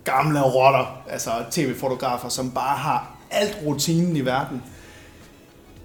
gamle 0.05 0.43
rotter, 0.43 1.03
altså 1.11 1.31
tv-fotografer, 1.51 2.29
som 2.29 2.51
bare 2.51 2.77
har 2.77 3.16
alt 3.31 3.59
rutinen 3.66 4.16
i 4.16 4.20
verden. 4.20 4.62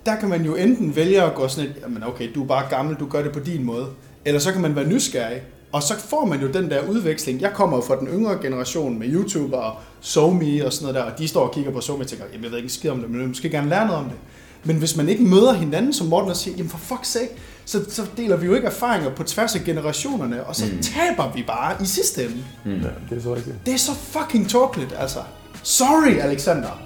Der 0.06 0.16
kan 0.16 0.30
man 0.30 0.42
jo 0.46 0.56
enten 0.56 0.96
vælge 0.96 1.24
at 1.24 1.36
gå 1.36 1.48
sådan 1.48 1.70
et, 1.70 1.76
jamen 1.82 2.04
okay, 2.04 2.32
du 2.36 2.44
er 2.44 2.48
bare 2.48 2.70
gammel, 2.70 2.96
du 2.96 3.08
gør 3.10 3.22
det 3.24 3.32
på 3.32 3.40
din 3.40 3.64
måde. 3.64 3.88
Eller 4.26 4.40
så 4.40 4.52
kan 4.52 4.62
man 4.62 4.76
være 4.76 4.86
nysgerrig. 4.88 5.42
Og 5.72 5.84
så 5.84 6.00
får 6.00 6.26
man 6.26 6.42
jo 6.42 6.48
den 6.48 6.70
der 6.70 6.90
udveksling. 6.90 7.42
Jeg 7.42 7.52
kommer 7.54 7.78
jo 7.78 7.84
fra 7.84 8.00
den 8.00 8.08
yngre 8.08 8.38
generation 8.42 9.00
med 9.00 9.08
YouTuber 9.08 9.58
og 9.58 9.76
SoMe 10.02 10.66
og 10.66 10.74
sådan 10.74 10.94
noget 10.94 10.96
der, 10.96 11.12
og 11.12 11.20
de 11.20 11.28
står 11.28 11.48
og 11.48 11.54
kigger 11.54 11.72
på 11.72 11.82
SoMe 11.82 12.04
og 12.04 12.08
tænker, 12.08 12.26
jamen 12.32 12.44
jeg 12.44 12.52
ved 12.52 12.58
ikke 12.58 12.66
en 12.66 12.70
skid 12.70 12.90
om 12.90 13.00
det, 13.00 13.10
men 13.10 13.14
jeg 13.14 13.22
vil 13.22 13.28
måske 13.28 13.50
gerne 13.50 13.70
lære 13.70 13.88
noget 13.88 14.00
om 14.00 14.10
det. 14.10 14.18
Men 14.64 14.76
hvis 14.76 14.98
man 14.98 15.10
ikke 15.10 15.24
møder 15.24 15.54
hinanden, 15.54 15.94
som 15.94 16.08
Morten 16.08 16.30
også 16.30 16.44
siger, 16.44 16.58
jamen 16.58 16.70
for 16.70 16.96
fuck's 16.96 17.06
sake, 17.06 17.30
så, 17.66 17.86
så 17.90 18.06
deler 18.18 18.38
vi 18.38 18.46
jo 18.46 18.54
ikke 18.54 18.68
erfaringer 18.68 19.16
på 19.16 19.24
tværs 19.24 19.56
af 19.56 19.62
generationerne, 19.62 20.44
og 20.44 20.56
så 20.56 20.66
mm. 20.66 20.82
taber 20.82 21.32
vi 21.34 21.44
bare 21.48 21.76
i 21.82 21.86
sidste 21.86 22.24
ende. 22.24 22.44
Mm. 22.66 22.72
Ja, 22.72 22.88
det 23.10 23.18
er 23.18 23.22
så 23.22 23.36
rigtigt. 23.36 23.56
Det 23.66 23.74
er 23.74 23.78
så 23.78 23.94
fucking 23.94 24.50
tåbeligt, 24.50 24.96
altså. 25.00 25.20
Sorry, 25.64 26.20
Alexander. 26.20 26.82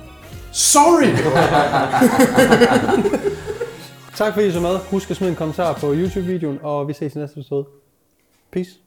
Sorry! 0.51 1.07
tak 4.17 4.33
fordi 4.33 4.47
I 4.47 4.51
så 4.51 4.59
med. 4.59 4.77
Husk 4.91 5.11
at 5.11 5.17
smide 5.17 5.29
en 5.29 5.35
kommentar 5.35 5.73
på 5.73 5.93
YouTube-videoen, 5.93 6.59
og 6.63 6.87
vi 6.87 6.93
ses 6.93 7.15
i 7.15 7.19
næste 7.19 7.39
episode. 7.39 7.65
Peace. 8.51 8.84